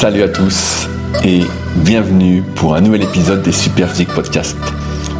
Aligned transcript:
Salut 0.00 0.22
à 0.22 0.28
tous 0.28 0.86
et 1.24 1.40
bienvenue 1.74 2.44
pour 2.54 2.76
un 2.76 2.80
nouvel 2.80 3.02
épisode 3.02 3.42
des 3.42 3.50
Super 3.50 3.90
Physique 3.90 4.14
Podcast. 4.14 4.56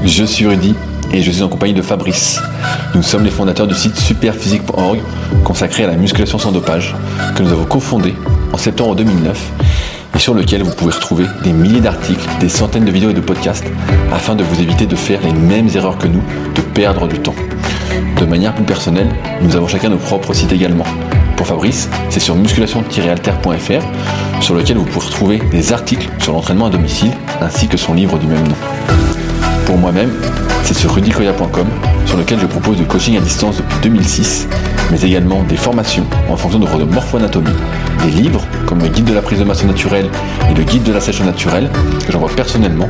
Je 0.04 0.22
suis 0.22 0.46
Rudy 0.46 0.76
et 1.12 1.20
je 1.20 1.32
suis 1.32 1.42
en 1.42 1.48
compagnie 1.48 1.74
de 1.74 1.82
Fabrice. 1.82 2.40
Nous 2.94 3.02
sommes 3.02 3.24
les 3.24 3.32
fondateurs 3.32 3.66
du 3.66 3.74
site 3.74 3.96
superphysique.org 3.96 5.00
consacré 5.42 5.82
à 5.82 5.88
la 5.88 5.96
musculation 5.96 6.38
sans 6.38 6.52
dopage 6.52 6.94
que 7.34 7.42
nous 7.42 7.50
avons 7.50 7.64
cofondé 7.64 8.14
en 8.52 8.56
septembre 8.56 8.94
2009 8.94 9.50
et 10.14 10.18
sur 10.20 10.32
lequel 10.32 10.62
vous 10.62 10.76
pouvez 10.76 10.92
retrouver 10.92 11.26
des 11.42 11.52
milliers 11.52 11.80
d'articles, 11.80 12.28
des 12.38 12.48
centaines 12.48 12.84
de 12.84 12.92
vidéos 12.92 13.10
et 13.10 13.14
de 13.14 13.20
podcasts 13.20 13.66
afin 14.12 14.36
de 14.36 14.44
vous 14.44 14.60
éviter 14.60 14.86
de 14.86 14.94
faire 14.94 15.20
les 15.22 15.32
mêmes 15.32 15.70
erreurs 15.74 15.98
que 15.98 16.06
nous, 16.06 16.22
de 16.54 16.60
perdre 16.60 17.08
du 17.08 17.18
temps. 17.18 17.34
De 18.20 18.26
manière 18.26 18.54
plus 18.54 18.64
personnelle, 18.64 19.10
nous 19.42 19.56
avons 19.56 19.66
chacun 19.66 19.88
nos 19.88 19.98
propres 19.98 20.34
sites 20.34 20.52
également. 20.52 20.86
Pour 21.38 21.46
Fabrice, 21.46 21.88
c'est 22.10 22.18
sur 22.18 22.34
musculation-alter.fr 22.34 24.42
sur 24.42 24.56
lequel 24.56 24.76
vous 24.76 24.84
pourrez 24.84 25.06
retrouver 25.06 25.38
des 25.52 25.72
articles 25.72 26.10
sur 26.18 26.32
l'entraînement 26.32 26.66
à 26.66 26.70
domicile 26.70 27.12
ainsi 27.40 27.68
que 27.68 27.76
son 27.76 27.94
livre 27.94 28.18
du 28.18 28.26
même 28.26 28.42
nom. 28.42 28.56
Pour 29.64 29.78
moi-même, 29.78 30.10
c'est 30.64 30.74
sur 30.74 30.92
rudicoya.com 30.92 31.68
sur 32.06 32.18
lequel 32.18 32.40
je 32.40 32.46
propose 32.46 32.76
du 32.76 32.86
coaching 32.86 33.16
à 33.16 33.20
distance 33.20 33.58
depuis 33.58 33.76
2006, 33.84 34.48
mais 34.90 35.00
également 35.00 35.44
des 35.44 35.56
formations 35.56 36.02
en 36.28 36.36
fonction 36.36 36.58
de 36.58 36.66
votre 36.66 36.86
morpho-anatomie, 36.86 37.54
des 38.04 38.10
livres 38.10 38.44
comme 38.66 38.80
le 38.80 38.88
guide 38.88 39.04
de 39.04 39.14
la 39.14 39.22
prise 39.22 39.38
de 39.38 39.44
masse 39.44 39.62
naturelle 39.62 40.10
et 40.50 40.54
le 40.54 40.64
guide 40.64 40.82
de 40.82 40.92
la 40.92 41.00
sèche 41.00 41.20
naturelle 41.20 41.70
que 42.04 42.10
j'envoie 42.10 42.30
personnellement, 42.34 42.88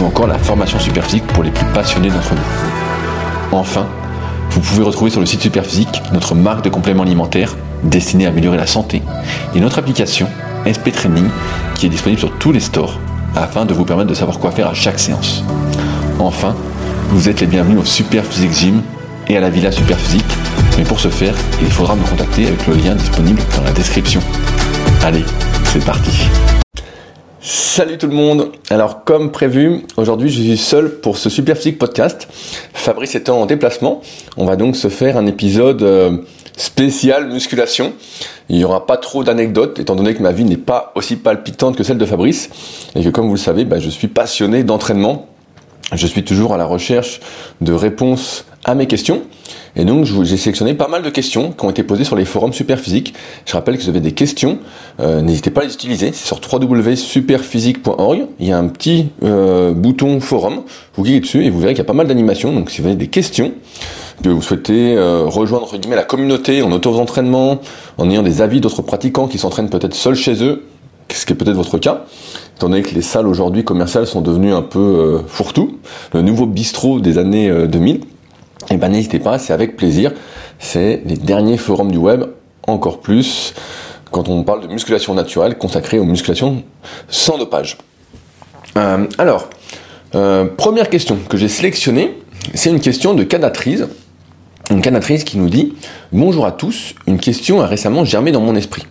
ou 0.00 0.04
encore 0.04 0.28
la 0.28 0.38
formation 0.38 0.78
superphysique 0.78 1.26
pour 1.26 1.42
les 1.42 1.50
plus 1.50 1.66
passionnés 1.74 2.10
d'entre 2.10 2.34
nous. 2.34 3.58
Enfin, 3.58 3.88
vous 4.50 4.60
pouvez 4.60 4.84
retrouver 4.84 5.10
sur 5.10 5.18
le 5.18 5.26
site 5.26 5.42
Superphysique 5.42 6.00
notre 6.12 6.36
marque 6.36 6.62
de 6.62 6.68
compléments 6.68 7.02
alimentaires 7.02 7.56
destinée 7.82 8.26
à 8.26 8.30
améliorer 8.30 8.56
la 8.56 8.66
santé 8.66 9.02
et 9.54 9.60
notre 9.60 9.78
application 9.78 10.26
SP 10.66 10.92
Training 10.92 11.28
qui 11.74 11.86
est 11.86 11.88
disponible 11.88 12.20
sur 12.20 12.32
tous 12.38 12.52
les 12.52 12.60
stores 12.60 12.98
afin 13.36 13.64
de 13.64 13.74
vous 13.74 13.84
permettre 13.84 14.08
de 14.08 14.14
savoir 14.14 14.38
quoi 14.38 14.50
faire 14.50 14.68
à 14.68 14.74
chaque 14.74 14.98
séance. 14.98 15.44
Enfin, 16.18 16.56
vous 17.10 17.28
êtes 17.28 17.40
les 17.40 17.46
bienvenus 17.46 17.78
au 17.78 17.84
Super 17.84 18.24
Physique 18.24 18.52
Gym 18.52 18.82
et 19.28 19.36
à 19.36 19.40
la 19.40 19.50
Villa 19.50 19.70
Super 19.70 19.98
Physique, 19.98 20.24
mais 20.76 20.84
pour 20.84 21.00
ce 21.00 21.08
faire, 21.08 21.34
il 21.60 21.70
faudra 21.70 21.94
me 21.94 22.04
contacter 22.04 22.46
avec 22.46 22.66
le 22.66 22.74
lien 22.74 22.94
disponible 22.94 23.40
dans 23.56 23.64
la 23.64 23.72
description. 23.72 24.20
Allez, 25.02 25.24
c'est 25.64 25.84
parti. 25.84 26.10
Salut 27.40 27.96
tout 27.96 28.08
le 28.08 28.14
monde. 28.14 28.50
Alors 28.68 29.04
comme 29.04 29.30
prévu, 29.30 29.82
aujourd'hui 29.96 30.28
je 30.28 30.42
suis 30.42 30.58
seul 30.58 31.00
pour 31.00 31.16
ce 31.16 31.30
Super 31.30 31.56
Physique 31.56 31.78
podcast. 31.78 32.28
Fabrice 32.74 33.14
étant 33.14 33.40
en 33.40 33.46
déplacement, 33.46 34.02
on 34.36 34.44
va 34.44 34.56
donc 34.56 34.76
se 34.76 34.88
faire 34.88 35.16
un 35.16 35.26
épisode 35.26 35.82
euh, 35.82 36.18
spécial 36.58 37.28
musculation. 37.28 37.94
Il 38.50 38.58
n'y 38.58 38.64
aura 38.64 38.84
pas 38.84 38.98
trop 38.98 39.24
d'anecdotes, 39.24 39.78
étant 39.78 39.96
donné 39.96 40.14
que 40.14 40.22
ma 40.22 40.32
vie 40.32 40.44
n'est 40.44 40.56
pas 40.58 40.92
aussi 40.94 41.16
palpitante 41.16 41.76
que 41.76 41.84
celle 41.84 41.98
de 41.98 42.04
Fabrice, 42.04 42.50
et 42.94 43.02
que 43.02 43.08
comme 43.08 43.26
vous 43.26 43.34
le 43.34 43.38
savez, 43.38 43.64
bah, 43.64 43.78
je 43.78 43.88
suis 43.88 44.08
passionné 44.08 44.64
d'entraînement. 44.64 45.28
Je 45.94 46.06
suis 46.06 46.22
toujours 46.22 46.52
à 46.52 46.58
la 46.58 46.66
recherche 46.66 47.20
de 47.62 47.72
réponses 47.72 48.44
à 48.64 48.74
mes 48.74 48.86
questions. 48.86 49.22
Et 49.74 49.84
donc 49.84 50.04
j'ai 50.04 50.36
sélectionné 50.36 50.74
pas 50.74 50.88
mal 50.88 51.02
de 51.02 51.08
questions 51.08 51.52
qui 51.52 51.64
ont 51.64 51.70
été 51.70 51.82
posées 51.82 52.04
sur 52.04 52.16
les 52.16 52.24
forums 52.24 52.52
Superphysique. 52.52 53.14
Je 53.46 53.52
rappelle 53.54 53.78
que 53.78 53.82
vous 53.82 53.88
avez 53.88 54.00
des 54.00 54.12
questions, 54.12 54.58
euh, 55.00 55.22
n'hésitez 55.22 55.50
pas 55.50 55.62
à 55.62 55.64
les 55.64 55.72
utiliser. 55.72 56.10
C'est 56.12 56.26
sur 56.26 56.40
www.superphysique.org. 56.40 58.26
Il 58.40 58.46
y 58.46 58.52
a 58.52 58.58
un 58.58 58.68
petit 58.68 59.08
euh, 59.22 59.72
bouton 59.72 60.20
forum. 60.20 60.62
Vous 60.94 61.04
cliquez 61.04 61.20
dessus 61.20 61.44
et 61.44 61.50
vous 61.50 61.60
verrez 61.60 61.72
qu'il 61.72 61.78
y 61.78 61.82
a 61.82 61.84
pas 61.86 61.92
mal 61.92 62.08
d'animations. 62.08 62.52
Donc 62.52 62.70
si 62.70 62.82
vous 62.82 62.88
avez 62.88 62.96
des 62.96 63.06
questions, 63.06 63.52
que 64.22 64.28
vous 64.28 64.42
souhaitez 64.42 64.96
euh, 64.96 65.24
rejoindre 65.26 65.64
entre 65.64 65.76
guillemets 65.76 65.96
la 65.96 66.04
communauté 66.04 66.62
en 66.62 66.72
auto-entraînement, 66.72 67.60
en 67.98 68.10
ayant 68.10 68.22
des 68.22 68.42
avis 68.42 68.60
d'autres 68.60 68.82
pratiquants 68.82 69.28
qui 69.28 69.38
s'entraînent 69.38 69.70
peut-être 69.70 69.94
seuls 69.94 70.16
chez 70.16 70.42
eux, 70.42 70.64
ce 71.08 71.24
qui 71.24 71.32
est 71.32 71.36
peut-être 71.36 71.56
votre 71.56 71.78
cas, 71.78 72.04
étant 72.56 72.68
donné 72.68 72.82
que 72.82 72.94
les 72.94 73.02
salles 73.02 73.26
aujourd'hui 73.26 73.64
commerciales 73.64 74.06
sont 74.06 74.20
devenues 74.20 74.52
un 74.52 74.62
peu 74.62 74.78
euh, 74.78 75.18
fourre-tout, 75.26 75.78
le 76.12 76.22
nouveau 76.22 76.46
bistrot 76.46 77.00
des 77.00 77.18
années 77.18 77.50
2000, 77.66 77.96
et 77.96 78.74
eh 78.74 78.76
ben 78.76 78.90
n'hésitez 78.90 79.18
pas, 79.18 79.38
c'est 79.38 79.54
avec 79.54 79.78
plaisir. 79.78 80.12
C'est 80.58 81.02
les 81.06 81.16
derniers 81.16 81.56
forums 81.56 81.90
du 81.90 81.96
web, 81.96 82.24
encore 82.66 83.00
plus 83.00 83.54
quand 84.10 84.28
on 84.28 84.42
parle 84.42 84.62
de 84.62 84.66
musculation 84.66 85.14
naturelle 85.14 85.56
consacrée 85.56 85.98
aux 85.98 86.04
musculations 86.04 86.62
sans 87.08 87.38
dopage. 87.38 87.78
Euh, 88.76 89.06
alors, 89.16 89.48
première 90.10 90.90
question 90.90 91.16
que 91.28 91.38
j'ai 91.38 91.48
sélectionnée, 91.48 92.14
c'est 92.54 92.70
une 92.70 92.80
question 92.80 93.14
de 93.14 93.22
canatrice 93.22 93.84
une 94.70 94.80
canatrice 94.80 95.24
qui 95.24 95.38
nous 95.38 95.48
dit 95.48 95.74
Bonjour 96.12 96.46
à 96.46 96.52
tous, 96.52 96.94
une 97.06 97.18
question 97.18 97.60
a 97.60 97.66
récemment 97.66 98.04
germé 98.04 98.32
dans 98.32 98.40
mon 98.40 98.54
esprit. 98.54 98.86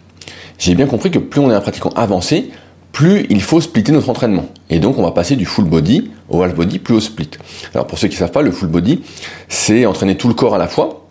J'ai 0.58 0.76
bien 0.76 0.88
compris 0.88 1.12
que 1.12 1.20
plus 1.20 1.40
on 1.40 1.52
est 1.52 1.54
un 1.54 1.62
pratiquant 1.62 1.90
avancé, 1.96 2.50
plus 2.92 3.28
il 3.30 3.42
faut 3.42 3.62
splitter 3.62 3.92
notre 3.92 4.10
entraînement. 4.10 4.48
Et 4.70 4.80
donc 4.80 4.98
on 4.98 5.04
va 5.04 5.12
passer 5.12 5.36
du 5.36 5.46
full 5.46 5.66
body 5.66 6.10
au 6.30 6.42
half 6.42 6.56
body 6.56 6.80
plus 6.80 6.96
au 6.96 7.00
split. 7.00 7.30
Alors 7.74 7.86
pour 7.86 8.00
ceux 8.00 8.08
qui 8.08 8.16
ne 8.16 8.20
savent 8.20 8.32
pas, 8.32 8.42
le 8.42 8.52
full 8.52 8.70
body, 8.70 9.02
c'est 9.50 9.86
entraîner 9.86 10.16
tout 10.16 10.28
le 10.28 10.34
corps 10.34 10.56
à 10.56 10.58
la 10.58 10.68
fois, 10.68 11.06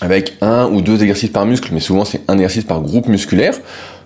avec 0.00 0.36
un 0.40 0.66
ou 0.66 0.80
deux 0.80 1.02
exercices 1.02 1.30
par 1.30 1.46
muscle, 1.46 1.70
mais 1.72 1.80
souvent 1.80 2.04
c'est 2.04 2.22
un 2.28 2.34
exercice 2.34 2.64
par 2.64 2.80
groupe 2.80 3.06
musculaire. 3.06 3.54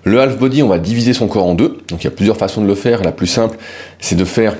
Le 0.03 0.21
half 0.21 0.37
body, 0.37 0.63
on 0.63 0.69
va 0.69 0.79
diviser 0.79 1.15
son 1.15 1.29
corps 1.29 1.47
en 1.47 1.55
deux. 1.55 1.79
Donc 1.89 2.03
il 2.03 2.05
y 2.05 2.09
a 2.09 2.11
plusieurs 2.11 2.37
façons 2.37 2.61
de 2.61 2.67
le 2.67 2.75
faire. 2.75 3.03
La 3.03 3.13
plus 3.13 3.27
simple, 3.27 3.57
c'est 4.01 4.17
de 4.17 4.25
faire 4.27 4.55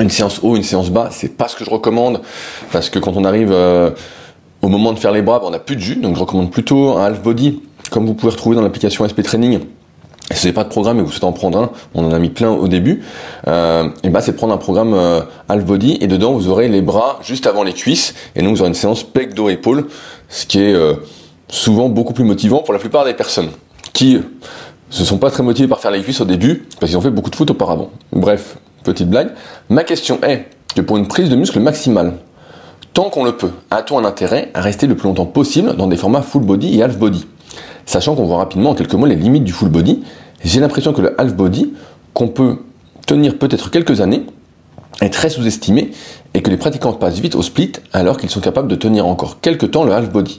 une 0.00 0.10
séance 0.10 0.40
haut, 0.42 0.56
une 0.56 0.64
séance 0.64 0.90
bas. 0.90 1.10
C'est 1.12 1.36
pas 1.36 1.46
ce 1.46 1.54
que 1.54 1.64
je 1.64 1.70
recommande, 1.70 2.22
parce 2.72 2.90
que 2.90 2.98
quand 2.98 3.16
on 3.16 3.24
arrive... 3.24 3.52
Euh, 3.52 3.90
au 4.64 4.68
moment 4.68 4.94
de 4.94 4.98
faire 4.98 5.12
les 5.12 5.20
bras, 5.20 5.40
ben, 5.40 5.46
on 5.48 5.50
n'a 5.50 5.58
plus 5.58 5.76
de 5.76 5.80
jus, 5.80 5.96
donc 5.96 6.16
je 6.16 6.20
recommande 6.20 6.50
plutôt 6.50 6.96
un 6.96 7.04
half 7.04 7.22
body, 7.22 7.60
comme 7.90 8.06
vous 8.06 8.14
pouvez 8.14 8.32
retrouver 8.32 8.56
dans 8.56 8.62
l'application 8.62 9.06
SP 9.06 9.20
Training. 9.22 9.60
Si 10.30 10.40
vous 10.40 10.46
n'avez 10.46 10.52
pas 10.54 10.64
de 10.64 10.70
programme 10.70 10.98
et 11.00 11.02
vous 11.02 11.10
souhaitez 11.10 11.26
en 11.26 11.32
prendre 11.32 11.58
un, 11.58 11.70
on 11.94 12.06
en 12.06 12.12
a 12.12 12.18
mis 12.18 12.30
plein 12.30 12.50
au 12.50 12.66
début, 12.66 13.02
euh, 13.46 13.90
et 14.02 14.08
bah 14.08 14.22
c'est 14.22 14.32
prendre 14.32 14.54
un 14.54 14.58
programme 14.58 14.94
euh, 14.94 15.20
half 15.50 15.66
body 15.66 15.98
et 16.00 16.06
dedans 16.06 16.32
vous 16.32 16.48
aurez 16.48 16.68
les 16.68 16.80
bras 16.80 17.18
juste 17.22 17.46
avant 17.46 17.62
les 17.62 17.74
cuisses 17.74 18.14
et 18.34 18.40
donc 18.40 18.54
vous 18.54 18.62
aurez 18.62 18.68
une 18.68 18.74
séance 18.74 19.02
pec 19.02 19.34
dos 19.34 19.50
épaule, 19.50 19.86
ce 20.30 20.46
qui 20.46 20.60
est 20.60 20.72
euh, 20.72 20.94
souvent 21.50 21.90
beaucoup 21.90 22.14
plus 22.14 22.24
motivant 22.24 22.62
pour 22.62 22.72
la 22.72 22.80
plupart 22.80 23.04
des 23.04 23.12
personnes 23.12 23.50
qui 23.92 24.18
se 24.88 25.04
sont 25.04 25.18
pas 25.18 25.30
très 25.30 25.42
motivées 25.42 25.68
par 25.68 25.80
faire 25.80 25.90
les 25.90 26.00
cuisses 26.00 26.22
au 26.22 26.24
début 26.24 26.66
parce 26.80 26.90
qu'ils 26.90 26.96
ont 26.96 27.02
fait 27.02 27.10
beaucoup 27.10 27.28
de 27.28 27.36
foot 27.36 27.50
auparavant. 27.50 27.90
Bref, 28.12 28.56
petite 28.82 29.10
blague. 29.10 29.28
Ma 29.68 29.84
question 29.84 30.20
est 30.22 30.48
que 30.74 30.80
pour 30.80 30.96
une 30.96 31.06
prise 31.06 31.28
de 31.28 31.36
muscle 31.36 31.60
maximale, 31.60 32.14
tant 32.94 33.10
qu'on 33.10 33.24
le 33.24 33.36
peut, 33.36 33.50
a-t-on 33.70 33.98
un 33.98 34.04
intérêt 34.04 34.50
à 34.54 34.60
rester 34.60 34.86
le 34.86 34.94
plus 34.94 35.08
longtemps 35.08 35.26
possible 35.26 35.76
dans 35.76 35.88
des 35.88 35.96
formats 35.96 36.22
full 36.22 36.42
body 36.42 36.78
et 36.78 36.82
half 36.82 36.96
body? 36.96 37.26
Sachant 37.86 38.14
qu'on 38.14 38.24
voit 38.24 38.38
rapidement 38.38 38.70
en 38.70 38.74
quelques 38.74 38.94
mots 38.94 39.04
les 39.04 39.16
limites 39.16 39.44
du 39.44 39.52
full 39.52 39.68
body, 39.68 40.02
j'ai 40.44 40.60
l'impression 40.60 40.92
que 40.92 41.02
le 41.02 41.20
half 41.20 41.34
body, 41.34 41.74
qu'on 42.14 42.28
peut 42.28 42.58
tenir 43.06 43.36
peut-être 43.36 43.70
quelques 43.70 44.00
années, 44.00 44.24
est 45.02 45.12
très 45.12 45.28
sous-estimé 45.28 45.90
et 46.34 46.40
que 46.40 46.50
les 46.50 46.56
pratiquants 46.56 46.92
passent 46.92 47.18
vite 47.18 47.34
au 47.34 47.42
split 47.42 47.72
alors 47.92 48.16
qu'ils 48.16 48.30
sont 48.30 48.40
capables 48.40 48.68
de 48.68 48.76
tenir 48.76 49.06
encore 49.06 49.40
quelques 49.40 49.72
temps 49.72 49.84
le 49.84 49.92
half 49.92 50.10
body. 50.10 50.38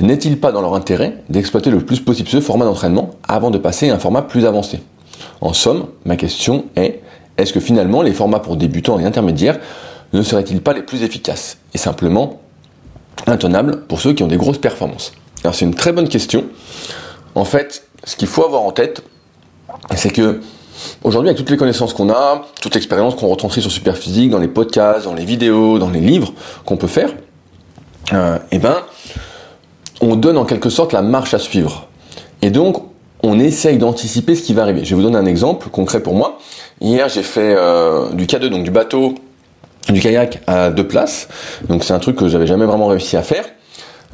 N'est-il 0.00 0.40
pas 0.40 0.52
dans 0.52 0.62
leur 0.62 0.74
intérêt 0.74 1.18
d'exploiter 1.28 1.70
le 1.70 1.80
plus 1.80 2.00
possible 2.00 2.28
ce 2.28 2.40
format 2.40 2.64
d'entraînement 2.64 3.10
avant 3.28 3.50
de 3.50 3.58
passer 3.58 3.90
à 3.90 3.94
un 3.94 3.98
format 3.98 4.22
plus 4.22 4.46
avancé? 4.46 4.80
En 5.42 5.52
somme, 5.52 5.86
ma 6.06 6.16
question 6.16 6.64
est, 6.76 7.02
est-ce 7.36 7.52
que 7.52 7.60
finalement 7.60 8.00
les 8.00 8.12
formats 8.12 8.40
pour 8.40 8.56
débutants 8.56 8.98
et 8.98 9.04
intermédiaires 9.04 9.60
ne 10.14 10.22
seraient-ils 10.22 10.62
pas 10.62 10.72
les 10.72 10.82
plus 10.82 11.02
efficaces 11.02 11.58
et 11.74 11.78
simplement 11.78 12.40
intenables 13.26 13.82
pour 13.86 14.00
ceux 14.00 14.12
qui 14.12 14.22
ont 14.22 14.28
des 14.28 14.36
grosses 14.36 14.58
performances? 14.58 15.12
Alors 15.42 15.54
c'est 15.54 15.64
une 15.64 15.74
très 15.74 15.92
bonne 15.92 16.08
question. 16.08 16.44
En 17.34 17.44
fait, 17.44 17.86
ce 18.04 18.16
qu'il 18.16 18.28
faut 18.28 18.44
avoir 18.44 18.62
en 18.62 18.70
tête, 18.70 19.02
c'est 19.96 20.10
que 20.10 20.40
aujourd'hui, 21.02 21.28
avec 21.28 21.38
toutes 21.38 21.50
les 21.50 21.56
connaissances 21.56 21.92
qu'on 21.92 22.10
a, 22.10 22.46
toute 22.60 22.74
l'expérience 22.74 23.16
qu'on 23.16 23.28
retranscrit 23.28 23.60
sur 23.60 23.72
Superphysique, 23.72 24.30
dans 24.30 24.38
les 24.38 24.48
podcasts, 24.48 25.04
dans 25.04 25.14
les 25.14 25.24
vidéos, 25.24 25.78
dans 25.78 25.90
les 25.90 26.00
livres 26.00 26.32
qu'on 26.64 26.76
peut 26.76 26.86
faire, 26.86 27.10
euh, 28.12 28.38
eh 28.52 28.58
ben, 28.58 28.76
on 30.00 30.16
donne 30.16 30.38
en 30.38 30.44
quelque 30.44 30.70
sorte 30.70 30.92
la 30.92 31.02
marche 31.02 31.34
à 31.34 31.38
suivre. 31.38 31.88
Et 32.40 32.50
donc, 32.50 32.76
on 33.22 33.40
essaye 33.40 33.78
d'anticiper 33.78 34.36
ce 34.36 34.42
qui 34.42 34.54
va 34.54 34.62
arriver. 34.62 34.84
Je 34.84 34.90
vais 34.90 34.96
vous 34.96 35.02
donner 35.02 35.16
un 35.16 35.26
exemple 35.26 35.70
concret 35.70 36.02
pour 36.02 36.14
moi. 36.14 36.38
Hier, 36.80 37.08
j'ai 37.08 37.22
fait 37.22 37.54
euh, 37.56 38.10
du 38.10 38.26
K2, 38.26 38.48
donc 38.48 38.64
du 38.64 38.70
bateau 38.70 39.14
du 39.92 40.00
kayak 40.00 40.40
à 40.46 40.70
deux 40.70 40.86
places. 40.86 41.28
Donc 41.68 41.84
c'est 41.84 41.92
un 41.92 41.98
truc 41.98 42.16
que 42.16 42.28
j'avais 42.28 42.46
jamais 42.46 42.64
vraiment 42.64 42.86
réussi 42.86 43.16
à 43.16 43.22
faire. 43.22 43.44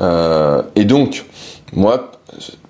Euh, 0.01 0.63
et 0.77 0.85
donc, 0.85 1.25
moi, 1.73 2.13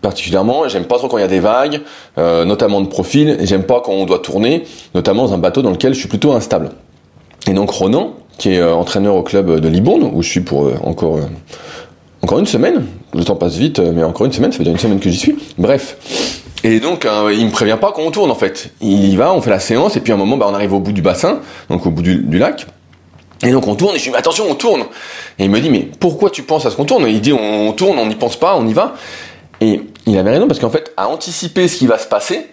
particulièrement, 0.03 0.69
j'aime 0.69 0.85
pas 0.85 0.99
trop 0.99 1.09
quand 1.09 1.19
il 1.19 1.23
y 1.23 1.25
a 1.25 1.29
des 1.29 1.41
vagues, 1.41 1.81
euh, 2.19 2.45
notamment 2.45 2.81
de 2.81 2.89
profil, 2.89 3.37
et 3.41 3.47
j'aime 3.47 3.65
pas 3.65 3.81
quand 3.85 3.93
on 3.93 4.05
doit 4.05 4.19
tourner, 4.19 4.65
notamment 4.95 5.27
dans 5.27 5.35
un 5.35 5.39
bateau 5.39 5.63
dans 5.63 5.71
lequel 5.71 5.95
je 5.95 6.01
suis 6.01 6.09
plutôt 6.09 6.33
instable. 6.33 6.71
Et 7.49 7.53
donc 7.53 7.71
Ronan, 7.71 8.15
qui 8.39 8.55
est 8.55 8.59
euh, 8.59 8.75
entraîneur 8.75 9.15
au 9.15 9.23
club 9.23 9.61
de 9.61 9.69
Libourne, 9.69 10.11
où 10.13 10.23
je 10.23 10.29
suis 10.29 10.41
pour 10.41 10.71
encore 10.85 11.21
encore 12.23 12.39
une 12.39 12.47
semaine, 12.47 12.85
le 13.15 13.25
temps 13.25 13.35
passe 13.35 13.57
vite, 13.57 13.79
mais 13.79 14.03
encore 14.05 14.27
une 14.27 14.33
semaine, 14.33 14.53
ça 14.53 14.59
fait 14.59 14.65
déjà 14.65 14.73
une 14.73 14.79
semaine 14.79 15.01
que 15.01 15.09
j'y 15.09 15.17
suis. 15.17 15.39
Bref. 15.57 15.97
Et 16.65 16.79
donc, 16.79 17.09
il 17.33 17.47
me 17.47 17.51
prévient 17.51 17.79
pas 17.81 17.93
quand 17.93 18.03
on 18.03 18.11
tourne 18.11 18.31
en 18.31 18.35
fait. 18.35 18.75
Il 18.83 19.07
y 19.07 19.17
va, 19.17 19.33
on 19.33 19.41
fait 19.41 19.49
la 19.49 19.59
séance, 19.59 19.97
et 19.97 20.01
puis 20.01 20.13
à 20.13 20.17
un 20.17 20.19
moment, 20.19 20.37
bah, 20.37 20.47
on 20.47 20.53
arrive 20.53 20.75
au 20.75 20.81
bout 20.81 20.93
du 20.93 21.01
bassin, 21.01 21.39
donc 21.71 21.87
au 21.87 21.91
bout 21.91 22.03
du 22.03 22.39
lac. 22.39 22.67
Et 23.43 23.51
donc 23.51 23.67
on 23.67 23.75
tourne, 23.75 23.97
et 23.97 23.99
je 23.99 24.05
lui 24.05 24.11
dis, 24.13 24.17
attention, 24.17 24.47
on 24.49 24.55
tourne. 24.55 24.83
Et 25.39 25.45
il 25.45 25.51
me 25.51 25.61
dit, 25.61 25.71
mais 25.71 25.89
pourquoi 25.99 26.31
tu 26.31 26.43
penses 26.43 26.67
à 26.67 26.71
ce 26.71 26.77
qu'on 26.77 26.85
tourne? 26.85 27.07
Il 27.09 27.21
dit, 27.21 27.33
on 27.33 27.73
tourne, 27.73 27.99
on 27.99 28.07
n'y 28.07 28.15
pense 28.15 28.37
pas, 28.37 28.57
on 28.57 28.67
y 28.67 28.73
va. 28.73 28.95
Et 29.61 29.83
il 30.07 30.19
avait 30.19 30.31
raison, 30.31 30.47
parce 30.47 30.61
qu'en 30.61 30.71
fait, 30.71 30.93
à 30.97 31.09
anticiper 31.09 31.69
ce 31.69 31.77
qui 31.77 31.87
va 31.87 31.99
se 31.99 32.07
passer, 32.07 32.47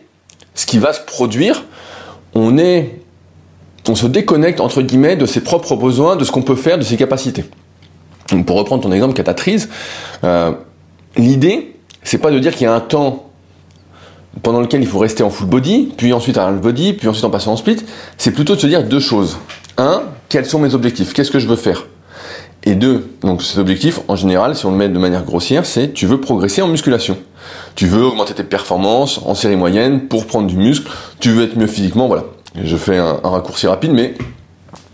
ce 0.55 0.65
qui 0.65 0.79
va 0.79 0.93
se 0.93 1.01
produire, 1.01 1.63
on 2.33 2.57
est, 2.57 2.99
on 3.87 3.95
se 3.95 4.07
déconnecte 4.07 4.59
entre 4.59 4.81
guillemets 4.81 5.15
de 5.15 5.25
ses 5.25 5.41
propres 5.41 5.75
besoins, 5.75 6.15
de 6.15 6.23
ce 6.23 6.31
qu'on 6.31 6.41
peut 6.41 6.55
faire, 6.55 6.77
de 6.77 6.83
ses 6.83 6.97
capacités. 6.97 7.45
Donc 8.31 8.45
pour 8.45 8.57
reprendre 8.57 8.83
ton 8.83 8.91
exemple 8.91 9.13
catatrice, 9.13 9.69
euh, 10.23 10.51
l'idée, 11.15 11.75
c'est 12.03 12.17
pas 12.17 12.31
de 12.31 12.39
dire 12.39 12.53
qu'il 12.53 12.63
y 12.63 12.67
a 12.67 12.73
un 12.73 12.79
temps 12.79 13.29
pendant 14.43 14.61
lequel 14.61 14.81
il 14.81 14.87
faut 14.87 14.99
rester 14.99 15.23
en 15.23 15.29
full 15.29 15.47
body, 15.47 15.93
puis 15.97 16.13
ensuite 16.13 16.37
en 16.37 16.47
half 16.47 16.61
body, 16.61 16.93
puis 16.93 17.07
ensuite 17.07 17.25
en 17.25 17.29
passant 17.29 17.53
en 17.53 17.57
split. 17.57 17.77
C'est 18.17 18.31
plutôt 18.31 18.55
de 18.55 18.59
se 18.59 18.67
dire 18.67 18.83
deux 18.83 18.99
choses. 18.99 19.37
Un, 19.77 20.03
quels 20.29 20.45
sont 20.45 20.59
mes 20.59 20.73
objectifs 20.73 21.13
Qu'est-ce 21.13 21.31
que 21.31 21.39
je 21.39 21.47
veux 21.47 21.55
faire 21.55 21.85
Et 22.63 22.75
deux, 22.75 23.09
donc 23.21 23.43
cet 23.43 23.57
objectif, 23.57 23.99
en 24.07 24.15
général, 24.15 24.55
si 24.55 24.65
on 24.65 24.71
le 24.71 24.77
met 24.77 24.89
de 24.89 24.99
manière 24.99 25.23
grossière, 25.23 25.65
c'est 25.65 25.93
tu 25.93 26.05
veux 26.05 26.19
progresser 26.19 26.61
en 26.61 26.67
musculation. 26.67 27.17
Tu 27.75 27.87
veux 27.87 28.03
augmenter 28.03 28.33
tes 28.33 28.43
performances 28.43 29.21
en 29.25 29.35
série 29.35 29.55
moyenne 29.55 30.07
pour 30.07 30.25
prendre 30.25 30.47
du 30.47 30.57
muscle, 30.57 30.91
tu 31.19 31.31
veux 31.31 31.43
être 31.43 31.57
mieux 31.57 31.67
physiquement, 31.67 32.07
voilà. 32.07 32.25
Je 32.61 32.75
fais 32.75 32.97
un, 32.97 33.19
raccourci 33.23 33.67
rapide, 33.67 33.91
mais 33.91 34.15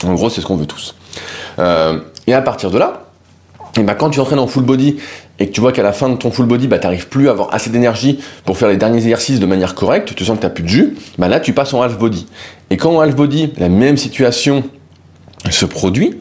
en 0.05 0.13
gros, 0.13 0.29
c'est 0.29 0.41
ce 0.41 0.45
qu'on 0.45 0.57
veut 0.57 0.65
tous. 0.65 0.95
Euh, 1.59 1.99
et 2.27 2.33
à 2.33 2.41
partir 2.41 2.71
de 2.71 2.77
là, 2.77 3.03
et 3.77 3.81
bah, 3.81 3.95
quand 3.95 4.11
tu 4.11 4.19
entraînes 4.19 4.39
en 4.39 4.47
full 4.47 4.63
body 4.63 4.97
et 5.39 5.47
que 5.47 5.51
tu 5.51 5.59
vois 5.59 5.71
qu'à 5.71 5.81
la 5.81 5.93
fin 5.93 6.09
de 6.09 6.15
ton 6.15 6.29
full 6.29 6.45
body, 6.45 6.67
bah, 6.67 6.77
tu 6.77 6.85
n'arrives 6.85 7.07
plus 7.07 7.27
à 7.27 7.31
avoir 7.31 7.53
assez 7.53 7.71
d'énergie 7.71 8.19
pour 8.45 8.57
faire 8.57 8.69
les 8.69 8.77
derniers 8.77 8.99
exercices 8.99 9.39
de 9.39 9.45
manière 9.47 9.73
correcte, 9.73 10.13
tu 10.13 10.25
sens 10.25 10.35
que 10.35 10.41
tu 10.41 10.45
n'as 10.45 10.51
plus 10.51 10.63
de 10.63 10.69
jus, 10.69 10.95
bah, 11.17 11.27
là 11.27 11.39
tu 11.39 11.53
passes 11.53 11.73
en 11.73 11.81
half 11.81 11.97
body. 11.97 12.27
Et 12.69 12.77
quand 12.77 12.95
en 12.95 12.99
half 12.99 13.15
body, 13.15 13.53
la 13.57 13.69
même 13.69 13.97
situation 13.97 14.63
se 15.49 15.65
produit, 15.65 16.17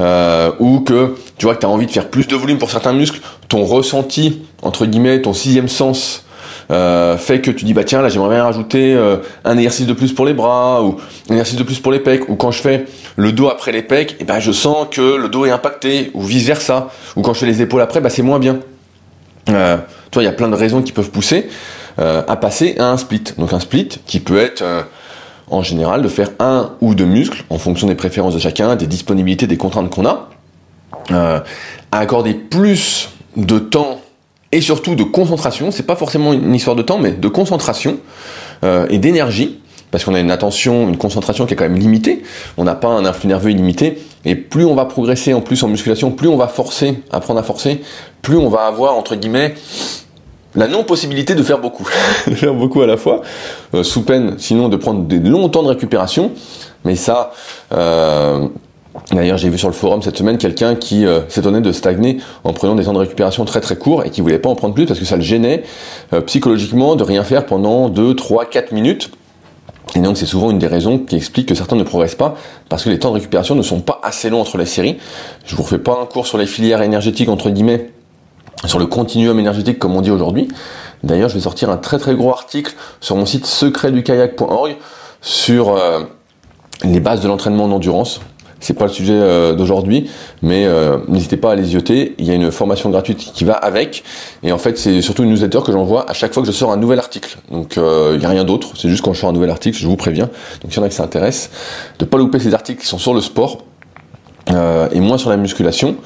euh, 0.00 0.50
ou 0.58 0.80
que 0.80 1.16
tu 1.38 1.46
vois 1.46 1.54
que 1.54 1.60
tu 1.60 1.66
as 1.66 1.70
envie 1.70 1.86
de 1.86 1.90
faire 1.90 2.08
plus 2.08 2.26
de 2.26 2.36
volume 2.36 2.58
pour 2.58 2.70
certains 2.70 2.92
muscles, 2.92 3.20
ton 3.48 3.64
ressenti, 3.64 4.42
entre 4.62 4.86
guillemets, 4.86 5.22
ton 5.22 5.32
sixième 5.32 5.68
sens, 5.68 6.24
euh, 6.70 7.16
fait 7.16 7.40
que 7.40 7.50
tu 7.50 7.64
dis 7.64 7.74
bah 7.74 7.82
tiens 7.82 8.00
là 8.00 8.08
j'aimerais 8.08 8.36
bien 8.36 8.44
rajouter 8.44 8.94
euh, 8.94 9.16
un 9.44 9.56
exercice 9.56 9.86
de 9.86 9.92
plus 9.92 10.12
pour 10.12 10.24
les 10.24 10.34
bras 10.34 10.84
ou 10.84 11.00
un 11.28 11.32
exercice 11.32 11.56
de 11.56 11.64
plus 11.64 11.80
pour 11.80 11.90
les 11.90 11.98
pecs 11.98 12.28
ou 12.28 12.36
quand 12.36 12.52
je 12.52 12.60
fais 12.60 12.84
le 13.16 13.32
dos 13.32 13.48
après 13.48 13.72
les 13.72 13.82
pecs 13.82 14.12
et 14.12 14.16
eh 14.20 14.24
ben 14.24 14.38
je 14.38 14.52
sens 14.52 14.86
que 14.88 15.16
le 15.16 15.28
dos 15.28 15.46
est 15.46 15.50
impacté 15.50 16.12
ou 16.14 16.22
vice 16.22 16.46
versa 16.46 16.88
ou 17.16 17.22
quand 17.22 17.34
je 17.34 17.40
fais 17.40 17.46
les 17.46 17.60
épaules 17.60 17.80
après 17.80 18.00
bah 18.00 18.10
c'est 18.10 18.22
moins 18.22 18.38
bien. 18.38 18.60
Euh, 19.48 19.78
toi 20.12 20.22
il 20.22 20.26
y 20.26 20.28
a 20.28 20.32
plein 20.32 20.48
de 20.48 20.54
raisons 20.54 20.80
qui 20.80 20.92
peuvent 20.92 21.10
pousser 21.10 21.48
euh, 21.98 22.22
à 22.28 22.36
passer 22.36 22.76
à 22.78 22.88
un 22.88 22.96
split. 22.96 23.24
Donc 23.36 23.52
un 23.52 23.60
split 23.60 23.88
qui 24.06 24.20
peut 24.20 24.38
être 24.38 24.62
en 25.50 25.62
général 25.62 26.02
de 26.02 26.08
faire 26.08 26.30
un 26.38 26.72
ou 26.80 26.94
deux 26.94 27.04
muscles 27.04 27.44
en 27.50 27.58
fonction 27.58 27.86
des 27.86 27.94
préférences 27.94 28.34
de 28.34 28.38
chacun 28.38 28.76
des 28.76 28.86
disponibilités 28.86 29.46
des 29.46 29.56
contraintes 29.56 29.90
qu'on 29.90 30.06
a 30.06 30.28
à 31.10 31.42
accorder 31.98 32.34
plus 32.34 33.10
de 33.36 33.58
temps 33.58 34.00
et 34.52 34.60
surtout 34.60 34.94
de 34.94 35.04
concentration. 35.04 35.70
C'est 35.70 35.84
pas 35.84 35.96
forcément 35.96 36.32
une 36.32 36.54
histoire 36.54 36.76
de 36.76 36.82
temps, 36.82 36.98
mais 36.98 37.12
de 37.12 37.28
concentration 37.28 37.98
euh, 38.64 38.86
et 38.90 38.98
d'énergie, 38.98 39.60
parce 39.90 40.04
qu'on 40.04 40.14
a 40.14 40.20
une 40.20 40.30
attention, 40.30 40.88
une 40.88 40.96
concentration 40.96 41.46
qui 41.46 41.54
est 41.54 41.56
quand 41.56 41.68
même 41.68 41.78
limitée. 41.78 42.22
On 42.56 42.64
n'a 42.64 42.74
pas 42.74 42.88
un 42.88 43.04
influx 43.04 43.28
nerveux 43.28 43.50
illimité. 43.50 43.98
Et 44.24 44.34
plus 44.34 44.64
on 44.64 44.74
va 44.74 44.84
progresser 44.84 45.34
en 45.34 45.40
plus 45.40 45.62
en 45.62 45.68
musculation, 45.68 46.10
plus 46.10 46.28
on 46.28 46.36
va 46.36 46.48
forcer, 46.48 47.02
apprendre 47.10 47.40
à 47.40 47.42
forcer, 47.42 47.80
plus 48.22 48.36
on 48.36 48.48
va 48.48 48.66
avoir 48.66 48.96
entre 48.96 49.16
guillemets 49.16 49.54
la 50.54 50.68
non-possibilité 50.68 51.34
de 51.34 51.42
faire 51.42 51.58
beaucoup, 51.58 51.88
de 52.26 52.34
faire 52.34 52.54
beaucoup 52.54 52.82
à 52.82 52.86
la 52.86 52.96
fois, 52.96 53.22
euh, 53.74 53.82
sous 53.82 54.02
peine 54.02 54.34
sinon 54.38 54.68
de 54.68 54.76
prendre 54.76 55.02
des 55.04 55.18
longs 55.18 55.48
temps 55.48 55.62
de 55.62 55.68
récupération. 55.68 56.32
Mais 56.84 56.96
ça, 56.96 57.32
euh, 57.72 58.46
D'ailleurs, 59.12 59.38
j'ai 59.38 59.48
vu 59.48 59.56
sur 59.56 59.68
le 59.68 59.74
forum 59.74 60.02
cette 60.02 60.18
semaine 60.18 60.36
quelqu'un 60.36 60.74
qui 60.74 61.06
euh, 61.06 61.20
s'étonnait 61.28 61.60
de 61.60 61.70
stagner 61.70 62.18
en 62.42 62.52
prenant 62.52 62.74
des 62.74 62.84
temps 62.84 62.92
de 62.92 62.98
récupération 62.98 63.44
très 63.44 63.60
très 63.60 63.76
courts 63.76 64.04
et 64.04 64.10
qui 64.10 64.20
voulait 64.20 64.40
pas 64.40 64.48
en 64.48 64.56
prendre 64.56 64.74
plus 64.74 64.84
parce 64.84 64.98
que 64.98 65.04
ça 65.04 65.14
le 65.14 65.22
gênait 65.22 65.62
psychologiquement 66.26 66.96
de 66.96 67.04
rien 67.04 67.22
faire 67.22 67.46
pendant 67.46 67.88
2, 67.88 68.16
3, 68.16 68.46
4 68.46 68.72
minutes. 68.72 69.12
Et 69.94 70.00
donc 70.00 70.16
c'est 70.16 70.26
souvent 70.26 70.50
une 70.50 70.58
des 70.58 70.66
raisons 70.66 70.98
qui 70.98 71.16
explique 71.16 71.46
que 71.46 71.54
certains 71.54 71.76
ne 71.76 71.84
progressent 71.84 72.16
pas 72.16 72.34
parce 72.68 72.82
que 72.82 72.90
les 72.90 72.98
temps 72.98 73.10
de 73.10 73.14
récupération 73.14 73.54
ne 73.54 73.62
sont 73.62 73.80
pas 73.80 74.00
assez 74.02 74.28
longs 74.28 74.40
entre 74.40 74.58
les 74.58 74.66
séries. 74.66 74.98
Je 75.46 75.54
vous 75.54 75.62
refais 75.62 75.78
pas 75.78 75.98
un 76.00 76.06
cours 76.06 76.26
sur 76.26 76.38
les 76.38 76.46
filières 76.46 76.82
énergétiques 76.82 77.28
entre 77.28 77.50
guillemets, 77.50 77.90
sur 78.66 78.78
le 78.78 78.86
continuum 78.86 79.38
énergétique 79.38 79.78
comme 79.78 79.96
on 79.96 80.00
dit 80.00 80.10
aujourd'hui. 80.10 80.48
D'ailleurs, 81.02 81.28
je 81.28 81.34
vais 81.34 81.40
sortir 81.40 81.70
un 81.70 81.76
très 81.76 81.98
très 81.98 82.14
gros 82.14 82.30
article 82.30 82.74
sur 83.00 83.16
mon 83.16 83.26
site 83.26 83.46
secretdukayak.org 83.46 84.76
sur 85.22 85.76
euh, 85.76 86.00
les 86.84 87.00
bases 87.00 87.20
de 87.20 87.28
l'entraînement 87.28 87.64
en 87.64 87.72
endurance 87.72 88.20
c'est 88.62 88.74
pas 88.74 88.84
le 88.84 88.92
sujet 88.92 89.14
euh, 89.14 89.54
d'aujourd'hui, 89.54 90.10
mais 90.42 90.66
euh, 90.66 90.98
n'hésitez 91.08 91.38
pas 91.38 91.52
à 91.52 91.54
les 91.54 91.72
yoter. 91.72 92.14
Il 92.18 92.26
y 92.26 92.30
a 92.30 92.34
une 92.34 92.50
formation 92.50 92.90
gratuite 92.90 93.32
qui 93.32 93.44
va 93.44 93.54
avec, 93.54 94.04
et 94.42 94.52
en 94.52 94.58
fait 94.58 94.76
c'est 94.76 95.00
surtout 95.00 95.22
une 95.22 95.30
newsletter 95.30 95.60
que 95.64 95.72
j'envoie 95.72 96.04
à 96.10 96.12
chaque 96.12 96.34
fois 96.34 96.42
que 96.42 96.46
je 96.46 96.52
sors 96.52 96.70
un 96.70 96.76
nouvel 96.76 96.98
article. 96.98 97.38
Donc 97.50 97.76
il 97.76 98.18
n'y 98.18 98.26
a 98.26 98.28
rien 98.28 98.44
d'autre, 98.44 98.72
c'est 98.76 98.90
juste 98.90 99.02
quand 99.02 99.14
je 99.14 99.20
sors 99.20 99.30
un 99.30 99.32
nouvel 99.32 99.48
article, 99.48 99.78
je 99.78 99.86
vous 99.86 99.96
préviens. 99.96 100.28
Donc 100.60 100.72
s'il 100.72 100.76
y 100.76 100.80
en 100.80 100.82
a 100.82 100.90
qui 100.90 100.96
s'intéressent, 100.96 101.48
de 102.00 102.04
pas 102.04 102.18
louper 102.18 102.38
ces 102.38 102.52
articles 102.52 102.82
qui 102.82 102.86
sont 102.86 102.98
sur 102.98 103.14
le 103.14 103.22
sport. 103.22 103.64
Et 104.48 105.00
moins 105.00 105.18
sur 105.18 105.30
la 105.30 105.36
musculation, 105.36 105.96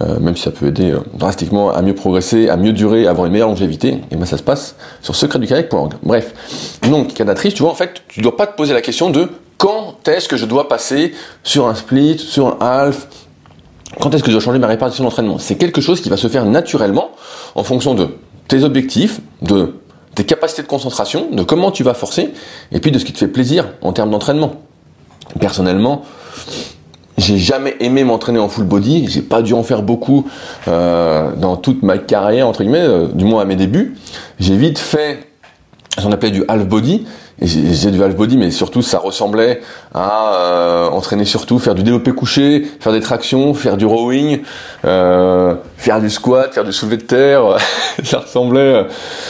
même 0.00 0.36
si 0.36 0.42
ça 0.42 0.50
peut 0.50 0.66
aider 0.66 0.94
drastiquement 1.14 1.70
à 1.70 1.82
mieux 1.82 1.94
progresser, 1.94 2.48
à 2.48 2.56
mieux 2.56 2.72
durer, 2.72 3.06
à 3.06 3.10
avoir 3.10 3.26
une 3.26 3.32
meilleure 3.32 3.48
longévité, 3.48 4.00
et 4.10 4.16
ben 4.16 4.24
ça 4.24 4.36
se 4.36 4.42
passe 4.42 4.76
sur 5.02 5.16
secretdukayak.org. 5.16 5.94
Bref, 6.02 6.80
donc 6.88 7.14
cadatrice, 7.14 7.54
tu 7.54 7.62
vois 7.62 7.72
en 7.72 7.74
fait, 7.74 8.02
tu 8.08 8.20
dois 8.20 8.36
pas 8.36 8.46
te 8.46 8.56
poser 8.56 8.74
la 8.74 8.82
question 8.82 9.10
de 9.10 9.28
quand 9.56 10.06
est-ce 10.06 10.28
que 10.28 10.36
je 10.36 10.46
dois 10.46 10.68
passer 10.68 11.12
sur 11.42 11.66
un 11.66 11.74
split, 11.74 12.18
sur 12.18 12.46
un 12.46 12.56
half? 12.60 13.08
Quand 14.00 14.14
est-ce 14.14 14.22
que 14.22 14.30
je 14.30 14.36
dois 14.36 14.44
changer 14.44 14.60
ma 14.60 14.68
répartition 14.68 15.02
d'entraînement? 15.02 15.38
C'est 15.38 15.56
quelque 15.56 15.80
chose 15.80 16.00
qui 16.00 16.10
va 16.10 16.16
se 16.16 16.28
faire 16.28 16.44
naturellement 16.44 17.10
en 17.56 17.64
fonction 17.64 17.94
de 17.94 18.08
tes 18.46 18.62
objectifs, 18.62 19.20
de 19.42 19.74
tes 20.14 20.24
capacités 20.24 20.62
de 20.62 20.68
concentration, 20.68 21.28
de 21.32 21.42
comment 21.42 21.72
tu 21.72 21.82
vas 21.82 21.94
forcer, 21.94 22.32
et 22.70 22.78
puis 22.78 22.92
de 22.92 22.98
ce 22.98 23.04
qui 23.04 23.12
te 23.12 23.18
fait 23.18 23.28
plaisir 23.28 23.66
en 23.82 23.92
termes 23.92 24.10
d'entraînement. 24.10 24.52
Personnellement, 25.40 26.02
j'ai 27.18 27.36
jamais 27.36 27.76
aimé 27.80 28.04
m'entraîner 28.04 28.38
en 28.38 28.48
full 28.48 28.64
body, 28.64 29.08
j'ai 29.08 29.22
pas 29.22 29.42
dû 29.42 29.52
en 29.52 29.62
faire 29.62 29.82
beaucoup 29.82 30.26
euh, 30.68 31.32
dans 31.36 31.56
toute 31.56 31.82
ma 31.82 31.98
carrière 31.98 32.46
entre 32.46 32.62
guillemets, 32.62 32.78
euh, 32.78 33.08
du 33.12 33.24
moins 33.24 33.42
à 33.42 33.44
mes 33.44 33.56
débuts. 33.56 33.96
J'ai 34.38 34.56
vite 34.56 34.78
fait 34.78 35.27
ce 35.98 36.06
qu'on 36.06 36.12
appelait 36.12 36.30
du 36.30 36.44
half 36.48 36.66
body, 36.66 37.06
j'ai 37.40 37.90
du 37.90 38.02
half 38.02 38.16
body, 38.16 38.36
mais 38.36 38.50
surtout 38.50 38.82
ça 38.82 38.98
ressemblait 38.98 39.60
à 39.94 40.34
euh, 40.34 40.88
entraîner 40.88 41.24
surtout, 41.24 41.58
faire 41.58 41.74
du 41.74 41.82
développé 41.82 42.12
couché, 42.12 42.66
faire 42.80 42.92
des 42.92 43.00
tractions, 43.00 43.54
faire 43.54 43.76
du 43.76 43.86
rowing, 43.86 44.40
euh, 44.84 45.54
faire 45.76 46.00
du 46.00 46.10
squat, 46.10 46.52
faire 46.52 46.64
du 46.64 46.72
soulevé 46.72 46.96
de 46.96 47.02
terre. 47.02 47.58
ça 48.04 48.18
ressemblait 48.18 48.60
euh, 48.60 48.84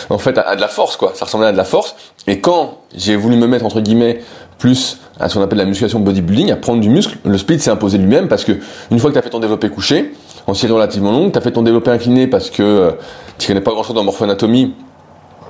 en 0.09 0.19
fait 0.19 0.39
à, 0.39 0.57
de 0.57 0.61
la 0.61 0.69
force, 0.69 0.97
quoi. 0.97 1.13
Ça 1.15 1.27
ressemblait 1.27 1.49
à 1.49 1.53
de 1.53 1.57
la 1.57 1.65
force. 1.65 1.97
Et 2.27 2.41
quand 2.41 2.79
j'ai 2.95 3.17
voulu 3.17 3.37
me 3.37 3.47
mettre 3.47 3.67
entre 3.67 3.81
guillemets 3.81 4.21
plus 4.59 4.99
à 5.21 5.29
ce 5.29 5.35
qu'on 5.35 5.43
appelle 5.43 5.59
la 5.59 5.67
musculation 5.67 6.01
bodybuilding, 6.01 6.51
à 6.51 6.57
prendre 6.57 6.81
du 6.81 6.89
muscle, 6.89 7.17
le 7.25 7.39
split 7.39 7.61
s'est 7.61 7.71
imposé 7.71 7.99
lui-même 7.99 8.29
parce 8.29 8.45
que 8.45 8.53
une 8.91 8.99
fois 8.99 9.11
que 9.11 9.15
tu 9.15 9.19
as 9.19 9.23
fait 9.23 9.31
ton 9.31 9.41
développé 9.41 9.69
couché, 9.69 10.15
en 10.47 10.55
série 10.55 10.73
relativement 10.73 11.13
longue, 11.13 11.31
tu 11.31 11.39
as 11.39 11.43
fait 11.43 11.53
ton 11.53 11.63
développé 11.63 11.91
incliné 11.91 12.27
parce 12.27 12.51
que 12.51 12.95
tu 13.39 13.47
connais 13.47 13.61
pas 13.61 13.71
grand-chose 13.71 13.97
en 13.97 14.05
morphoanatomie 14.05 14.75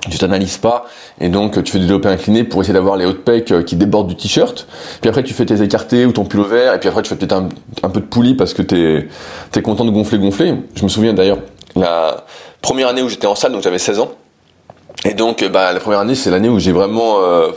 tu 0.09 0.17
t'analyses 0.17 0.57
pas 0.57 0.85
et 1.19 1.29
donc 1.29 1.61
tu 1.63 1.71
fais 1.71 1.79
du 1.79 1.85
développé 1.85 2.07
incliné 2.09 2.43
pour 2.43 2.61
essayer 2.61 2.73
d'avoir 2.73 2.95
les 2.95 3.05
hautes 3.05 3.23
pecs 3.23 3.51
euh, 3.51 3.63
qui 3.63 3.75
débordent 3.75 4.07
du 4.07 4.15
t-shirt. 4.15 4.67
Puis 5.01 5.09
après 5.09 5.23
tu 5.23 5.33
fais 5.33 5.45
tes 5.45 5.61
écartés 5.61 6.05
ou 6.05 6.11
ton 6.11 6.23
pull 6.23 6.45
vert 6.45 6.73
et 6.73 6.79
puis 6.79 6.87
après 6.87 7.01
tu 7.01 7.09
fais 7.09 7.15
peut-être 7.15 7.33
un, 7.33 7.89
peu 7.89 7.99
de 7.99 8.05
poulie 8.05 8.35
parce 8.35 8.53
que 8.53 8.61
t'es 8.61 9.07
es 9.55 9.61
content 9.61 9.85
de 9.85 9.91
gonfler 9.91 10.17
gonfler. 10.19 10.53
Je 10.75 10.83
me 10.83 10.89
souviens 10.89 11.13
d'ailleurs 11.13 11.39
la 11.75 12.25
première 12.61 12.87
année 12.87 13.01
où 13.01 13.09
j'étais 13.09 13.27
en 13.27 13.35
salle 13.35 13.51
donc 13.51 13.61
j'avais 13.61 13.79
16 13.79 13.99
ans 13.99 14.11
et 15.05 15.13
donc 15.13 15.43
bah 15.51 15.73
la 15.73 15.79
première 15.79 15.99
année 15.99 16.15
c'est 16.15 16.29
l'année 16.29 16.49
où 16.49 16.59
j'ai 16.59 16.71
vraiment 16.71 17.19
euh, 17.21 17.49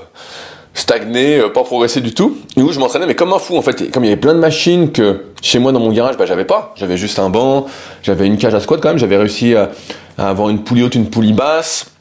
stagné, 0.75 1.39
euh, 1.39 1.49
pas 1.49 1.63
progressé 1.63 2.01
du 2.01 2.13
tout 2.13 2.39
et 2.57 2.63
où 2.63 2.73
je 2.73 2.81
m'entraînais 2.81 3.07
mais 3.07 3.15
comme 3.15 3.33
un 3.33 3.39
fou 3.39 3.57
en 3.57 3.63
fait. 3.63 3.91
comme 3.91 4.05
il 4.05 4.09
y 4.09 4.13
avait 4.13 4.21
plein 4.21 4.35
de 4.35 4.41
machines 4.41 4.91
que 4.91 5.27
chez 5.41 5.59
moi 5.59 5.73
dans 5.73 5.81
mon 5.81 5.93
garage 5.93 6.17
bah 6.17 6.27
j'avais 6.27 6.45
pas, 6.45 6.73
j'avais 6.77 6.97
juste 6.97 7.19
un 7.19 7.31
banc, 7.31 7.67
j'avais 8.03 8.27
une 8.27 8.37
cage 8.37 8.55
à 8.55 8.61
squat 8.61 8.81
quand 8.81 8.89
même, 8.89 8.99
j'avais 8.99 9.17
réussi 9.17 9.55
à, 9.55 9.71
à 10.19 10.29
avoir 10.29 10.51
une 10.51 10.63
poulie 10.63 10.83
haute, 10.83 10.95
une 10.95 11.09
poulie 11.09 11.33
basse 11.33 11.92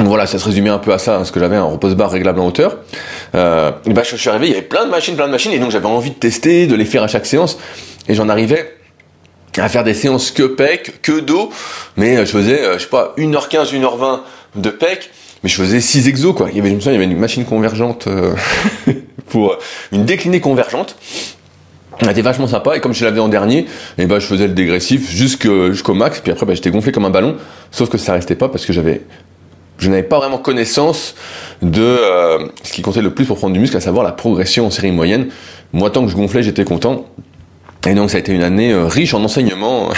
voilà, 0.00 0.26
ça 0.26 0.38
se 0.38 0.44
résumait 0.44 0.70
un 0.70 0.78
peu 0.78 0.92
à 0.92 0.98
ça, 0.98 1.18
hein, 1.18 1.24
ce 1.24 1.32
que 1.32 1.40
j'avais 1.40 1.56
un 1.56 1.64
repose-barre 1.64 2.10
réglable 2.10 2.40
en 2.40 2.46
hauteur. 2.46 2.78
Euh, 3.34 3.70
et 3.86 3.92
bah, 3.92 4.02
je 4.08 4.16
suis 4.16 4.28
arrivé, 4.28 4.46
il 4.46 4.50
y 4.50 4.54
avait 4.54 4.62
plein 4.62 4.84
de 4.84 4.90
machines, 4.90 5.14
plein 5.14 5.26
de 5.26 5.32
machines, 5.32 5.52
et 5.52 5.58
donc 5.58 5.70
j'avais 5.70 5.86
envie 5.86 6.10
de 6.10 6.16
tester, 6.16 6.66
de 6.66 6.74
les 6.74 6.84
faire 6.84 7.02
à 7.02 7.08
chaque 7.08 7.26
séance, 7.26 7.58
et 8.08 8.14
j'en 8.14 8.28
arrivais 8.28 8.74
à 9.58 9.68
faire 9.68 9.84
des 9.84 9.94
séances 9.94 10.30
que 10.30 10.44
pec, 10.44 11.02
que 11.02 11.20
dos, 11.20 11.50
mais 11.96 12.24
je 12.24 12.30
faisais, 12.30 12.62
euh, 12.62 12.78
je 12.78 12.84
sais 12.84 12.88
pas, 12.88 13.14
1h15, 13.18 13.72
1h20 13.74 14.20
de 14.56 14.70
pec, 14.70 15.10
mais 15.42 15.50
je 15.50 15.56
faisais 15.56 15.80
6 15.80 16.08
exos, 16.08 16.34
quoi. 16.34 16.48
Il 16.50 16.56
y 16.56 16.60
avait, 16.60 16.70
je 16.70 16.74
me 16.76 16.80
souviens, 16.80 16.92
il 16.92 17.00
y 17.00 17.02
avait 17.02 17.12
une 17.12 17.18
machine 17.18 17.44
convergente 17.44 18.06
euh, 18.06 18.34
pour 19.28 19.58
une 19.92 20.04
déclinée 20.04 20.40
convergente. 20.40 20.96
Elle 22.00 22.10
était 22.10 22.22
vachement 22.22 22.48
sympa 22.48 22.76
et 22.76 22.80
comme 22.80 22.94
je 22.94 23.04
l'avais 23.04 23.20
en 23.20 23.28
dernier, 23.28 23.58
et 23.58 23.66
eh 23.98 24.06
ben 24.06 24.18
je 24.18 24.26
faisais 24.26 24.48
le 24.48 24.54
dégressif 24.54 25.08
jusqu'au 25.10 25.94
max, 25.94 26.20
puis 26.20 26.32
après 26.32 26.46
bah, 26.46 26.54
j'étais 26.54 26.70
gonflé 26.70 26.90
comme 26.90 27.04
un 27.04 27.10
ballon, 27.10 27.36
sauf 27.70 27.90
que 27.90 27.98
ça 27.98 28.14
restait 28.14 28.34
pas 28.34 28.48
parce 28.48 28.64
que 28.66 28.72
j'avais 28.72 29.02
je 29.82 29.90
n'avais 29.90 30.04
pas 30.04 30.18
vraiment 30.18 30.38
connaissance 30.38 31.14
de 31.60 31.82
euh, 31.82 32.46
ce 32.62 32.72
qui 32.72 32.82
comptait 32.82 33.02
le 33.02 33.12
plus 33.12 33.24
pour 33.24 33.36
prendre 33.36 33.52
du 33.52 33.58
muscle, 33.58 33.76
à 33.76 33.80
savoir 33.80 34.04
la 34.04 34.12
progression 34.12 34.66
en 34.66 34.70
série 34.70 34.92
moyenne. 34.92 35.28
Moi, 35.72 35.90
tant 35.90 36.04
que 36.04 36.10
je 36.10 36.16
gonflais, 36.16 36.42
j'étais 36.42 36.64
content. 36.64 37.06
Et 37.84 37.94
donc 37.94 38.10
ça 38.10 38.18
a 38.18 38.20
été 38.20 38.32
une 38.32 38.44
année 38.44 38.72
euh, 38.72 38.86
riche 38.86 39.12
en 39.12 39.24
enseignements, 39.24 39.88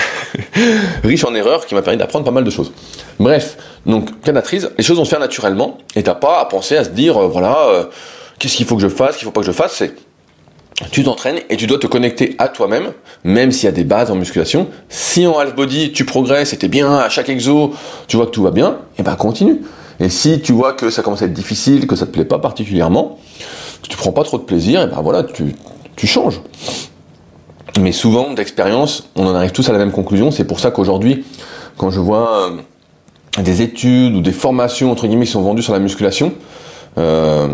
riche 1.05 1.23
en 1.25 1.35
erreurs, 1.35 1.67
qui 1.67 1.75
m'a 1.75 1.83
permis 1.83 1.99
d'apprendre 1.99 2.25
pas 2.25 2.31
mal 2.31 2.43
de 2.43 2.49
choses. 2.49 2.73
Bref, 3.21 3.59
donc 3.85 4.23
cannatrice, 4.23 4.69
les 4.79 4.83
choses 4.83 4.97
vont 4.97 5.05
se 5.05 5.11
faire 5.11 5.21
naturellement, 5.21 5.77
et 5.95 6.03
t'as 6.03 6.15
pas 6.15 6.41
à 6.41 6.47
penser 6.47 6.79
à 6.79 6.85
se 6.85 6.89
dire, 6.89 7.19
euh, 7.19 7.29
voilà, 7.29 7.91
qu'est-ce 8.39 8.57
qu'il 8.57 8.65
faut 8.65 8.77
que 8.77 8.83
je 8.83 8.89
fasse, 8.89 9.19
qu'il 9.19 9.27
faut 9.27 9.33
pas 9.33 9.43
que 9.43 9.47
je 9.47 9.53
fasse, 9.53 9.83
tu 10.91 11.05
t'entraînes 11.05 11.39
et 11.51 11.57
tu 11.57 11.67
dois 11.67 11.79
te 11.79 11.87
connecter 11.87 12.35
à 12.39 12.49
toi-même, 12.49 12.93
même 13.23 13.53
s'il 13.53 13.65
y 13.65 13.69
a 13.69 13.73
des 13.73 13.85
bases 13.85 14.11
en 14.11 14.17
musculation. 14.17 14.69
Si 14.89 15.27
en 15.27 15.39
half 15.39 15.55
body 15.55 15.93
tu 15.93 16.05
progresses 16.05 16.53
et 16.53 16.57
t'es 16.57 16.69
bien 16.69 16.93
à 16.97 17.09
chaque 17.09 17.29
exo, 17.29 17.73
tu 18.09 18.17
vois 18.17 18.27
que 18.27 18.33
tout 18.33 18.43
va 18.43 18.51
bien, 18.51 18.71
et 18.71 19.01
eh 19.01 19.03
ben 19.03 19.15
continue. 19.15 19.61
Et 20.01 20.09
si 20.09 20.41
tu 20.41 20.53
vois 20.53 20.73
que 20.73 20.91
ça 20.91 21.03
commence 21.03 21.23
à 21.23 21.27
être 21.27 21.33
difficile, 21.33 21.87
que 21.87 21.95
ça 21.95 22.07
te 22.07 22.11
plaît 22.11 22.25
pas 22.25 22.39
particulièrement, 22.39 23.19
que 23.83 23.89
tu 23.89 23.97
prends 23.97 24.13
pas 24.13 24.25
trop 24.25 24.39
de 24.39 24.43
plaisir, 24.43 24.83
et 24.83 24.87
ben 24.87 25.01
voilà, 25.01 25.23
tu, 25.23 25.55
tu 25.95 26.07
changes. 26.07 26.41
Mais 27.81 27.93
souvent, 27.93 28.33
d'expérience, 28.33 29.09
on 29.17 29.27
en 29.27 29.35
arrive 29.35 29.53
tous 29.53 29.69
à 29.69 29.73
la 29.73 29.79
même 29.79 29.93
conclusion. 29.93 30.31
C'est 30.31 30.45
pour 30.45 30.61
ça 30.61 30.71
qu'aujourd'hui, 30.71 31.25
quand 31.77 31.91
je 31.91 32.01
vois 32.01 32.51
euh, 33.39 33.43
des 33.43 33.63
études 33.63 34.15
ou 34.15 34.21
des 34.21 34.33
formations 34.33 34.93
entre 34.93 35.07
guillemets 35.07 35.27
qui 35.27 35.33
sont 35.33 35.43
vendues 35.43 35.63
sur 35.63 35.73
la 35.73 35.81
musculation, 35.81 36.35
euh, 36.99 37.49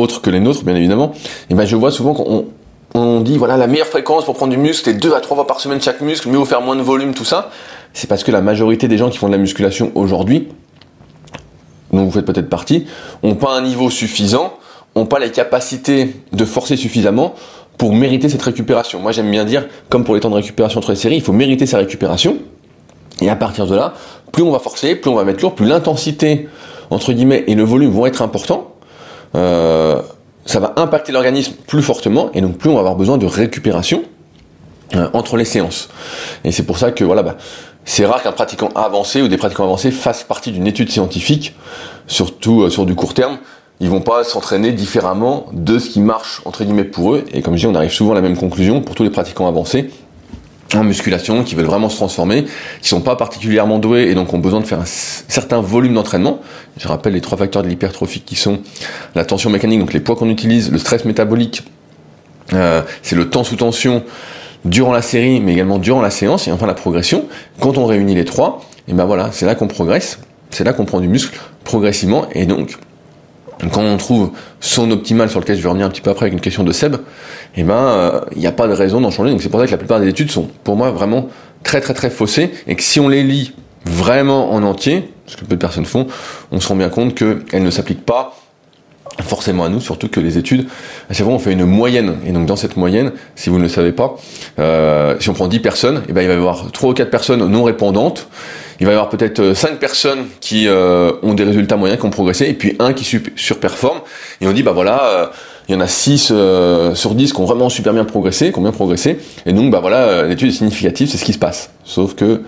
autres 0.00 0.20
que 0.20 0.30
les 0.30 0.40
nôtres, 0.40 0.64
bien 0.64 0.74
évidemment, 0.74 1.12
et 1.50 1.54
ben 1.54 1.64
je 1.64 1.76
vois 1.76 1.90
souvent 1.90 2.14
qu'on 2.14 2.46
on 2.94 3.20
dit 3.20 3.38
voilà 3.38 3.56
la 3.56 3.66
meilleure 3.66 3.86
fréquence 3.86 4.24
pour 4.24 4.34
prendre 4.34 4.52
du 4.52 4.58
muscle, 4.58 4.82
c'est 4.84 4.98
deux 4.98 5.14
à 5.14 5.20
trois 5.20 5.36
fois 5.36 5.46
par 5.46 5.60
semaine 5.60 5.80
chaque 5.80 6.00
muscle, 6.00 6.28
mieux 6.28 6.44
faire 6.44 6.60
moins 6.60 6.76
de 6.76 6.82
volume, 6.82 7.14
tout 7.14 7.24
ça. 7.24 7.50
C'est 7.92 8.08
parce 8.08 8.24
que 8.24 8.32
la 8.32 8.40
majorité 8.40 8.88
des 8.88 8.98
gens 8.98 9.10
qui 9.10 9.18
font 9.18 9.26
de 9.26 9.32
la 9.32 9.38
musculation 9.38 9.92
aujourd'hui, 9.94 10.48
dont 11.92 12.04
vous 12.04 12.10
faites 12.10 12.24
peut-être 12.24 12.48
partie, 12.48 12.86
ont 13.22 13.34
pas 13.34 13.52
un 13.52 13.62
niveau 13.62 13.90
suffisant, 13.90 14.54
ont 14.94 15.06
pas 15.06 15.18
les 15.18 15.30
capacités 15.30 16.14
de 16.32 16.44
forcer 16.44 16.76
suffisamment 16.76 17.34
pour 17.78 17.94
mériter 17.94 18.28
cette 18.28 18.42
récupération. 18.42 19.00
Moi 19.00 19.12
j'aime 19.12 19.30
bien 19.30 19.44
dire, 19.44 19.66
comme 19.88 20.04
pour 20.04 20.14
les 20.14 20.20
temps 20.20 20.30
de 20.30 20.34
récupération 20.34 20.78
entre 20.78 20.90
les 20.90 20.96
séries, 20.96 21.16
il 21.16 21.22
faut 21.22 21.32
mériter 21.32 21.66
sa 21.66 21.78
récupération. 21.78 22.38
Et 23.20 23.28
à 23.28 23.36
partir 23.36 23.66
de 23.66 23.74
là, 23.74 23.94
plus 24.32 24.42
on 24.42 24.50
va 24.50 24.58
forcer, 24.58 24.94
plus 24.94 25.10
on 25.10 25.14
va 25.14 25.24
mettre 25.24 25.42
lourd, 25.42 25.54
plus 25.54 25.66
l'intensité, 25.66 26.48
entre 26.90 27.12
guillemets, 27.12 27.44
et 27.46 27.54
le 27.54 27.62
volume 27.62 27.90
vont 27.90 28.06
être 28.06 28.22
importants. 28.22 28.74
Euh, 29.34 30.00
ça 30.46 30.58
va 30.60 30.72
impacter 30.76 31.12
l'organisme 31.12 31.54
plus 31.66 31.82
fortement, 31.82 32.30
et 32.34 32.40
donc 32.40 32.58
plus 32.58 32.70
on 32.70 32.74
va 32.74 32.80
avoir 32.80 32.96
besoin 32.96 33.18
de 33.18 33.26
récupération 33.26 34.02
euh, 34.94 35.08
entre 35.12 35.36
les 35.36 35.44
séances. 35.44 35.88
Et 36.44 36.52
c'est 36.52 36.64
pour 36.64 36.78
ça 36.78 36.90
que 36.90 37.04
voilà, 37.04 37.22
bah, 37.22 37.36
c'est 37.84 38.04
rare 38.04 38.22
qu'un 38.22 38.32
pratiquant 38.32 38.68
avancé 38.74 39.22
ou 39.22 39.28
des 39.28 39.36
pratiquants 39.36 39.64
avancés 39.64 39.90
fassent 39.90 40.24
partie 40.24 40.50
d'une 40.50 40.66
étude 40.66 40.90
scientifique, 40.90 41.54
surtout 42.06 42.62
euh, 42.62 42.70
sur 42.70 42.86
du 42.86 42.94
court 42.94 43.14
terme, 43.14 43.38
ils 43.80 43.88
vont 43.88 44.00
pas 44.00 44.24
s'entraîner 44.24 44.72
différemment 44.72 45.46
de 45.52 45.78
ce 45.78 45.88
qui 45.88 46.00
marche 46.00 46.42
entre 46.44 46.64
guillemets 46.64 46.84
pour 46.84 47.14
eux. 47.14 47.24
Et 47.32 47.40
comme 47.40 47.54
je 47.54 47.60
dis, 47.60 47.66
on 47.66 47.74
arrive 47.74 47.92
souvent 47.92 48.12
à 48.12 48.14
la 48.14 48.20
même 48.20 48.36
conclusion 48.36 48.82
pour 48.82 48.94
tous 48.94 49.04
les 49.04 49.10
pratiquants 49.10 49.48
avancés 49.48 49.90
en 50.74 50.84
musculation 50.84 51.44
qui 51.44 51.54
veulent 51.54 51.66
vraiment 51.66 51.88
se 51.88 51.96
transformer, 51.96 52.44
qui 52.80 52.88
sont 52.88 53.00
pas 53.00 53.16
particulièrement 53.16 53.78
doués 53.78 54.04
et 54.10 54.14
donc 54.14 54.32
ont 54.32 54.38
besoin 54.38 54.60
de 54.60 54.66
faire 54.66 54.80
un 54.80 54.86
certain 54.86 55.60
volume 55.60 55.94
d'entraînement. 55.94 56.40
Je 56.76 56.88
rappelle 56.88 57.14
les 57.14 57.20
trois 57.20 57.38
facteurs 57.38 57.62
de 57.62 57.68
l'hypertrophie 57.68 58.20
qui 58.20 58.36
sont 58.36 58.60
la 59.14 59.24
tension 59.24 59.50
mécanique, 59.50 59.80
donc 59.80 59.92
les 59.92 60.00
poids 60.00 60.16
qu'on 60.16 60.28
utilise, 60.28 60.70
le 60.70 60.78
stress 60.78 61.04
métabolique, 61.04 61.62
euh, 62.52 62.82
c'est 63.02 63.16
le 63.16 63.30
temps 63.30 63.44
sous 63.44 63.56
tension 63.56 64.02
durant 64.64 64.92
la 64.92 65.02
série, 65.02 65.40
mais 65.40 65.52
également 65.52 65.78
durant 65.78 66.02
la 66.02 66.10
séance 66.10 66.48
et 66.48 66.52
enfin 66.52 66.66
la 66.66 66.74
progression. 66.74 67.24
Quand 67.60 67.78
on 67.78 67.86
réunit 67.86 68.14
les 68.14 68.24
trois, 68.24 68.60
et 68.88 68.92
ben 68.92 69.04
voilà, 69.04 69.30
c'est 69.32 69.46
là 69.46 69.54
qu'on 69.54 69.68
progresse, 69.68 70.18
c'est 70.50 70.64
là 70.64 70.72
qu'on 70.72 70.84
prend 70.84 71.00
du 71.00 71.08
muscle 71.08 71.38
progressivement 71.64 72.26
et 72.32 72.46
donc 72.46 72.76
quand 73.72 73.82
on 73.82 73.96
trouve 73.96 74.30
son 74.60 74.90
optimal 74.90 75.28
sur 75.28 75.40
lequel 75.40 75.56
je 75.56 75.62
vais 75.62 75.68
revenir 75.68 75.86
un 75.86 75.90
petit 75.90 76.00
peu 76.00 76.10
après 76.10 76.24
avec 76.24 76.32
une 76.32 76.40
question 76.40 76.64
de 76.64 76.72
Seb, 76.72 76.96
eh 77.56 77.62
ben 77.62 78.22
il 78.32 78.38
n'y 78.38 78.46
a 78.46 78.52
pas 78.52 78.68
de 78.68 78.72
raison 78.72 79.00
d'en 79.00 79.10
changer. 79.10 79.30
Donc 79.30 79.42
c'est 79.42 79.48
pour 79.48 79.60
ça 79.60 79.66
que 79.66 79.70
la 79.70 79.78
plupart 79.78 80.00
des 80.00 80.08
études 80.08 80.30
sont 80.30 80.48
pour 80.64 80.76
moi 80.76 80.90
vraiment 80.90 81.28
très 81.62 81.80
très 81.80 81.94
très 81.94 82.10
faussées 82.10 82.50
et 82.66 82.74
que 82.76 82.82
si 82.82 83.00
on 83.00 83.08
les 83.08 83.22
lit 83.22 83.52
vraiment 83.84 84.52
en 84.52 84.62
entier, 84.62 85.12
ce 85.26 85.36
que 85.36 85.44
peu 85.44 85.56
de 85.56 85.60
personnes 85.60 85.84
font, 85.84 86.06
on 86.50 86.60
se 86.60 86.68
rend 86.68 86.76
bien 86.76 86.88
compte 86.88 87.14
qu'elles 87.14 87.62
ne 87.62 87.70
s'appliquent 87.70 88.04
pas 88.04 88.36
forcément 89.22 89.64
à 89.64 89.68
nous, 89.68 89.80
surtout 89.80 90.08
que 90.08 90.20
les 90.20 90.38
études, 90.38 90.66
chaque 91.10 91.24
fois 91.24 91.34
on 91.34 91.38
fait 91.38 91.52
une 91.52 91.64
moyenne. 91.64 92.16
Et 92.26 92.32
donc 92.32 92.46
dans 92.46 92.56
cette 92.56 92.76
moyenne, 92.76 93.12
si 93.34 93.50
vous 93.50 93.58
ne 93.58 93.62
le 93.62 93.68
savez 93.68 93.92
pas, 93.92 94.16
euh, 94.58 95.16
si 95.20 95.28
on 95.28 95.34
prend 95.34 95.48
10 95.48 95.60
personnes, 95.60 96.02
eh 96.08 96.12
ben, 96.12 96.22
il 96.22 96.28
va 96.28 96.34
y 96.34 96.36
avoir 96.36 96.70
3 96.72 96.90
ou 96.90 96.94
4 96.94 97.10
personnes 97.10 97.46
non 97.46 97.64
répondantes, 97.64 98.28
il 98.80 98.86
va 98.86 98.92
y 98.92 98.94
avoir 98.94 99.10
peut-être 99.10 99.52
5 99.54 99.72
euh, 99.72 99.76
personnes 99.76 100.26
qui 100.40 100.66
euh, 100.66 101.12
ont 101.22 101.34
des 101.34 101.44
résultats 101.44 101.76
moyens, 101.76 102.00
qui 102.00 102.06
ont 102.06 102.10
progressé, 102.10 102.46
et 102.46 102.54
puis 102.54 102.76
un 102.78 102.94
qui 102.94 103.04
surperforme. 103.36 104.00
Et 104.40 104.48
on 104.48 104.52
dit, 104.52 104.62
bah 104.62 104.72
voilà, 104.72 105.04
euh, 105.04 105.26
il 105.68 105.74
y 105.74 105.76
en 105.76 105.80
a 105.80 105.86
6 105.86 106.32
sur 106.94 107.14
10 107.14 107.32
qui 107.32 107.40
ont 107.40 107.44
vraiment 107.44 107.68
super 107.68 107.92
bien 107.92 108.04
progressé, 108.04 108.52
qui 108.52 108.58
ont 108.58 108.62
bien 108.62 108.72
progressé. 108.72 109.18
Et 109.46 109.52
donc, 109.52 109.70
bah 109.70 109.78
voilà, 109.80 110.26
l'étude 110.26 110.48
est 110.48 110.52
significative, 110.52 111.08
c'est 111.08 111.18
ce 111.18 111.24
qui 111.24 111.34
se 111.34 111.38
passe. 111.38 111.70
Sauf 111.84 112.14
que 112.14 112.40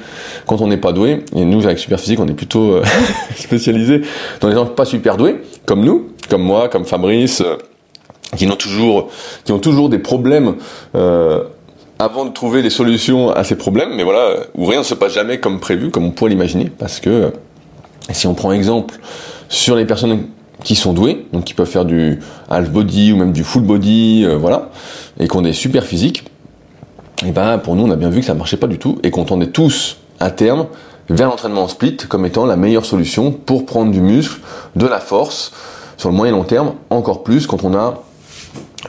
quand 0.46 0.60
on 0.60 0.66
n'est 0.66 0.78
pas 0.78 0.92
doué, 0.92 1.24
et 1.36 1.44
nous 1.44 1.64
avec 1.64 1.78
Superphysique, 1.78 2.18
on 2.18 2.26
est 2.26 2.34
plutôt 2.34 2.80
spécialisé 3.36 4.00
dans 4.40 4.48
les 4.48 4.54
gens 4.54 4.66
pas 4.66 4.86
super 4.86 5.16
doués, 5.16 5.36
comme 5.66 5.84
nous, 5.84 6.08
comme 6.28 6.42
moi, 6.42 6.68
comme 6.68 6.84
Fabrice, 6.84 7.44
qui 8.36 8.48
ont 8.48 8.56
toujours, 8.56 9.10
qui 9.44 9.52
ont 9.52 9.60
toujours 9.60 9.88
des 9.88 9.98
problèmes 9.98 10.56
avant 12.02 12.24
de 12.24 12.30
trouver 12.30 12.62
des 12.62 12.70
solutions 12.70 13.30
à 13.30 13.44
ces 13.44 13.54
problèmes, 13.54 13.94
mais 13.94 14.02
voilà, 14.02 14.34
où 14.56 14.66
rien 14.66 14.80
ne 14.80 14.84
se 14.84 14.94
passe 14.94 15.12
jamais 15.12 15.38
comme 15.38 15.60
prévu, 15.60 15.90
comme 15.90 16.04
on 16.04 16.10
pourrait 16.10 16.30
l'imaginer, 16.30 16.68
parce 16.76 16.98
que 16.98 17.32
si 18.10 18.26
on 18.26 18.34
prend 18.34 18.50
exemple 18.50 18.98
sur 19.48 19.76
les 19.76 19.84
personnes 19.84 20.26
qui 20.64 20.74
sont 20.74 20.92
douées, 20.92 21.26
donc 21.32 21.44
qui 21.44 21.54
peuvent 21.54 21.68
faire 21.68 21.84
du 21.84 22.18
half 22.50 22.70
body 22.70 23.12
ou 23.12 23.16
même 23.16 23.30
du 23.30 23.44
full 23.44 23.62
body, 23.62 24.24
euh, 24.24 24.36
voilà, 24.36 24.70
et 25.20 25.28
qu'on 25.28 25.44
est 25.44 25.52
super 25.52 25.84
physique, 25.84 26.24
et 27.24 27.30
ben 27.30 27.58
pour 27.58 27.76
nous 27.76 27.84
on 27.84 27.90
a 27.92 27.96
bien 27.96 28.10
vu 28.10 28.18
que 28.18 28.26
ça 28.26 28.34
marchait 28.34 28.56
pas 28.56 28.66
du 28.66 28.78
tout 28.78 28.98
et 29.04 29.12
qu'on 29.12 29.24
tendait 29.24 29.46
tous 29.46 29.98
à 30.18 30.32
terme 30.32 30.66
vers 31.08 31.28
l'entraînement 31.28 31.62
en 31.62 31.68
split 31.68 31.96
comme 31.96 32.26
étant 32.26 32.46
la 32.46 32.56
meilleure 32.56 32.84
solution 32.84 33.30
pour 33.30 33.64
prendre 33.64 33.92
du 33.92 34.00
muscle, 34.00 34.40
de 34.74 34.86
la 34.86 34.98
force 34.98 35.52
sur 35.98 36.10
le 36.10 36.16
moyen 36.16 36.32
long 36.32 36.42
terme, 36.42 36.72
encore 36.90 37.22
plus 37.22 37.46
quand 37.46 37.62
on 37.62 37.74
a 37.76 38.02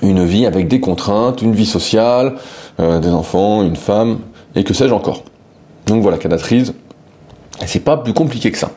une 0.01 0.25
vie 0.25 0.46
avec 0.46 0.67
des 0.67 0.79
contraintes, 0.79 1.43
une 1.43 1.53
vie 1.53 1.67
sociale, 1.67 2.36
euh, 2.80 3.00
des 3.00 3.10
enfants, 3.10 3.63
une 3.63 3.75
femme, 3.75 4.20
et 4.56 4.63
que 4.63 4.74
sais-je 4.74 4.94
encore. 4.94 5.24
Donc 5.86 6.01
voilà, 6.01 6.18
cadatrice, 6.18 6.74
c'est 7.65 7.84
pas 7.84 7.98
plus 7.98 8.13
compliqué 8.13 8.51
que 8.51 8.58
ça. 8.58 8.72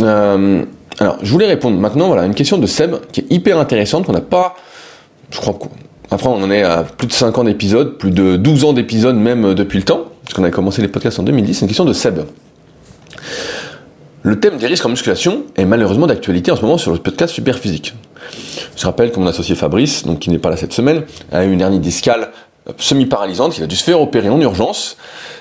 Euh, 0.00 0.64
alors, 0.98 1.18
je 1.22 1.30
voulais 1.30 1.46
répondre 1.46 1.78
maintenant, 1.78 2.08
voilà, 2.08 2.24
une 2.24 2.34
question 2.34 2.58
de 2.58 2.66
Seb 2.66 2.96
qui 3.12 3.20
est 3.20 3.26
hyper 3.30 3.58
intéressante, 3.58 4.06
qu'on 4.06 4.12
n'a 4.12 4.20
pas, 4.20 4.56
je 5.30 5.38
crois 5.38 5.58
après 6.10 6.28
on 6.28 6.36
en 6.36 6.50
est 6.52 6.62
à 6.62 6.84
plus 6.84 7.08
de 7.08 7.12
5 7.12 7.36
ans 7.38 7.44
d'épisodes, 7.44 7.98
plus 7.98 8.12
de 8.12 8.36
12 8.36 8.64
ans 8.64 8.72
d'épisodes 8.72 9.16
même 9.16 9.54
depuis 9.54 9.78
le 9.78 9.84
temps, 9.84 10.04
puisqu'on 10.24 10.44
a 10.44 10.50
commencé 10.50 10.80
les 10.80 10.88
podcasts 10.88 11.18
en 11.18 11.24
2010, 11.24 11.54
c'est 11.54 11.60
une 11.62 11.68
question 11.68 11.84
de 11.84 11.92
Seb. 11.92 12.20
Le 14.22 14.40
thème 14.40 14.56
des 14.56 14.66
risques 14.66 14.84
en 14.84 14.88
musculation 14.88 15.44
est 15.56 15.64
malheureusement 15.64 16.06
d'actualité 16.06 16.50
en 16.50 16.56
ce 16.56 16.62
moment 16.62 16.78
sur 16.78 16.92
le 16.92 16.98
podcast 16.98 17.32
Superphysique. 17.32 17.94
Je 18.76 18.84
rappelle 18.84 19.12
que 19.12 19.20
mon 19.20 19.26
associé 19.26 19.54
Fabrice, 19.54 20.04
donc 20.04 20.18
qui 20.18 20.30
n'est 20.30 20.38
pas 20.38 20.50
là 20.50 20.56
cette 20.56 20.72
semaine, 20.72 21.04
a 21.32 21.44
eu 21.44 21.52
une 21.52 21.60
hernie 21.60 21.78
discale 21.78 22.30
semi-paralysante, 22.78 23.58
il 23.58 23.64
a 23.64 23.66
dû 23.66 23.76
se 23.76 23.84
faire 23.84 24.00
opérer 24.00 24.28
en 24.28 24.40
urgence, 24.40 24.96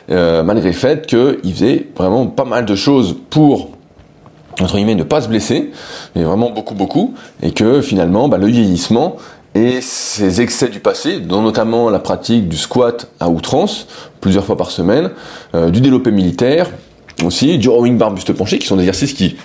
euh, 0.09 0.43
malgré 0.43 0.69
le 0.69 0.75
fait 0.75 1.07
qu'il 1.07 1.53
faisait 1.53 1.87
vraiment 1.95 2.27
pas 2.27 2.45
mal 2.45 2.65
de 2.65 2.75
choses 2.75 3.15
pour 3.29 3.71
entre 4.61 4.75
guillemets 4.75 4.95
ne 4.95 5.03
pas 5.03 5.21
se 5.21 5.27
blesser, 5.27 5.71
mais 6.15 6.23
vraiment 6.23 6.49
beaucoup 6.49 6.75
beaucoup, 6.75 7.13
et 7.41 7.51
que 7.51 7.81
finalement 7.81 8.29
bah, 8.29 8.37
le 8.37 8.47
vieillissement 8.47 9.17
et 9.53 9.81
ses 9.81 10.41
excès 10.41 10.67
du 10.67 10.79
passé, 10.79 11.19
dont 11.19 11.41
notamment 11.41 11.89
la 11.89 11.99
pratique 11.99 12.49
du 12.49 12.57
squat 12.57 13.09
à 13.19 13.29
outrance, 13.29 13.87
plusieurs 14.21 14.45
fois 14.45 14.57
par 14.57 14.69
semaine, 14.69 15.11
euh, 15.55 15.69
du 15.69 15.81
développé 15.81 16.11
militaire, 16.11 16.69
aussi 17.23 17.57
du 17.57 17.69
rowing 17.69 17.97
bar 17.97 18.11
buste 18.11 18.33
penché, 18.33 18.59
qui 18.59 18.67
sont 18.67 18.75
des 18.75 18.83
exercices 18.83 19.13
qui 19.13 19.37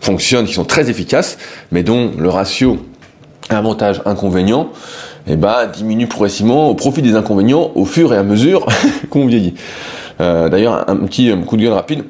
fonctionnent, 0.00 0.46
qui 0.46 0.54
sont 0.54 0.64
très 0.64 0.90
efficaces, 0.90 1.38
mais 1.72 1.82
dont 1.82 2.12
le 2.16 2.28
ratio 2.28 2.78
avantage 3.48 4.00
inconvénient 4.04 4.70
eh 5.26 5.36
ben, 5.36 5.66
diminue 5.66 6.06
progressivement 6.06 6.68
au 6.68 6.74
profit 6.74 7.02
des 7.02 7.14
inconvénients 7.14 7.70
au 7.74 7.84
fur 7.84 8.12
et 8.12 8.16
à 8.16 8.22
mesure 8.22 8.66
qu'on 9.10 9.26
vieillit. 9.26 9.54
Euh, 10.20 10.48
d'ailleurs, 10.48 10.88
un 10.88 10.96
petit 10.96 11.32
coup 11.46 11.56
de 11.56 11.62
gueule 11.62 11.72
rapide. 11.72 12.04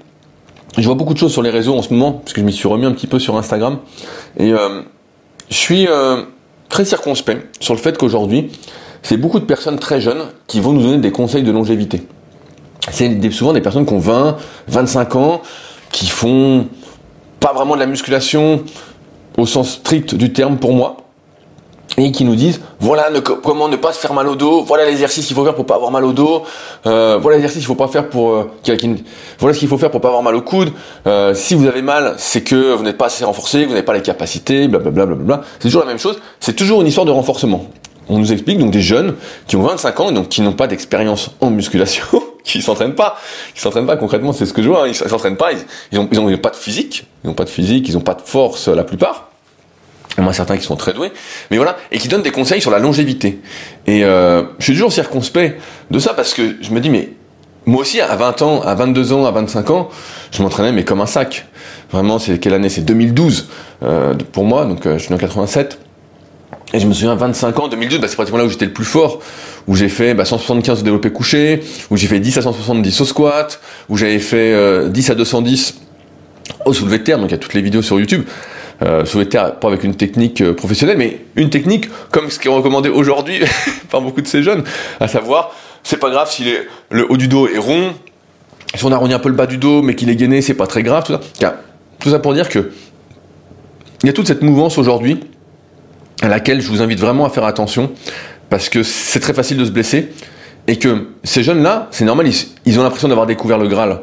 Je 0.78 0.84
vois 0.84 0.94
beaucoup 0.94 1.12
de 1.12 1.18
choses 1.18 1.32
sur 1.32 1.42
les 1.42 1.50
réseaux 1.50 1.76
en 1.76 1.82
ce 1.82 1.92
moment, 1.92 2.12
parce 2.12 2.32
que 2.32 2.40
je 2.40 2.46
m'y 2.46 2.52
suis 2.52 2.68
remis 2.68 2.86
un 2.86 2.92
petit 2.92 3.06
peu 3.06 3.18
sur 3.18 3.36
Instagram, 3.36 3.78
et 4.38 4.52
euh, 4.52 4.80
je 5.50 5.54
suis 5.54 5.86
euh, 5.86 6.22
très 6.70 6.86
circonspect 6.86 7.62
sur 7.62 7.74
le 7.74 7.80
fait 7.80 7.98
qu'aujourd'hui, 7.98 8.50
c'est 9.02 9.18
beaucoup 9.18 9.38
de 9.38 9.44
personnes 9.44 9.78
très 9.78 10.00
jeunes 10.00 10.22
qui 10.46 10.60
vont 10.60 10.72
nous 10.72 10.82
donner 10.82 10.98
des 10.98 11.12
conseils 11.12 11.42
de 11.42 11.52
longévité. 11.52 12.06
C'est 12.90 13.30
souvent 13.32 13.52
des 13.52 13.60
personnes 13.60 13.84
qui 13.84 13.92
ont 13.92 13.98
20, 13.98 14.38
25 14.68 15.16
ans, 15.16 15.42
qui 15.90 16.06
font 16.06 16.66
pas 17.38 17.52
vraiment 17.52 17.74
de 17.74 17.80
la 17.80 17.86
musculation 17.86 18.62
au 19.36 19.46
sens 19.46 19.72
strict 19.74 20.14
du 20.14 20.32
terme 20.32 20.56
pour 20.56 20.72
moi, 20.72 20.96
et 21.98 22.10
qui 22.12 22.24
nous 22.24 22.36
disent 22.36 22.60
voilà 22.80 23.08
comment 23.42 23.68
ne 23.68 23.76
pas 23.76 23.92
se 23.92 23.98
faire 23.98 24.14
mal 24.14 24.28
au 24.28 24.34
dos, 24.34 24.62
voilà 24.62 24.84
l'exercice 24.86 25.26
qu'il 25.26 25.36
faut 25.36 25.44
faire 25.44 25.54
pour 25.54 25.66
pas 25.66 25.74
avoir 25.74 25.90
mal 25.90 26.04
au 26.04 26.12
dos, 26.12 26.42
euh, 26.86 27.18
voilà 27.20 27.36
l'exercice 27.36 27.58
qu'il 27.58 27.66
faut 27.66 27.74
pas 27.74 27.88
faire 27.88 28.08
pour 28.08 28.30
euh, 28.30 28.50
voilà 29.38 29.54
ce 29.54 29.58
qu'il 29.58 29.68
faut 29.68 29.78
faire 29.78 29.90
pour 29.90 30.00
pas 30.00 30.08
avoir 30.08 30.22
mal 30.22 30.34
au 30.34 30.42
coude. 30.42 30.72
Euh, 31.06 31.34
si 31.34 31.54
vous 31.54 31.66
avez 31.66 31.82
mal, 31.82 32.14
c'est 32.16 32.42
que 32.42 32.74
vous 32.74 32.82
n'êtes 32.82 32.98
pas 32.98 33.06
assez 33.06 33.24
renforcé, 33.24 33.64
vous 33.64 33.70
n'avez 33.70 33.84
pas 33.84 33.94
les 33.94 34.02
capacités, 34.02 34.68
blablabla. 34.68 35.06
Bla, 35.06 35.14
bla, 35.16 35.36
bla, 35.36 35.44
C'est 35.58 35.68
toujours 35.68 35.82
la 35.82 35.88
même 35.88 35.98
chose. 35.98 36.18
C'est 36.40 36.54
toujours 36.54 36.80
une 36.80 36.86
histoire 36.86 37.06
de 37.06 37.10
renforcement. 37.10 37.66
on 38.08 38.18
nous 38.18 38.32
explique 38.32 38.58
donc 38.58 38.70
des 38.70 38.80
jeunes 38.80 39.14
qui 39.46 39.56
ont 39.56 39.62
25 39.62 40.00
ans 40.00 40.10
et 40.10 40.14
donc 40.14 40.28
qui 40.28 40.42
n'ont 40.42 40.52
pas 40.52 40.66
d'expérience 40.66 41.30
en 41.40 41.50
musculation, 41.50 42.06
qui 42.44 42.62
s'entraînent 42.62 42.94
pas, 42.94 43.16
qui 43.54 43.60
s'entraînent 43.60 43.86
pas 43.86 43.96
concrètement, 43.96 44.32
c'est 44.32 44.46
ce 44.46 44.52
que 44.52 44.62
je 44.62 44.68
vois, 44.68 44.84
hein, 44.84 44.88
ils 44.88 44.94
s'entraînent 44.94 45.36
pas, 45.36 45.50
ils, 45.92 45.98
ont, 45.98 46.08
ils 46.10 46.18
ont 46.18 46.36
pas 46.38 46.50
de 46.50 46.56
physique, 46.56 47.06
ils 47.24 47.30
ont 47.30 47.34
pas 47.34 47.44
de 47.44 47.50
physique, 47.50 47.88
ils 47.88 47.96
ont 47.96 48.02
pas 48.02 48.14
de 48.14 48.22
force 48.22 48.68
la 48.68 48.84
plupart. 48.84 49.31
A 50.18 50.32
certains 50.32 50.58
qui 50.58 50.64
sont 50.64 50.76
très 50.76 50.92
doués, 50.92 51.10
mais 51.50 51.56
voilà, 51.56 51.76
et 51.90 51.98
qui 51.98 52.08
donnent 52.08 52.22
des 52.22 52.30
conseils 52.30 52.60
sur 52.60 52.70
la 52.70 52.78
longévité. 52.78 53.40
Et 53.86 54.04
euh, 54.04 54.42
je 54.58 54.64
suis 54.64 54.72
toujours 54.74 54.92
circonspect 54.92 55.58
de 55.90 55.98
ça 55.98 56.12
parce 56.14 56.34
que 56.34 56.56
je 56.60 56.70
me 56.70 56.80
dis, 56.80 56.90
mais 56.90 57.10
moi 57.64 57.80
aussi, 57.80 58.00
à 58.00 58.14
20 58.14 58.42
ans, 58.42 58.60
à 58.62 58.74
22 58.74 59.12
ans, 59.14 59.24
à 59.24 59.30
25 59.30 59.70
ans, 59.70 59.88
je 60.30 60.42
m'entraînais 60.42 60.72
mais 60.72 60.84
comme 60.84 61.00
un 61.00 61.06
sac. 61.06 61.46
Vraiment, 61.90 62.18
c'est 62.18 62.38
quelle 62.38 62.54
année? 62.54 62.68
C'est 62.68 62.82
2012 62.82 63.48
euh, 63.82 64.14
pour 64.32 64.44
moi, 64.44 64.66
donc 64.66 64.86
euh, 64.86 64.98
je 64.98 65.04
suis 65.04 65.14
en 65.14 65.18
87. 65.18 65.78
Et 66.74 66.80
je 66.80 66.86
me 66.86 66.92
souviens, 66.92 67.14
25 67.14 67.58
ans, 67.58 67.68
2012, 67.68 68.00
bah, 68.00 68.08
c'est 68.08 68.14
pratiquement 68.14 68.38
là 68.38 68.44
où 68.44 68.48
j'étais 68.48 68.66
le 68.66 68.72
plus 68.72 68.84
fort, 68.84 69.20
où 69.66 69.74
j'ai 69.74 69.88
fait 69.88 70.14
bah, 70.14 70.24
175 70.24 70.80
au 70.80 70.82
développé 70.82 71.10
couché, 71.10 71.62
où 71.90 71.96
j'ai 71.96 72.06
fait 72.06 72.20
10 72.20 72.38
à 72.38 72.42
170 72.42 73.00
au 73.00 73.04
squat, 73.04 73.60
où 73.88 73.96
j'avais 73.96 74.18
fait 74.18 74.88
10 74.88 75.10
à 75.10 75.14
210 75.14 75.74
au 76.64 76.72
soulevé 76.72 76.98
de 76.98 77.04
terre, 77.04 77.18
donc 77.18 77.28
il 77.28 77.32
y 77.32 77.34
a 77.34 77.38
toutes 77.38 77.54
les 77.54 77.62
vidéos 77.62 77.82
sur 77.82 77.98
YouTube 77.98 78.24
euh, 78.82 79.24
terre, 79.24 79.56
pas 79.56 79.68
avec 79.68 79.84
une 79.84 79.94
technique 79.94 80.40
euh, 80.40 80.54
professionnelle, 80.54 80.98
mais 80.98 81.20
une 81.36 81.50
technique 81.50 81.88
comme 82.10 82.30
ce 82.30 82.38
qui 82.38 82.48
est 82.48 82.50
recommandé 82.50 82.88
aujourd'hui 82.88 83.40
par 83.90 84.00
beaucoup 84.00 84.20
de 84.20 84.26
ces 84.26 84.42
jeunes, 84.42 84.64
à 85.00 85.08
savoir, 85.08 85.54
c'est 85.82 85.98
pas 85.98 86.10
grave 86.10 86.30
si 86.30 86.44
le 86.90 87.10
haut 87.10 87.16
du 87.16 87.28
dos 87.28 87.48
est 87.48 87.58
rond, 87.58 87.94
si 88.74 88.84
on 88.84 88.92
arrondit 88.92 89.14
un 89.14 89.18
peu 89.18 89.28
le 89.28 89.34
bas 89.34 89.46
du 89.46 89.58
dos, 89.58 89.82
mais 89.82 89.94
qu'il 89.94 90.10
est 90.10 90.16
gainé, 90.16 90.42
c'est 90.42 90.54
pas 90.54 90.66
très 90.66 90.82
grave, 90.82 91.04
tout 91.04 91.12
ça. 91.12 91.56
Tout 91.98 92.10
ça 92.10 92.18
pour 92.18 92.34
dire 92.34 92.48
que 92.48 92.72
il 94.02 94.06
y 94.06 94.10
a 94.10 94.12
toute 94.12 94.26
cette 94.26 94.42
mouvance 94.42 94.78
aujourd'hui 94.78 95.20
à 96.22 96.28
laquelle 96.28 96.60
je 96.60 96.68
vous 96.68 96.82
invite 96.82 96.98
vraiment 96.98 97.24
à 97.24 97.30
faire 97.30 97.44
attention, 97.44 97.92
parce 98.48 98.68
que 98.68 98.82
c'est 98.82 99.20
très 99.20 99.34
facile 99.34 99.58
de 99.58 99.64
se 99.64 99.70
blesser, 99.70 100.12
et 100.66 100.78
que 100.78 101.08
ces 101.24 101.42
jeunes-là, 101.42 101.88
c'est 101.90 102.04
normal, 102.04 102.28
ils 102.64 102.78
ont 102.78 102.82
l'impression 102.82 103.08
d'avoir 103.08 103.26
découvert 103.26 103.58
le 103.58 103.68
Graal. 103.68 104.00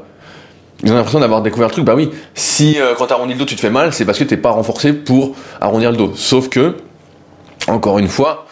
Ils 0.84 0.92
ont 0.92 0.96
l'impression 0.96 1.20
d'avoir 1.20 1.42
découvert 1.42 1.68
le 1.68 1.74
truc. 1.74 1.86
Bah 1.86 1.96
oui, 1.96 2.10
si 2.36 2.80
euh, 2.80 2.94
quand 2.98 3.08
tu 3.08 3.14
arrondis 3.14 3.34
le 3.34 3.40
dos, 3.40 3.46
tu 3.46 3.56
te 3.56 3.62
fais 3.62 3.70
mal, 3.70 3.94
c'est 3.94 4.06
parce 4.06 4.18
que 4.18 4.24
t'es 4.24 4.38
pas 4.38 4.52
renforcé 4.52 4.94
pour 4.94 5.36
arrondir 5.60 5.92
le 5.92 5.98
dos. 5.98 6.14
Sauf 6.16 6.50
que, 6.50 6.78
encore 7.68 8.00
une 8.00 8.08
fois, 8.08 8.46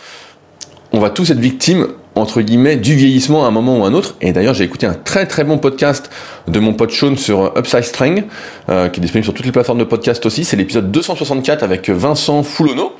on 0.91 1.00
va 1.00 1.10
tous 1.10 1.29
être 1.31 1.39
victimes 1.39 1.88
entre 2.17 2.41
guillemets 2.41 2.77
du 2.77 2.96
vieillissement 2.96 3.46
à 3.46 3.48
un 3.48 3.51
moment 3.51 3.77
ou 3.77 3.84
à 3.86 3.88
un 3.88 3.93
autre. 3.93 4.15
Et 4.22 4.31
d'ailleurs, 4.31 4.53
j'ai 4.53 4.63
écouté 4.63 4.86
un 4.86 4.93
très 4.93 5.25
très 5.25 5.43
bon 5.43 5.57
podcast 5.57 6.10
de 6.48 6.60
mon 6.60 6.74
pote 6.74 6.91
Sean 6.91 7.15
sur 7.15 7.53
Upside 7.57 7.84
Strength, 7.84 8.25
euh, 8.69 8.89
qui 8.89 9.00
est 9.00 9.01
disponible 9.01 9.25
sur 9.25 9.34
toutes 9.34 9.46
les 9.46 9.51
plateformes 9.51 9.79
de 9.79 9.84
podcast 9.84 10.25
aussi. 10.25 10.43
C'est 10.43 10.57
l'épisode 10.57 10.91
264 10.91 11.63
avec 11.63 11.89
Vincent 11.89 12.43
Foulonneau. 12.43 12.93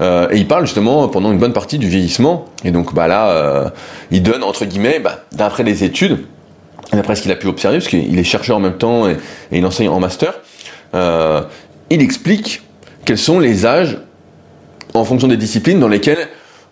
Euh, 0.00 0.28
et 0.30 0.38
il 0.38 0.48
parle 0.48 0.64
justement 0.64 1.08
pendant 1.08 1.30
une 1.30 1.38
bonne 1.38 1.52
partie 1.52 1.78
du 1.78 1.88
vieillissement. 1.88 2.46
Et 2.64 2.70
donc 2.70 2.94
bah 2.94 3.06
là, 3.06 3.30
euh, 3.30 3.70
il 4.10 4.22
donne 4.22 4.42
entre 4.42 4.64
guillemets, 4.64 4.98
bah, 4.98 5.24
d'après 5.32 5.62
les 5.62 5.84
études, 5.84 6.24
d'après 6.92 7.14
ce 7.14 7.22
qu'il 7.22 7.30
a 7.30 7.36
pu 7.36 7.46
observer, 7.46 7.78
parce 7.78 7.88
qu'il 7.88 8.18
est 8.18 8.24
chercheur 8.24 8.56
en 8.56 8.60
même 8.60 8.78
temps 8.78 9.08
et, 9.08 9.16
il 9.52 9.64
enseigne 9.64 9.88
en 9.88 10.00
master, 10.00 10.34
euh, 10.94 11.42
il 11.90 12.02
explique 12.02 12.62
quels 13.04 13.18
sont 13.18 13.38
les 13.38 13.66
âges 13.66 13.98
en 14.94 15.04
fonction 15.04 15.28
des 15.28 15.36
disciplines 15.36 15.78
dans 15.78 15.88
lesquelles 15.88 16.28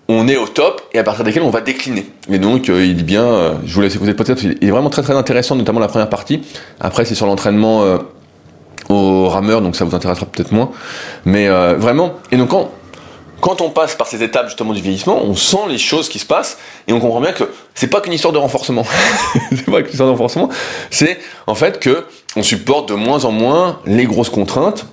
on 0.08 0.26
est 0.26 0.36
au 0.36 0.46
top 0.46 0.82
et 0.92 0.98
à 0.98 1.04
partir 1.04 1.24
desquelles 1.24 1.42
on 1.42 1.50
va 1.50 1.60
décliner. 1.60 2.06
Et 2.30 2.38
donc 2.38 2.68
euh, 2.68 2.84
il 2.84 2.96
dit 2.96 3.04
bien, 3.04 3.24
euh, 3.24 3.54
je 3.64 3.74
vous 3.74 3.80
laisse 3.80 3.94
écouter 3.94 4.14
peut-être, 4.14 4.42
il 4.42 4.56
est 4.60 4.70
vraiment 4.70 4.90
très 4.90 5.02
très 5.02 5.14
intéressant, 5.14 5.54
notamment 5.54 5.80
la 5.80 5.88
première 5.88 6.08
partie. 6.08 6.42
Après 6.80 7.04
c'est 7.04 7.14
sur 7.14 7.26
l'entraînement 7.26 7.84
au 8.88 9.28
rameur, 9.28 9.60
donc 9.60 9.76
ça 9.76 9.84
vous 9.84 9.94
intéressera 9.94 10.26
peut-être 10.26 10.52
moins. 10.52 10.70
Mais 11.24 11.48
vraiment, 11.48 12.14
et 12.32 12.36
donc 12.36 12.48
quand 12.48 12.70
quand 13.40 13.60
on 13.60 13.70
passe 13.70 13.94
par 13.94 14.06
ces 14.06 14.22
étapes 14.22 14.46
justement 14.46 14.72
du 14.72 14.80
vieillissement, 14.80 15.20
on 15.22 15.34
sent 15.34 15.68
les 15.68 15.78
choses 15.78 16.08
qui 16.08 16.18
se 16.18 16.26
passent 16.26 16.58
et 16.86 16.92
on 16.92 17.00
comprend 17.00 17.20
bien 17.20 17.32
que 17.32 17.44
c'est 17.74 17.88
pas 17.88 18.00
qu'une 18.00 18.12
histoire 18.12 18.32
de 18.32 18.38
renforcement. 18.38 18.84
c'est 19.50 19.64
pas 19.64 19.82
qu'une 19.82 19.92
histoire 19.92 20.08
de 20.08 20.12
renforcement, 20.12 20.48
c'est 20.90 21.18
en 21.46 21.54
fait 21.54 21.78
que 21.78 22.06
on 22.36 22.42
supporte 22.42 22.88
de 22.88 22.94
moins 22.94 23.24
en 23.24 23.32
moins 23.32 23.80
les 23.86 24.04
grosses 24.04 24.30
contraintes. 24.30 24.86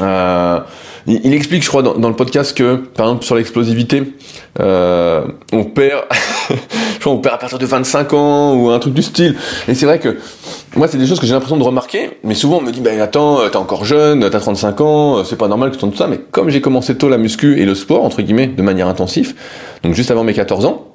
Euh, 0.00 0.60
il, 1.06 1.34
explique, 1.34 1.62
je 1.62 1.68
crois, 1.68 1.82
dans, 1.82 2.08
le 2.08 2.16
podcast 2.16 2.56
que, 2.56 2.76
par 2.76 3.06
exemple, 3.06 3.24
sur 3.24 3.34
l'explosivité, 3.34 4.14
euh, 4.60 5.24
on 5.52 5.64
perd, 5.64 6.04
je 6.50 7.00
crois, 7.00 7.12
on 7.12 7.18
perd 7.18 7.34
à 7.34 7.38
partir 7.38 7.58
de 7.58 7.66
25 7.66 8.12
ans 8.14 8.54
ou 8.54 8.70
un 8.70 8.78
truc 8.78 8.94
du 8.94 9.02
style. 9.02 9.36
Et 9.68 9.74
c'est 9.74 9.84
vrai 9.84 9.98
que 9.98 10.16
moi, 10.76 10.88
c'est 10.88 10.96
des 10.96 11.06
choses 11.06 11.20
que 11.20 11.26
j'ai 11.26 11.34
l'impression 11.34 11.58
de 11.58 11.62
remarquer, 11.62 12.18
mais 12.24 12.34
souvent 12.34 12.58
on 12.58 12.62
me 12.62 12.72
dit, 12.72 12.80
ben 12.80 13.00
attends, 13.00 13.40
euh, 13.40 13.48
t'es 13.48 13.56
encore 13.56 13.84
jeune, 13.84 14.28
t'as 14.30 14.40
35 14.40 14.80
ans, 14.80 15.18
euh, 15.18 15.24
c'est 15.24 15.36
pas 15.36 15.48
normal 15.48 15.70
que 15.70 15.76
tu 15.76 15.82
tout 15.82 15.96
ça. 15.96 16.06
Mais 16.06 16.18
comme 16.30 16.48
j'ai 16.48 16.60
commencé 16.60 16.96
tôt 16.96 17.08
la 17.08 17.18
muscu 17.18 17.60
et 17.60 17.66
le 17.66 17.74
sport, 17.74 18.02
entre 18.02 18.22
guillemets, 18.22 18.46
de 18.46 18.62
manière 18.62 18.88
intensive, 18.88 19.34
donc 19.82 19.94
juste 19.94 20.10
avant 20.10 20.24
mes 20.24 20.34
14 20.34 20.64
ans, 20.64 20.93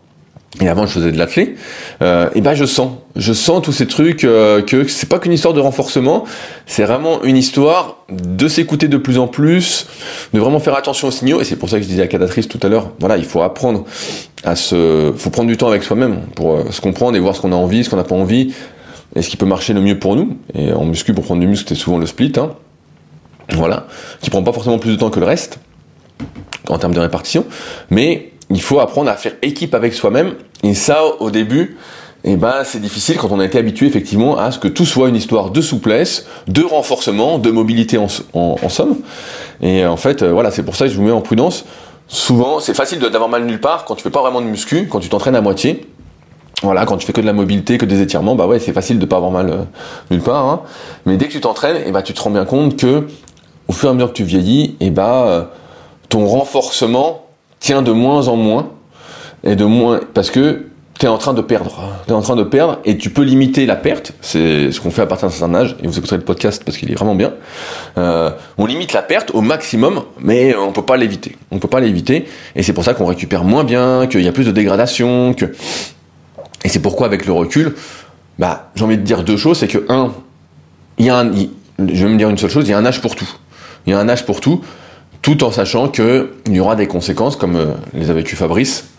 et 0.62 0.68
avant 0.68 0.86
je 0.88 0.92
faisais 0.92 1.12
de 1.12 1.18
l'athlé, 1.18 1.56
euh, 2.02 2.30
et 2.34 2.42
ben 2.42 2.56
je 2.56 2.66
sens, 2.66 2.94
je 3.16 3.34
sens 3.34 3.62
tous 3.62 3.72
ces 3.72 3.88
trucs 3.88 4.24
euh, 4.24 4.62
que 4.62 4.88
c'est 4.88 5.08
pas 5.08 5.20
qu'une 5.20 5.32
histoire 5.32 5.54
de 5.54 5.60
renforcement, 5.60 6.26
c'est 6.66 6.84
vraiment 6.84 7.24
une 7.24 7.38
histoire 7.38 7.98
de 8.10 8.48
s'écouter 8.48 8.88
de 8.88 8.98
plus 8.98 9.20
en 9.20 9.28
plus, 9.28 9.88
de 10.34 10.40
vraiment 10.40 10.60
faire 10.60 10.76
attention 10.76 11.08
aux 11.08 11.12
signaux, 11.12 11.40
et 11.40 11.44
c'est 11.44 11.56
pour 11.56 11.70
ça 11.70 11.78
que 11.78 11.84
je 11.84 11.88
disais 11.88 12.02
à 12.02 12.08
Cadatrice 12.08 12.48
tout 12.48 12.60
à 12.64 12.68
l'heure, 12.68 12.92
voilà, 13.00 13.18
il 13.18 13.26
faut 13.26 13.42
apprendre 13.42 13.86
à 14.44 14.56
se, 14.56 15.14
faut 15.16 15.30
prendre 15.30 15.50
du 15.50 15.58
temps 15.58 15.68
avec 15.68 15.84
soi-même 15.84 16.22
pour 16.36 16.56
euh, 16.56 16.72
se 16.72 16.82
comprendre 16.82 17.16
et 17.16 17.20
voir 17.20 17.36
ce 17.36 17.42
qu'on 17.42 17.52
a 17.52 17.56
envie, 17.56 17.84
ce 17.84 17.90
qu'on 17.90 17.98
n'a 17.98 18.04
pas 18.04 18.16
envie, 18.16 18.54
et 19.16 19.22
ce 19.22 19.30
qui 19.30 19.38
peut 19.38 19.46
marcher 19.46 19.74
le 19.74 19.82
mieux 19.82 20.00
pour 20.00 20.16
nous. 20.16 20.38
Et 20.56 20.72
en 20.72 20.86
muscu, 20.86 21.14
pour 21.14 21.24
prendre 21.24 21.42
du 21.42 21.48
muscle, 21.48 21.68
c'est 21.70 21.76
souvent 21.76 21.98
le 21.98 22.06
split, 22.06 22.34
hein, 22.38 22.52
voilà, 23.54 23.88
qui 24.22 24.30
prend 24.30 24.44
pas 24.44 24.54
forcément 24.54 24.80
plus 24.80 24.92
de 24.92 24.96
temps 24.96 25.10
que 25.10 25.20
le 25.20 25.26
reste 25.26 25.60
en 26.68 26.78
termes 26.78 26.94
de 26.94 27.00
répartition, 27.00 27.46
mais 27.90 28.32
il 28.50 28.62
faut 28.62 28.80
apprendre 28.80 29.10
à 29.10 29.16
faire 29.16 29.34
équipe 29.42 29.76
avec 29.76 29.94
soi-même. 29.94 30.36
Et 30.64 30.74
ça, 30.74 31.04
au 31.20 31.32
début, 31.32 31.78
eh 32.24 32.36
ben, 32.36 32.64
c'est 32.64 32.82
difficile 32.82 33.18
quand 33.18 33.32
on 33.32 33.40
a 33.40 33.46
été 33.46 33.58
habitué 33.58 33.86
effectivement 33.86 34.38
à 34.38 34.52
ce 34.52 34.60
que 34.60 34.68
tout 34.68 34.86
soit 34.86 35.08
une 35.10 35.16
histoire 35.16 35.52
de 35.52 35.62
souplesse, 35.62 36.26
de 36.48 36.64
renforcement, 36.64 37.38
de 37.38 37.52
mobilité 37.52 37.98
en, 37.98 38.08
somme. 38.70 38.98
Et 39.62 39.86
en 39.86 39.98
fait, 39.98 40.22
euh, 40.22 40.32
voilà, 40.32 40.52
c'est 40.52 40.64
pour 40.64 40.76
ça 40.76 40.86
que 40.86 40.92
je 40.92 40.98
vous 40.98 41.04
mets 41.04 41.12
en 41.12 41.22
prudence. 41.22 41.66
Souvent, 42.08 42.60
c'est 42.60 42.74
facile 42.74 43.00
d'avoir 43.00 43.30
mal 43.30 43.46
nulle 43.46 43.62
part 43.62 43.86
quand 43.86 43.96
tu 43.96 44.04
fais 44.04 44.10
pas 44.10 44.22
vraiment 44.22 44.42
de 44.42 44.48
muscu, 44.48 44.88
quand 44.88 45.00
tu 45.00 45.10
t'entraînes 45.10 45.36
à 45.36 45.42
moitié. 45.42 45.88
Voilà, 46.62 46.86
quand 46.86 46.98
tu 46.98 47.06
fais 47.06 47.14
que 47.14 47.22
de 47.22 47.26
la 47.26 47.34
mobilité, 47.34 47.78
que 47.78 47.86
des 47.86 48.02
étirements, 48.02 48.36
bah 48.36 48.48
ouais, 48.48 48.60
c'est 48.60 48.74
facile 48.74 49.00
de 49.00 49.06
pas 49.06 49.16
avoir 49.16 49.32
mal 49.32 49.50
euh, 49.50 49.58
nulle 50.12 50.22
part. 50.22 50.46
Hein. 50.46 50.62
Mais 51.06 51.16
dès 51.16 51.28
que 51.28 51.32
tu 51.32 51.40
t'entraînes, 51.40 51.82
eh 51.86 51.92
ben, 51.92 52.02
tu 52.02 52.14
te 52.14 52.22
rends 52.22 52.32
bien 52.32 52.44
compte 52.44 52.76
que 52.76 53.08
au 53.70 53.72
fur 53.72 53.88
et 53.88 53.92
à 53.92 53.94
mesure 53.94 54.10
que 54.10 54.18
tu 54.18 54.24
vieillis, 54.24 54.76
eh 54.82 54.90
ben, 54.90 55.04
euh, 55.04 55.44
ton 56.10 56.28
renforcement 56.28 57.29
tient 57.60 57.82
de 57.82 57.92
moins 57.92 58.28
en 58.28 58.36
moins 58.36 58.72
et 59.44 59.56
de 59.56 59.66
moins 59.66 60.00
parce 60.14 60.32
que 60.32 60.66
tu 61.00 61.06
es 61.06 61.10
en 61.10 61.18
train 61.18 61.34
de 61.34 61.42
perdre. 61.42 61.82
Tu 62.06 62.12
es 62.12 62.16
en 62.16 62.22
train 62.22 62.36
de 62.36 62.44
perdre 62.44 62.80
et 62.84 62.98
tu 62.98 63.10
peux 63.10 63.22
limiter 63.22 63.66
la 63.66 63.78
perte. 63.78 64.12
C'est 64.20 64.72
ce 64.72 64.82
qu'on 64.82 64.92
fait 64.92 65.02
à 65.02 65.06
partir 65.06 65.30
d'un 65.30 65.34
certain 65.34 65.56
âge. 65.56 65.78
Et 65.82 65.88
vous 65.88 65.98
écouterez 65.98 66.18
le 66.18 66.24
podcast 66.24 66.62
parce 66.66 66.78
qu'il 66.78 66.92
est 66.92 66.96
vraiment 66.96 67.16
bien. 67.16 67.34
Euh, 67.98 68.32
on 68.58 68.66
limite 68.66 68.92
la 68.92 69.02
perte 69.02 69.32
au 69.34 69.40
maximum, 69.40 70.04
mais 70.20 70.54
on 70.58 70.74
peut 70.74 70.82
pas 70.82 70.98
l'éviter. 70.98 71.38
On 71.52 71.60
peut 71.60 71.70
pas 71.70 71.80
l'éviter. 71.80 72.26
Et 72.56 72.64
c'est 72.64 72.74
pour 72.74 72.84
ça 72.84 72.94
qu'on 72.94 73.06
récupère 73.06 73.46
moins 73.46 73.64
bien, 73.64 74.08
qu'il 74.08 74.22
y 74.22 74.28
a 74.28 74.34
plus 74.34 74.46
de 74.46 74.52
dégradation, 74.52 75.34
que... 75.34 75.46
Et 76.66 76.68
c'est 76.68 76.82
pourquoi 76.82 77.08
avec 77.08 77.26
le 77.26 77.32
recul, 77.32 77.76
bah, 78.38 78.70
j'ai 78.76 78.84
envie 78.84 78.98
de 78.98 79.04
dire 79.04 79.24
deux 79.24 79.38
choses. 79.38 79.60
C'est 79.60 79.70
que 79.70 79.86
un, 79.88 80.12
il 80.98 81.06
y 81.06 81.10
a 81.10 81.18
un, 81.18 81.32
je 81.34 82.06
vais 82.06 82.12
me 82.12 82.18
dire 82.18 82.30
une 82.30 82.38
seule 82.38 82.50
chose, 82.50 82.68
il 82.68 82.72
y 82.72 82.74
a 82.74 82.78
un 82.78 82.86
âge 82.86 83.00
pour 83.00 83.16
tout. 83.16 83.30
Il 83.88 83.92
y 83.92 83.94
a 83.94 84.00
un 84.00 84.10
âge 84.10 84.26
pour 84.26 84.42
tout 84.42 84.62
tout 85.22 85.44
en 85.44 85.52
sachant 85.52 85.90
qu'il 85.90 86.28
y 86.50 86.60
aura 86.60 86.76
des 86.76 86.88
conséquences, 86.88 87.36
comme 87.36 87.56
euh, 87.56 87.74
les 87.94 88.10
a 88.10 88.14
vécu 88.14 88.36
Fabrice, 88.36 88.90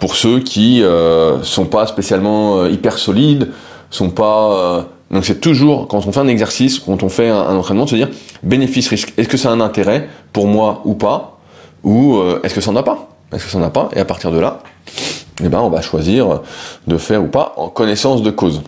pour 0.00 0.16
ceux 0.16 0.40
qui 0.40 0.82
euh, 0.82 1.42
sont 1.42 1.66
pas 1.66 1.86
spécialement 1.86 2.58
euh, 2.58 2.70
hyper 2.70 2.98
solides, 2.98 3.50
sont 3.90 4.10
pas. 4.10 4.52
Euh, 4.52 4.82
donc 5.10 5.24
c'est 5.24 5.40
toujours 5.40 5.88
quand 5.88 6.06
on 6.06 6.12
fait 6.12 6.20
un 6.20 6.28
exercice, 6.28 6.78
quand 6.78 7.02
on 7.02 7.08
fait 7.08 7.30
un, 7.30 7.56
entraînement, 7.56 7.84
de 7.84 7.90
se 7.90 7.96
dire 7.96 8.08
bénéfice-risque. 8.42 9.14
Est-ce 9.16 9.28
que 9.28 9.36
ça 9.36 9.50
a 9.50 9.52
un 9.52 9.60
intérêt 9.60 10.08
pour 10.32 10.46
moi 10.46 10.82
ou 10.84 10.94
pas, 10.94 11.38
ou 11.82 12.20
est-ce 12.42 12.54
que 12.54 12.60
ça 12.60 12.70
n'en 12.72 12.80
a 12.80 12.82
pas? 12.82 13.08
Est-ce 13.32 13.44
que 13.44 13.50
ça 13.50 13.58
n'en 13.58 13.70
pas? 13.70 13.88
Et 13.94 14.00
à 14.00 14.04
partir 14.04 14.30
de 14.30 14.38
là, 14.38 14.60
eh 15.42 15.48
ben 15.48 15.60
on 15.60 15.70
va 15.70 15.80
choisir 15.80 16.42
de 16.86 16.98
faire 16.98 17.22
ou 17.22 17.28
pas 17.28 17.54
en 17.56 17.68
connaissance 17.68 18.22
de 18.22 18.30
cause. 18.30 18.60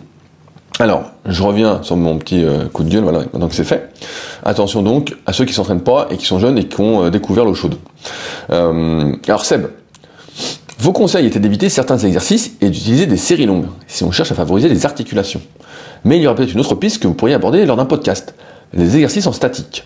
Alors, 0.79 1.11
je 1.25 1.43
reviens 1.43 1.83
sur 1.83 1.95
mon 1.95 2.17
petit 2.17 2.43
euh, 2.43 2.67
coup 2.71 2.83
de 2.83 2.89
gueule, 2.89 3.03
voilà, 3.03 3.19
maintenant 3.19 3.47
que 3.47 3.55
c'est 3.55 3.63
fait. 3.63 3.91
Attention 4.43 4.81
donc 4.81 5.15
à 5.25 5.33
ceux 5.33 5.45
qui 5.45 5.53
s'entraînent 5.53 5.83
pas 5.83 6.07
et 6.09 6.17
qui 6.17 6.25
sont 6.25 6.39
jeunes 6.39 6.57
et 6.57 6.67
qui 6.67 6.79
ont 6.79 7.03
euh, 7.03 7.09
découvert 7.09 7.45
l'eau 7.45 7.53
chaude. 7.53 7.75
Euh, 8.51 9.13
alors 9.27 9.45
Seb, 9.45 9.67
vos 10.79 10.93
conseils 10.93 11.27
étaient 11.27 11.39
d'éviter 11.39 11.69
certains 11.69 11.99
exercices 11.99 12.53
et 12.61 12.69
d'utiliser 12.69 13.05
des 13.05 13.17
séries 13.17 13.45
longues, 13.45 13.67
si 13.87 14.03
on 14.03 14.11
cherche 14.11 14.31
à 14.31 14.35
favoriser 14.35 14.69
les 14.69 14.85
articulations. 14.85 15.41
Mais 16.03 16.17
il 16.17 16.23
y 16.23 16.27
aura 16.27 16.35
peut-être 16.35 16.53
une 16.53 16.59
autre 16.59 16.73
piste 16.75 17.01
que 17.01 17.07
vous 17.07 17.13
pourriez 17.13 17.35
aborder 17.35 17.65
lors 17.65 17.77
d'un 17.77 17.85
podcast, 17.85 18.33
les 18.73 18.95
exercices 18.95 19.27
en 19.27 19.33
statique. 19.33 19.85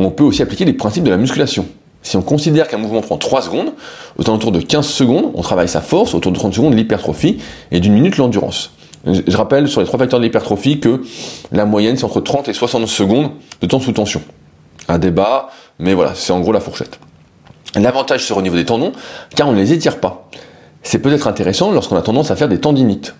On 0.00 0.10
peut 0.10 0.24
aussi 0.24 0.42
appliquer 0.42 0.64
les 0.64 0.72
principes 0.72 1.04
de 1.04 1.10
la 1.10 1.16
musculation. 1.16 1.66
Si 2.02 2.16
on 2.16 2.22
considère 2.22 2.68
qu'un 2.68 2.78
mouvement 2.78 3.00
prend 3.00 3.16
3 3.16 3.42
secondes, 3.42 3.72
autour 4.16 4.52
de 4.52 4.60
15 4.60 4.86
secondes, 4.86 5.30
on 5.34 5.42
travaille 5.42 5.68
sa 5.68 5.80
force, 5.80 6.14
autour 6.14 6.32
de 6.32 6.38
30 6.38 6.54
secondes 6.54 6.74
l'hypertrophie 6.74 7.38
et 7.70 7.80
d'une 7.80 7.94
minute 7.94 8.16
l'endurance. 8.16 8.72
Je 9.06 9.36
rappelle 9.36 9.68
sur 9.68 9.80
les 9.80 9.86
trois 9.86 9.98
facteurs 10.00 10.18
de 10.18 10.24
l'hypertrophie 10.24 10.80
que 10.80 11.02
la 11.52 11.64
moyenne 11.64 11.96
c'est 11.96 12.04
entre 12.04 12.20
30 12.20 12.48
et 12.48 12.52
60 12.52 12.88
secondes 12.88 13.30
de 13.60 13.66
temps 13.66 13.78
sous 13.78 13.92
tension. 13.92 14.20
Un 14.88 14.98
débat, 14.98 15.48
mais 15.78 15.94
voilà, 15.94 16.12
c'est 16.14 16.32
en 16.32 16.40
gros 16.40 16.52
la 16.52 16.60
fourchette. 16.60 16.98
L'avantage 17.76 18.24
sera 18.24 18.40
au 18.40 18.42
niveau 18.42 18.56
des 18.56 18.64
tendons, 18.64 18.92
car 19.34 19.48
on 19.48 19.52
ne 19.52 19.58
les 19.58 19.72
étire 19.72 20.00
pas. 20.00 20.28
C'est 20.82 20.98
peut-être 20.98 21.28
intéressant 21.28 21.70
lorsqu'on 21.70 21.96
a 21.96 22.02
tendance 22.02 22.30
à 22.30 22.36
faire 22.36 22.48
des 22.48 22.60
tendinites. 22.60 23.14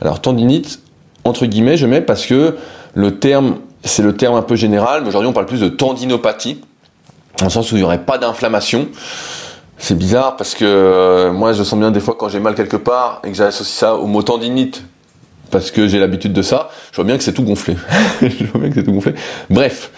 Alors 0.00 0.20
tendinite, 0.20 0.80
entre 1.24 1.46
guillemets, 1.46 1.76
je 1.76 1.86
mets 1.86 2.00
parce 2.00 2.24
que 2.24 2.56
le 2.94 3.18
terme, 3.18 3.56
c'est 3.84 4.02
le 4.02 4.16
terme 4.16 4.36
un 4.36 4.42
peu 4.42 4.56
général, 4.56 5.02
mais 5.02 5.08
aujourd'hui 5.08 5.28
on 5.28 5.34
parle 5.34 5.46
plus 5.46 5.60
de 5.60 5.68
tendinopathie, 5.68 6.60
dans 7.38 7.46
le 7.46 7.50
sens 7.50 7.72
où 7.72 7.76
il 7.76 7.80
n'y 7.80 7.84
aurait 7.84 8.04
pas 8.04 8.16
d'inflammation. 8.16 8.88
C'est 9.78 9.96
bizarre 9.98 10.36
parce 10.36 10.54
que 10.54 10.64
euh, 10.64 11.32
moi 11.32 11.52
je 11.52 11.62
sens 11.62 11.78
bien 11.78 11.90
des 11.90 12.00
fois 12.00 12.16
quand 12.18 12.30
j'ai 12.30 12.40
mal 12.40 12.54
quelque 12.54 12.78
part 12.78 13.20
et 13.24 13.30
que 13.30 13.36
j'associe 13.36 13.76
ça 13.76 13.94
au 13.94 14.06
mot 14.06 14.22
tendinite 14.22 14.82
parce 15.56 15.70
que 15.70 15.88
j'ai 15.88 15.98
l'habitude 15.98 16.34
de 16.34 16.42
ça, 16.42 16.68
je 16.90 16.96
vois 16.96 17.06
bien 17.06 17.16
que 17.16 17.22
c'est 17.22 17.32
tout 17.32 17.42
gonflé. 17.42 17.76
je 18.20 18.44
vois 18.44 18.60
bien 18.60 18.68
que 18.68 18.74
c'est 18.74 18.82
tout 18.82 18.92
gonflé. 18.92 19.14
Bref, 19.48 19.90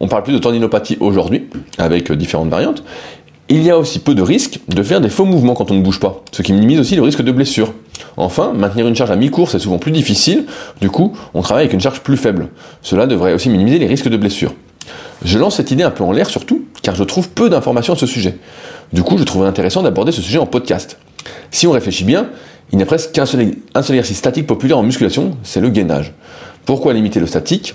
on 0.00 0.08
parle 0.08 0.24
plus 0.24 0.32
de 0.32 0.38
tendinopathie 0.38 0.96
aujourd'hui 0.98 1.44
avec 1.78 2.10
euh, 2.10 2.16
différentes 2.16 2.48
variantes. 2.48 2.82
Il 3.48 3.62
y 3.62 3.70
a 3.70 3.78
aussi 3.78 4.00
peu 4.00 4.16
de 4.16 4.22
risques 4.22 4.58
de 4.66 4.82
faire 4.82 5.00
des 5.00 5.08
faux 5.08 5.24
mouvements 5.24 5.54
quand 5.54 5.70
on 5.70 5.74
ne 5.74 5.82
bouge 5.82 6.00
pas, 6.00 6.24
ce 6.32 6.42
qui 6.42 6.52
minimise 6.52 6.80
aussi 6.80 6.96
le 6.96 7.02
risque 7.02 7.22
de 7.22 7.30
blessure. 7.30 7.74
Enfin, 8.16 8.52
maintenir 8.54 8.88
une 8.88 8.96
charge 8.96 9.12
à 9.12 9.16
mi-course 9.16 9.54
est 9.54 9.60
souvent 9.60 9.78
plus 9.78 9.92
difficile, 9.92 10.46
du 10.80 10.90
coup, 10.90 11.16
on 11.32 11.42
travaille 11.42 11.62
avec 11.62 11.74
une 11.74 11.80
charge 11.80 12.00
plus 12.00 12.16
faible. 12.16 12.48
Cela 12.82 13.06
devrait 13.06 13.34
aussi 13.34 13.50
minimiser 13.50 13.78
les 13.78 13.86
risques 13.86 14.08
de 14.08 14.16
blessure. 14.16 14.52
Je 15.24 15.38
lance 15.38 15.58
cette 15.58 15.70
idée 15.70 15.84
un 15.84 15.92
peu 15.92 16.02
en 16.02 16.10
l'air 16.10 16.28
surtout, 16.28 16.64
car 16.82 16.96
je 16.96 17.04
trouve 17.04 17.28
peu 17.28 17.48
d'informations 17.48 17.92
à 17.92 17.96
ce 17.96 18.06
sujet. 18.06 18.36
Du 18.92 19.04
coup, 19.04 19.16
je 19.16 19.22
trouverais 19.22 19.48
intéressant 19.48 19.82
d'aborder 19.82 20.10
ce 20.10 20.22
sujet 20.22 20.38
en 20.38 20.46
podcast. 20.46 20.98
Si 21.50 21.66
on 21.66 21.72
réfléchit 21.72 22.04
bien, 22.04 22.28
il 22.72 22.76
n'y 22.76 22.82
a 22.82 22.86
presque 22.86 23.12
qu'un 23.12 23.26
seul, 23.26 23.54
exercice 23.74 24.16
statique 24.16 24.46
populaire 24.46 24.78
en 24.78 24.82
musculation, 24.82 25.36
c'est 25.42 25.60
le 25.60 25.68
gainage. 25.68 26.12
Pourquoi 26.64 26.92
limiter 26.92 27.20
le 27.20 27.26
statique 27.26 27.74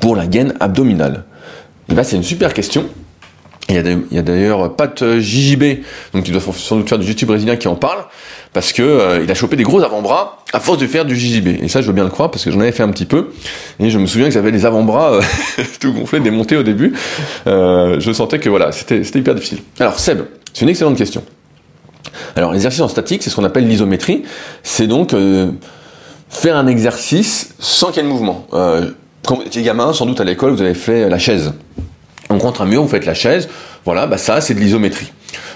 pour 0.00 0.16
la 0.16 0.26
gaine 0.26 0.54
abdominale? 0.60 1.24
Eh 1.88 1.94
ben, 1.94 2.02
C'est 2.02 2.16
une 2.16 2.22
super 2.22 2.52
question, 2.54 2.88
il 3.68 3.74
y 4.12 4.18
a 4.18 4.22
d'ailleurs 4.22 4.76
Pat 4.76 5.18
JJB, 5.18 5.64
donc 6.14 6.24
qui 6.24 6.30
doit 6.30 6.40
sans 6.40 6.76
doute 6.76 6.88
faire 6.88 6.98
du 6.98 7.06
YouTube 7.06 7.28
brésilien, 7.28 7.56
qui 7.56 7.66
en 7.66 7.74
parle, 7.74 8.04
parce 8.52 8.72
que 8.72 8.82
euh, 8.82 9.24
il 9.24 9.30
a 9.30 9.34
chopé 9.34 9.56
des 9.56 9.64
gros 9.64 9.82
avant-bras 9.82 10.38
à 10.52 10.60
force 10.60 10.78
de 10.78 10.86
faire 10.86 11.04
du 11.04 11.16
JJB. 11.16 11.64
Et 11.64 11.68
ça, 11.68 11.80
je 11.80 11.88
veux 11.88 11.92
bien 11.92 12.04
le 12.04 12.10
croire, 12.10 12.30
parce 12.30 12.44
que 12.44 12.52
j'en 12.52 12.60
avais 12.60 12.70
fait 12.70 12.84
un 12.84 12.90
petit 12.90 13.06
peu, 13.06 13.30
et 13.80 13.90
je 13.90 13.98
me 13.98 14.06
souviens 14.06 14.28
que 14.28 14.34
j'avais 14.34 14.52
les 14.52 14.66
avant-bras 14.66 15.14
euh, 15.14 15.22
tout 15.80 15.92
gonflés, 15.92 16.20
démontés 16.20 16.56
au 16.56 16.62
début. 16.62 16.94
Euh, 17.48 17.98
je 17.98 18.12
sentais 18.12 18.38
que 18.38 18.48
voilà, 18.48 18.70
c'était 18.70 19.00
hyper 19.00 19.34
difficile. 19.34 19.58
Alors 19.80 19.98
Seb, 19.98 20.20
c'est 20.52 20.62
une 20.62 20.68
excellente 20.68 20.96
question. 20.96 21.24
Alors 22.36 22.52
l'exercice 22.52 22.80
en 22.80 22.88
statique, 22.88 23.22
c'est 23.22 23.30
ce 23.30 23.36
qu'on 23.36 23.44
appelle 23.44 23.66
l'isométrie. 23.66 24.22
C'est 24.62 24.86
donc 24.86 25.14
faire 26.28 26.56
un 26.56 26.66
exercice 26.66 27.54
sans 27.58 27.88
qu'il 27.88 28.02
y 28.02 28.06
ait 28.06 28.08
de 28.08 28.12
mouvement. 28.12 28.46
quand 28.50 29.36
vous 29.36 29.42
étiez 29.42 29.62
gamin, 29.62 29.92
sans 29.92 30.06
doute 30.06 30.20
à 30.20 30.24
l'école, 30.24 30.52
vous 30.52 30.62
avez 30.62 30.74
fait 30.74 31.08
la 31.08 31.18
chaise. 31.18 31.52
On 32.30 32.38
contre 32.38 32.62
un 32.62 32.66
mur, 32.66 32.82
vous 32.82 32.88
faites 32.88 33.06
la 33.06 33.14
chaise, 33.14 33.48
voilà, 33.84 34.06
bah 34.06 34.18
ça 34.18 34.40
c'est 34.40 34.54
de 34.54 34.60
l'isométrie. 34.60 35.12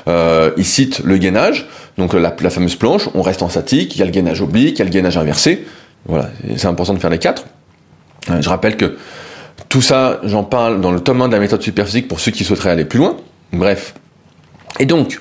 Euh, 0.09 0.53
il 0.57 0.65
cite 0.65 1.01
le 1.05 1.17
gainage, 1.17 1.69
donc 1.99 2.15
la, 2.15 2.31
fameuse 2.51 2.77
planche, 2.77 3.09
on 3.15 3.23
reste 3.23 3.43
en 3.43 3.49
statique, 3.49 3.97
il 3.97 3.99
y 3.99 4.03
a 4.03 4.05
le 4.05 4.13
gainage 4.13 4.41
oblique, 4.41 4.77
il 4.77 4.79
y 4.79 4.83
a 4.83 4.85
le 4.85 4.91
gainage 4.91 5.17
inversé, 5.17 5.67
voilà, 6.07 6.31
c'est 6.57 6.67
important 6.67 6.95
de 6.95 6.99
faire 6.99 7.11
les 7.11 7.19
quatre. 7.19 7.45
Euh, 8.31 8.41
je 8.41 8.49
rappelle 8.49 8.77
que 8.77 8.97
tout 9.69 9.83
ça, 9.83 10.21
j'en 10.25 10.45
parle 10.45 10.81
dans 10.81 10.93
le 10.93 11.01
tome 11.01 11.23
1 11.23 11.29
de 11.29 11.33
la 11.33 11.41
méthode 11.41 11.63
superphysique 11.63 12.09
pour 12.09 12.21
ceux 12.21 12.31
qui 12.31 12.45
souhaiteraient 12.45 12.71
aller 12.71 12.85
plus 12.85 12.99
loin. 12.99 13.17
Bref. 13.53 13.95
Et 14.79 14.87
donc, 14.87 15.21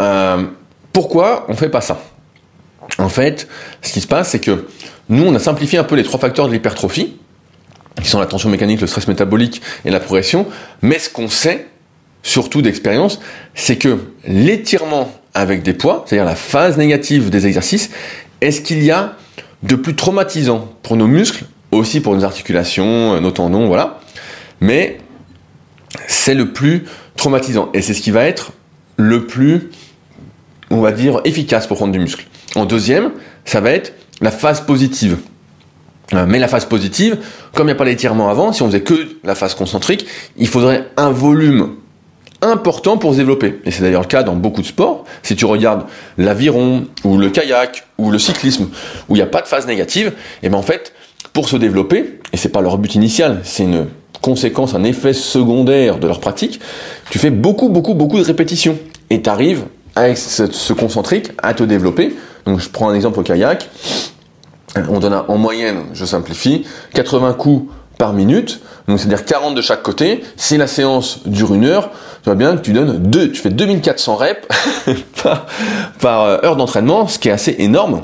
euh, 0.00 0.44
pourquoi 0.96 1.44
on 1.50 1.54
fait 1.54 1.68
pas 1.68 1.82
ça? 1.82 2.00
En 2.96 3.10
fait, 3.10 3.48
ce 3.82 3.92
qui 3.92 4.00
se 4.00 4.06
passe, 4.06 4.30
c'est 4.30 4.38
que 4.38 4.66
nous, 5.10 5.24
on 5.26 5.34
a 5.34 5.38
simplifié 5.38 5.78
un 5.78 5.84
peu 5.84 5.94
les 5.94 6.02
trois 6.02 6.18
facteurs 6.18 6.48
de 6.48 6.54
l'hypertrophie 6.54 7.18
qui 8.02 8.08
sont 8.08 8.18
la 8.18 8.24
tension 8.24 8.48
mécanique, 8.48 8.80
le 8.80 8.86
stress 8.86 9.06
métabolique 9.06 9.60
et 9.84 9.90
la 9.90 10.00
progression. 10.00 10.46
Mais 10.80 10.98
ce 10.98 11.10
qu'on 11.10 11.28
sait, 11.28 11.66
surtout 12.22 12.62
d'expérience, 12.62 13.20
c'est 13.54 13.76
que 13.76 13.98
l'étirement 14.26 15.12
avec 15.34 15.62
des 15.62 15.74
poids, 15.74 16.02
c'est-à-dire 16.06 16.24
la 16.24 16.34
phase 16.34 16.78
négative 16.78 17.28
des 17.28 17.46
exercices, 17.46 17.90
est 18.40 18.50
ce 18.50 18.62
qu'il 18.62 18.82
y 18.82 18.90
a 18.90 19.16
de 19.64 19.76
plus 19.76 19.96
traumatisant 19.96 20.72
pour 20.82 20.96
nos 20.96 21.08
muscles, 21.08 21.44
aussi 21.72 22.00
pour 22.00 22.14
nos 22.14 22.24
articulations, 22.24 23.20
nos 23.20 23.32
tendons, 23.32 23.66
voilà. 23.66 24.00
Mais 24.62 24.96
c'est 26.06 26.34
le 26.34 26.54
plus 26.54 26.84
traumatisant 27.18 27.68
et 27.74 27.82
c'est 27.82 27.92
ce 27.92 28.00
qui 28.00 28.12
va 28.12 28.24
être 28.24 28.52
le 28.96 29.26
plus, 29.26 29.68
on 30.70 30.80
va 30.80 30.92
dire, 30.92 31.20
efficace 31.24 31.66
pour 31.66 31.76
prendre 31.76 31.92
du 31.92 31.98
muscle. 31.98 32.26
En 32.54 32.64
deuxième, 32.64 33.12
ça 33.44 33.60
va 33.60 33.70
être 33.70 33.94
la 34.20 34.30
phase 34.30 34.60
positive. 34.60 35.18
Euh, 36.14 36.24
mais 36.28 36.38
la 36.38 36.48
phase 36.48 36.64
positive, 36.64 37.18
comme 37.52 37.66
il 37.66 37.70
n'y 37.70 37.72
a 37.72 37.76
pas 37.76 37.84
d'étirement 37.84 38.28
avant, 38.28 38.52
si 38.52 38.62
on 38.62 38.66
faisait 38.66 38.82
que 38.82 39.16
la 39.24 39.34
phase 39.34 39.54
concentrique, 39.54 40.06
il 40.36 40.48
faudrait 40.48 40.88
un 40.96 41.10
volume 41.10 41.74
important 42.42 42.96
pour 42.96 43.12
se 43.12 43.18
développer. 43.18 43.60
Et 43.64 43.70
c'est 43.70 43.82
d'ailleurs 43.82 44.02
le 44.02 44.06
cas 44.06 44.22
dans 44.22 44.34
beaucoup 44.34 44.62
de 44.62 44.66
sports. 44.66 45.04
Si 45.22 45.36
tu 45.36 45.44
regardes 45.44 45.84
l'aviron, 46.18 46.86
ou 47.04 47.18
le 47.18 47.30
kayak, 47.30 47.86
ou 47.98 48.10
le 48.10 48.18
cyclisme, 48.18 48.68
où 49.08 49.14
il 49.14 49.18
n'y 49.18 49.22
a 49.22 49.26
pas 49.26 49.42
de 49.42 49.48
phase 49.48 49.66
négative, 49.66 50.12
et 50.42 50.48
bien 50.48 50.58
en 50.58 50.62
fait, 50.62 50.92
pour 51.32 51.48
se 51.48 51.56
développer, 51.56 52.20
et 52.32 52.36
c'est 52.36 52.50
pas 52.50 52.60
leur 52.60 52.78
but 52.78 52.94
initial, 52.94 53.40
c'est 53.42 53.64
une 53.64 53.86
conséquence, 54.20 54.74
un 54.74 54.84
effet 54.84 55.12
secondaire 55.12 55.98
de 55.98 56.06
leur 56.06 56.20
pratique, 56.20 56.60
tu 57.10 57.18
fais 57.18 57.30
beaucoup, 57.30 57.68
beaucoup, 57.68 57.94
beaucoup 57.94 58.18
de 58.18 58.24
répétitions. 58.24 58.78
Et 59.10 59.22
tu 59.22 59.30
arrives 59.30 59.64
avec 59.96 60.16
ce 60.18 60.72
concentrique 60.72 61.32
à 61.42 61.54
te 61.54 61.64
développer. 61.64 62.14
Donc 62.44 62.60
je 62.60 62.68
prends 62.68 62.90
un 62.90 62.94
exemple 62.94 63.18
au 63.18 63.22
kayak 63.22 63.68
on 64.88 64.98
donne 64.98 65.22
en 65.26 65.38
moyenne, 65.38 65.84
je 65.92 66.04
simplifie, 66.04 66.66
80 66.94 67.34
coups 67.34 67.72
par 67.98 68.12
minute, 68.12 68.60
donc 68.88 68.98
c'est-à-dire 68.98 69.24
40 69.24 69.54
de 69.54 69.62
chaque 69.62 69.82
côté. 69.82 70.22
Si 70.36 70.56
la 70.56 70.66
séance 70.66 71.20
dure 71.26 71.54
une 71.54 71.64
heure, 71.64 71.90
tu 72.22 72.26
vois 72.26 72.34
bien 72.34 72.56
que 72.56 72.62
tu 72.62 72.72
donnes 72.72 72.98
deux, 72.98 73.30
tu 73.32 73.40
fais 73.40 73.50
2400 73.50 74.16
reps 74.16 74.46
par, 76.00 76.22
euh, 76.22 76.38
heure 76.44 76.56
d'entraînement, 76.56 77.08
ce 77.08 77.18
qui 77.18 77.28
est 77.28 77.32
assez 77.32 77.56
énorme. 77.58 78.02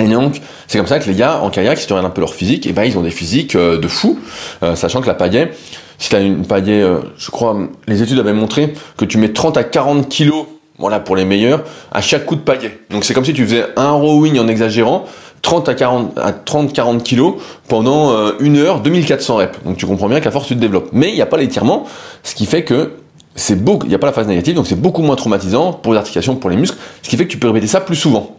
Et 0.00 0.08
donc, 0.08 0.40
c'est 0.66 0.78
comme 0.78 0.86
ça 0.86 0.98
que 0.98 1.08
les 1.08 1.14
gars 1.14 1.40
en 1.42 1.50
kayak, 1.50 1.78
si 1.78 1.86
tu 1.86 1.92
regardes 1.92 2.10
un 2.10 2.14
peu 2.14 2.22
leur 2.22 2.32
physique, 2.32 2.66
et 2.66 2.70
eh 2.70 2.72
ben 2.72 2.84
ils 2.84 2.96
ont 2.96 3.02
des 3.02 3.10
physiques 3.10 3.54
euh, 3.54 3.78
de 3.78 3.88
fou, 3.88 4.18
euh, 4.62 4.74
sachant 4.74 5.02
que 5.02 5.06
la 5.06 5.14
pagaie, 5.14 5.52
si 5.98 6.08
tu 6.08 6.16
as 6.16 6.20
une 6.20 6.46
pagaie, 6.46 6.84
je 7.16 7.30
crois, 7.30 7.56
les 7.86 8.02
études 8.02 8.18
avaient 8.18 8.32
montré 8.32 8.74
que 8.96 9.04
tu 9.04 9.18
mets 9.18 9.32
30 9.32 9.56
à 9.56 9.62
40 9.62 10.08
kilos, 10.08 10.46
voilà 10.78 11.00
pour 11.00 11.16
les 11.16 11.24
meilleurs, 11.24 11.62
à 11.92 12.00
chaque 12.00 12.24
coup 12.24 12.36
de 12.36 12.40
pagaie. 12.40 12.80
Donc 12.90 13.04
c'est 13.04 13.14
comme 13.14 13.24
si 13.24 13.32
tu 13.32 13.44
faisais 13.44 13.66
un 13.76 13.92
rowing 13.92 14.38
en 14.38 14.48
exagérant, 14.48 15.04
30 15.42 15.68
à 15.68 15.74
40 15.74 16.18
à 16.18 16.32
30 16.32 16.72
40 16.72 17.02
kilos 17.02 17.34
pendant 17.68 18.12
euh, 18.12 18.32
une 18.40 18.56
heure 18.56 18.80
2400 18.80 19.36
reps. 19.36 19.58
Donc 19.64 19.76
tu 19.76 19.86
comprends 19.86 20.08
bien 20.08 20.20
qu'à 20.20 20.30
force 20.30 20.46
tu 20.46 20.54
te 20.54 20.60
développes. 20.60 20.88
Mais 20.92 21.10
il 21.10 21.14
n'y 21.14 21.22
a 21.22 21.26
pas 21.26 21.36
l'étirement, 21.36 21.84
ce 22.22 22.34
qui 22.34 22.46
fait 22.46 22.64
que 22.64 22.92
c'est 23.34 23.62
beaucoup, 23.62 23.86
il 23.86 23.88
n'y 23.88 23.94
a 23.94 23.98
pas 23.98 24.06
la 24.06 24.12
phase 24.12 24.26
négative, 24.26 24.54
donc 24.54 24.66
c'est 24.66 24.80
beaucoup 24.80 25.02
moins 25.02 25.16
traumatisant 25.16 25.72
pour 25.72 25.92
les 25.92 25.98
articulations, 25.98 26.36
pour 26.36 26.50
les 26.50 26.56
muscles, 26.56 26.78
ce 27.02 27.08
qui 27.08 27.16
fait 27.16 27.24
que 27.24 27.30
tu 27.30 27.38
peux 27.38 27.48
répéter 27.48 27.66
ça 27.66 27.80
plus 27.80 27.96
souvent. 27.96 28.36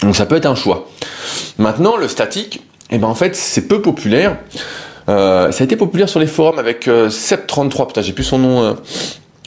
Donc 0.00 0.16
ça 0.16 0.26
peut 0.26 0.36
être 0.36 0.46
un 0.46 0.54
choix. 0.54 0.88
Maintenant, 1.58 1.96
le 1.96 2.08
statique, 2.08 2.62
eh 2.90 2.98
ben 2.98 3.08
en 3.08 3.14
fait, 3.14 3.34
c'est 3.34 3.68
peu 3.68 3.80
populaire. 3.82 4.38
Euh, 5.08 5.50
ça 5.50 5.62
a 5.62 5.64
été 5.64 5.76
populaire 5.76 6.08
sur 6.08 6.20
les 6.20 6.28
forums 6.28 6.60
avec 6.60 6.86
euh, 6.86 7.10
33 7.48 7.88
putain, 7.88 8.02
j'ai 8.02 8.12
plus 8.12 8.24
son 8.24 8.38
nom. 8.38 8.76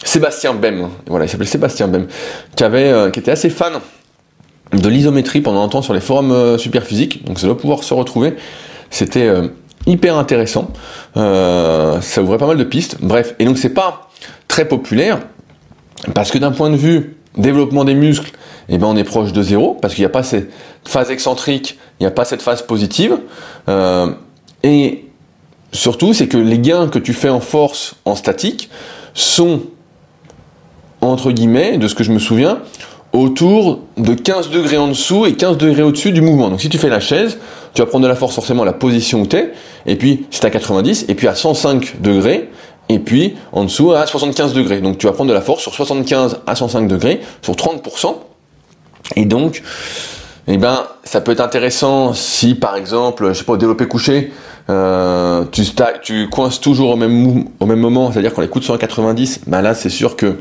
Sébastien 0.05 0.53
Bem, 0.53 0.87
voilà, 1.07 1.25
il 1.25 1.29
s'appelait 1.29 1.47
Sébastien 1.47 1.87
Bem, 1.87 2.07
qui 2.55 2.63
avait, 2.63 2.91
euh, 2.91 3.09
qui 3.09 3.19
était 3.19 3.31
assez 3.31 3.49
fan 3.49 3.73
de 4.71 4.87
l'isométrie 4.87 5.41
pendant 5.41 5.63
un 5.63 5.67
temps 5.67 5.81
sur 5.81 5.95
les 5.95 5.99
forums 5.99 6.31
euh, 6.31 6.57
superphysiques, 6.59 7.25
donc 7.25 7.39
ça 7.39 7.47
doit 7.47 7.57
pouvoir 7.57 7.83
se 7.83 7.93
retrouver. 7.93 8.35
C'était 8.91 9.27
euh, 9.27 9.47
hyper 9.87 10.15
intéressant, 10.15 10.69
ça 11.15 12.21
ouvrait 12.21 12.37
pas 12.37 12.45
mal 12.47 12.57
de 12.57 12.63
pistes, 12.63 12.97
bref, 13.01 13.33
et 13.39 13.45
donc 13.45 13.57
c'est 13.57 13.73
pas 13.73 14.09
très 14.47 14.67
populaire, 14.67 15.19
parce 16.13 16.31
que 16.31 16.37
d'un 16.37 16.51
point 16.51 16.69
de 16.69 16.77
vue 16.77 17.17
développement 17.35 17.83
des 17.83 17.95
muscles, 17.95 18.31
eh 18.69 18.77
ben 18.77 18.87
on 18.87 18.95
est 18.95 19.03
proche 19.03 19.33
de 19.33 19.41
zéro, 19.41 19.73
parce 19.73 19.95
qu'il 19.95 20.03
n'y 20.03 20.07
a 20.07 20.09
pas 20.09 20.23
cette 20.23 20.49
phase 20.87 21.09
excentrique, 21.09 21.79
il 21.99 22.03
n'y 22.03 22.07
a 22.07 22.11
pas 22.11 22.25
cette 22.25 22.43
phase 22.43 22.61
positive, 22.61 23.17
et 24.63 25.05
surtout 25.71 26.13
c'est 26.13 26.27
que 26.27 26.37
les 26.37 26.59
gains 26.59 26.89
que 26.89 26.99
tu 26.99 27.13
fais 27.13 27.29
en 27.29 27.39
force 27.39 27.95
en 28.05 28.15
statique 28.15 28.69
sont 29.13 29.61
entre 31.11 31.31
guillemets, 31.31 31.77
de 31.77 31.87
ce 31.87 31.95
que 31.95 32.03
je 32.03 32.11
me 32.11 32.19
souviens, 32.19 32.59
autour 33.13 33.79
de 33.97 34.13
15 34.13 34.49
degrés 34.49 34.77
en 34.77 34.87
dessous 34.87 35.25
et 35.25 35.33
15 35.33 35.57
degrés 35.57 35.83
au-dessus 35.83 36.11
du 36.11 36.21
mouvement. 36.21 36.49
Donc 36.49 36.61
si 36.61 36.69
tu 36.69 36.77
fais 36.77 36.89
la 36.89 36.99
chaise, 36.99 37.37
tu 37.73 37.81
vas 37.81 37.87
prendre 37.87 38.03
de 38.03 38.09
la 38.09 38.15
force 38.15 38.35
forcément 38.35 38.63
à 38.63 38.65
la 38.65 38.73
position 38.73 39.21
où 39.21 39.27
tu 39.27 39.37
es, 39.37 39.53
et 39.85 39.95
puis 39.95 40.25
c'est 40.31 40.45
à 40.45 40.49
90, 40.49 41.05
et 41.07 41.15
puis 41.15 41.27
à 41.27 41.35
105 41.35 42.01
degrés, 42.01 42.49
et 42.89 42.99
puis 42.99 43.35
en 43.51 43.63
dessous 43.63 43.93
à 43.93 44.05
75 44.05 44.53
degrés. 44.53 44.81
Donc 44.81 44.97
tu 44.97 45.07
vas 45.07 45.13
prendre 45.13 45.29
de 45.29 45.33
la 45.33 45.41
force 45.41 45.61
sur 45.61 45.73
75 45.73 46.41
à 46.45 46.55
105 46.55 46.87
degrés, 46.87 47.21
sur 47.41 47.53
30%. 47.53 48.15
Et 49.15 49.25
donc, 49.25 49.61
eh 50.47 50.57
ben, 50.57 50.83
ça 51.03 51.21
peut 51.21 51.31
être 51.31 51.41
intéressant 51.41 52.13
si 52.13 52.55
par 52.55 52.75
exemple, 52.75 53.27
je 53.29 53.33
sais 53.33 53.43
pas, 53.43 53.53
au 53.53 53.57
développé 53.57 53.87
couché, 53.87 54.31
euh, 54.69 55.45
tu, 55.51 55.63
tu 56.03 56.29
coinces 56.29 56.59
toujours 56.59 56.91
au 56.91 56.95
même, 56.95 57.79
moment, 57.79 58.11
c'est-à-dire 58.11 58.33
quand 58.33 58.41
les 58.41 58.47
coups 58.47 58.65
de 58.65 58.67
190, 58.67 59.41
ben 59.47 59.61
là 59.61 59.73
c'est 59.73 59.89
sûr 59.89 60.15
que 60.15 60.37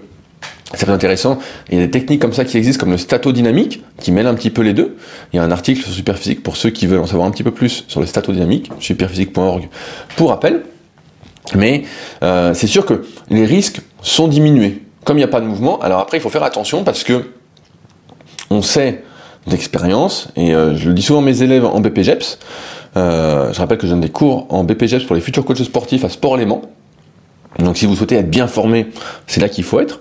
peut 0.75 0.83
être 0.83 0.91
intéressant. 0.91 1.39
Il 1.71 1.79
y 1.79 1.83
a 1.83 1.85
des 1.85 1.91
techniques 1.91 2.21
comme 2.21 2.33
ça 2.33 2.45
qui 2.45 2.57
existent, 2.57 2.81
comme 2.81 2.93
le 2.93 2.99
statodynamique, 2.99 3.83
qui 4.01 4.13
mêle 4.13 4.27
un 4.27 4.35
petit 4.35 4.51
peu 4.51 4.63
les 4.63 4.73
deux. 4.73 4.97
Il 5.33 5.37
y 5.37 5.39
a 5.39 5.43
un 5.43 5.51
article 5.51 5.83
sur 5.83 5.93
Superphysique 5.93 6.43
pour 6.43 6.57
ceux 6.57 6.71
qui 6.71 6.87
veulent 6.87 7.01
en 7.01 7.07
savoir 7.07 7.27
un 7.27 7.31
petit 7.31 7.43
peu 7.43 7.51
plus 7.51 7.85
sur 7.89 8.01
le 8.01 8.07
statodynamique, 8.07 8.71
superphysique.org, 8.81 9.69
pour 10.17 10.31
rappel. 10.31 10.63
Mais 11.55 11.85
euh, 12.23 12.55
c'est 12.55 12.67
sûr 12.67 12.87
que 12.87 13.05
les 13.31 13.45
risques 13.45 13.81
sont 14.03 14.29
diminués 14.29 14.83
comme 15.05 15.19
il 15.19 15.21
n'y 15.21 15.25
a 15.25 15.29
pas 15.29 15.41
de 15.41 15.47
mouvement, 15.47 15.79
alors 15.81 16.01
après 16.01 16.17
il 16.17 16.21
faut 16.21 16.31
faire 16.31 16.43
attention 16.43 16.83
parce 16.83 17.05
que 17.05 17.31
on 18.51 18.63
sait 18.63 19.05
d'expérience, 19.47 20.29
et 20.37 20.55
euh, 20.55 20.75
je 20.75 20.89
le 20.89 20.95
dis 20.95 21.03
souvent 21.03 21.21
à 21.21 21.23
mes 21.23 21.43
élèves 21.43 21.65
en 21.65 21.81
BPGEPS, 21.81 22.39
euh, 22.97 23.53
je 23.53 23.59
rappelle 23.59 23.79
que 23.79 23.87
je 23.87 23.93
donne 23.93 24.01
des 24.01 24.09
cours 24.09 24.47
en 24.49 24.65
BPGEPS 24.65 25.05
pour 25.05 25.15
les 25.15 25.21
futurs 25.21 25.45
coachs 25.45 25.59
sportifs 25.59 26.05
à 26.05 26.09
Sport 26.09 26.39
Léman. 26.39 26.63
Donc 27.59 27.77
si 27.77 27.87
vous 27.87 27.95
souhaitez 27.95 28.17
être 28.17 28.31
bien 28.31 28.47
formé, 28.47 28.89
c'est 29.27 29.41
là 29.41 29.49
qu'il 29.49 29.65
faut 29.65 29.81
être. 29.81 30.01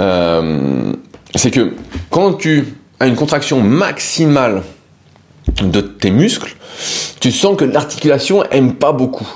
Euh, 0.00 0.92
c'est 1.34 1.50
que 1.50 1.72
quand 2.10 2.34
tu 2.34 2.74
as 3.00 3.06
une 3.06 3.16
contraction 3.16 3.60
maximale 3.60 4.62
de 5.62 5.80
tes 5.80 6.10
muscles, 6.10 6.56
tu 7.20 7.32
sens 7.32 7.56
que 7.56 7.64
l'articulation 7.64 8.44
aime 8.50 8.74
pas 8.74 8.92
beaucoup. 8.92 9.28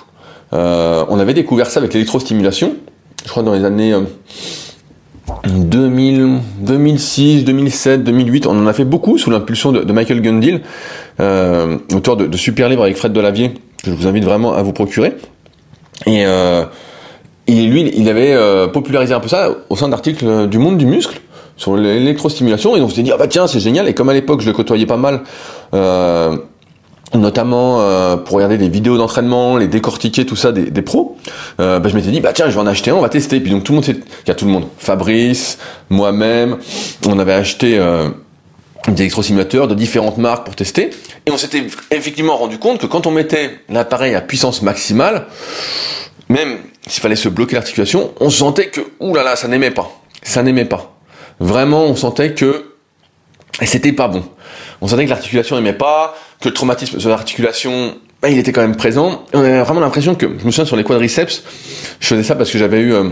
on 0.52 1.18
avait 1.18 1.34
découvert 1.34 1.68
ça 1.68 1.80
avec 1.80 1.92
l'électrostimulation, 1.94 2.76
je 3.24 3.30
crois 3.30 3.42
dans 3.42 3.54
les 3.54 3.64
années 3.64 3.94
2000, 5.46 6.40
2006, 6.60 7.44
2007, 7.44 8.04
2008, 8.04 8.46
on 8.46 8.58
en 8.58 8.66
a 8.66 8.72
fait 8.72 8.84
beaucoup 8.84 9.18
sous 9.18 9.30
l'impulsion 9.30 9.72
de, 9.72 9.92
Michael 9.92 10.20
Gundil, 10.20 10.62
euh, 11.20 11.78
auteur 11.92 12.16
de, 12.16 12.36
Super 12.36 12.68
Libre 12.68 12.82
avec 12.82 12.96
Fred 12.96 13.12
Delavier, 13.12 13.54
que 13.82 13.90
je 13.90 13.96
vous 13.96 14.06
invite 14.06 14.24
vraiment 14.24 14.54
à 14.54 14.62
vous 14.62 14.72
procurer. 14.72 15.14
Et, 16.06 16.26
euh, 16.26 16.64
lui, 17.54 17.92
il 17.94 18.08
avait 18.08 18.32
euh, 18.32 18.66
popularisé 18.66 19.14
un 19.14 19.20
peu 19.20 19.28
ça 19.28 19.50
au 19.68 19.76
sein 19.76 19.88
d'articles 19.88 20.48
du 20.48 20.58
monde 20.58 20.78
du 20.78 20.86
muscle 20.86 21.20
sur 21.56 21.76
l'électrostimulation, 21.76 22.76
et 22.76 22.80
on 22.80 22.88
s'est 22.88 23.02
dit, 23.02 23.12
ah 23.12 23.16
bah 23.16 23.28
tiens, 23.28 23.46
c'est 23.46 23.60
génial, 23.60 23.88
et 23.88 23.94
comme 23.94 24.08
à 24.10 24.12
l'époque 24.12 24.42
je 24.42 24.46
le 24.46 24.52
côtoyais 24.52 24.84
pas 24.84 24.98
mal, 24.98 25.22
euh, 25.72 26.36
notamment 27.14 27.80
euh, 27.80 28.16
pour 28.16 28.36
regarder 28.36 28.58
des 28.58 28.68
vidéos 28.68 28.98
d'entraînement, 28.98 29.56
les 29.56 29.68
décortiquer, 29.68 30.26
tout 30.26 30.36
ça 30.36 30.52
des, 30.52 30.70
des 30.70 30.82
pros, 30.82 31.16
euh, 31.60 31.78
bah, 31.78 31.88
je 31.88 31.94
m'étais 31.94 32.10
dit 32.10 32.20
bah 32.20 32.32
tiens 32.34 32.50
je 32.50 32.54
vais 32.54 32.60
en 32.60 32.66
acheter 32.66 32.90
un, 32.90 32.96
on 32.96 33.00
va 33.00 33.08
tester. 33.08 33.40
Puis 33.40 33.50
donc 33.50 33.64
tout 33.64 33.72
le 33.72 33.76
monde, 33.76 33.86
il 33.86 34.28
y 34.28 34.30
a 34.30 34.34
tout 34.34 34.44
le 34.44 34.50
monde, 34.50 34.66
Fabrice, 34.76 35.58
moi-même, 35.88 36.58
on 37.06 37.18
avait 37.18 37.32
acheté 37.32 37.78
euh, 37.78 38.08
des 38.88 39.02
électrosimulateurs 39.02 39.66
de 39.66 39.74
différentes 39.74 40.18
marques 40.18 40.44
pour 40.44 40.56
tester, 40.56 40.90
et 41.24 41.30
on 41.30 41.38
s'était 41.38 41.64
effectivement 41.90 42.36
rendu 42.36 42.58
compte 42.58 42.80
que 42.80 42.86
quand 42.86 43.06
on 43.06 43.12
mettait 43.12 43.60
l'appareil 43.70 44.14
à 44.14 44.20
puissance 44.20 44.60
maximale, 44.60 45.26
même 46.28 46.58
s'il 46.86 47.02
fallait 47.02 47.16
se 47.16 47.28
bloquer 47.28 47.54
l'articulation, 47.54 48.12
on 48.20 48.30
sentait 48.30 48.68
que 48.68 48.80
oulala 49.00 49.36
ça 49.36 49.48
n'aimait 49.48 49.70
pas, 49.70 49.90
ça 50.22 50.42
n'aimait 50.42 50.64
pas. 50.64 50.96
Vraiment, 51.40 51.84
on 51.84 51.96
sentait 51.96 52.32
que 52.32 52.72
c'était 53.62 53.92
pas 53.92 54.08
bon. 54.08 54.24
On 54.80 54.88
sentait 54.88 55.04
que 55.04 55.10
l'articulation 55.10 55.56
n'aimait 55.56 55.72
pas, 55.72 56.16
que 56.40 56.48
le 56.48 56.54
traumatisme 56.54 57.00
sur 57.00 57.08
l'articulation, 57.10 57.94
bah, 58.22 58.28
il 58.30 58.38
était 58.38 58.52
quand 58.52 58.60
même 58.60 58.76
présent. 58.76 59.24
on 59.32 59.40
avait 59.40 59.60
vraiment 59.62 59.80
l'impression 59.80 60.14
que, 60.14 60.26
je 60.26 60.44
me 60.44 60.50
souviens 60.50 60.64
sur 60.64 60.76
les 60.76 60.84
quadriceps, 60.84 61.42
je 62.00 62.06
faisais 62.06 62.22
ça 62.22 62.34
parce 62.34 62.50
que 62.50 62.58
j'avais 62.58 62.80
eu, 62.80 62.92
euh, 62.92 63.04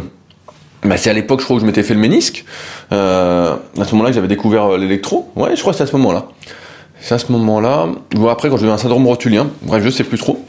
bah, 0.85 0.97
c'est 0.97 1.11
à 1.11 1.13
l'époque, 1.15 1.41
je 1.41 1.45
crois, 1.45 1.57
où 1.57 1.61
je 1.61 1.67
m'étais 1.67 1.83
fait 1.83 1.95
le 1.95 2.01
ménisque. 2.01 2.45
Euh, 2.93 3.57
à 3.79 3.85
ce 3.85 3.93
moment-là, 3.93 4.13
j'avais 4.13 4.29
découvert 4.29 4.75
euh, 4.75 4.79
l'électro. 4.79 5.31
Ouais, 5.37 5.57
je 5.57 5.61
crois 5.61 5.73
que 5.73 5.79
c'est 5.79 5.85
à 5.85 5.87
ce 5.87 5.97
moment-là. 5.97 6.27
C'est 7.05 7.15
à 7.15 7.19
ce 7.19 7.31
moment-là. 7.33 7.87
Ou 8.17 8.31
après, 8.31 8.49
quand 8.49 8.57
j'avais 8.57 8.73
un 8.73 8.79
syndrome 8.79 9.07
rotulien. 9.07 9.49
Bref, 9.61 9.85
je 9.85 9.91
sais 9.91 10.05
plus 10.05 10.17
trop. 10.17 10.43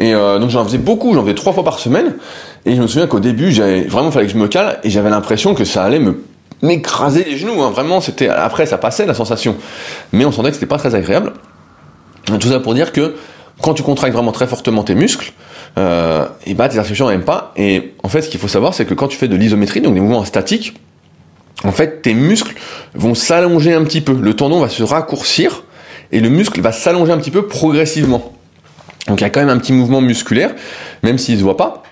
Et 0.00 0.12
donc 0.12 0.50
j'en 0.50 0.64
faisais 0.64 0.78
beaucoup, 0.78 1.14
j'en 1.14 1.22
faisais 1.22 1.36
trois 1.36 1.52
fois 1.52 1.62
par 1.62 1.78
semaine. 1.78 2.16
Et 2.66 2.74
je 2.74 2.82
me 2.82 2.88
souviens 2.88 3.06
qu'au 3.06 3.20
début, 3.20 3.52
j'avais 3.52 3.82
vraiment 3.82 4.10
fallait 4.10 4.26
que 4.26 4.32
je 4.32 4.38
me 4.38 4.48
cale 4.48 4.80
et 4.82 4.90
j'avais 4.90 5.08
l'impression 5.08 5.54
que 5.54 5.64
ça 5.64 5.84
allait 5.84 6.00
me 6.00 6.24
m'écraser 6.62 7.22
les 7.24 7.36
genoux. 7.36 7.62
Hein. 7.62 7.70
Vraiment, 7.70 8.00
c'était 8.00 8.28
après 8.28 8.66
ça 8.66 8.76
passait 8.76 9.06
la 9.06 9.14
sensation, 9.14 9.56
mais 10.12 10.24
on 10.24 10.32
sentait 10.32 10.48
que 10.48 10.54
c'était 10.54 10.66
pas 10.66 10.78
très 10.78 10.96
agréable. 10.96 11.32
Tout 12.24 12.48
ça 12.48 12.58
pour 12.58 12.74
dire 12.74 12.90
que 12.90 13.14
quand 13.62 13.74
tu 13.74 13.84
contractes 13.84 14.14
vraiment 14.14 14.32
très 14.32 14.48
fortement 14.48 14.82
tes 14.82 14.96
muscles, 14.96 15.32
euh, 15.78 16.26
et 16.44 16.54
bah 16.54 16.68
tes 16.68 16.78
articulations 16.78 17.08
n'aiment 17.08 17.24
pas. 17.24 17.52
Et 17.56 17.94
en 18.02 18.08
fait, 18.08 18.22
ce 18.22 18.30
qu'il 18.30 18.40
faut 18.40 18.48
savoir, 18.48 18.74
c'est 18.74 18.84
que 18.84 18.94
quand 18.94 19.08
tu 19.08 19.16
fais 19.16 19.28
de 19.28 19.36
l'isométrie, 19.36 19.80
donc 19.80 19.94
des 19.94 20.00
mouvements 20.00 20.24
statiques, 20.24 20.74
en 21.62 21.72
fait, 21.72 22.02
tes 22.02 22.14
muscles 22.14 22.54
vont 22.94 23.14
s'allonger 23.14 23.74
un 23.74 23.84
petit 23.84 24.00
peu. 24.00 24.12
Le 24.12 24.34
tendon 24.34 24.60
va 24.60 24.68
se 24.68 24.82
raccourcir 24.82 25.62
et 26.14 26.20
le 26.20 26.30
muscle 26.30 26.60
va 26.60 26.72
s'allonger 26.72 27.12
un 27.12 27.18
petit 27.18 27.32
peu 27.32 27.46
progressivement. 27.46 28.32
Donc 29.08 29.20
il 29.20 29.24
y 29.24 29.26
a 29.26 29.30
quand 29.30 29.40
même 29.40 29.50
un 29.50 29.58
petit 29.58 29.72
mouvement 29.72 30.00
musculaire, 30.00 30.54
même 31.02 31.18
s'il 31.18 31.34
ne 31.34 31.40
se 31.40 31.44
voit 31.44 31.56
pas. 31.56 31.82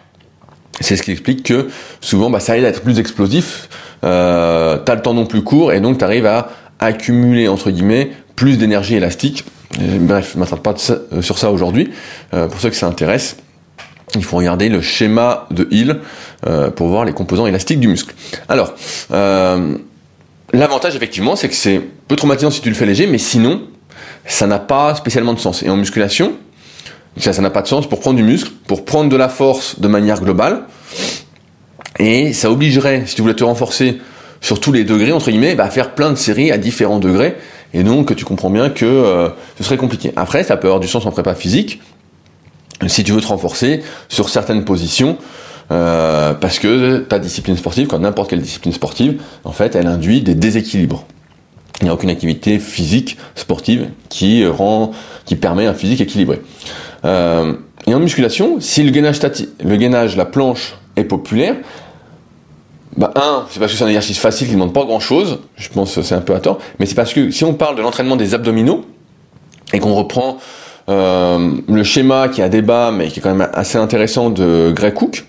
C'est 0.81 0.97
ce 0.97 1.03
qui 1.03 1.11
explique 1.11 1.43
que 1.43 1.69
souvent, 2.01 2.31
bah, 2.31 2.41
ça 2.41 2.57
aide 2.57 2.65
à 2.65 2.69
être 2.69 2.83
plus 2.83 2.99
explosif. 2.99 3.69
Euh, 4.05 4.79
tu 4.85 4.91
as 4.91 4.95
le 4.95 5.03
tendon 5.03 5.27
plus 5.27 5.43
court 5.43 5.73
et 5.73 5.81
donc 5.81 5.99
tu 5.99 6.05
arrives 6.05 6.27
à 6.27 6.51
accumuler, 6.79 7.49
entre 7.49 7.71
guillemets, 7.71 8.13
plus 8.37 8.57
d'énergie 8.57 8.95
élastique 8.95 9.45
bref, 10.01 10.33
je 10.33 10.39
ne 10.39 10.41
m'attarde 10.41 10.63
pas 10.63 10.75
euh, 10.91 11.23
sur 11.23 11.39
ça 11.39 11.51
aujourd'hui. 11.51 11.91
Euh, 12.35 12.47
pour 12.47 12.61
ceux 12.61 12.69
que 12.69 12.77
ça 12.77 12.87
intéresse, 12.87 13.37
il 14.15 14.23
faut 14.23 14.37
regarder 14.37 14.69
le 14.69 14.83
schéma 14.83 15.47
de 15.51 15.67
Hill 15.71 15.99
pour 16.77 16.89
voir 16.89 17.07
les 17.07 17.13
composants 17.13 17.47
élastiques 17.47 17.81
du 17.81 17.89
muscle. 17.89 18.15
Alors, 18.49 18.75
l'avantage 20.53 20.95
effectivement, 20.95 21.35
c'est 21.37 21.49
que 21.49 21.55
c'est 21.55 21.81
peu 22.09 22.17
traumatisant 22.17 22.51
si 22.51 22.61
tu 22.61 22.69
le 22.69 22.75
fais 22.75 22.85
léger, 22.85 23.07
mais 23.07 23.17
sinon, 23.17 23.63
ça 24.27 24.47
n'a 24.47 24.59
pas 24.59 24.95
spécialement 24.95 25.35
de 25.35 25.39
sens. 25.39 25.63
Et 25.63 25.71
en 25.71 25.77
musculation, 25.77 26.35
ça 27.19 27.41
n'a 27.41 27.51
pas 27.51 27.63
de 27.63 27.69
sens 27.69 27.89
pour 27.89 28.01
prendre 28.01 28.17
du 28.17 28.23
muscle, 28.23 28.51
pour 28.67 28.85
prendre 28.85 29.11
de 29.11 29.17
la 29.17 29.29
force 29.29 29.81
de 29.81 29.89
manière 29.89 30.21
globale. 30.21 30.65
Et 31.99 32.33
ça 32.33 32.51
obligerait, 32.51 33.05
si 33.07 33.15
tu 33.15 33.23
voulais 33.23 33.35
te 33.35 33.45
renforcer 33.45 34.01
sur 34.41 34.61
tous 34.61 34.73
les 34.73 34.85
degrés, 34.85 35.13
entre 35.13 35.31
guillemets, 35.31 35.55
bah, 35.55 35.65
à 35.65 35.71
faire 35.71 35.95
plein 35.95 36.11
de 36.11 36.17
séries 36.17 36.51
à 36.51 36.59
différents 36.59 36.99
degrés. 36.99 37.37
Et 37.75 37.85
donc, 37.85 38.15
tu 38.17 38.25
comprends 38.25 38.51
bien 38.51 38.71
que 38.71 38.85
euh, 38.85 39.29
ce 39.57 39.65
serait 39.65 39.77
compliqué. 39.77 40.13
Après, 40.17 40.43
ça 40.43 40.57
peut 40.57 40.67
avoir 40.67 40.81
du 40.81 40.89
sens 40.89 41.07
en 41.07 41.11
prépa 41.11 41.35
physique, 41.35 41.81
si 42.87 43.05
tu 43.05 43.13
veux 43.13 43.21
te 43.21 43.29
renforcer 43.29 43.83
sur 44.09 44.29
certaines 44.29 44.65
positions, 44.65 45.17
euh, 45.71 46.35
parce 46.35 46.59
que 46.59 46.99
ta 46.99 47.19
discipline 47.19 47.57
sportive, 47.57 47.87
comme 47.87 48.03
n'importe 48.03 48.31
quelle 48.31 48.43
discipline 48.43 48.73
sportive, 48.73 49.21
en 49.45 49.53
fait, 49.53 49.77
elle 49.77 49.87
induit 49.87 50.23
des 50.23 50.35
déséquilibres. 50.35 51.07
Il 51.83 51.87
n'y 51.87 51.91
a 51.91 51.95
aucune 51.95 52.11
activité 52.11 52.61
physique 52.61 53.19
sportive 53.35 53.89
qui 54.09 54.47
rend, 54.47 54.93
qui 55.25 55.35
permet 55.35 55.67
un 55.67 55.75
physique 55.75 56.01
équilibré. 56.01 56.41
Euh, 57.05 57.55
et 57.89 57.95
en 57.95 57.99
musculation, 57.99 58.61
si 58.61 58.85
le 58.85 58.93
gainage, 58.93 59.19
le 59.65 59.77
gainage, 59.77 60.17
la 60.17 60.25
planche 60.25 60.77
est 60.95 61.03
populaire, 61.03 61.57
bah, 62.97 63.13
un, 63.17 63.47
c'est 63.51 63.59
parce 63.59 63.73
que 63.73 63.79
c'est 63.79 63.85
un 63.85 63.89
exercice 63.89 64.19
facile 64.19 64.47
qui 64.47 64.53
ne 64.53 64.61
demande 64.61 64.73
pas 64.73 64.85
grand 64.85 65.01
chose, 65.01 65.41
je 65.57 65.69
pense 65.71 65.95
que 65.95 66.03
c'est 66.03 66.15
un 66.15 66.21
peu 66.21 66.35
à 66.37 66.41
tort, 66.41 66.59
mais 66.79 66.87
c'est 66.87 66.95
parce 66.95 67.13
que 67.13 67.33
si 67.33 67.45
on 67.45 67.55
parle 67.55 67.75
de 67.75 67.83
l'entraînement 67.83 68.17
des 68.17 68.35
abdominaux, 68.35 68.85
et 69.73 69.81
qu'on 69.81 69.95
reprend 69.95 70.39
euh, 70.89 71.51
le 71.69 71.83
schéma 71.83 72.29
qui 72.29 72.43
a 72.43 72.49
débat, 72.49 72.93
mais 72.93 73.09
qui 73.09 73.19
est 73.19 73.23
quand 73.23 73.35
même 73.35 73.49
assez 73.55 73.79
intéressant 73.79 74.31
de 74.31 74.73
Greg 74.75 74.95
Cook, 74.95 75.25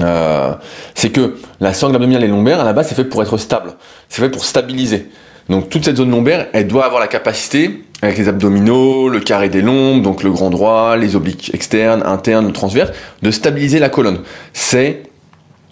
euh, 0.00 0.54
c'est 0.94 1.10
que 1.10 1.36
la 1.60 1.74
sangle 1.74 1.96
abdominale 1.96 2.24
et 2.24 2.28
lombaire, 2.28 2.60
à 2.60 2.64
la 2.64 2.72
base, 2.72 2.88
c'est 2.88 2.94
fait 2.94 3.04
pour 3.04 3.22
être 3.22 3.36
stable. 3.36 3.74
C'est 4.08 4.22
fait 4.22 4.30
pour 4.30 4.44
stabiliser. 4.44 5.10
Donc 5.48 5.68
toute 5.68 5.84
cette 5.84 5.96
zone 5.96 6.10
lombaire, 6.10 6.48
elle 6.52 6.66
doit 6.66 6.84
avoir 6.84 7.00
la 7.00 7.08
capacité, 7.08 7.84
avec 8.02 8.18
les 8.18 8.28
abdominaux, 8.28 9.08
le 9.08 9.20
carré 9.20 9.48
des 9.48 9.62
lombes, 9.62 10.02
donc 10.02 10.22
le 10.24 10.30
grand 10.30 10.50
droit, 10.50 10.96
les 10.96 11.14
obliques 11.14 11.54
externes, 11.54 12.02
internes, 12.04 12.46
le 12.46 12.52
transverse, 12.52 12.90
de 13.22 13.30
stabiliser 13.30 13.78
la 13.78 13.88
colonne. 13.88 14.20
C'est 14.52 15.02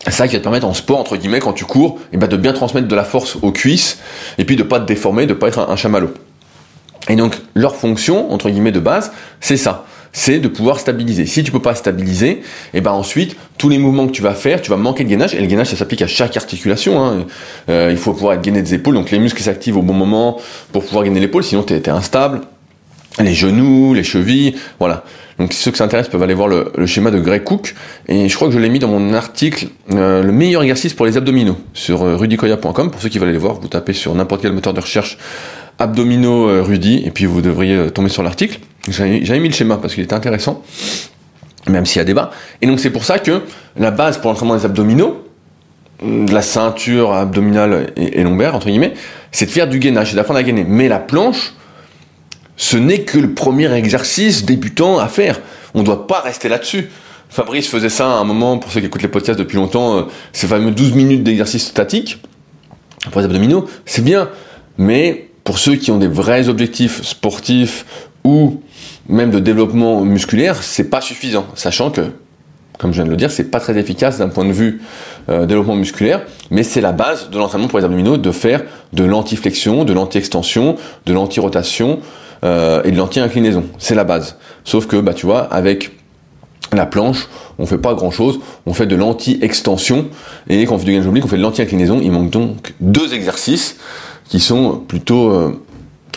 ça 0.08 0.28
qui 0.28 0.34
va 0.34 0.38
te 0.38 0.44
permettre 0.44 0.66
en 0.66 0.74
sport, 0.74 0.98
entre 0.98 1.16
guillemets, 1.16 1.40
quand 1.40 1.52
tu 1.52 1.64
cours, 1.64 1.98
et 2.12 2.16
ben 2.16 2.28
de 2.28 2.36
bien 2.36 2.52
transmettre 2.52 2.88
de 2.88 2.94
la 2.94 3.04
force 3.04 3.36
aux 3.42 3.52
cuisses, 3.52 3.98
et 4.38 4.44
puis 4.44 4.56
de 4.56 4.62
pas 4.62 4.78
te 4.80 4.86
déformer, 4.86 5.26
de 5.26 5.34
pas 5.34 5.48
être 5.48 5.58
un, 5.58 5.76
chamallow. 5.76 6.10
Et 7.08 7.16
donc, 7.16 7.36
leur 7.54 7.74
fonction, 7.74 8.32
entre 8.32 8.48
guillemets, 8.48 8.72
de 8.72 8.80
base, 8.80 9.12
c'est 9.40 9.56
ça. 9.56 9.84
C'est 10.12 10.38
de 10.38 10.48
pouvoir 10.48 10.80
stabiliser. 10.80 11.26
Si 11.26 11.44
tu 11.44 11.52
peux 11.52 11.62
pas 11.62 11.74
stabiliser, 11.74 12.42
et 12.74 12.80
ben 12.80 12.90
ensuite, 12.90 13.36
tous 13.58 13.68
les 13.68 13.78
mouvements 13.78 14.06
que 14.06 14.12
tu 14.12 14.22
vas 14.22 14.34
faire, 14.34 14.60
tu 14.60 14.70
vas 14.70 14.76
manquer 14.76 15.04
de 15.04 15.08
gainage, 15.08 15.34
et 15.34 15.40
le 15.40 15.46
gainage, 15.46 15.68
ça 15.68 15.76
s'applique 15.76 16.02
à 16.02 16.08
chaque 16.08 16.36
articulation. 16.36 17.04
Hein. 17.04 17.26
Euh, 17.68 17.88
il 17.90 17.96
faut 17.96 18.12
pouvoir 18.12 18.34
être 18.34 18.42
des 18.42 18.74
épaules, 18.74 18.94
donc 18.94 19.10
les 19.10 19.18
muscles 19.18 19.42
s'activent 19.42 19.76
au 19.76 19.82
bon 19.82 19.94
moment 19.94 20.38
pour 20.72 20.84
pouvoir 20.84 21.04
gainer 21.04 21.20
l'épaule, 21.20 21.44
sinon 21.44 21.62
tu 21.62 21.74
es 21.74 21.88
instable 21.88 22.40
les 23.18 23.34
genoux, 23.34 23.94
les 23.94 24.04
chevilles, 24.04 24.54
voilà. 24.78 25.04
Donc 25.38 25.52
ceux 25.52 25.70
qui 25.70 25.78
s'intéressent 25.78 26.12
peuvent 26.12 26.22
aller 26.22 26.34
voir 26.34 26.48
le, 26.48 26.86
schéma 26.86 27.10
de 27.10 27.18
Greg 27.18 27.44
Cook. 27.44 27.74
Et 28.08 28.28
je 28.28 28.34
crois 28.34 28.48
que 28.48 28.54
je 28.54 28.58
l'ai 28.58 28.68
mis 28.68 28.78
dans 28.78 28.88
mon 28.88 29.14
article, 29.14 29.68
euh, 29.92 30.22
le 30.22 30.32
meilleur 30.32 30.62
exercice 30.62 30.94
pour 30.94 31.06
les 31.06 31.16
abdominaux, 31.16 31.56
sur 31.72 32.02
euh, 32.02 32.16
rudicoya.com. 32.16 32.90
Pour 32.90 33.00
ceux 33.00 33.08
qui 33.08 33.18
veulent 33.18 33.30
aller 33.30 33.38
voir, 33.38 33.54
vous 33.54 33.68
tapez 33.68 33.92
sur 33.92 34.14
n'importe 34.14 34.42
quel 34.42 34.52
moteur 34.52 34.74
de 34.74 34.80
recherche 34.80 35.18
abdominaux 35.78 36.48
euh, 36.48 36.62
Rudy, 36.62 37.02
et 37.04 37.10
puis 37.10 37.24
vous 37.24 37.40
devriez 37.40 37.90
tomber 37.90 38.10
sur 38.10 38.22
l'article. 38.22 38.60
J'avais 38.88 39.40
mis 39.40 39.48
le 39.48 39.54
schéma 39.54 39.76
parce 39.76 39.94
qu'il 39.94 40.02
était 40.02 40.14
intéressant, 40.14 40.62
même 41.68 41.86
s'il 41.86 41.98
y 41.98 42.00
a 42.00 42.04
débat. 42.04 42.30
Et 42.62 42.66
donc 42.66 42.80
c'est 42.80 42.90
pour 42.90 43.04
ça 43.04 43.18
que 43.18 43.42
la 43.76 43.90
base 43.90 44.18
pour 44.18 44.30
l'entraînement 44.30 44.56
des 44.56 44.64
abdominaux, 44.64 45.26
de 46.02 46.32
la 46.32 46.42
ceinture 46.42 47.12
abdominale 47.12 47.92
et, 47.96 48.22
lombaire, 48.22 48.54
entre 48.54 48.68
guillemets, 48.68 48.94
c'est 49.32 49.46
de 49.46 49.50
faire 49.50 49.68
du 49.68 49.78
gainage, 49.78 50.10
c'est 50.10 50.16
d'apprendre 50.16 50.40
à 50.40 50.42
gainer. 50.42 50.64
Mais 50.66 50.88
la 50.88 50.98
planche, 50.98 51.54
ce 52.56 52.76
n'est 52.76 53.02
que 53.02 53.18
le 53.18 53.34
premier 53.34 53.72
exercice 53.74 54.44
débutant 54.44 54.98
à 54.98 55.08
faire. 55.08 55.40
On 55.74 55.80
ne 55.80 55.84
doit 55.84 56.06
pas 56.06 56.20
rester 56.20 56.48
là-dessus. 56.48 56.88
Fabrice 57.28 57.68
faisait 57.68 57.90
ça 57.90 58.06
à 58.06 58.14
un 58.14 58.24
moment, 58.24 58.58
pour 58.58 58.72
ceux 58.72 58.80
qui 58.80 58.86
écoutent 58.86 59.02
les 59.02 59.08
podcasts 59.08 59.38
depuis 59.38 59.56
longtemps, 59.56 59.98
euh, 59.98 60.02
ces 60.32 60.46
fameux 60.46 60.72
12 60.72 60.94
minutes 60.94 61.22
d'exercice 61.22 61.66
statique 61.66 62.18
pour 63.12 63.20
les 63.20 63.26
abdominaux, 63.26 63.66
c'est 63.86 64.04
bien. 64.04 64.30
Mais 64.78 65.28
pour 65.44 65.58
ceux 65.58 65.76
qui 65.76 65.90
ont 65.90 65.98
des 65.98 66.08
vrais 66.08 66.48
objectifs 66.48 67.02
sportifs 67.02 67.84
ou 68.24 68.62
même 69.10 69.30
de 69.30 69.38
développement 69.38 70.00
musculaire, 70.02 70.62
c'est 70.62 70.88
pas 70.88 71.00
suffisant. 71.00 71.46
Sachant 71.54 71.90
que 71.90 72.12
comme 72.80 72.92
je 72.92 72.96
viens 72.96 73.04
de 73.04 73.10
le 73.10 73.16
dire, 73.16 73.30
c'est 73.30 73.50
pas 73.50 73.60
très 73.60 73.76
efficace 73.76 74.18
d'un 74.18 74.30
point 74.30 74.46
de 74.46 74.52
vue 74.52 74.80
euh, 75.28 75.44
développement 75.44 75.76
musculaire, 75.76 76.22
mais 76.50 76.62
c'est 76.62 76.80
la 76.80 76.92
base 76.92 77.28
de 77.28 77.36
l'entraînement 77.36 77.68
pour 77.68 77.78
les 77.78 77.84
abdominaux 77.84 78.16
de 78.16 78.30
faire 78.30 78.62
de 78.94 79.04
l'anti-flexion, 79.04 79.84
de 79.84 79.92
l'anti-extension, 79.92 80.76
de 81.04 81.12
l'anti-rotation 81.12 82.00
euh, 82.42 82.82
et 82.84 82.90
de 82.90 82.96
l'anti-inclinaison. 82.96 83.64
C'est 83.76 83.94
la 83.94 84.04
base. 84.04 84.38
Sauf 84.64 84.86
que, 84.86 84.96
bah, 84.96 85.12
tu 85.12 85.26
vois, 85.26 85.40
avec 85.40 85.90
la 86.72 86.86
planche, 86.86 87.28
on 87.58 87.66
fait 87.66 87.78
pas 87.78 87.92
grand 87.92 88.10
chose, 88.10 88.40
on 88.64 88.72
fait 88.72 88.86
de 88.86 88.96
l'anti-extension, 88.96 90.06
et 90.48 90.64
quand 90.64 90.76
on 90.76 90.78
fait 90.78 90.86
du 90.86 90.92
gainage 90.92 91.06
oblique, 91.06 91.26
on 91.26 91.28
fait 91.28 91.36
de 91.36 91.42
l'anti-inclinaison. 91.42 92.00
Il 92.02 92.12
manque 92.12 92.30
donc 92.30 92.72
deux 92.80 93.12
exercices 93.12 93.76
qui 94.24 94.40
sont 94.40 94.76
plutôt 94.78 95.30
euh, 95.30 95.62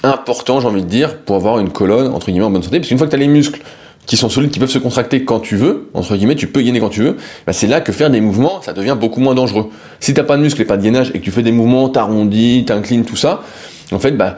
importants, 0.03 0.59
j'ai 0.59 0.67
envie 0.67 0.83
de 0.83 0.87
dire, 0.87 1.17
pour 1.17 1.35
avoir 1.35 1.59
une 1.59 1.71
colonne, 1.71 2.13
entre 2.13 2.27
guillemets, 2.27 2.45
en 2.45 2.51
bonne 2.51 2.63
santé, 2.63 2.79
parce 2.79 2.89
qu'une 2.89 2.97
fois 2.97 3.07
que 3.07 3.11
tu 3.11 3.15
as 3.15 3.19
les 3.19 3.27
muscles 3.27 3.61
qui 4.05 4.17
sont 4.17 4.29
solides, 4.29 4.51
qui 4.51 4.59
peuvent 4.59 4.69
se 4.69 4.79
contracter 4.79 5.23
quand 5.23 5.39
tu 5.39 5.55
veux, 5.55 5.89
entre 5.93 6.15
guillemets, 6.15 6.35
tu 6.35 6.47
peux 6.47 6.61
gainer 6.61 6.79
quand 6.79 6.89
tu 6.89 7.01
veux, 7.01 7.17
bah 7.47 7.53
c'est 7.53 7.67
là 7.67 7.79
que 7.79 7.91
faire 7.93 8.09
des 8.09 8.19
mouvements, 8.19 8.61
ça 8.61 8.73
devient 8.73 8.97
beaucoup 8.99 9.21
moins 9.21 9.33
dangereux. 9.33 9.69
Si 10.01 10.13
t'as 10.13 10.23
pas 10.23 10.35
de 10.35 10.41
muscles 10.41 10.61
et 10.61 10.65
pas 10.65 10.75
de 10.75 10.83
gainage 10.83 11.11
et 11.13 11.19
que 11.19 11.23
tu 11.23 11.31
fais 11.31 11.41
des 11.41 11.53
mouvements, 11.53 11.87
t'arrondis, 11.87 12.65
t'inclines, 12.65 13.05
tout 13.05 13.15
ça, 13.15 13.43
en 13.93 13.99
fait, 13.99 14.11
bah, 14.11 14.37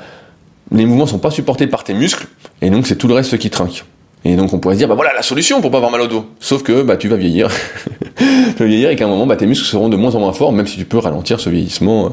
les 0.71 0.85
mouvements 0.85 1.07
sont 1.07 1.19
pas 1.19 1.31
supportés 1.31 1.67
par 1.67 1.83
tes 1.83 1.93
muscles, 1.93 2.27
et 2.61 2.69
donc 2.69 2.85
c'est 2.85 2.95
tout 2.95 3.07
le 3.07 3.15
reste 3.15 3.37
qui 3.37 3.49
trinque. 3.49 3.85
Et 4.23 4.35
donc 4.35 4.53
on 4.53 4.59
pourrait 4.59 4.73
se 4.73 4.79
dire, 4.79 4.87
bah 4.87 4.95
voilà 4.95 5.13
la 5.13 5.21
solution 5.21 5.61
pour 5.61 5.69
pas 5.69 5.77
avoir 5.77 5.91
mal 5.91 6.01
au 6.01 6.07
dos. 6.07 6.25
Sauf 6.39 6.63
que 6.63 6.81
bah 6.81 6.97
tu 6.97 7.07
vas 7.07 7.15
vieillir. 7.15 7.47
tu 8.17 8.25
vas 8.57 8.65
vieillir 8.65 8.89
et 8.89 8.95
qu'à 8.95 9.05
un 9.05 9.07
moment, 9.07 9.27
bah, 9.27 9.35
tes 9.35 9.45
muscles 9.45 9.67
seront 9.67 9.87
de 9.87 9.95
moins 9.95 10.15
en 10.15 10.19
moins 10.19 10.33
forts, 10.33 10.51
même 10.51 10.65
si 10.65 10.77
tu 10.77 10.85
peux 10.85 10.97
ralentir 10.97 11.39
ce 11.39 11.49
vieillissement 11.49 12.05
euh, 12.05 12.09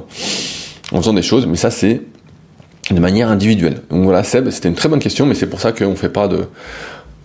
en 0.92 0.98
faisant 0.98 1.14
des 1.14 1.22
choses. 1.22 1.46
Mais 1.46 1.56
ça, 1.56 1.70
c'est 1.70 2.02
de 2.90 3.00
manière 3.00 3.28
individuelle. 3.28 3.82
Donc 3.90 4.04
voilà, 4.04 4.24
Seb, 4.24 4.50
c'était 4.50 4.68
une 4.68 4.74
très 4.74 4.88
bonne 4.88 5.00
question, 5.00 5.26
mais 5.26 5.34
c'est 5.34 5.46
pour 5.46 5.60
ça 5.60 5.72
qu'on 5.72 5.94
fait 5.94 6.08
pas 6.08 6.28
de, 6.28 6.46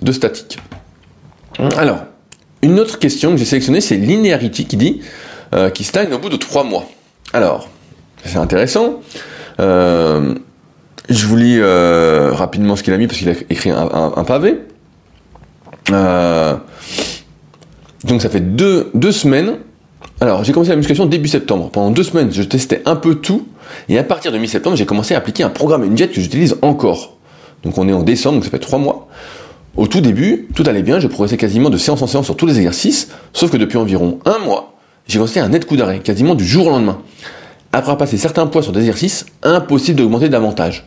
de 0.02 0.12
statique. 0.12 0.60
Alors, 1.78 2.02
une 2.62 2.80
autre 2.80 3.00
question 3.00 3.32
que 3.32 3.38
j'ai 3.38 3.46
sélectionnée, 3.46 3.82
c'est 3.82 3.98
Linearity 3.98 4.65
qui 4.65 4.78
dit 4.78 5.02
euh, 5.54 5.70
qui 5.70 5.84
stagne 5.84 6.13
au 6.13 6.20
bout 6.20 6.30
de 6.30 6.38
trois 6.38 6.63
mois. 6.63 6.86
Alors, 7.34 7.70
c'est 8.24 8.38
intéressant. 8.38 9.02
Euh, 9.60 10.36
je 11.10 11.26
vous 11.26 11.38
lis 11.38 11.58
euh, 11.60 12.32
rapidement 12.34 12.76
ce 12.76 12.84
qu'il 12.84 12.93
a 12.93 12.98
mis 12.98 13.08
parce 13.08 13.20
qu'il 13.20 13.30
a 13.30 13.34
écrit 13.50 13.72
un 13.72 14.24
pavé. 14.26 14.60
Donc 18.04 18.22
ça 18.22 18.30
fait 18.30 18.39
deux, 18.39 18.89
deux 18.93 19.12
semaines. 19.12 19.58
Alors 20.22 20.43
j'ai 20.43 20.54
commencé 20.54 20.70
la 20.70 20.76
musculation 20.76 21.06
début 21.06 21.28
septembre. 21.28 21.70
Pendant 21.70 21.91
deux 21.91 22.04
semaines, 22.04 22.32
je 22.32 22.43
testais 22.43 22.82
un 22.86 22.96
peu 22.96 23.15
tout. 23.15 23.48
Et 23.89 23.97
à 23.97 24.03
partir 24.03 24.32
de 24.32 24.38
mi-septembre, 24.38 24.75
j'ai 24.75 24.86
commencé 24.86 25.13
à 25.15 25.17
appliquer 25.17 25.43
un 25.43 25.49
programme 25.49 25.88
diète 25.93 26.12
que 26.12 26.21
j'utilise 26.21 26.58
encore. 26.62 27.17
Donc 27.63 27.77
on 27.77 27.88
est 27.88 27.93
en 27.93 28.03
décembre, 28.03 28.36
donc 28.36 28.45
ça 28.45 28.49
fait 28.49 28.60
trois 28.60 28.80
mois. 28.80 29.08
Au 29.75 29.88
tout 29.88 30.01
début, 30.01 30.47
tout 30.56 30.63
allait 30.65 30.82
bien, 30.82 30.99
je 30.99 31.08
progressais 31.08 31.38
quasiment 31.38 31.69
de 31.69 31.77
séance 31.77 32.01
en 32.01 32.08
séance 32.08 32.25
sur 32.25 32.36
tous 32.36 32.47
les 32.47 32.58
exercices, 32.58 33.10
sauf 33.34 33.51
que 33.51 33.58
depuis 33.58 33.77
environ 33.77 34.19
un 34.25 34.39
mois, 34.39 34.73
j'ai 35.08 35.19
commencé 35.19 35.39
un 35.39 35.49
net 35.49 35.65
coup 35.65 35.77
d'arrêt, 35.77 35.99
quasiment 35.99 36.36
du 36.36 36.45
jour 36.45 36.67
au 36.67 36.69
lendemain. 36.71 36.99
Après 37.71 37.91
avoir 37.91 37.97
passé 37.97 38.17
certains 38.17 38.47
poids 38.47 38.63
sur 38.63 38.71
des 38.71 38.80
exercices, 38.80 39.25
impossible 39.43 39.99
d'augmenter 39.99 40.30
davantage. 40.30 40.86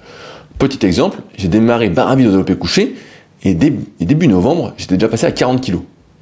Petit 0.58 0.84
exemple, 0.84 1.18
j'ai 1.36 1.48
démarré 1.48 1.88
barre 1.88 2.08
à 2.08 2.16
vide 2.16 2.26
au 2.26 2.30
développé 2.30 2.56
couché, 2.56 2.96
et, 3.44 3.54
début 3.54 4.28
novembre, 4.28 4.74
j'étais 4.76 4.96
déjà 4.96 5.08
passé 5.08 5.26
à 5.26 5.32
40 5.32 5.64
kg. 5.64 5.78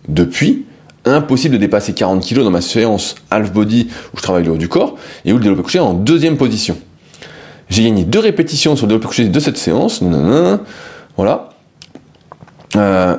Depuis, 0.08 0.66
impossible 1.14 1.54
de 1.54 1.60
dépasser 1.60 1.92
40 1.92 2.26
kg 2.26 2.42
dans 2.42 2.50
ma 2.50 2.60
séance 2.60 3.16
half 3.30 3.52
body 3.52 3.88
où 4.14 4.16
je 4.16 4.22
travaille 4.22 4.44
le 4.44 4.52
haut 4.52 4.56
du 4.56 4.68
corps 4.68 4.96
et 5.24 5.32
où 5.32 5.36
le 5.36 5.42
développé 5.42 5.62
couché 5.62 5.78
est 5.78 5.82
en 5.82 5.94
deuxième 5.94 6.36
position. 6.36 6.76
J'ai 7.68 7.84
gagné 7.84 8.04
deux 8.04 8.20
répétitions 8.20 8.76
sur 8.76 8.86
le 8.86 8.90
développé 8.90 9.08
couché 9.08 9.28
de 9.28 9.40
cette 9.40 9.58
séance. 9.58 10.02
voilà. 11.16 11.50
Euh, 12.76 13.16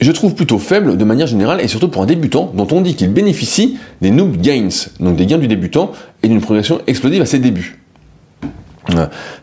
je 0.00 0.12
trouve 0.12 0.34
plutôt 0.34 0.58
faible 0.58 0.96
de 0.96 1.04
manière 1.04 1.26
générale 1.26 1.60
et 1.60 1.68
surtout 1.68 1.88
pour 1.88 2.02
un 2.02 2.06
débutant 2.06 2.50
dont 2.54 2.66
on 2.72 2.80
dit 2.80 2.94
qu'il 2.94 3.12
bénéficie 3.12 3.78
des 4.02 4.10
noob 4.10 4.36
gains, 4.36 4.68
donc 5.00 5.16
des 5.16 5.26
gains 5.26 5.38
du 5.38 5.48
débutant 5.48 5.92
et 6.22 6.28
d'une 6.28 6.40
progression 6.40 6.80
explosive 6.86 7.22
à 7.22 7.26
ses 7.26 7.38
débuts. 7.38 7.78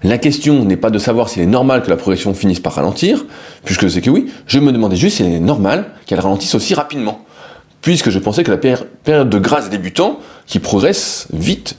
La 0.03 0.17
question 0.17 0.65
n'est 0.65 0.77
pas 0.77 0.89
de 0.89 0.99
savoir 0.99 1.29
s'il 1.29 1.41
est 1.41 1.47
normal 1.47 1.81
que 1.81 1.89
la 1.89 1.97
progression 1.97 2.33
finisse 2.33 2.59
par 2.59 2.73
ralentir, 2.73 3.25
puisque 3.65 3.89
c'est 3.89 4.01
que 4.01 4.09
oui, 4.09 4.31
je 4.45 4.59
me 4.59 4.71
demandais 4.71 4.95
juste 4.95 5.17
s'il 5.17 5.25
est 5.25 5.39
normal 5.39 5.91
qu'elle 6.05 6.19
ralentisse 6.19 6.53
aussi 6.53 6.73
rapidement, 6.73 7.25
puisque 7.81 8.09
je 8.09 8.19
pensais 8.19 8.43
que 8.43 8.51
la 8.51 8.57
période 8.57 9.29
de 9.29 9.39
grâce 9.39 9.69
des 9.69 9.77
débutants, 9.77 10.19
qui 10.45 10.59
progresse 10.59 11.27
vite, 11.33 11.77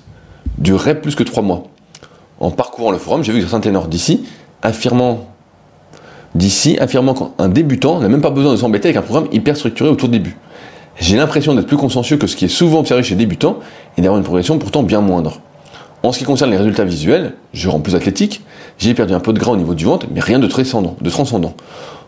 durerait 0.58 1.00
plus 1.00 1.14
que 1.14 1.22
trois 1.22 1.42
mois. 1.42 1.64
En 2.40 2.50
parcourant 2.50 2.90
le 2.90 2.98
forum, 2.98 3.22
j'ai 3.22 3.32
vu 3.32 3.38
que 3.38 3.44
certains 3.44 3.60
ténors 3.60 3.88
d'ici 3.88 4.24
affirmant 4.62 5.28
d'ici 6.34 6.78
affirmant 6.78 7.14
qu'un 7.14 7.48
débutant 7.48 8.00
n'a 8.00 8.08
même 8.08 8.22
pas 8.22 8.30
besoin 8.30 8.52
de 8.52 8.56
s'embêter 8.56 8.88
avec 8.88 8.96
un 8.96 9.02
programme 9.02 9.28
hyper 9.32 9.56
structuré 9.56 9.90
au 9.90 9.96
tout 9.96 10.08
début. 10.08 10.36
J'ai 10.98 11.16
l'impression 11.16 11.54
d'être 11.54 11.66
plus 11.66 11.76
consciencieux 11.76 12.16
que 12.16 12.26
ce 12.26 12.36
qui 12.36 12.46
est 12.46 12.48
souvent 12.48 12.80
observé 12.80 13.02
chez 13.02 13.14
les 13.14 13.18
débutants 13.18 13.58
et 13.96 14.02
d'avoir 14.02 14.18
une 14.18 14.24
progression 14.24 14.58
pourtant 14.58 14.82
bien 14.82 15.00
moindre. 15.00 15.40
En 16.02 16.10
ce 16.10 16.18
qui 16.18 16.24
concerne 16.24 16.50
les 16.50 16.56
résultats 16.56 16.84
visuels, 16.84 17.34
je 17.52 17.68
rends 17.68 17.80
plus 17.80 17.94
athlétique, 17.94 18.42
j'ai 18.78 18.94
perdu 18.94 19.14
un 19.14 19.20
peu 19.20 19.32
de 19.32 19.38
gras 19.38 19.52
au 19.52 19.56
niveau 19.56 19.74
du 19.74 19.84
ventre, 19.84 20.06
mais 20.12 20.20
rien. 20.20 20.38
De 20.38 20.46
transcendant. 20.46 21.54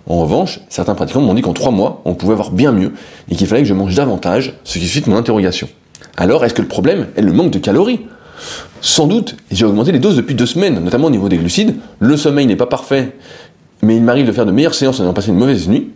En 0.06 0.18
revanche, 0.18 0.60
certains 0.68 0.94
pratiquants 0.94 1.20
m'ont 1.20 1.34
dit 1.34 1.42
qu'en 1.42 1.54
trois 1.54 1.70
mois, 1.70 2.02
on 2.04 2.14
pouvait 2.14 2.34
avoir 2.34 2.50
bien 2.50 2.72
mieux 2.72 2.92
et 3.30 3.36
qu'il 3.36 3.46
fallait 3.46 3.62
que 3.62 3.68
je 3.68 3.74
mange 3.74 3.94
davantage, 3.94 4.54
ce 4.64 4.78
qui 4.78 4.84
suscite 4.86 5.06
mon 5.06 5.16
interrogation. 5.16 5.68
Alors, 6.16 6.44
est-ce 6.44 6.54
que 6.54 6.62
le 6.62 6.68
problème 6.68 7.08
est 7.16 7.22
le 7.22 7.32
manque 7.32 7.50
de 7.50 7.58
calories? 7.58 8.00
Sans 8.80 9.06
doute, 9.06 9.36
j'ai 9.50 9.64
augmenté 9.64 9.92
les 9.92 9.98
doses 9.98 10.16
depuis 10.16 10.34
deux 10.34 10.46
semaines, 10.46 10.82
notamment 10.82 11.06
au 11.06 11.10
niveau 11.10 11.28
des 11.28 11.38
glucides. 11.38 11.76
Le 12.00 12.16
sommeil 12.16 12.46
n'est 12.46 12.56
pas 12.56 12.66
parfait, 12.66 13.16
mais 13.82 13.96
il 13.96 14.02
m'arrive 14.02 14.26
de 14.26 14.32
faire 14.32 14.46
de 14.46 14.52
meilleures 14.52 14.74
séances 14.74 15.00
en 15.00 15.04
ayant 15.04 15.14
passé 15.14 15.28
une 15.28 15.38
mauvaise 15.38 15.68
nuit. 15.68 15.92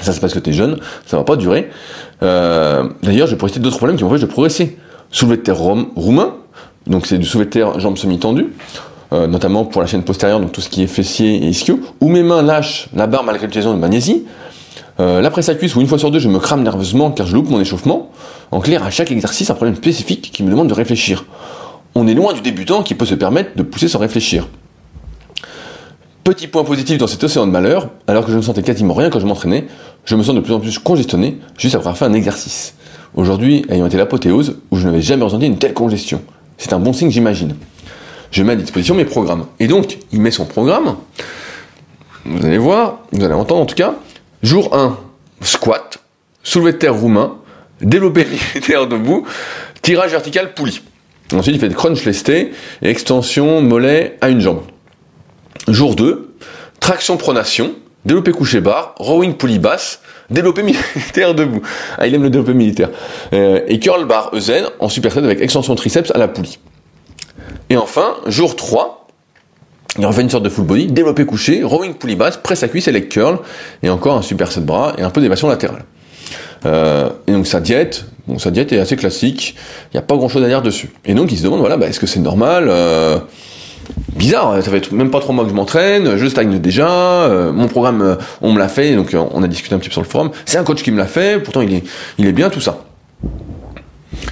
Ça, 0.00 0.12
c'est 0.12 0.20
parce 0.20 0.34
que 0.34 0.38
tu 0.38 0.50
es 0.50 0.52
jeune, 0.52 0.78
ça 1.06 1.16
va 1.16 1.24
pas 1.24 1.36
durer. 1.36 1.70
Euh, 2.22 2.88
d'ailleurs, 3.02 3.26
j'ai 3.28 3.36
profité 3.36 3.60
d'autres 3.60 3.76
problèmes 3.76 3.96
qui 3.96 4.04
m'empêchent 4.04 4.20
de 4.20 4.26
progresser. 4.26 4.78
Soulevé 5.12 5.36
de 5.36 5.42
terre 5.42 5.58
roumain, 5.58 6.36
donc 6.86 7.06
c'est 7.06 7.18
du 7.18 7.26
soulevé 7.26 7.46
de 7.46 7.50
terre 7.50 7.80
jambes 7.80 7.98
semi-tendues, 7.98 8.52
euh, 9.12 9.26
notamment 9.26 9.64
pour 9.64 9.80
la 9.80 9.86
chaîne 9.86 10.02
postérieure, 10.02 10.40
donc 10.40 10.52
tout 10.52 10.60
ce 10.60 10.68
qui 10.68 10.82
est 10.82 10.86
fessier 10.86 11.34
et 11.36 11.48
ischio, 11.48 11.80
où 12.00 12.08
mes 12.08 12.22
mains 12.22 12.42
lâchent 12.42 12.88
la 12.94 13.06
barre 13.06 13.24
malgré 13.24 13.46
l'utilisation 13.46 13.74
de 13.74 13.80
magnésie. 13.80 14.24
Euh, 15.00 15.20
la 15.20 15.30
presse 15.30 15.48
à 15.48 15.54
cuisse 15.54 15.74
où 15.76 15.80
une 15.80 15.86
fois 15.86 15.98
sur 15.98 16.10
deux 16.10 16.18
je 16.18 16.28
me 16.28 16.38
crame 16.38 16.62
nerveusement 16.62 17.10
car 17.10 17.26
je 17.26 17.34
loupe 17.34 17.48
mon 17.48 17.60
échauffement. 17.60 18.10
En 18.50 18.60
clair, 18.60 18.84
à 18.84 18.90
chaque 18.90 19.10
exercice, 19.10 19.50
un 19.50 19.54
problème 19.54 19.76
spécifique 19.76 20.30
qui 20.32 20.42
me 20.42 20.50
demande 20.50 20.68
de 20.68 20.74
réfléchir. 20.74 21.24
On 21.94 22.06
est 22.06 22.14
loin 22.14 22.34
du 22.34 22.40
débutant 22.40 22.82
qui 22.82 22.94
peut 22.94 23.06
se 23.06 23.14
permettre 23.14 23.56
de 23.56 23.62
pousser 23.62 23.88
sans 23.88 23.98
réfléchir. 23.98 24.46
Petit 26.22 26.46
point 26.46 26.64
positif 26.64 26.98
dans 26.98 27.06
cet 27.06 27.24
océan 27.24 27.46
de 27.46 27.50
malheur, 27.50 27.88
alors 28.06 28.26
que 28.26 28.30
je 28.30 28.36
ne 28.36 28.42
sentais 28.42 28.62
quasiment 28.62 28.94
rien 28.94 29.10
quand 29.10 29.20
je 29.20 29.26
m'entraînais, 29.26 29.66
je 30.04 30.14
me 30.16 30.22
sens 30.22 30.34
de 30.34 30.40
plus 30.40 30.52
en 30.52 30.60
plus 30.60 30.78
congestionné 30.78 31.38
juste 31.56 31.74
après 31.74 31.88
avoir 31.88 31.96
fait 31.96 32.04
un 32.04 32.12
exercice. 32.12 32.74
Aujourd'hui, 33.14 33.64
ayant 33.70 33.86
été 33.86 33.96
l'apothéose, 33.96 34.58
où 34.70 34.76
je 34.76 34.86
n'avais 34.86 35.02
jamais 35.02 35.24
ressenti 35.24 35.46
une 35.46 35.58
telle 35.58 35.74
congestion. 35.74 36.20
C'est 36.58 36.72
un 36.72 36.78
bon 36.78 36.92
signe, 36.92 37.10
j'imagine. 37.10 37.56
Je 38.30 38.42
mets 38.42 38.52
à 38.52 38.56
disposition 38.56 38.94
mes 38.94 39.04
programmes. 39.04 39.46
Et 39.58 39.66
donc, 39.66 39.98
il 40.12 40.20
met 40.20 40.30
son 40.30 40.44
programme. 40.44 40.96
Vous 42.24 42.46
allez 42.46 42.58
voir, 42.58 43.00
vous 43.12 43.24
allez 43.24 43.34
entendre 43.34 43.62
en 43.62 43.66
tout 43.66 43.74
cas. 43.74 43.94
Jour 44.42 44.74
1, 44.74 44.98
squat, 45.42 45.98
soulevé 46.42 46.72
de 46.72 46.78
terre 46.78 46.94
roumain, 46.94 47.36
développé 47.80 48.26
militaire 48.54 48.86
debout, 48.86 49.26
tirage 49.82 50.10
vertical 50.10 50.54
poulie. 50.54 50.82
Ensuite, 51.32 51.54
il 51.54 51.60
fait 51.60 51.72
crunch 51.72 52.04
lestés 52.04 52.52
et 52.82 52.88
extension 52.88 53.62
mollet 53.62 54.18
à 54.20 54.28
une 54.28 54.40
jambe. 54.40 54.62
Jour 55.68 55.94
2, 55.94 56.34
traction 56.80 57.16
pronation, 57.16 57.72
développé 58.04 58.32
couché 58.32 58.60
barre, 58.60 58.94
rowing 58.98 59.34
poulie 59.34 59.58
basse, 59.58 60.00
développé 60.30 60.62
militaire 60.62 61.34
debout. 61.34 61.62
Ah, 61.98 62.06
il 62.06 62.14
aime 62.14 62.22
le 62.22 62.30
développé 62.30 62.54
militaire. 62.54 62.90
Euh, 63.32 63.60
et 63.68 63.78
curl 63.78 64.06
bar 64.06 64.30
EZ 64.34 64.70
en 64.78 64.88
superset 64.88 65.20
avec 65.20 65.40
extension 65.40 65.74
triceps 65.74 66.10
à 66.12 66.18
la 66.18 66.28
poulie. 66.28 66.58
Et 67.70 67.76
enfin, 67.76 68.16
jour 68.26 68.56
3, 68.56 69.06
il 69.98 70.04
refait 70.04 70.22
une 70.22 70.30
sorte 70.30 70.42
de 70.42 70.48
full 70.48 70.64
body, 70.64 70.88
développé 70.88 71.24
couché, 71.24 71.62
rowing 71.62 71.94
poulie 71.94 72.16
basse, 72.16 72.36
presse 72.36 72.64
à 72.64 72.68
cuisse 72.68 72.88
et 72.88 72.92
leg 72.92 73.08
curl, 73.08 73.38
et 73.82 73.90
encore 73.90 74.16
un 74.16 74.22
superset 74.22 74.60
bras 74.60 74.94
et 74.98 75.02
un 75.02 75.10
peu 75.10 75.20
d'évasion 75.20 75.48
latérale. 75.48 75.84
Euh, 76.66 77.10
et 77.28 77.32
donc 77.32 77.46
sa 77.46 77.60
diète, 77.60 78.04
bon, 78.26 78.38
sa 78.38 78.50
diète 78.50 78.72
est 78.72 78.78
assez 78.78 78.96
classique, 78.96 79.54
il 79.86 79.96
n'y 79.96 79.98
a 79.98 80.02
pas 80.02 80.16
grand 80.16 80.28
chose 80.28 80.42
à 80.42 80.48
dire 80.48 80.62
dessus. 80.62 80.90
Et 81.04 81.14
donc 81.14 81.30
il 81.30 81.38
se 81.38 81.44
demande, 81.44 81.60
voilà, 81.60 81.76
bah, 81.76 81.86
est-ce 81.86 82.00
que 82.00 82.08
c'est 82.08 82.20
normal 82.20 82.66
euh, 82.68 83.18
bizarre, 84.16 84.56
ça 84.62 84.70
fait 84.70 84.90
même 84.90 85.10
pas 85.10 85.20
trois 85.20 85.34
mois 85.34 85.44
que 85.44 85.50
je 85.50 85.54
m'entraîne, 85.54 86.16
je 86.16 86.26
stagne 86.26 86.58
déjà, 86.58 86.90
euh, 86.90 87.52
mon 87.52 87.68
programme, 87.68 88.18
on 88.42 88.52
me 88.52 88.58
l'a 88.58 88.68
fait, 88.68 88.96
donc 88.96 89.14
on 89.14 89.42
a 89.42 89.48
discuté 89.48 89.74
un 89.74 89.78
petit 89.78 89.88
peu 89.88 89.94
sur 89.94 90.02
le 90.02 90.08
forum, 90.08 90.30
c'est 90.44 90.58
un 90.58 90.64
coach 90.64 90.82
qui 90.82 90.90
me 90.90 90.98
l'a 90.98 91.06
fait, 91.06 91.40
pourtant 91.40 91.60
il 91.62 91.72
est, 91.72 91.84
il 92.18 92.26
est 92.26 92.32
bien, 92.32 92.50
tout 92.50 92.60
ça. 92.60 92.84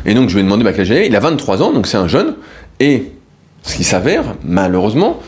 Et 0.05 0.15
donc 0.15 0.29
je 0.29 0.35
lui 0.35 0.41
ai 0.41 0.45
demandé 0.45 0.65
bah, 0.65 0.73
quel 0.73 0.91
il 0.91 1.17
a 1.17 1.21
23 1.21 1.63
ans, 1.63 1.73
donc 1.73 1.87
c'est 1.87 1.97
un 1.97 2.09
jeune, 2.09 2.35
et 2.81 3.13
ce 3.69 3.77
qui 3.77 3.85
s'avère, 3.85 4.35
malheureusement, 4.45 5.21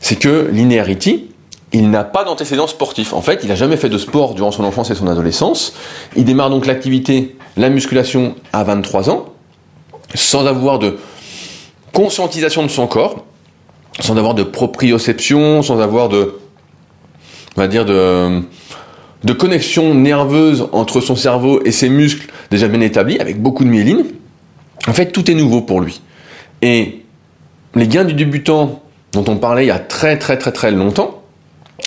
c'est 0.00 0.16
que 0.16 0.48
Linearity, 0.52 1.28
il 1.72 1.90
n'a 1.90 2.04
pas 2.04 2.24
d'antécédent 2.24 2.66
sportif. 2.66 3.12
En 3.12 3.22
fait, 3.22 3.40
il 3.42 3.48
n'a 3.48 3.54
jamais 3.54 3.76
fait 3.76 3.88
de 3.88 3.98
sport 3.98 4.34
durant 4.34 4.52
son 4.52 4.64
enfance 4.64 4.90
et 4.90 4.94
son 4.94 5.08
adolescence. 5.08 5.74
Il 6.16 6.24
démarre 6.24 6.50
donc 6.50 6.66
l'activité, 6.66 7.36
la 7.56 7.70
musculation, 7.70 8.34
à 8.52 8.62
23 8.64 9.10
ans, 9.10 9.26
sans 10.14 10.46
avoir 10.46 10.78
de 10.78 10.98
conscientisation 11.92 12.62
de 12.62 12.68
son 12.68 12.86
corps 12.86 13.24
sans 14.00 14.16
avoir 14.16 14.34
de 14.34 14.42
proprioception, 14.42 15.62
sans 15.62 15.80
avoir 15.80 16.08
de, 16.08 16.38
on 17.56 17.60
va 17.60 17.68
dire 17.68 17.84
de, 17.84 18.40
de 19.24 19.32
connexion 19.32 19.94
nerveuse 19.94 20.68
entre 20.72 21.00
son 21.00 21.16
cerveau 21.16 21.60
et 21.64 21.72
ses 21.72 21.88
muscles 21.88 22.28
déjà 22.50 22.68
bien 22.68 22.80
établis, 22.80 23.18
avec 23.18 23.40
beaucoup 23.40 23.64
de 23.64 23.68
myéline. 23.68 24.04
En 24.86 24.92
fait, 24.92 25.12
tout 25.12 25.30
est 25.30 25.34
nouveau 25.34 25.60
pour 25.60 25.80
lui. 25.80 26.00
Et 26.62 27.01
les 27.74 27.88
gains 27.88 28.04
du 28.04 28.14
débutant 28.14 28.82
dont 29.12 29.24
on 29.28 29.36
parlait 29.36 29.64
il 29.64 29.68
y 29.68 29.72
a 29.72 29.78
très 29.78 30.18
très 30.18 30.38
très 30.38 30.52
très 30.52 30.70
longtemps, 30.70 31.22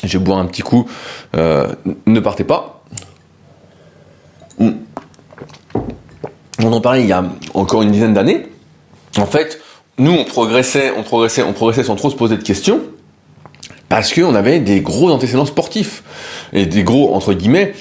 je 0.03 0.17
vais 0.17 0.23
boire 0.23 0.39
un 0.39 0.45
petit 0.45 0.61
coup, 0.61 0.87
euh, 1.35 1.67
ne 2.05 2.19
partez 2.19 2.43
pas. 2.43 2.83
On 4.59 4.73
parlait 6.81 7.01
il 7.01 7.07
y 7.07 7.13
a 7.13 7.23
encore 7.53 7.83
une 7.83 7.91
dizaine 7.91 8.13
d'années, 8.13 8.47
en 9.17 9.25
fait, 9.25 9.61
nous 9.97 10.11
on 10.11 10.25
progressait, 10.25 10.91
on 10.97 11.03
progressait, 11.03 11.43
on 11.43 11.53
progressait 11.53 11.83
sans 11.83 11.95
trop 11.95 12.09
se 12.09 12.15
poser 12.15 12.37
de 12.37 12.43
questions, 12.43 12.81
parce 13.89 14.13
qu'on 14.13 14.35
avait 14.35 14.59
des 14.59 14.81
gros 14.81 15.11
antécédents 15.11 15.45
sportifs. 15.45 16.03
Et 16.53 16.65
des 16.65 16.83
gros, 16.83 17.13
entre 17.13 17.33
guillemets, 17.33 17.73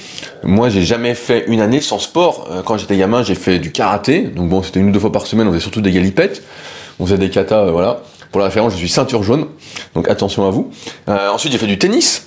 moi 0.42 0.68
j'ai 0.68 0.82
jamais 0.82 1.14
fait 1.14 1.44
une 1.48 1.60
année 1.60 1.80
sans 1.80 1.98
sport. 1.98 2.48
Euh, 2.50 2.62
quand 2.62 2.76
j'étais 2.76 2.96
gamin, 2.96 3.22
j'ai 3.22 3.34
fait 3.34 3.58
du 3.58 3.72
karaté, 3.72 4.22
donc 4.22 4.48
bon, 4.48 4.62
c'était 4.62 4.80
une 4.80 4.88
ou 4.88 4.92
deux 4.92 5.00
fois 5.00 5.12
par 5.12 5.26
semaine, 5.26 5.48
on 5.48 5.50
faisait 5.50 5.62
surtout 5.62 5.80
des 5.80 5.92
galipettes, 5.92 6.42
on 7.00 7.06
faisait 7.06 7.18
des 7.18 7.30
katas, 7.30 7.66
euh, 7.66 7.70
voilà. 7.70 8.02
Pour 8.30 8.40
la 8.40 8.46
référence, 8.46 8.72
je 8.72 8.78
suis 8.78 8.88
ceinture 8.88 9.22
jaune, 9.22 9.46
donc 9.94 10.08
attention 10.08 10.46
à 10.46 10.50
vous. 10.50 10.70
Euh, 11.08 11.30
ensuite, 11.30 11.52
j'ai 11.52 11.58
fait 11.58 11.66
du 11.66 11.78
tennis. 11.78 12.26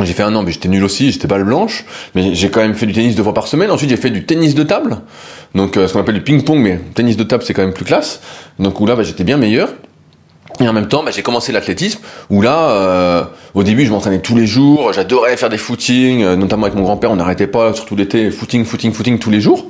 J'ai 0.00 0.12
fait 0.12 0.22
un 0.22 0.34
an, 0.36 0.44
mais 0.44 0.52
j'étais 0.52 0.68
nul 0.68 0.84
aussi, 0.84 1.10
j'étais 1.10 1.26
balle 1.26 1.42
blanche, 1.42 1.84
mais 2.14 2.32
j'ai 2.32 2.50
quand 2.50 2.60
même 2.60 2.74
fait 2.74 2.86
du 2.86 2.92
tennis 2.92 3.16
deux 3.16 3.24
fois 3.24 3.34
par 3.34 3.48
semaine. 3.48 3.70
Ensuite, 3.70 3.90
j'ai 3.90 3.96
fait 3.96 4.10
du 4.10 4.24
tennis 4.24 4.54
de 4.54 4.62
table, 4.62 4.98
donc 5.56 5.74
ce 5.74 5.92
qu'on 5.92 5.98
appelle 5.98 6.14
du 6.14 6.22
ping-pong, 6.22 6.60
mais 6.60 6.80
tennis 6.94 7.16
de 7.16 7.24
table, 7.24 7.42
c'est 7.44 7.52
quand 7.52 7.62
même 7.62 7.72
plus 7.72 7.84
classe. 7.84 8.20
Donc 8.60 8.80
où 8.80 8.86
là, 8.86 8.94
bah, 8.94 9.02
j'étais 9.02 9.24
bien 9.24 9.36
meilleur. 9.36 9.70
Et 10.60 10.68
en 10.68 10.72
même 10.72 10.88
temps, 10.88 11.04
bah, 11.04 11.12
j'ai 11.14 11.22
commencé 11.22 11.52
l'athlétisme, 11.52 12.00
où 12.30 12.42
là, 12.42 12.70
euh, 12.70 13.24
au 13.54 13.62
début, 13.62 13.86
je 13.86 13.92
m'entraînais 13.92 14.20
tous 14.20 14.34
les 14.34 14.46
jours, 14.46 14.92
j'adorais 14.92 15.36
faire 15.36 15.50
des 15.50 15.58
footings, 15.58 16.22
euh, 16.22 16.36
notamment 16.36 16.64
avec 16.64 16.76
mon 16.76 16.82
grand-père, 16.82 17.12
on 17.12 17.16
n'arrêtait 17.16 17.46
pas, 17.46 17.74
surtout 17.74 17.94
l'été, 17.94 18.30
footing, 18.30 18.64
footing, 18.64 18.92
footing 18.92 19.18
tous 19.18 19.30
les 19.30 19.40
jours. 19.40 19.66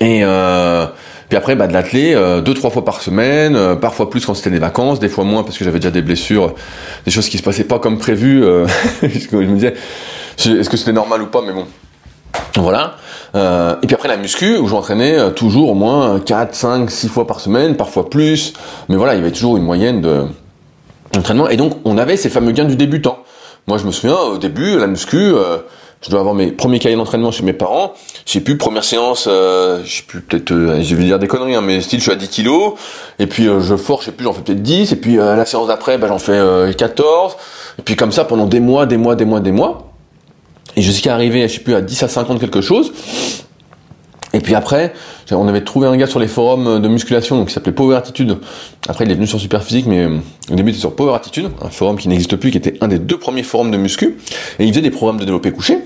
Et 0.00 0.24
euh, 0.24 0.86
puis 1.28 1.36
après, 1.36 1.56
bah, 1.56 1.66
de 1.66 1.72
l'athlé, 1.72 2.14
deux, 2.44 2.54
trois 2.54 2.70
fois 2.70 2.84
par 2.84 3.00
semaine, 3.00 3.76
parfois 3.80 4.10
plus 4.10 4.24
quand 4.26 4.34
c'était 4.34 4.50
des 4.50 4.58
vacances, 4.58 5.00
des 5.00 5.08
fois 5.08 5.24
moins 5.24 5.42
parce 5.42 5.56
que 5.56 5.64
j'avais 5.64 5.78
déjà 5.78 5.90
des 5.90 6.02
blessures, 6.02 6.54
des 7.04 7.10
choses 7.10 7.28
qui 7.28 7.38
se 7.38 7.42
passaient 7.42 7.64
pas 7.64 7.78
comme 7.78 7.98
prévu. 7.98 8.42
je 9.02 9.36
me 9.36 9.54
disais, 9.54 9.74
est-ce 10.38 10.68
que 10.68 10.76
c'était 10.76 10.92
normal 10.92 11.22
ou 11.22 11.26
pas, 11.26 11.42
mais 11.46 11.52
bon, 11.52 11.66
voilà. 12.56 12.96
Euh, 13.34 13.74
et 13.82 13.86
puis 13.86 13.94
après 13.94 14.08
la 14.08 14.16
muscu, 14.16 14.56
où 14.56 14.68
j'entraînais 14.68 15.18
euh, 15.18 15.30
toujours 15.30 15.70
au 15.70 15.74
moins 15.74 16.20
4, 16.20 16.54
5, 16.54 16.90
6 16.90 17.08
fois 17.08 17.26
par 17.26 17.40
semaine, 17.40 17.76
parfois 17.76 18.08
plus. 18.08 18.52
Mais 18.88 18.96
voilà, 18.96 19.14
il 19.14 19.18
y 19.18 19.20
avait 19.20 19.32
toujours 19.32 19.56
une 19.56 19.64
moyenne 19.64 20.00
de 20.00 20.24
d'entraînement. 21.12 21.48
Et 21.48 21.56
donc 21.56 21.74
on 21.84 21.98
avait 21.98 22.16
ces 22.16 22.30
fameux 22.30 22.52
gains 22.52 22.64
du 22.64 22.76
débutant. 22.76 23.18
Moi 23.66 23.78
je 23.78 23.86
me 23.86 23.92
souviens, 23.92 24.16
au 24.16 24.38
début, 24.38 24.78
la 24.78 24.86
muscu, 24.86 25.16
euh, 25.16 25.58
je 26.04 26.10
dois 26.10 26.20
avoir 26.20 26.34
mes 26.34 26.52
premiers 26.52 26.78
cahiers 26.78 26.96
d'entraînement 26.96 27.30
chez 27.30 27.42
mes 27.42 27.52
parents. 27.52 27.94
J'ai 28.26 28.40
plus 28.40 28.58
première 28.58 28.84
séance, 28.84 29.26
euh, 29.28 29.82
je 29.84 29.96
sais 29.96 30.02
plus 30.02 30.20
peut-être, 30.20 30.52
je 30.52 30.94
vais 30.94 31.04
dire 31.04 31.18
des 31.18 31.26
conneries, 31.26 31.54
hein, 31.54 31.62
mais 31.62 31.80
style 31.80 31.98
je 31.98 32.04
suis 32.04 32.12
à 32.12 32.16
10 32.16 32.28
kilos. 32.28 32.74
Et 33.18 33.26
puis 33.26 33.44
je 33.44 33.76
force, 33.76 34.02
je 34.02 34.06
sais 34.06 34.12
plus, 34.12 34.24
j'en 34.24 34.32
fais 34.32 34.42
peut-être 34.42 34.62
10. 34.62 34.92
Et 34.92 34.96
puis 34.96 35.16
la 35.16 35.44
séance 35.46 35.66
d'après, 35.66 35.98
bah, 35.98 36.08
j'en 36.08 36.18
fais 36.18 36.40
14. 36.76 37.36
Et 37.78 37.82
puis 37.82 37.96
comme 37.96 38.12
ça 38.12 38.24
pendant 38.24 38.46
des 38.46 38.60
mois, 38.60 38.86
des 38.86 38.96
mois, 38.96 39.16
des 39.16 39.24
mois, 39.24 39.40
des 39.40 39.52
mois. 39.52 39.90
Et 40.76 40.82
jusqu'à 40.82 41.14
arriver, 41.14 41.46
je 41.48 41.54
sais 41.54 41.60
plus, 41.60 41.74
à 41.74 41.80
10 41.80 42.02
à 42.02 42.08
50 42.08 42.40
quelque 42.40 42.60
chose. 42.60 42.92
Et 44.34 44.40
puis 44.40 44.56
après, 44.56 44.92
on 45.30 45.46
avait 45.46 45.62
trouvé 45.62 45.86
un 45.86 45.96
gars 45.96 46.08
sur 46.08 46.18
les 46.18 46.26
forums 46.26 46.80
de 46.80 46.88
musculation 46.88 47.36
donc 47.36 47.48
qui 47.48 47.54
s'appelait 47.54 47.72
Power 47.72 47.96
Attitude. 47.96 48.38
Après, 48.88 49.04
il 49.04 49.10
est 49.10 49.14
venu 49.14 49.28
sur 49.28 49.38
Superphysique, 49.38 49.86
mais 49.86 50.04
euh, 50.04 50.18
au 50.50 50.54
début, 50.56 50.70
il 50.70 50.74
était 50.74 50.80
sur 50.80 50.96
Power 50.96 51.14
Attitude, 51.14 51.50
un 51.62 51.70
forum 51.70 51.96
qui 51.96 52.08
n'existe 52.08 52.34
plus, 52.36 52.50
qui 52.50 52.58
était 52.58 52.76
un 52.80 52.88
des 52.88 52.98
deux 52.98 53.16
premiers 53.16 53.44
forums 53.44 53.70
de 53.70 53.76
muscu. 53.76 54.18
Et 54.58 54.64
il 54.64 54.70
faisait 54.70 54.82
des 54.82 54.90
programmes 54.90 55.18
de 55.18 55.24
développé 55.24 55.52
couché. 55.52 55.78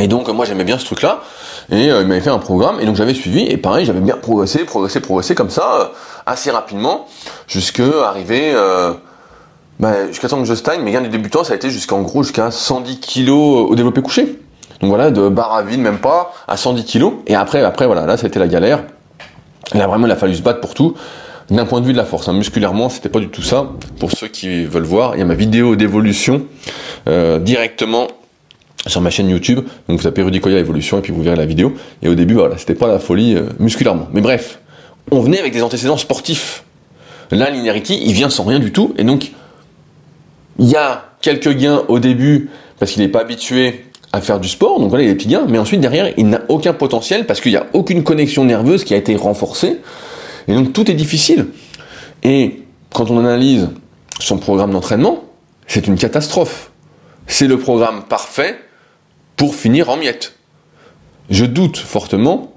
Et 0.00 0.08
donc, 0.08 0.28
moi, 0.28 0.44
j'aimais 0.44 0.64
bien 0.64 0.78
ce 0.78 0.84
truc-là. 0.84 1.22
Et 1.70 1.92
euh, 1.92 2.02
il 2.02 2.08
m'avait 2.08 2.20
fait 2.20 2.30
un 2.30 2.40
programme, 2.40 2.80
et 2.80 2.86
donc 2.86 2.96
j'avais 2.96 3.14
suivi. 3.14 3.46
Et 3.46 3.56
pareil, 3.56 3.86
j'avais 3.86 4.00
bien 4.00 4.16
progressé, 4.16 4.64
progressé, 4.64 4.98
progressé 4.98 5.36
comme 5.36 5.50
ça, 5.50 5.80
euh, 5.80 5.84
assez 6.26 6.50
rapidement, 6.50 7.06
jusqu'à 7.46 7.84
arriver... 8.04 8.52
Bah, 9.80 10.06
jusqu'à 10.06 10.28
temps 10.28 10.38
que 10.38 10.44
je 10.44 10.54
stagne, 10.54 10.82
mes 10.82 10.92
gains 10.92 11.00
du 11.00 11.08
débutant, 11.08 11.42
ça 11.42 11.52
a 11.52 11.56
été 11.56 11.68
jusqu'en 11.68 12.02
gros 12.02 12.22
jusqu'à 12.22 12.52
110 12.52 13.00
kg 13.00 13.30
au 13.30 13.74
développé 13.74 14.02
couché. 14.02 14.38
Donc 14.80 14.90
voilà, 14.90 15.10
de 15.10 15.28
barre 15.28 15.54
à 15.54 15.62
vide, 15.62 15.80
même 15.80 15.98
pas, 15.98 16.32
à 16.48 16.56
110 16.56 16.84
kg. 16.84 17.12
Et 17.26 17.34
après, 17.34 17.62
après 17.62 17.86
voilà, 17.86 18.06
là, 18.06 18.14
été 18.14 18.38
la 18.38 18.48
galère. 18.48 18.82
Là, 19.72 19.86
vraiment, 19.86 20.06
il 20.06 20.12
a 20.12 20.16
fallu 20.16 20.34
se 20.34 20.42
battre 20.42 20.60
pour 20.60 20.74
tout. 20.74 20.94
D'un 21.50 21.66
point 21.66 21.80
de 21.80 21.86
vue 21.86 21.92
de 21.92 21.98
la 21.98 22.04
force, 22.04 22.28
hein, 22.28 22.32
musculairement, 22.32 22.88
c'était 22.88 23.10
pas 23.10 23.20
du 23.20 23.28
tout 23.28 23.42
ça. 23.42 23.66
Pour 23.98 24.12
ceux 24.12 24.28
qui 24.28 24.64
veulent 24.64 24.84
voir, 24.84 25.14
il 25.14 25.18
y 25.18 25.22
a 25.22 25.26
ma 25.26 25.34
vidéo 25.34 25.76
d'évolution 25.76 26.46
euh, 27.06 27.38
directement 27.38 28.08
sur 28.86 29.00
ma 29.02 29.10
chaîne 29.10 29.28
YouTube. 29.28 29.60
Donc 29.88 29.98
vous 29.98 30.02
tapez 30.02 30.22
Rudy 30.22 30.40
Koya 30.40 30.58
évolution 30.58 30.98
et 30.98 31.00
puis 31.02 31.12
vous 31.12 31.22
verrez 31.22 31.36
la 31.36 31.44
vidéo. 31.46 31.74
Et 32.02 32.08
au 32.08 32.14
début, 32.14 32.34
voilà, 32.34 32.56
c'était 32.56 32.74
pas 32.74 32.86
la 32.86 32.98
folie 32.98 33.34
euh, 33.36 33.48
musculairement. 33.58 34.08
Mais 34.12 34.22
bref, 34.22 34.58
on 35.10 35.20
venait 35.20 35.38
avec 35.38 35.52
des 35.52 35.62
antécédents 35.62 35.98
sportifs. 35.98 36.64
Là, 37.30 37.50
l'inerity, 37.50 38.00
il 38.04 38.12
vient 38.12 38.30
sans 38.30 38.44
rien 38.44 38.58
du 38.58 38.72
tout. 38.72 38.94
Et 38.96 39.04
donc, 39.04 39.32
il 40.58 40.66
y 40.66 40.76
a 40.76 41.04
quelques 41.20 41.52
gains 41.52 41.82
au 41.88 41.98
début 41.98 42.50
parce 42.78 42.92
qu'il 42.92 43.02
n'est 43.02 43.08
pas 43.08 43.20
habitué 43.20 43.84
à 44.14 44.20
faire 44.20 44.38
du 44.38 44.48
sport, 44.48 44.78
donc 44.78 44.90
voilà, 44.90 45.04
il 45.04 45.16
gains, 45.16 45.44
mais 45.48 45.58
ensuite 45.58 45.80
derrière, 45.80 46.12
il 46.16 46.28
n'a 46.28 46.42
aucun 46.48 46.72
potentiel 46.72 47.26
parce 47.26 47.40
qu'il 47.40 47.50
n'y 47.50 47.58
a 47.58 47.66
aucune 47.72 48.04
connexion 48.04 48.44
nerveuse 48.44 48.84
qui 48.84 48.94
a 48.94 48.96
été 48.96 49.16
renforcée, 49.16 49.80
et 50.46 50.54
donc 50.54 50.72
tout 50.72 50.88
est 50.88 50.94
difficile. 50.94 51.48
Et 52.22 52.62
quand 52.92 53.10
on 53.10 53.18
analyse 53.18 53.70
son 54.20 54.38
programme 54.38 54.70
d'entraînement, 54.70 55.24
c'est 55.66 55.88
une 55.88 55.96
catastrophe. 55.96 56.70
C'est 57.26 57.48
le 57.48 57.58
programme 57.58 58.04
parfait 58.04 58.56
pour 59.34 59.56
finir 59.56 59.90
en 59.90 59.96
miettes. 59.96 60.36
Je 61.28 61.44
doute 61.44 61.76
fortement, 61.76 62.52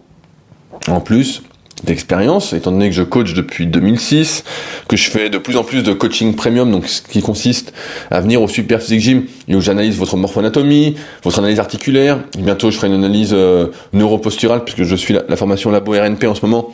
en 0.88 1.00
plus, 1.00 1.42
d'expérience, 1.84 2.54
étant 2.54 2.72
donné 2.72 2.90
que 2.90 2.96
je 2.96 3.04
coach 3.04 3.34
depuis 3.34 3.68
2006, 3.68 4.44
que 4.88 4.98
je 4.98 5.10
fais 5.10 5.30
de 5.30 5.38
plus 5.38 5.58
en 5.58 5.64
plus 5.64 5.84
de 5.84 5.94
coaching 5.94 6.36
premium, 6.36 6.72
donc 6.72 6.88
ce 6.88 7.02
qui 7.02 7.22
consiste 7.22 7.74
à 8.10 8.20
venir 8.20 8.42
au 8.42 8.48
Super 8.48 8.82
Physique 8.82 9.00
Gym 9.00 9.24
et 9.48 9.56
où 9.56 9.62
j'analyse 9.62 9.98
votre 9.98 10.18
morphoanatomie, 10.18 10.96
votre 11.24 11.40
analyse 11.40 11.60
articulaire. 11.60 12.20
Bientôt, 12.38 12.72
je 12.72 12.78
ferai 12.78 12.88
une 12.88 12.96
analyse 12.96 13.32
euh, 13.34 13.68
neuroposturale 13.94 14.64
puisque 14.64 14.84
je 14.84 14.96
suis 14.96 15.14
la, 15.14 15.36
formation 15.36 15.70
Labo 15.70 15.92
RNP 15.92 16.26
en 16.26 16.36
ce 16.36 16.46
moment. 16.46 16.74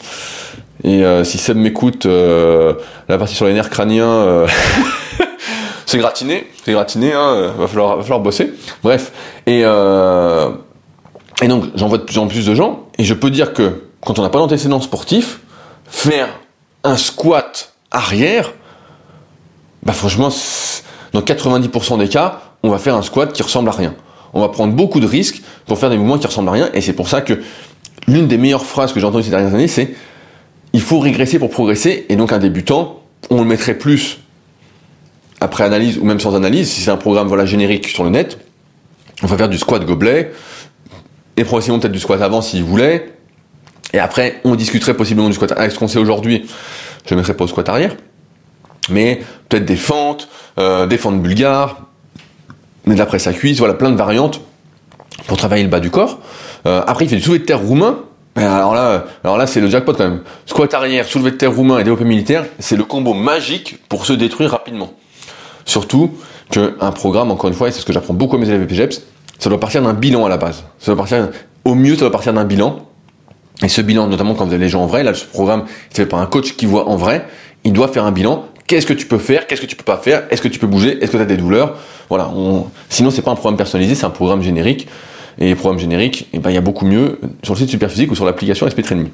Et 0.86 1.04
euh, 1.04 1.24
si 1.24 1.38
Seb 1.38 1.58
m'écoute, 1.58 2.06
euh, 2.06 2.74
la 3.10 3.18
partie 3.18 3.36
sur 3.36 3.46
les 3.46 3.54
nerfs 3.54 3.70
crâniens, 3.70 4.46
c'est 5.86 5.98
gratiné, 5.98 6.48
c'est 6.64 6.72
gratiné, 6.72 7.12
hein, 7.14 7.54
va 7.58 7.68
falloir, 7.68 7.98
va 7.98 8.04
falloir 8.04 8.22
bosser. 8.22 8.54
Bref, 8.84 9.12
et 9.48 9.64
et 11.42 11.48
donc 11.48 11.66
j'en 11.76 11.88
vois 11.88 11.98
de 11.98 12.04
plus 12.04 12.18
en 12.18 12.28
plus 12.28 12.46
de 12.46 12.56
gens, 12.56 12.88
et 12.98 13.04
je 13.04 13.14
peux 13.14 13.30
dire 13.30 13.54
que 13.54 13.82
quand 14.06 14.20
on 14.20 14.22
n'a 14.22 14.30
pas 14.30 14.40
d'antécédent 14.40 14.82
sportif, 14.82 15.40
faire 15.86 16.28
un 16.84 16.98
squat 16.98 17.74
arrière, 17.92 18.54
bah 19.84 19.94
franchement, 19.94 20.30
dans 21.14 21.22
90% 21.22 22.00
des 22.00 22.10
cas, 22.10 22.42
on 22.64 22.70
va 22.70 22.78
faire 22.78 22.96
un 22.96 23.02
squat 23.02 23.32
qui 23.32 23.44
ressemble 23.44 23.70
à 23.70 23.74
rien. 23.74 23.96
On 24.34 24.42
va 24.42 24.50
prendre 24.50 24.74
beaucoup 24.74 25.00
de 25.00 25.06
risques 25.06 25.42
pour 25.66 25.78
faire 25.78 25.90
des 25.90 25.98
mouvements 25.98 26.18
qui 26.18 26.28
ressemblent 26.28 26.50
à 26.50 26.54
rien, 26.54 26.70
et 26.74 26.82
c'est 26.82 26.94
pour 26.94 27.08
ça 27.08 27.22
que 27.22 27.42
l'une 28.08 28.28
des 28.28 28.38
meilleures 28.38 28.66
phrases 28.66 28.94
que 28.94 29.00
j'ai 29.00 29.06
entendues 29.06 29.26
ces 29.26 29.30
dernières 29.30 29.54
années, 29.54 29.68
c'est 29.68 29.94
il 30.74 30.82
faut 30.82 31.00
régresser 31.00 31.40
pour 31.40 31.50
progresser, 31.50 32.06
et 32.10 32.16
donc 32.16 32.34
un 32.34 32.40
débutant, 32.40 33.02
on 33.30 33.40
le 33.40 33.46
mettrait 33.46 33.76
plus 33.76 34.20
après 35.40 35.64
analyse 35.64 35.98
ou 35.98 36.06
même 36.06 36.20
sans 36.20 36.36
analyse, 36.36 36.72
si 36.72 36.82
c'est 36.82 36.92
un 36.92 36.98
programme 36.98 37.28
voilà, 37.28 37.46
générique 37.46 37.88
sur 37.88 38.04
le 38.04 38.10
net, 38.10 38.40
on 39.22 39.28
va 39.28 39.38
faire 39.38 39.50
du 39.50 39.58
squat 39.58 39.86
gobelet, 39.86 40.34
et 41.38 41.44
progressivement 41.44 41.80
peut-être 41.80 41.92
du 41.92 42.00
squat 42.00 42.22
avant 42.22 42.42
s'il 42.42 42.64
voulait, 42.64 43.14
et 43.94 44.00
après, 44.00 44.42
on 44.44 44.56
discuterait 44.56 44.96
possiblement 44.96 45.30
du 45.30 45.36
squat 45.36 45.52
avec 45.52 45.72
ce 45.72 45.80
qu'on 45.80 45.88
sait 45.88 46.00
aujourd'hui. 46.00 46.50
Je 47.08 47.14
ne 47.14 47.20
mettrai 47.20 47.36
pas 47.36 47.44
au 47.44 47.48
squat 47.48 47.70
arrière. 47.70 47.96
Mais 48.90 49.22
peut-être 49.50 49.66
des 49.66 49.76
fentes, 49.76 50.28
euh, 50.60 50.88
des 50.88 50.98
fentes 50.98 51.22
bulgares, 51.22 51.78
mais 52.86 52.96
d'après 52.96 53.20
sa 53.20 53.32
cuisse, 53.32 53.60
voilà, 53.60 53.76
plein 53.76 53.92
de 53.92 53.96
variantes 53.96 54.42
pour 55.28 55.38
travailler 55.38 55.64
le 55.64 55.70
bas 55.70 55.80
du 55.80 55.90
corps. 55.90 56.20
Euh, 56.66 56.82
après, 56.86 57.06
il 57.06 57.08
fait 57.10 57.16
du 57.16 57.22
soulevé 57.22 57.40
de 57.40 57.46
terre 57.46 57.62
roumain. 57.62 58.00
Alors 58.36 58.74
là, 58.74 59.06
alors 59.24 59.38
là, 59.38 59.46
c'est 59.46 59.62
le 59.62 59.70
jackpot 59.70 59.94
quand 59.94 60.10
même. 60.10 60.22
Squat 60.48 60.74
arrière, 60.74 61.06
soulevé 61.06 61.32
de 61.32 61.36
terre 61.38 61.54
roumain 61.54 61.78
et 61.78 61.84
développé 61.84 62.04
militaire, 62.04 62.46
c'est 62.60 62.76
le 62.76 62.84
combo 62.84 63.14
magique 63.14 63.78
pour 63.88 64.08
se 64.08 64.14
détruire 64.14 64.50
rapidement. 64.50 64.94
Surtout 65.66 66.16
qu'un 66.50 66.92
programme, 66.92 67.32
encore 67.32 67.48
une 67.50 67.56
fois, 67.56 67.68
et 67.68 67.72
c'est 67.72 67.80
ce 67.80 67.86
que 67.86 67.94
j'apprends 67.94 68.16
beaucoup 68.16 68.36
à 68.36 68.40
mes 68.40 68.50
élèves 68.50 68.66
PGEPS, 68.66 69.04
ça 69.38 69.50
doit 69.50 69.60
partir 69.60 69.84
d'un 69.84 69.94
bilan 69.94 70.26
à 70.26 70.30
la 70.30 70.38
base. 70.38 70.64
Ça 70.80 70.88
doit 70.92 70.98
partir, 70.98 71.30
au 71.64 71.76
mieux, 71.76 71.94
ça 71.94 72.02
doit 72.02 72.12
partir 72.12 72.34
d'un 72.34 72.44
bilan. 72.44 72.88
Et 73.64 73.70
ce 73.70 73.82
bilan, 73.82 74.08
notamment 74.08 74.34
quand 74.34 74.46
vous 74.46 74.54
avez 74.54 74.64
les 74.64 74.70
gens 74.70 74.84
en 74.84 74.88
vrai, 74.88 75.04
là, 75.04 75.14
ce 75.14 75.26
programme, 75.26 75.66
c'est 75.90 76.04
fait 76.04 76.06
par 76.06 76.20
un 76.20 76.26
coach 76.26 76.56
qui 76.56 76.66
voit 76.66 76.88
en 76.88 76.96
vrai, 76.96 77.26
il 77.64 77.74
doit 77.74 77.88
faire 77.88 78.06
un 78.06 78.12
bilan. 78.12 78.46
Qu'est-ce 78.68 78.86
que 78.86 78.94
tu 78.94 79.06
peux 79.06 79.18
faire? 79.18 79.48
Qu'est-ce 79.48 79.62
que 79.62 79.66
tu 79.66 79.76
peux 79.76 79.84
pas 79.84 79.98
faire? 79.98 80.24
Est-ce 80.30 80.42
que 80.42 80.48
tu 80.48 80.60
peux 80.60 80.68
bouger? 80.68 81.02
Est-ce 81.02 81.12
que 81.12 81.18
tu 81.18 81.24
as 81.24 81.28
des 81.28 81.38
douleurs? 81.38 81.78
Voilà. 82.10 82.30
On... 82.30 82.68
Sinon, 82.90 83.12
c'est 83.12 83.22
pas 83.22 83.32
un 83.32 83.36
programme 83.36 83.58
personnalisé, 83.58 83.96
c'est 83.96 84.06
un 84.06 84.10
programme 84.10 84.42
générique. 84.42 84.88
Et 85.40 85.48
les 85.48 85.56
programmes 85.56 85.80
génériques, 85.80 86.28
eh 86.32 86.40
ben, 86.40 86.52
il 86.52 86.54
y 86.54 86.58
a 86.58 86.62
beaucoup 86.62 86.86
mieux 86.86 87.20
sur 87.42 87.56
le 87.56 87.60
site 87.60 87.70
Superphysique 87.70 88.12
ou 88.12 88.16
sur 88.16 88.26
l'application 88.26 88.70
SP 88.70 88.84
Training. 88.84 89.10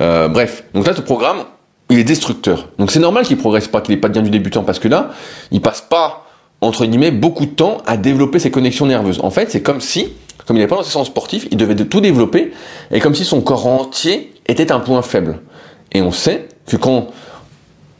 Euh, 0.00 0.28
bref. 0.28 0.64
Donc 0.74 0.86
là, 0.86 0.94
ce 0.94 1.00
programme, 1.00 1.38
il 1.90 1.98
est 1.98 2.04
destructeur. 2.04 2.68
Donc 2.78 2.90
c'est 2.90 3.00
normal 3.00 3.24
qu'il 3.24 3.36
progresse 3.36 3.66
pas, 3.66 3.80
qu'il 3.80 3.94
ait 3.94 3.98
pas 3.98 4.08
bien 4.08 4.22
du 4.22 4.30
débutant, 4.30 4.62
parce 4.62 4.78
que 4.78 4.88
là, 4.88 5.10
il 5.50 5.60
passe 5.60 5.80
pas 5.80 6.26
entre 6.60 6.86
guillemets, 6.86 7.10
beaucoup 7.10 7.46
de 7.46 7.50
temps 7.50 7.78
à 7.86 7.96
développer 7.96 8.38
ses 8.38 8.50
connexions 8.50 8.86
nerveuses. 8.86 9.20
En 9.22 9.30
fait, 9.30 9.50
c'est 9.50 9.62
comme 9.62 9.80
si, 9.80 10.12
comme 10.46 10.56
il 10.56 10.60
n'est 10.60 10.66
pas 10.66 10.76
dans 10.76 10.82
ses 10.82 10.92
sens 10.92 11.08
sportifs, 11.08 11.48
il 11.50 11.56
devait 11.56 11.74
tout 11.74 12.00
développer, 12.00 12.52
et 12.92 13.00
comme 13.00 13.14
si 13.14 13.24
son 13.24 13.40
corps 13.40 13.66
entier 13.66 14.32
était 14.46 14.72
un 14.72 14.80
point 14.80 15.02
faible. 15.02 15.40
Et 15.92 16.02
on 16.02 16.12
sait 16.12 16.48
que 16.66 16.76
quand 16.76 17.08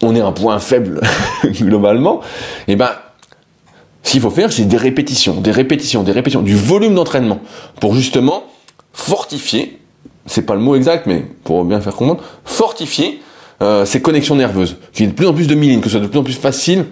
on 0.02 0.14
est 0.14 0.20
un 0.20 0.32
point 0.32 0.58
faible 0.58 1.00
globalement, 1.44 2.20
eh 2.68 2.76
ben, 2.76 2.90
ce 4.02 4.12
qu'il 4.12 4.20
faut 4.20 4.30
faire, 4.30 4.52
c'est 4.52 4.64
des 4.64 4.76
répétitions, 4.76 5.40
des 5.40 5.50
répétitions, 5.50 6.04
des 6.04 6.12
répétitions, 6.12 6.42
du 6.42 6.54
volume 6.54 6.94
d'entraînement 6.94 7.40
pour 7.80 7.94
justement 7.94 8.44
fortifier, 8.92 9.78
c'est 10.26 10.42
pas 10.42 10.54
le 10.54 10.60
mot 10.60 10.76
exact, 10.76 11.06
mais 11.06 11.24
pour 11.42 11.64
bien 11.64 11.80
faire 11.80 11.94
comprendre, 11.94 12.22
fortifier 12.44 13.20
euh, 13.62 13.84
ces 13.84 14.00
connexions 14.00 14.36
nerveuses, 14.36 14.76
qu'il 14.92 15.06
y 15.06 15.08
ait 15.08 15.10
de 15.10 15.16
plus 15.16 15.26
en 15.26 15.34
plus 15.34 15.48
de 15.48 15.54
myéline, 15.54 15.80
que 15.80 15.88
ce 15.88 15.96
soit 15.96 16.00
de 16.00 16.06
plus 16.06 16.18
en 16.18 16.24
plus 16.24 16.34
facile 16.34 16.86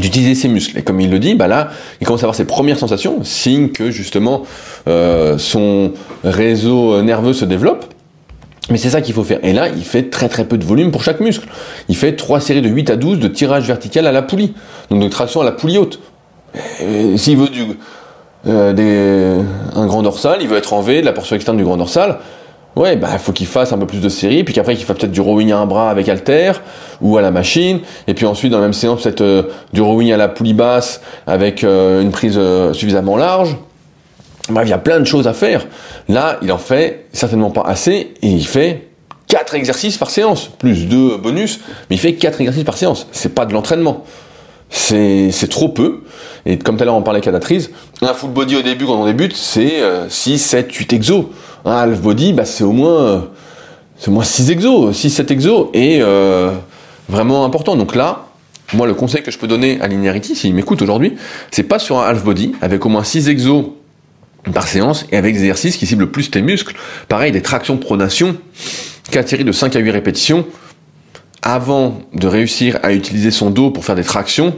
d'utiliser 0.00 0.34
ses 0.34 0.48
muscles. 0.48 0.78
Et 0.78 0.82
comme 0.82 1.00
il 1.00 1.10
le 1.10 1.18
dit, 1.18 1.34
bah 1.34 1.48
là, 1.48 1.70
il 2.00 2.06
commence 2.06 2.22
à 2.22 2.24
avoir 2.24 2.34
ses 2.34 2.46
premières 2.46 2.78
sensations, 2.78 3.22
signe 3.24 3.68
que 3.68 3.90
justement 3.90 4.42
euh, 4.88 5.38
son 5.38 5.92
réseau 6.24 7.02
nerveux 7.02 7.32
se 7.32 7.44
développe. 7.44 7.86
Mais 8.70 8.78
c'est 8.78 8.90
ça 8.90 9.00
qu'il 9.00 9.14
faut 9.14 9.24
faire. 9.24 9.40
Et 9.42 9.52
là, 9.52 9.68
il 9.68 9.84
fait 9.84 10.08
très 10.08 10.28
très 10.28 10.44
peu 10.44 10.56
de 10.56 10.64
volume 10.64 10.92
pour 10.92 11.02
chaque 11.02 11.20
muscle. 11.20 11.48
Il 11.88 11.96
fait 11.96 12.14
trois 12.14 12.40
séries 12.40 12.62
de 12.62 12.68
8 12.68 12.90
à 12.90 12.96
12 12.96 13.18
de 13.18 13.28
tirage 13.28 13.66
vertical 13.66 14.06
à 14.06 14.12
la 14.12 14.22
poulie. 14.22 14.54
Donc 14.90 15.02
de 15.02 15.08
traction 15.08 15.40
à 15.40 15.44
la 15.44 15.52
poulie 15.52 15.78
haute. 15.78 16.00
S'il 17.16 17.36
veut 17.38 17.48
du, 17.48 17.62
euh, 18.46 19.42
un 19.74 19.86
grand 19.86 20.02
dorsal, 20.02 20.38
il 20.40 20.48
veut 20.48 20.56
être 20.56 20.72
en 20.72 20.80
V 20.80 21.00
de 21.00 21.06
la 21.06 21.12
portion 21.12 21.36
externe 21.36 21.56
du 21.56 21.64
grand 21.64 21.76
dorsal, 21.76 22.18
ouais, 22.76 22.96
bah, 22.96 23.08
il 23.12 23.18
faut 23.18 23.32
qu'il 23.32 23.46
fasse 23.46 23.72
un 23.72 23.78
peu 23.78 23.86
plus 23.86 24.00
de 24.00 24.08
séries, 24.08 24.44
puis 24.44 24.54
qu'après 24.54 24.74
qu'il 24.74 24.84
fasse 24.84 24.96
peut-être 24.96 25.12
du 25.12 25.20
rowing 25.20 25.52
à 25.52 25.58
un 25.58 25.66
bras 25.66 25.90
avec 25.90 26.08
halter, 26.08 26.52
ou 27.00 27.16
à 27.16 27.22
la 27.22 27.30
machine, 27.30 27.80
et 28.06 28.14
puis 28.14 28.26
ensuite 28.26 28.52
dans 28.52 28.58
la 28.58 28.64
même 28.64 28.72
séance 28.72 29.02
peut-être 29.02 29.20
euh, 29.20 29.42
du 29.72 29.80
rowing 29.80 30.12
à 30.12 30.16
la 30.16 30.28
poulie 30.28 30.54
basse 30.54 31.00
avec 31.26 31.64
euh, 31.64 32.02
une 32.02 32.10
prise 32.10 32.38
suffisamment 32.72 33.16
large. 33.16 33.56
Bref, 34.48 34.66
il 34.66 34.70
y 34.70 34.74
a 34.74 34.78
plein 34.78 34.98
de 34.98 35.04
choses 35.04 35.28
à 35.28 35.34
faire. 35.34 35.66
Là, 36.08 36.38
il 36.42 36.50
en 36.50 36.58
fait 36.58 37.06
certainement 37.12 37.50
pas 37.50 37.62
assez, 37.62 38.14
et 38.22 38.28
il 38.28 38.46
fait 38.46 38.88
4 39.28 39.54
exercices 39.54 39.96
par 39.96 40.10
séance, 40.10 40.50
plus 40.58 40.86
2 40.86 41.16
bonus, 41.16 41.60
mais 41.88 41.96
il 41.96 41.98
fait 41.98 42.14
4 42.14 42.40
exercices 42.40 42.64
par 42.64 42.76
séance. 42.76 43.06
C'est 43.12 43.34
pas 43.34 43.46
de 43.46 43.52
l'entraînement. 43.52 44.04
C'est 44.72 45.48
trop 45.48 45.68
peu. 45.68 46.00
Et 46.44 46.58
comme 46.58 46.76
tout 46.76 46.82
à 46.82 46.86
l'heure 46.86 46.94
on 46.94 47.02
parlait 47.02 47.20
cadatrice, 47.20 47.70
un 48.00 48.14
full 48.14 48.30
body 48.30 48.56
au 48.56 48.62
début 48.62 48.86
quand 48.86 49.00
on 49.00 49.04
débute, 49.06 49.36
c'est 49.36 49.80
6, 50.08 50.38
7, 50.38 50.72
8 50.72 50.92
exos. 50.94 51.26
Un 51.64 51.76
half 51.76 52.00
body, 52.00 52.32
bah, 52.32 52.44
c'est 52.44 52.64
au 52.64 52.72
moins 52.72 53.28
c'est 54.02 54.08
au 54.08 54.14
moins 54.14 54.24
6 54.24 54.50
exos, 54.50 54.96
6, 54.96 55.10
7 55.10 55.30
exos, 55.30 55.68
et 55.74 56.00
euh, 56.00 56.50
vraiment 57.08 57.44
important. 57.44 57.76
Donc 57.76 57.94
là, 57.94 58.26
moi 58.72 58.88
le 58.88 58.94
conseil 58.94 59.22
que 59.22 59.30
je 59.30 59.38
peux 59.38 59.46
donner 59.46 59.80
à 59.80 59.86
Linearity, 59.86 60.34
s'il 60.34 60.52
m'écoute 60.56 60.82
aujourd'hui, 60.82 61.14
c'est 61.52 61.62
pas 61.62 61.78
sur 61.78 62.00
un 62.00 62.02
half 62.02 62.24
body, 62.24 62.52
avec 62.60 62.84
au 62.84 62.88
moins 62.88 63.04
6 63.04 63.28
exos 63.28 63.66
par 64.52 64.66
séance, 64.66 65.06
et 65.12 65.16
avec 65.16 65.34
des 65.34 65.42
exercices 65.42 65.76
qui 65.76 65.86
ciblent 65.86 66.10
plus 66.10 66.32
tes 66.32 66.42
muscles. 66.42 66.74
Pareil, 67.06 67.30
des 67.30 67.42
tractions 67.42 67.76
pronation, 67.76 68.36
4 69.12 69.28
séries 69.28 69.44
de 69.44 69.52
5 69.52 69.76
à 69.76 69.78
8 69.78 69.90
répétitions, 69.92 70.46
avant 71.42 71.98
de 72.14 72.26
réussir 72.26 72.78
à 72.82 72.92
utiliser 72.92 73.30
son 73.30 73.50
dos 73.50 73.70
pour 73.70 73.84
faire 73.84 73.96
des 73.96 74.04
tractions, 74.04 74.54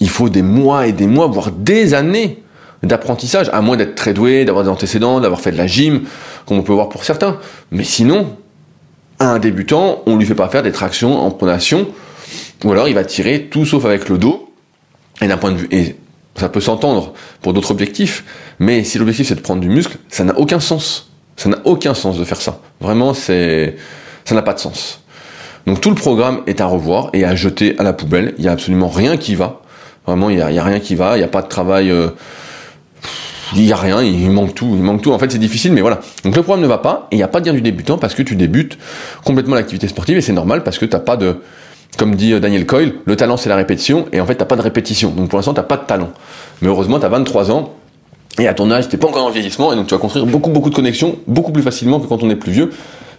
il 0.00 0.10
faut 0.10 0.28
des 0.28 0.42
mois 0.42 0.86
et 0.86 0.92
des 0.92 1.06
mois, 1.06 1.26
voire 1.28 1.52
des 1.52 1.94
années 1.94 2.42
d'apprentissage, 2.82 3.48
à 3.52 3.60
moins 3.62 3.76
d'être 3.76 3.94
très 3.94 4.12
doué, 4.12 4.44
d'avoir 4.44 4.64
des 4.64 4.70
antécédents, 4.70 5.20
d'avoir 5.20 5.40
fait 5.40 5.52
de 5.52 5.56
la 5.56 5.66
gym, 5.66 6.02
comme 6.44 6.58
on 6.58 6.62
peut 6.62 6.72
voir 6.72 6.88
pour 6.88 7.04
certains. 7.04 7.38
Mais 7.70 7.84
sinon, 7.84 8.36
à 9.18 9.30
un 9.30 9.38
débutant, 9.38 10.02
on 10.06 10.14
ne 10.14 10.18
lui 10.18 10.26
fait 10.26 10.34
pas 10.34 10.48
faire 10.48 10.62
des 10.62 10.72
tractions 10.72 11.18
en 11.18 11.30
pronation, 11.30 11.88
ou 12.64 12.72
alors 12.72 12.88
il 12.88 12.94
va 12.94 13.04
tirer 13.04 13.44
tout 13.44 13.64
sauf 13.64 13.84
avec 13.84 14.08
le 14.08 14.18
dos. 14.18 14.50
Et 15.22 15.28
d'un 15.28 15.38
point 15.38 15.52
de 15.52 15.56
vue, 15.56 15.68
et 15.70 15.96
ça 16.34 16.50
peut 16.50 16.60
s'entendre 16.60 17.14
pour 17.40 17.54
d'autres 17.54 17.70
objectifs, 17.70 18.24
mais 18.58 18.84
si 18.84 18.98
l'objectif 18.98 19.28
c'est 19.28 19.34
de 19.34 19.40
prendre 19.40 19.62
du 19.62 19.70
muscle, 19.70 19.96
ça 20.08 20.24
n'a 20.24 20.38
aucun 20.38 20.60
sens. 20.60 21.10
Ça 21.36 21.48
n'a 21.48 21.58
aucun 21.64 21.94
sens 21.94 22.18
de 22.18 22.24
faire 22.24 22.40
ça. 22.40 22.60
Vraiment, 22.80 23.14
c'est, 23.14 23.76
ça 24.24 24.34
n'a 24.34 24.42
pas 24.42 24.52
de 24.52 24.58
sens. 24.58 25.00
Donc 25.66 25.80
tout 25.80 25.90
le 25.90 25.96
programme 25.96 26.42
est 26.46 26.60
à 26.60 26.66
revoir 26.66 27.10
et 27.12 27.24
à 27.24 27.34
jeter 27.34 27.76
à 27.78 27.82
la 27.82 27.92
poubelle. 27.92 28.34
Il 28.38 28.42
n'y 28.42 28.48
a 28.48 28.52
absolument 28.52 28.88
rien 28.88 29.16
qui 29.16 29.34
va. 29.34 29.60
Vraiment, 30.06 30.30
il 30.30 30.36
n'y 30.36 30.42
a, 30.42 30.64
rien 30.64 30.78
qui 30.78 30.94
va, 30.94 31.16
il 31.16 31.18
n'y 31.18 31.24
a 31.24 31.28
pas 31.28 31.42
de 31.42 31.48
travail. 31.48 31.90
Euh, 31.90 32.10
il 33.54 33.62
n'y 33.62 33.72
a 33.72 33.76
rien, 33.76 34.02
il 34.02 34.30
manque 34.30 34.54
tout, 34.54 34.72
il 34.74 34.82
manque 34.82 35.02
tout. 35.02 35.12
En 35.12 35.18
fait, 35.18 35.30
c'est 35.30 35.38
difficile, 35.38 35.72
mais 35.72 35.80
voilà. 35.80 36.00
Donc 36.24 36.36
le 36.36 36.42
programme 36.42 36.62
ne 36.62 36.68
va 36.68 36.78
pas, 36.78 37.08
et 37.10 37.16
il 37.16 37.18
n'y 37.18 37.24
a 37.24 37.28
pas 37.28 37.40
de 37.40 37.46
lien 37.46 37.52
du 37.52 37.60
débutant 37.60 37.98
parce 37.98 38.14
que 38.14 38.22
tu 38.22 38.34
débutes 38.36 38.78
complètement 39.24 39.54
l'activité 39.54 39.88
sportive, 39.88 40.16
et 40.16 40.20
c'est 40.20 40.32
normal 40.32 40.62
parce 40.62 40.78
que 40.78 40.84
tu 40.84 40.92
n'as 40.92 41.00
pas 41.00 41.16
de, 41.16 41.36
comme 41.96 42.14
dit 42.14 42.32
euh, 42.32 42.40
Daniel 42.40 42.66
Coyle, 42.66 42.94
le 43.04 43.16
talent 43.16 43.36
c'est 43.36 43.48
la 43.48 43.56
répétition, 43.56 44.06
et 44.12 44.20
en 44.20 44.26
fait 44.26 44.34
tu 44.34 44.40
n'as 44.40 44.46
pas 44.46 44.56
de 44.56 44.62
répétition. 44.62 45.10
Donc 45.10 45.28
pour 45.28 45.38
l'instant 45.38 45.54
tu 45.54 45.60
n'as 45.60 45.66
pas 45.66 45.76
de 45.76 45.86
talent. 45.86 46.10
Mais 46.60 46.68
heureusement 46.68 46.98
tu 46.98 47.06
as 47.06 47.08
23 47.08 47.50
ans, 47.52 47.74
et 48.38 48.48
à 48.48 48.54
ton 48.54 48.70
âge, 48.70 48.88
tu 48.88 48.96
n'es 48.96 49.00
pas 49.00 49.08
encore 49.08 49.24
en 49.24 49.30
vieillissement, 49.30 49.72
et 49.72 49.76
donc 49.76 49.86
tu 49.86 49.94
vas 49.94 50.00
construire 50.00 50.26
beaucoup 50.26 50.50
beaucoup 50.50 50.70
de 50.70 50.74
connexions, 50.74 51.16
beaucoup 51.26 51.52
plus 51.52 51.62
facilement 51.62 52.00
que 52.00 52.06
quand 52.06 52.22
on 52.22 52.30
est 52.30 52.36
plus 52.36 52.52
vieux. 52.52 52.70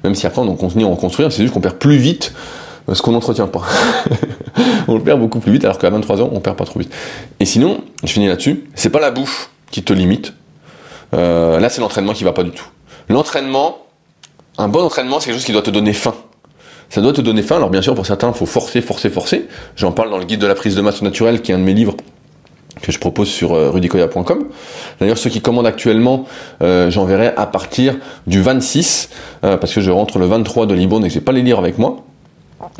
Même 0.04 0.16
si 0.16 0.26
après 0.28 0.42
on 0.42 0.56
continue 0.56 0.86
à 0.86 0.88
en 0.88 0.96
construire, 0.96 1.32
c'est 1.32 1.42
juste 1.42 1.54
qu'on 1.54 1.62
perd 1.62 1.76
plus 1.76 1.98
vite 1.98 2.34
ce 2.94 3.02
qu'on 3.02 3.12
n'entretient 3.12 3.48
pas. 3.48 3.64
on 4.88 4.96
le 4.96 5.04
perd 5.04 5.20
beaucoup 5.20 5.40
plus 5.40 5.52
vite, 5.52 5.66
alors 5.66 5.78
qu'à 5.78 5.90
23 5.90 6.22
ans, 6.22 6.30
on 6.32 6.40
perd 6.40 6.56
pas 6.56 6.66
trop 6.66 6.80
vite. 6.80 6.94
Et 7.40 7.46
sinon, 7.46 7.82
je 8.04 8.12
finis 8.12 8.28
là-dessus, 8.28 8.66
c'est 8.76 8.90
pas 8.90 9.00
la 9.00 9.12
bouffe 9.12 9.50
qui 9.72 9.84
te 9.84 9.94
limite. 9.94 10.34
Euh, 11.14 11.60
là, 11.60 11.70
c'est 11.70 11.82
l'entraînement 11.82 12.14
qui 12.14 12.24
va 12.24 12.34
pas 12.34 12.44
du 12.44 12.52
tout. 12.52 12.68
L'entraînement, 13.10 13.80
un 14.58 14.68
bon 14.68 14.84
entraînement, 14.84 15.20
c'est 15.20 15.28
quelque 15.28 15.36
chose 15.36 15.46
qui 15.46 15.52
doit 15.52 15.62
te 15.62 15.70
donner 15.70 15.94
faim. 15.94 16.16
Ça 16.90 17.02
doit 17.02 17.14
te 17.14 17.22
donner 17.22 17.42
faim. 17.42 17.58
Alors 17.58 17.70
bien 17.70 17.82
sûr, 17.82 17.96
pour 17.96 18.06
certains, 18.06 18.30
il 18.30 18.34
faut 18.34 18.46
forcer, 18.46 18.82
forcer, 18.82 19.10
forcer. 19.10 19.48
J'en 19.76 19.92
parle 19.92 20.10
dans 20.10 20.18
le 20.18 20.26
guide 20.26 20.40
de 20.40 20.48
la 20.48 20.56
prise 20.56 20.76
de 20.76 20.82
masse 20.82 21.02
naturelle, 21.02 21.42
qui 21.42 21.52
est 21.52 21.56
un 21.56 21.60
de 21.60 21.64
mes 21.64 21.74
livres 21.74 21.96
que 22.82 22.92
je 22.92 23.00
propose 23.00 23.28
sur 23.28 23.54
euh, 23.54 23.70
rudicoya.com. 23.70 24.46
D'ailleurs, 25.00 25.18
ceux 25.18 25.30
qui 25.30 25.42
commandent 25.42 25.68
actuellement, 25.68 26.26
euh, 26.62 26.90
j'enverrai 26.90 27.34
à 27.36 27.46
partir 27.46 27.96
du 28.26 28.42
26, 28.42 29.10
euh, 29.44 29.58
parce 29.58 29.74
que 29.74 29.82
je 29.82 29.92
rentre 29.92 30.20
le 30.20 30.26
23 30.26 30.66
de 30.66 30.74
Libourne 30.74 31.06
et 31.06 31.08
que 31.08 31.14
j'ai 31.14 31.22
pas 31.22 31.32
les 31.32 31.42
livres 31.42 31.60
avec 31.60 31.78
moi. 31.78 31.98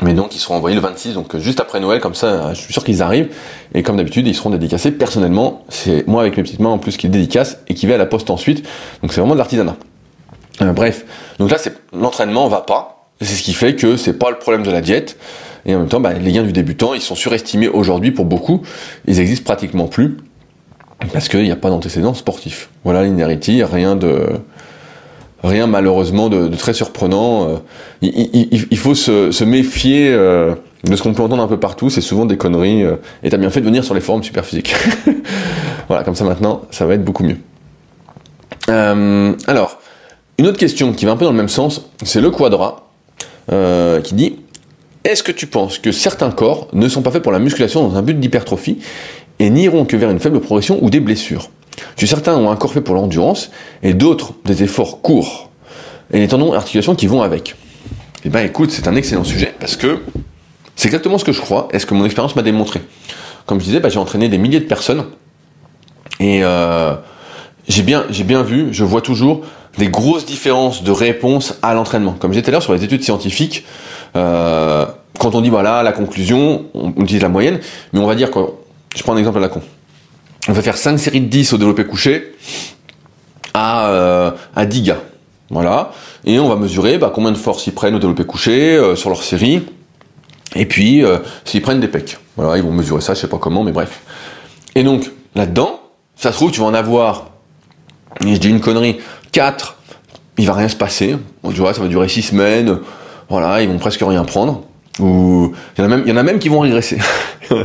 Mais 0.02 0.12
donc 0.12 0.34
ils 0.34 0.40
seront 0.40 0.56
envoyés 0.56 0.74
le 0.74 0.82
26, 0.82 1.14
donc 1.14 1.36
juste 1.36 1.60
après 1.60 1.78
Noël, 1.78 2.00
comme 2.00 2.16
ça, 2.16 2.52
je 2.52 2.60
suis 2.60 2.72
sûr 2.72 2.82
qu'ils 2.82 3.00
arrivent. 3.00 3.28
Et 3.74 3.84
comme 3.84 3.96
d'habitude, 3.96 4.26
ils 4.26 4.34
seront 4.34 4.50
dédicacés 4.50 4.90
personnellement. 4.90 5.64
C'est 5.68 6.06
moi 6.08 6.22
avec 6.22 6.36
mes 6.36 6.42
petites 6.42 6.58
mains 6.58 6.70
en 6.70 6.78
plus 6.78 6.96
qui 6.96 7.06
les 7.06 7.12
dédicace 7.12 7.58
et 7.68 7.74
qui 7.74 7.86
va 7.86 7.94
à 7.94 7.96
la 7.96 8.06
poste 8.06 8.28
ensuite. 8.30 8.66
Donc 9.02 9.12
c'est 9.12 9.20
vraiment 9.20 9.34
de 9.34 9.38
l'artisanat. 9.38 9.76
Bref, 10.60 11.04
donc 11.38 11.52
là, 11.52 11.58
c'est 11.58 11.74
l'entraînement 11.92 12.48
va 12.48 12.62
pas. 12.62 13.06
C'est 13.20 13.34
ce 13.34 13.42
qui 13.42 13.52
fait 13.52 13.76
que 13.76 13.96
c'est 13.96 14.14
pas 14.14 14.30
le 14.30 14.38
problème 14.38 14.64
de 14.64 14.70
la 14.70 14.80
diète. 14.80 15.16
Et 15.68 15.74
en 15.74 15.80
même 15.80 15.88
temps, 15.88 16.00
bah, 16.00 16.14
les 16.14 16.32
gains 16.32 16.42
du 16.42 16.52
débutant, 16.52 16.94
ils 16.94 17.02
sont 17.02 17.14
surestimés 17.14 17.68
aujourd'hui 17.68 18.10
pour 18.10 18.24
beaucoup. 18.24 18.62
Ils 19.06 19.20
existent 19.20 19.44
pratiquement 19.44 19.86
plus 19.86 20.16
parce 21.12 21.28
qu'il 21.28 21.44
n'y 21.44 21.50
a 21.52 21.56
pas 21.56 21.70
d'antécédent 21.70 22.14
sportif. 22.14 22.70
Voilà 22.82 23.04
l'inerity, 23.04 23.62
rien 23.62 23.94
de 23.94 24.26
rien 25.44 25.66
malheureusement 25.66 26.28
de, 26.28 26.48
très 26.56 26.74
surprenant. 26.74 27.48
Euh, 27.48 27.56
il, 28.02 28.78
faut 28.78 28.94
se, 28.94 29.44
méfier 29.44 30.10
euh, 30.10 30.54
de 30.84 30.96
ce 30.96 31.02
qu'on 31.02 31.12
peut 31.12 31.22
entendre 31.22 31.42
un 31.42 31.48
peu 31.48 31.60
partout, 31.60 31.90
c'est 31.90 32.00
souvent 32.00 32.24
des 32.24 32.36
conneries, 32.36 32.82
euh, 32.82 32.96
et 33.22 33.30
t'as 33.30 33.36
bien 33.36 33.50
fait 33.50 33.60
de 33.60 33.66
venir 33.66 33.84
sur 33.84 33.94
les 33.94 34.00
forums 34.00 34.22
super 34.22 34.44
physiques. 34.44 34.74
voilà, 35.88 36.02
comme 36.02 36.14
ça 36.14 36.24
maintenant, 36.24 36.62
ça 36.70 36.86
va 36.86 36.94
être 36.94 37.04
beaucoup 37.04 37.24
mieux. 37.24 37.38
alors, 38.68 39.78
une 40.38 40.46
autre 40.46 40.58
question 40.58 40.92
qui 40.92 41.04
va 41.04 41.12
un 41.12 41.16
peu 41.16 41.24
dans 41.24 41.32
le 41.32 41.36
même 41.36 41.48
sens, 41.48 41.90
c'est 42.02 42.20
le 42.20 42.30
quadra, 42.30 42.88
qui 44.02 44.14
dit 44.14 44.36
Est-ce 45.08 45.22
que 45.22 45.32
tu 45.32 45.46
penses 45.46 45.78
que 45.78 45.90
certains 45.90 46.30
corps 46.30 46.68
ne 46.74 46.86
sont 46.86 47.00
pas 47.00 47.10
faits 47.10 47.22
pour 47.22 47.32
la 47.32 47.38
musculation 47.38 47.88
dans 47.88 47.96
un 47.96 48.02
but 48.02 48.20
d'hypertrophie 48.20 48.76
et 49.38 49.48
n'iront 49.48 49.86
que 49.86 49.96
vers 49.96 50.10
une 50.10 50.20
faible 50.20 50.38
progression 50.38 50.78
ou 50.82 50.90
des 50.90 51.00
blessures? 51.00 51.48
Tu 51.96 52.06
certains 52.06 52.36
ont 52.36 52.50
un 52.50 52.56
corps 52.56 52.74
fait 52.74 52.82
pour 52.82 52.94
l'endurance 52.94 53.50
et 53.82 53.94
d'autres 53.94 54.34
des 54.44 54.62
efforts 54.62 55.00
courts 55.00 55.48
et 56.12 56.18
les 56.18 56.28
tendons 56.28 56.52
articulations 56.52 56.94
qui 56.94 57.06
vont 57.06 57.22
avec. 57.22 57.56
Eh 58.26 58.28
ben 58.28 58.40
écoute, 58.40 58.70
c'est 58.70 58.86
un 58.86 58.96
excellent 58.96 59.24
sujet 59.24 59.54
parce 59.58 59.76
que 59.76 60.02
c'est 60.76 60.88
exactement 60.88 61.16
ce 61.16 61.24
que 61.24 61.32
je 61.32 61.40
crois 61.40 61.68
et 61.72 61.78
ce 61.78 61.86
que 61.86 61.94
mon 61.94 62.04
expérience 62.04 62.36
m'a 62.36 62.42
démontré. 62.42 62.82
Comme 63.46 63.60
je 63.60 63.64
disais, 63.64 63.80
bah, 63.80 63.88
j'ai 63.88 63.98
entraîné 63.98 64.28
des 64.28 64.36
milliers 64.36 64.60
de 64.60 64.66
personnes 64.66 65.06
et 66.20 66.40
euh, 66.44 66.94
j'ai 67.66 67.82
bien, 67.82 68.04
bien 68.26 68.42
vu, 68.42 68.74
je 68.74 68.84
vois 68.84 69.00
toujours 69.00 69.40
des 69.78 69.88
grosses 69.88 70.26
différences 70.26 70.82
de 70.82 70.90
réponse 70.90 71.54
à 71.62 71.72
l'entraînement. 71.72 72.12
Comme 72.12 72.34
j'étais 72.34 72.50
là 72.50 72.60
sur 72.60 72.74
les 72.74 72.84
études 72.84 73.02
scientifiques, 73.02 73.64
euh, 74.16 74.84
quand 75.18 75.34
on 75.34 75.40
dit 75.40 75.50
voilà 75.50 75.82
la 75.82 75.92
conclusion, 75.92 76.66
on, 76.74 76.90
utilise 76.90 77.22
la 77.22 77.28
moyenne, 77.28 77.60
mais 77.92 78.00
on 78.00 78.06
va 78.06 78.14
dire 78.14 78.30
que 78.30 78.40
je 78.96 79.02
prends 79.02 79.14
un 79.14 79.18
exemple 79.18 79.38
à 79.38 79.42
la 79.42 79.48
con 79.48 79.62
on 80.48 80.52
va 80.52 80.62
faire 80.62 80.76
5 80.76 80.98
séries 80.98 81.20
de 81.20 81.26
10 81.26 81.52
au 81.52 81.58
développé 81.58 81.84
couché 81.84 82.34
à, 83.54 83.88
euh, 83.88 84.30
à 84.56 84.64
10 84.64 84.82
gars. 84.82 85.02
Voilà. 85.50 85.92
Et 86.24 86.38
on 86.38 86.48
va 86.48 86.56
mesurer 86.56 86.98
bah, 86.98 87.12
combien 87.14 87.30
de 87.30 87.36
force 87.36 87.66
ils 87.66 87.74
prennent 87.74 87.94
au 87.94 87.98
développé 87.98 88.24
couché 88.24 88.76
euh, 88.76 88.96
sur 88.96 89.10
leur 89.10 89.22
série. 89.22 89.62
Et 90.54 90.66
puis, 90.66 91.04
euh, 91.04 91.18
s'ils 91.44 91.60
prennent 91.60 91.80
des 91.80 91.88
pecs. 91.88 92.18
Voilà, 92.36 92.56
ils 92.56 92.62
vont 92.62 92.72
mesurer 92.72 93.02
ça, 93.02 93.14
je 93.14 93.20
sais 93.20 93.28
pas 93.28 93.38
comment, 93.38 93.62
mais 93.62 93.72
bref. 93.72 94.00
Et 94.74 94.82
donc, 94.82 95.10
là-dedans, 95.34 95.80
ça 96.16 96.32
se 96.32 96.36
trouve, 96.36 96.50
tu 96.50 96.60
vas 96.60 96.66
en 96.66 96.74
avoir, 96.74 97.30
et 98.24 98.34
je 98.34 98.40
dis 98.40 98.48
une 98.48 98.60
connerie, 98.60 98.98
4, 99.32 99.76
il 100.38 100.46
va 100.46 100.54
rien 100.54 100.68
se 100.68 100.76
passer. 100.76 101.16
tu 101.44 101.60
vois, 101.60 101.74
ça 101.74 101.82
va 101.82 101.88
durer 101.88 102.08
6 102.08 102.22
semaines. 102.22 102.78
Voilà, 103.28 103.60
ils 103.60 103.68
vont 103.68 103.78
presque 103.78 104.00
rien 104.00 104.24
prendre. 104.24 104.62
Il 104.98 105.50
y 105.78 105.82
en 105.82 106.16
a 106.16 106.22
même, 106.22 106.38
qui 106.38 106.48
vont 106.48 106.60
régresser. 106.60 106.98
il 107.50 107.56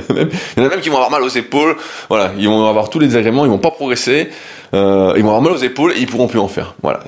y 0.57 0.61
en 0.61 0.65
a 0.65 0.69
même 0.69 0.81
qui 0.81 0.89
vont 0.89 0.95
avoir 0.95 1.11
mal 1.11 1.23
aux 1.23 1.29
épaules. 1.29 1.75
Voilà, 2.09 2.31
ils 2.37 2.47
vont 2.47 2.67
avoir 2.67 2.89
tous 2.89 2.99
les 2.99 3.07
désagréments, 3.07 3.45
ils 3.45 3.49
vont 3.49 3.57
pas 3.57 3.71
progresser. 3.71 4.29
Euh, 4.73 5.13
ils 5.15 5.23
vont 5.23 5.29
avoir 5.29 5.41
mal 5.41 5.53
aux 5.53 5.63
épaules 5.63 5.93
et 5.93 5.99
ils 5.99 6.07
pourront 6.07 6.27
plus 6.27 6.39
en 6.39 6.47
faire. 6.47 6.75
Voilà. 6.81 6.99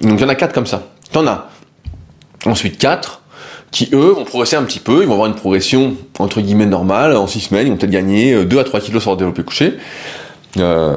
donc 0.00 0.18
il 0.18 0.20
y 0.20 0.24
en 0.24 0.28
a 0.28 0.34
quatre 0.34 0.52
comme 0.52 0.66
ça. 0.66 0.88
T'en 1.12 1.26
as. 1.26 1.48
Ensuite 2.44 2.78
quatre 2.78 3.22
qui 3.70 3.90
eux 3.92 4.12
vont 4.12 4.24
progresser 4.24 4.56
un 4.56 4.62
petit 4.62 4.78
peu. 4.78 5.02
Ils 5.02 5.06
vont 5.06 5.14
avoir 5.14 5.28
une 5.28 5.34
progression 5.34 5.96
entre 6.18 6.40
guillemets 6.40 6.66
normale 6.66 7.16
en 7.16 7.26
six 7.26 7.40
semaines. 7.40 7.66
Ils 7.66 7.70
vont 7.70 7.76
peut-être 7.76 7.90
gagner 7.90 8.44
2 8.44 8.58
à 8.58 8.64
3 8.64 8.80
kilos 8.80 9.02
sur 9.02 9.10
leur 9.10 9.18
développé 9.18 9.42
couché. 9.42 9.74
Euh, 10.58 10.96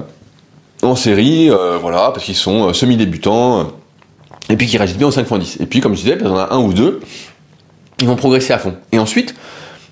en 0.82 0.96
série, 0.96 1.50
euh, 1.50 1.78
voilà, 1.78 2.12
parce 2.14 2.24
qu'ils 2.24 2.36
sont 2.36 2.72
semi-débutants, 2.74 3.72
et 4.50 4.56
puis 4.56 4.68
qui 4.68 4.78
réagissent 4.78 4.98
bien 4.98 5.08
au 5.08 5.12
5 5.12 5.30
x 5.30 5.40
10. 5.40 5.58
Et 5.62 5.66
puis, 5.66 5.82
comme 5.82 5.94
je 5.94 6.02
disais, 6.02 6.18
il 6.20 6.26
y 6.26 6.30
en 6.30 6.38
a 6.38 6.54
un 6.54 6.60
ou 6.60 6.74
deux 6.74 7.02
ils 8.02 8.08
vont 8.08 8.16
progresser 8.16 8.54
à 8.54 8.58
fond. 8.58 8.76
Et 8.91 9.00
ensuite, 9.00 9.36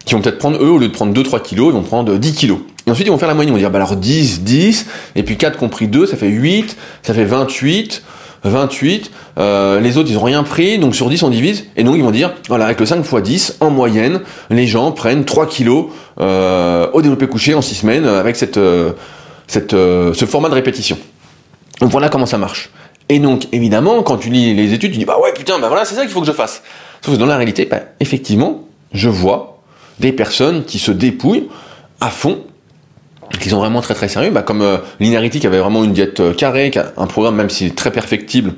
qui 0.05 0.13
vont 0.13 0.21
peut-être 0.21 0.37
prendre, 0.37 0.57
eux, 0.63 0.69
au 0.69 0.77
lieu 0.77 0.87
de 0.87 0.93
prendre 0.93 1.13
2-3 1.13 1.41
kilos, 1.41 1.67
ils 1.69 1.73
vont 1.73 1.83
prendre 1.83 2.17
10 2.17 2.33
kilos. 2.33 2.59
Et 2.85 2.91
ensuite, 2.91 3.07
ils 3.07 3.11
vont 3.11 3.17
faire 3.17 3.27
la 3.27 3.33
moyenne, 3.33 3.49
ils 3.49 3.55
vont 3.55 3.59
dire, 3.59 3.69
bah 3.69 3.77
alors 3.77 3.97
10, 3.97 4.41
10, 4.41 4.85
et 5.15 5.23
puis 5.23 5.35
4 5.35 5.57
compris 5.57 5.87
2, 5.87 6.05
ça 6.05 6.15
fait 6.15 6.29
8, 6.29 6.77
ça 7.03 7.13
fait 7.13 7.25
28, 7.25 8.03
28, 8.43 9.11
euh, 9.37 9.81
les 9.81 9.97
autres, 9.97 10.09
ils 10.09 10.17
ont 10.17 10.23
rien 10.23 10.43
pris, 10.43 10.79
donc 10.79 10.95
sur 10.95 11.09
10, 11.09 11.23
on 11.23 11.29
divise, 11.29 11.65
et 11.75 11.83
donc 11.83 11.97
ils 11.97 12.03
vont 12.03 12.11
dire, 12.11 12.33
voilà, 12.47 12.65
avec 12.65 12.79
le 12.79 12.85
5 12.85 12.99
x 12.99 13.15
10, 13.21 13.57
en 13.59 13.69
moyenne, 13.69 14.21
les 14.49 14.67
gens 14.67 14.93
prennent 14.93 15.25
3 15.25 15.47
kilos 15.47 15.87
euh, 16.21 16.87
au 16.93 17.01
développé 17.01 17.27
couché 17.27 17.53
en 17.53 17.61
6 17.61 17.75
semaines, 17.75 18.05
avec 18.05 18.41
euh, 18.57 18.93
euh, 19.73 20.13
ce 20.13 20.25
format 20.25 20.47
de 20.47 20.53
répétition. 20.53 20.97
Donc 21.81 21.91
voilà 21.91 22.07
comment 22.07 22.25
ça 22.25 22.37
marche. 22.37 22.69
Et 23.09 23.19
donc, 23.19 23.47
évidemment, 23.51 24.03
quand 24.03 24.17
tu 24.17 24.29
lis 24.29 24.53
les 24.53 24.73
études, 24.73 24.91
tu 24.91 24.97
dis, 24.97 25.05
bah 25.05 25.17
ouais, 25.21 25.33
putain, 25.33 25.59
bah 25.59 25.67
voilà, 25.67 25.85
c'est 25.85 25.95
ça 25.95 26.01
qu'il 26.01 26.11
faut 26.11 26.21
que 26.21 26.27
je 26.27 26.31
fasse. 26.31 26.61
Sauf 27.01 27.15
que 27.15 27.19
dans 27.19 27.25
la 27.25 27.37
réalité, 27.37 27.65
bah, 27.65 27.81
effectivement, 27.99 28.67
je 28.93 29.09
vois 29.09 29.61
des 29.99 30.11
personnes 30.11 30.63
qui 30.63 30.79
se 30.79 30.91
dépouillent 30.91 31.47
à 31.99 32.09
fond, 32.09 32.43
qui 33.39 33.49
sont 33.49 33.57
vraiment 33.57 33.81
très 33.81 33.93
très 33.93 34.07
sérieux, 34.07 34.31
bah, 34.31 34.41
comme 34.41 34.61
euh, 34.61 34.77
Linarity 34.99 35.39
qui 35.39 35.47
avait 35.47 35.59
vraiment 35.59 35.83
une 35.83 35.93
diète 35.93 36.19
euh, 36.19 36.33
carrée, 36.33 36.71
qui 36.71 36.79
a 36.79 36.93
un 36.97 37.07
programme 37.07 37.35
même 37.35 37.49
s'il 37.49 37.67
est 37.67 37.75
très 37.75 37.91
perfectible, 37.91 38.53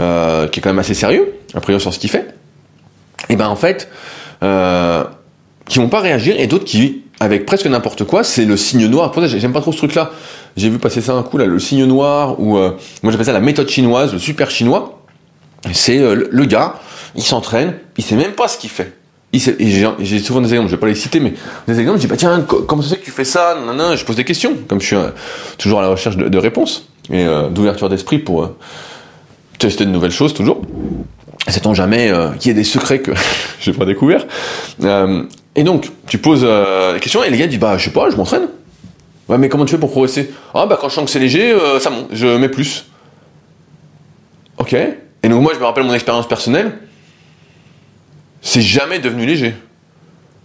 euh, 0.00 0.48
qui 0.48 0.60
est 0.60 0.62
quand 0.62 0.70
même 0.70 0.78
assez 0.78 0.94
sérieux, 0.94 1.34
a 1.54 1.60
priori 1.60 1.80
sur 1.80 1.92
ce 1.92 1.98
qu'il 1.98 2.10
fait. 2.10 2.34
Et 3.28 3.36
ben 3.36 3.48
en 3.48 3.56
fait, 3.56 3.88
euh, 4.42 5.04
qui 5.66 5.78
vont 5.78 5.88
pas 5.88 6.00
réagir, 6.00 6.38
et 6.38 6.46
d'autres 6.46 6.64
qui, 6.64 7.02
avec 7.20 7.46
presque 7.46 7.66
n'importe 7.66 8.04
quoi, 8.04 8.24
c'est 8.24 8.44
le 8.44 8.56
signe 8.56 8.86
noir. 8.86 9.12
Pour 9.12 9.24
j'aime 9.26 9.52
pas 9.52 9.60
trop 9.60 9.72
ce 9.72 9.78
truc-là. 9.78 10.10
J'ai 10.56 10.68
vu 10.68 10.78
passer 10.78 11.00
ça 11.00 11.12
un 11.12 11.22
coup 11.22 11.38
là, 11.38 11.46
le 11.46 11.58
signe 11.58 11.84
noir, 11.84 12.40
ou 12.40 12.56
moi 12.56 12.76
j'appelle 13.04 13.26
ça 13.26 13.32
la 13.32 13.40
méthode 13.40 13.68
chinoise, 13.68 14.12
le 14.12 14.18
super 14.18 14.50
chinois. 14.50 15.02
C'est 15.72 15.98
le 15.98 16.44
gars, 16.46 16.76
il 17.14 17.22
s'entraîne, 17.22 17.74
il 17.96 18.04
sait 18.04 18.16
même 18.16 18.32
pas 18.32 18.48
ce 18.48 18.58
qu'il 18.58 18.70
fait. 18.70 18.94
J'ai 19.32 20.18
souvent 20.18 20.40
des 20.40 20.48
exemples, 20.48 20.68
je 20.70 20.74
vais 20.74 20.80
pas 20.80 20.88
les 20.88 20.96
citer, 20.96 21.20
mais 21.20 21.34
des 21.68 21.78
exemples, 21.78 21.98
je 21.98 22.02
dis 22.02 22.08
bah 22.08 22.16
tiens, 22.16 22.40
comment 22.40 22.82
ça 22.82 22.90
fait 22.90 22.96
que 22.96 23.04
tu 23.04 23.12
fais 23.12 23.24
ça? 23.24 23.56
Je 23.94 24.04
pose 24.04 24.16
des 24.16 24.24
questions, 24.24 24.56
comme 24.66 24.80
je 24.80 24.86
suis 24.86 24.96
euh, 24.96 25.10
toujours 25.56 25.78
à 25.78 25.82
la 25.82 25.88
recherche 25.88 26.16
de, 26.16 26.38
réponses 26.38 26.88
et 27.12 27.24
euh, 27.24 27.48
d'ouverture 27.48 27.88
d'esprit 27.88 28.18
pour 28.18 28.42
euh, 28.42 28.56
tester 29.58 29.84
de 29.84 29.90
nouvelles 29.90 30.10
choses 30.10 30.34
toujours. 30.34 30.62
Sait-on 31.46 31.74
jamais 31.74 32.12
qu'il 32.38 32.50
y 32.50 32.54
a 32.54 32.54
des 32.54 32.64
secrets 32.64 33.00
que 33.00 33.12
j'ai 33.60 33.72
pas 33.72 33.84
découvert 33.84 34.26
Et 35.54 35.62
donc, 35.62 35.90
tu 36.08 36.18
poses 36.18 36.42
des 36.42 37.00
questions 37.00 37.22
et 37.22 37.30
les 37.30 37.38
gars 37.38 37.46
disent 37.46 37.60
bah 37.60 37.78
je 37.78 37.84
sais 37.84 37.92
pas, 37.92 38.10
je 38.10 38.16
m'entraîne. 38.16 38.48
Ouais, 39.28 39.38
mais 39.38 39.48
comment 39.48 39.64
tu 39.64 39.70
fais 39.70 39.78
pour 39.78 39.92
progresser? 39.92 40.32
Ah 40.54 40.66
bah 40.66 40.76
quand 40.80 40.88
je 40.88 40.94
sens 40.94 41.04
que 41.04 41.10
c'est 41.10 41.20
léger, 41.20 41.56
ça 41.78 41.90
monte, 41.90 42.08
je 42.12 42.26
mets 42.36 42.48
plus. 42.48 42.86
Ok. 44.58 44.74
Et 44.74 45.28
donc 45.28 45.42
moi 45.42 45.52
je 45.54 45.60
me 45.60 45.64
rappelle 45.64 45.84
mon 45.84 45.94
expérience 45.94 46.26
personnelle 46.26 46.72
c'est 48.42 48.60
jamais 48.60 48.98
devenu 48.98 49.26
léger. 49.26 49.54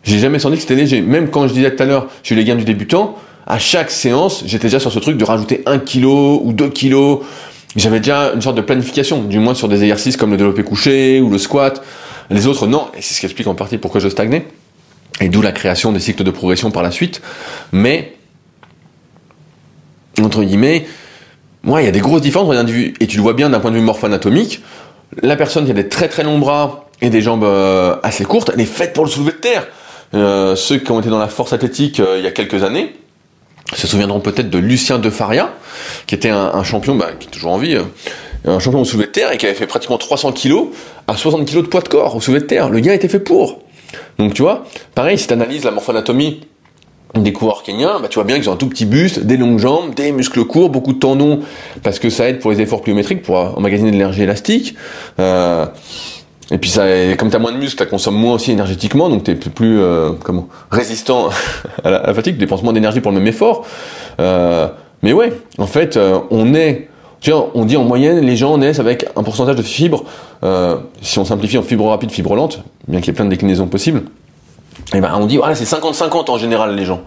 J'ai 0.03 0.19
jamais 0.19 0.39
senti 0.39 0.55
que 0.55 0.61
c'était 0.61 0.75
léger. 0.75 1.01
Même 1.01 1.29
quand 1.29 1.47
je 1.47 1.53
disais 1.53 1.75
tout 1.75 1.81
à 1.81 1.85
l'heure, 1.85 2.07
je 2.21 2.27
suis 2.27 2.35
les 2.35 2.43
gains 2.43 2.55
du 2.55 2.63
débutant, 2.63 3.17
à 3.47 3.59
chaque 3.59 3.91
séance, 3.91 4.43
j'étais 4.45 4.67
déjà 4.67 4.79
sur 4.79 4.91
ce 4.91 4.99
truc 4.99 5.17
de 5.17 5.23
rajouter 5.23 5.61
un 5.65 5.77
kilo 5.77 6.41
ou 6.43 6.51
deux 6.51 6.69
kilos. 6.69 7.19
J'avais 7.75 7.99
déjà 7.99 8.31
une 8.33 8.41
sorte 8.41 8.55
de 8.55 8.61
planification, 8.61 9.23
du 9.23 9.39
moins 9.39 9.53
sur 9.53 9.67
des 9.67 9.83
exercices 9.83 10.17
comme 10.17 10.31
le 10.31 10.37
développé 10.37 10.63
couché 10.63 11.21
ou 11.21 11.29
le 11.29 11.37
squat. 11.37 11.83
Les 12.29 12.47
autres, 12.47 12.65
non. 12.65 12.87
Et 12.97 13.01
c'est 13.01 13.13
ce 13.13 13.19
qui 13.19 13.25
explique 13.25 13.47
en 13.47 13.53
partie 13.53 13.77
pourquoi 13.77 13.99
je 14.01 14.09
stagnais. 14.09 14.47
Et 15.21 15.29
d'où 15.29 15.41
la 15.41 15.51
création 15.51 15.91
des 15.91 15.99
cycles 15.99 16.23
de 16.23 16.31
progression 16.31 16.71
par 16.71 16.81
la 16.81 16.91
suite. 16.91 17.21
Mais, 17.71 18.15
entre 20.21 20.43
guillemets, 20.43 20.87
moi, 21.63 21.81
il 21.81 21.85
y 21.85 21.87
a 21.87 21.91
des 21.91 21.99
grosses 21.99 22.21
différences. 22.21 22.55
Et 22.99 23.07
tu 23.07 23.17
le 23.17 23.23
vois 23.23 23.33
bien 23.33 23.49
d'un 23.49 23.59
point 23.59 23.71
de 23.71 23.75
vue 23.75 23.81
morpho-anatomique. 23.81 24.61
La 25.21 25.35
personne 25.35 25.65
qui 25.65 25.71
a 25.71 25.75
des 25.75 25.87
très 25.87 26.07
très 26.07 26.23
longs 26.23 26.39
bras 26.39 26.84
et 27.01 27.09
des 27.09 27.21
jambes 27.21 27.43
euh, 27.43 27.95
assez 28.03 28.25
courtes, 28.25 28.51
elle 28.53 28.61
est 28.61 28.65
faite 28.65 28.93
pour 28.93 29.05
le 29.05 29.11
soulever 29.11 29.31
de 29.31 29.37
terre. 29.37 29.67
Euh, 30.13 30.55
ceux 30.55 30.77
qui 30.77 30.91
ont 30.91 30.99
été 30.99 31.09
dans 31.09 31.19
la 31.19 31.27
force 31.27 31.51
athlétique 31.51 31.99
euh, 31.99 32.15
il 32.19 32.23
y 32.23 32.27
a 32.27 32.31
quelques 32.31 32.63
années 32.63 32.95
se 33.73 33.87
souviendront 33.87 34.19
peut-être 34.19 34.49
de 34.49 34.59
Lucien 34.59 34.99
De 34.99 35.09
Faria, 35.09 35.51
qui 36.05 36.13
était 36.13 36.29
un, 36.29 36.63
champion, 36.63 36.95
bah, 36.95 37.09
qui 37.19 37.27
est 37.27 37.31
toujours 37.31 37.51
en 37.51 37.57
vie, 37.57 37.75
un 38.45 38.59
champion 38.59 38.81
au 38.81 38.85
soulevé 38.85 39.07
de 39.07 39.11
terre 39.11 39.31
et 39.31 39.37
qui 39.37 39.47
avait 39.47 39.55
fait 39.55 39.65
pratiquement 39.65 39.97
300 39.97 40.33
kilos 40.33 40.67
à 41.07 41.17
60 41.17 41.47
kilos 41.47 41.63
de 41.63 41.69
poids 41.69 41.81
de 41.81 41.87
corps 41.87 42.15
au 42.15 42.21
soulevé 42.21 42.41
de 42.41 42.45
terre. 42.45 42.69
Le 42.69 42.79
gars 42.79 42.93
était 42.93 43.07
fait 43.07 43.19
pour. 43.19 43.63
Donc 44.19 44.35
tu 44.35 44.43
vois, 44.43 44.65
pareil, 44.93 45.17
si 45.17 45.25
tu 45.25 45.33
analyses 45.33 45.63
la 45.63 45.71
morphoanatomie 45.71 46.41
des 47.15 47.33
coureurs 47.33 47.63
kenyans, 47.63 47.99
bah, 47.99 48.07
tu 48.07 48.15
vois 48.15 48.23
bien 48.23 48.35
qu'ils 48.37 48.49
ont 48.51 48.53
un 48.53 48.57
tout 48.57 48.69
petit 48.69 48.85
buste, 48.85 49.21
des 49.21 49.37
longues 49.37 49.59
jambes, 49.59 49.95
des 49.95 50.11
muscles 50.11 50.45
courts, 50.45 50.69
beaucoup 50.69 50.93
de 50.93 50.99
tendons, 50.99 51.39
parce 51.81 51.97
que 51.97 52.11
ça 52.11 52.29
aide 52.29 52.39
pour 52.39 52.51
les 52.51 52.61
efforts 52.61 52.83
pliométriques, 52.83 53.23
pour 53.23 53.35
emmagasiner 53.35 53.89
de 53.89 53.95
l'énergie 53.95 54.21
élastique. 54.21 54.75
Et 56.51 56.57
puis 56.57 56.69
ça, 56.69 56.83
comme 57.17 57.29
tu 57.29 57.35
as 57.35 57.39
moins 57.39 57.51
de 57.51 57.57
muscles, 57.57 57.83
tu 57.83 57.89
consommes 57.89 58.17
moins 58.17 58.33
aussi 58.33 58.51
énergétiquement, 58.51 59.09
donc 59.09 59.23
tu 59.23 59.31
es 59.31 59.35
plus, 59.35 59.79
euh, 59.79 60.11
comment, 60.23 60.47
résistant 60.69 61.29
à 61.83 61.89
la, 61.89 62.13
fatigue, 62.13 62.35
tu 62.35 62.39
dépenses 62.39 62.61
moins 62.61 62.73
d'énergie 62.73 63.01
pour 63.01 63.11
le 63.11 63.17
même 63.17 63.27
effort. 63.27 63.65
Euh, 64.19 64.67
mais 65.01 65.13
ouais, 65.13 65.33
en 65.57 65.65
fait, 65.65 65.97
euh, 65.97 66.19
on 66.29 66.53
est, 66.53 66.89
tu 67.19 67.31
vois, 67.31 67.49
on 67.55 67.65
dit 67.65 67.77
en 67.77 67.83
moyenne, 67.83 68.19
les 68.19 68.35
gens 68.35 68.57
naissent 68.59 68.79
avec 68.79 69.07
un 69.15 69.23
pourcentage 69.23 69.55
de 69.55 69.63
fibres, 69.63 70.03
si 71.01 71.17
on 71.17 71.25
simplifie 71.25 71.57
en 71.57 71.63
fibres 71.63 71.87
rapides, 71.87 72.11
fibres 72.11 72.35
lentes, 72.35 72.61
bien 72.87 72.99
qu'il 72.99 73.07
y 73.07 73.09
ait 73.09 73.13
plein 73.13 73.25
de 73.25 73.31
déclinaisons 73.31 73.65
possibles, 73.65 74.03
et 74.93 75.01
ben 75.01 75.11
on 75.19 75.25
dit, 75.25 75.37
voilà, 75.37 75.55
c'est 75.55 75.65
50-50 75.65 76.29
en 76.29 76.37
général 76.37 76.75
les 76.75 76.85
gens. 76.85 77.01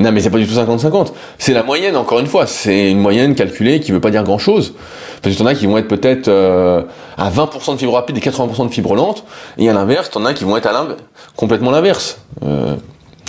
Non, 0.00 0.12
mais 0.12 0.22
c'est 0.22 0.30
pas 0.30 0.38
du 0.38 0.46
tout 0.46 0.54
50-50. 0.54 1.12
C'est 1.36 1.52
la 1.52 1.62
moyenne, 1.62 1.94
encore 1.94 2.20
une 2.20 2.26
fois. 2.26 2.46
C'est 2.46 2.90
une 2.90 3.00
moyenne 3.00 3.34
calculée 3.34 3.80
qui 3.80 3.92
veut 3.92 4.00
pas 4.00 4.10
dire 4.10 4.24
grand 4.24 4.38
chose. 4.38 4.72
Parce 5.20 5.34
que 5.34 5.38
t'en 5.38 5.46
as 5.46 5.54
qui 5.54 5.66
vont 5.66 5.76
être 5.76 5.88
peut-être 5.88 6.28
euh, 6.28 6.82
à 7.18 7.30
20% 7.30 7.74
de 7.74 7.78
fibres 7.78 7.92
rapides 7.92 8.16
et 8.16 8.20
80% 8.20 8.68
de 8.68 8.72
fibres 8.72 8.94
lentes. 8.94 9.24
Et 9.58 9.68
à 9.68 9.74
l'inverse, 9.74 10.08
t'en 10.10 10.24
as 10.24 10.32
qui 10.32 10.44
vont 10.44 10.56
être 10.56 10.66
à 10.66 10.88
complètement 11.36 11.70
l'inverse. 11.70 12.18
Euh, 12.42 12.76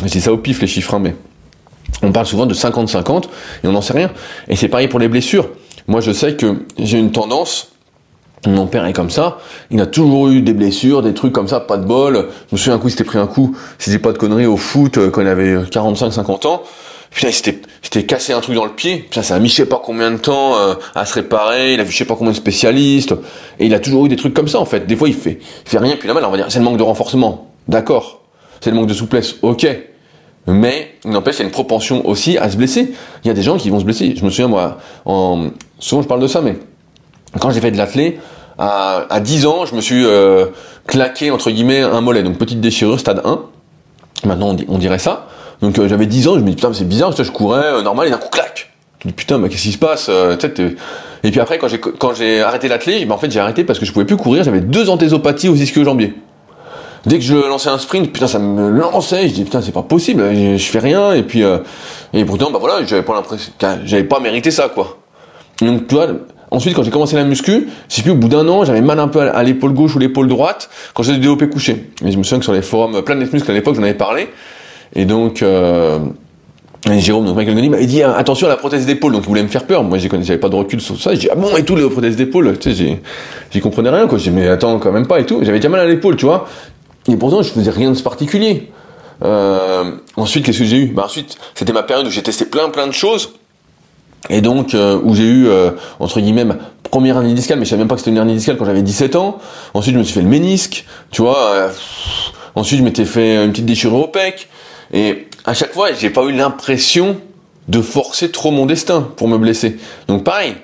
ça 0.07 0.31
au 0.31 0.37
pif, 0.37 0.61
les 0.61 0.67
chiffres, 0.67 0.93
hein, 0.93 0.99
mais 0.99 1.13
on 2.03 2.13
parle 2.13 2.25
souvent 2.25 2.45
de 2.45 2.53
50-50 2.53 3.25
et 3.63 3.67
on 3.67 3.73
n'en 3.73 3.81
sait 3.81 3.93
rien. 3.93 4.09
Et 4.47 4.55
c'est 4.55 4.69
pareil 4.69 4.87
pour 4.87 4.99
les 4.99 5.09
blessures. 5.09 5.49
Moi, 5.89 5.99
je 5.99 6.13
sais 6.13 6.37
que 6.37 6.55
j'ai 6.79 6.99
une 6.99 7.11
tendance 7.11 7.70
mon 8.47 8.65
père 8.67 8.85
est 8.85 8.93
comme 8.93 9.09
ça. 9.09 9.37
Il 9.69 9.79
a 9.81 9.85
toujours 9.85 10.29
eu 10.29 10.41
des 10.41 10.53
blessures, 10.53 11.01
des 11.01 11.13
trucs 11.13 11.33
comme 11.33 11.47
ça, 11.47 11.59
pas 11.59 11.77
de 11.77 11.85
bol. 11.85 12.27
Je 12.49 12.55
me 12.55 12.57
souviens 12.57 12.75
un 12.75 12.79
coup, 12.79 12.87
il 12.87 12.91
s'était 12.91 13.03
pris 13.03 13.19
un 13.19 13.27
coup, 13.27 13.55
si 13.77 13.91
j'ai 13.91 13.99
pas 13.99 14.11
de 14.11 14.17
conneries, 14.17 14.47
au 14.47 14.57
foot, 14.57 14.97
euh, 14.97 15.09
quand 15.11 15.21
il 15.21 15.27
avait 15.27 15.57
45-50 15.57 16.47
ans. 16.47 16.63
Putain, 17.11 17.27
il 17.27 17.33
s'était, 17.33 18.03
cassé 18.03 18.31
un 18.31 18.39
truc 18.39 18.55
dans 18.55 18.65
le 18.65 18.71
pied. 18.71 18.99
Putain, 18.99 19.21
ça 19.21 19.35
a 19.35 19.39
mis 19.39 19.49
je 19.49 19.55
sais 19.55 19.65
pas 19.65 19.81
combien 19.83 20.11
de 20.11 20.17
temps 20.17 20.55
euh, 20.55 20.75
à 20.95 21.05
se 21.05 21.13
réparer. 21.15 21.73
Il 21.73 21.79
a 21.79 21.83
vu 21.83 21.91
je 21.91 21.97
sais 21.97 22.05
pas 22.05 22.15
combien 22.15 22.31
de 22.31 22.37
spécialistes. 22.37 23.13
Et 23.59 23.65
il 23.65 23.73
a 23.73 23.79
toujours 23.79 24.05
eu 24.05 24.09
des 24.09 24.15
trucs 24.15 24.33
comme 24.33 24.47
ça, 24.47 24.59
en 24.59 24.65
fait. 24.65 24.87
Des 24.87 24.95
fois, 24.95 25.09
il 25.09 25.13
fait, 25.13 25.39
il 25.65 25.69
fait 25.69 25.77
rien, 25.77 25.97
puis 25.97 26.07
là, 26.07 26.13
mal, 26.13 26.23
on 26.25 26.31
va 26.31 26.37
dire, 26.37 26.45
c'est 26.49 26.59
le 26.59 26.65
manque 26.65 26.77
de 26.77 26.83
renforcement. 26.83 27.51
D'accord. 27.67 28.21
C'est 28.61 28.69
le 28.69 28.77
manque 28.77 28.87
de 28.87 28.93
souplesse. 28.93 29.35
Ok. 29.41 29.67
Mais, 30.47 30.95
n'empêche, 31.05 31.35
il 31.35 31.39
y 31.39 31.41
a 31.43 31.45
une 31.45 31.51
propension 31.51 32.07
aussi 32.07 32.37
à 32.37 32.49
se 32.49 32.57
blesser. 32.57 32.93
Il 33.23 33.27
y 33.27 33.31
a 33.31 33.33
des 33.33 33.43
gens 33.43 33.57
qui 33.57 33.69
vont 33.69 33.79
se 33.79 33.85
blesser. 33.85 34.15
Je 34.15 34.23
me 34.23 34.29
souviens, 34.29 34.47
moi, 34.47 34.77
en, 35.05 35.49
souvent 35.79 36.01
je 36.01 36.07
parle 36.07 36.21
de 36.21 36.27
ça, 36.27 36.41
mais 36.41 36.55
quand 37.39 37.51
j'ai 37.51 37.61
fait 37.61 37.71
de 37.71 37.77
l'athlé, 37.77 38.19
à, 38.57 39.05
à 39.09 39.19
10 39.19 39.45
ans, 39.45 39.65
je 39.65 39.75
me 39.75 39.81
suis 39.81 40.05
euh, 40.05 40.47
claqué, 40.87 41.31
entre 41.31 41.49
guillemets, 41.51 41.81
un 41.81 42.01
mollet. 42.01 42.23
Donc 42.23 42.37
petite 42.37 42.61
déchirure, 42.61 42.99
stade 42.99 43.21
1. 43.23 43.39
Maintenant, 44.25 44.55
on, 44.67 44.77
dirait 44.77 44.99
ça. 44.99 45.27
Donc 45.61 45.79
euh, 45.79 45.87
j'avais 45.87 46.05
10 46.05 46.27
ans, 46.27 46.35
je 46.35 46.41
me 46.41 46.49
dis, 46.49 46.55
putain, 46.55 46.71
c'est 46.73 46.87
bizarre, 46.87 47.11
je 47.17 47.31
courais 47.31 47.65
euh, 47.65 47.81
normal, 47.81 48.07
et 48.07 48.11
d'un 48.11 48.17
coup, 48.17 48.29
clac 48.29 48.71
Je 48.99 49.07
me 49.07 49.11
dis, 49.11 49.15
putain, 49.15 49.37
mais 49.37 49.49
qu'est-ce 49.49 49.63
qui 49.63 49.71
se 49.71 49.77
passe 49.77 50.09
Et 50.09 51.31
puis 51.31 51.39
après, 51.39 51.57
quand 51.57 52.13
j'ai, 52.13 52.41
arrêté 52.41 52.67
l'athlé, 52.67 53.05
ben, 53.05 53.15
en 53.15 53.17
fait, 53.17 53.31
j'ai 53.31 53.39
arrêté 53.39 53.63
parce 53.63 53.79
que 53.79 53.85
je 53.85 53.91
pouvais 53.91 54.05
plus 54.05 54.17
courir, 54.17 54.43
j'avais 54.43 54.61
deux 54.61 54.89
anthésopathies 54.89 55.49
aux 55.49 55.55
ischio-jambiers. 55.55 56.13
Dès 57.07 57.17
que 57.17 57.25
je 57.25 57.33
lançais 57.33 57.69
un 57.69 57.79
sprint, 57.79 58.13
putain, 58.13 58.27
ça 58.27 58.37
me 58.37 58.69
lançait. 58.69 59.27
Je 59.27 59.33
dis 59.33 59.43
putain, 59.43 59.59
c'est 59.63 59.71
pas 59.71 59.81
possible. 59.81 60.23
Je, 60.35 60.63
fais 60.63 60.77
rien. 60.77 61.13
Et 61.13 61.23
puis, 61.23 61.41
et 62.13 62.25
pourtant, 62.25 62.51
bah 62.51 62.59
voilà, 62.59 62.85
j'avais 62.85 63.01
pas 63.01 63.15
l'impression, 63.15 63.51
j'avais 63.85 64.03
pas 64.03 64.19
mérité 64.19 64.51
ça, 64.51 64.69
quoi. 64.69 64.99
Donc, 65.61 65.87
tu 65.87 65.95
vois, 65.95 66.09
Ensuite, 66.51 66.75
quand 66.75 66.83
j'ai 66.83 66.91
commencé 66.91 67.15
la 67.15 67.23
muscu, 67.23 67.69
je 67.89 68.01
plus, 68.01 68.11
au 68.11 68.15
bout 68.15 68.27
d'un 68.27 68.45
an, 68.49 68.65
j'avais 68.65 68.81
mal 68.81 68.99
un 68.99 69.07
peu 69.07 69.21
à 69.21 69.41
l'épaule 69.41 69.73
gauche 69.73 69.95
ou 69.95 69.99
l'épaule 69.99 70.27
droite 70.27 70.69
quand 70.93 71.01
j'étais 71.01 71.19
développé 71.19 71.47
couché. 71.47 71.91
Et 72.05 72.11
je 72.11 72.17
me 72.17 72.23
souviens 72.23 72.39
que 72.39 72.43
sur 72.43 72.53
les 72.53 72.61
forums 72.61 73.01
Planet 73.03 73.31
Muscle 73.31 73.49
à 73.49 73.53
l'époque, 73.53 73.75
j'en 73.75 73.83
avais 73.83 73.93
parlé. 73.93 74.27
Et 74.93 75.05
donc, 75.05 75.41
euh, 75.41 75.99
Jérôme, 76.89 77.25
donc 77.25 77.37
Michael 77.37 77.55
Goni, 77.55 77.69
m'avait 77.69 77.85
dit 77.85 78.03
hein, 78.03 78.13
attention 78.17 78.47
à 78.47 78.49
la 78.49 78.57
prothèse 78.57 78.85
d'épaule, 78.85 79.13
donc 79.13 79.23
il 79.23 79.27
voulait 79.27 79.43
me 79.43 79.47
faire 79.47 79.65
peur. 79.65 79.83
Moi, 79.83 79.97
j'avais 79.97 80.37
pas 80.37 80.49
de 80.49 80.55
recul 80.55 80.81
sur 80.81 80.99
ça. 80.99 81.11
J'ai 81.13 81.19
dit 81.19 81.29
ah 81.31 81.35
bon 81.35 81.55
et 81.55 81.63
tout 81.63 81.77
les 81.77 81.87
prothèses 81.89 82.17
d'épaule, 82.17 82.57
tu 82.59 82.73
sais, 82.75 82.99
j'y 83.51 83.59
comprenais 83.61 83.89
rien 83.89 84.07
quoi. 84.07 84.17
J'ai 84.17 84.31
dit 84.31 84.37
mais 84.37 84.47
attends 84.49 84.79
quand 84.79 84.91
même 84.91 85.07
pas 85.07 85.19
et 85.19 85.25
tout. 85.25 85.39
J'avais 85.43 85.59
déjà 85.59 85.69
mal 85.69 85.79
à 85.79 85.85
l'épaule, 85.85 86.17
tu 86.17 86.25
vois. 86.25 86.47
et 87.07 87.15
pourtant, 87.15 87.41
je 87.43 87.51
faisais 87.51 87.71
rien 87.71 87.91
de 87.91 87.99
particulier. 88.01 88.71
Euh, 89.23 89.91
ensuite, 90.17 90.45
qu'est-ce 90.45 90.59
que 90.59 90.65
j'ai 90.65 90.77
eu? 90.77 90.85
Bah, 90.87 91.03
Ensuite, 91.05 91.37
c'était 91.53 91.73
ma 91.73 91.83
période 91.83 92.07
où 92.07 92.09
j'ai 92.09 92.23
testé 92.23 92.45
plein 92.45 92.69
plein 92.69 92.87
de 92.87 92.91
choses. 92.91 93.31
Et 94.29 94.41
donc, 94.41 94.73
euh, 94.73 94.99
où 95.03 95.15
j'ai 95.15 95.23
eu, 95.23 95.47
euh, 95.47 95.71
entre 95.99 96.19
guillemets, 96.19 96.45
première 96.83 97.17
hernie 97.17 97.33
discale, 97.33 97.57
mais 97.57 97.65
je 97.65 97.71
savais 97.71 97.79
même 97.79 97.87
pas 97.87 97.95
que 97.95 98.01
c'était 98.01 98.11
une 98.11 98.17
hernie 98.17 98.35
discale 98.35 98.57
quand 98.57 98.65
j'avais 98.65 98.81
17 98.81 99.15
ans. 99.15 99.39
Ensuite, 99.73 99.93
je 99.93 99.99
me 99.99 100.03
suis 100.03 100.13
fait 100.13 100.21
le 100.21 100.27
ménisque, 100.27 100.85
tu 101.09 101.21
vois. 101.21 101.71
ensuite, 102.55 102.79
je 102.79 102.83
m'étais 102.83 103.05
fait 103.05 103.43
une 103.43 103.51
petite 103.51 103.65
déchirure 103.65 103.99
au 103.99 104.07
pec. 104.07 104.49
Et 104.93 105.27
à 105.45 105.53
chaque 105.53 105.73
fois, 105.73 105.93
j'ai 105.93 106.09
pas 106.09 106.23
eu 106.23 106.33
l'impression 106.33 107.17
de 107.67 107.81
forcer 107.81 108.31
trop 108.31 108.51
mon 108.51 108.65
destin 108.65 109.01
pour 109.15 109.27
me 109.27 109.37
blesser. 109.37 109.77
Donc 110.07 110.23
pareil, 110.23 110.55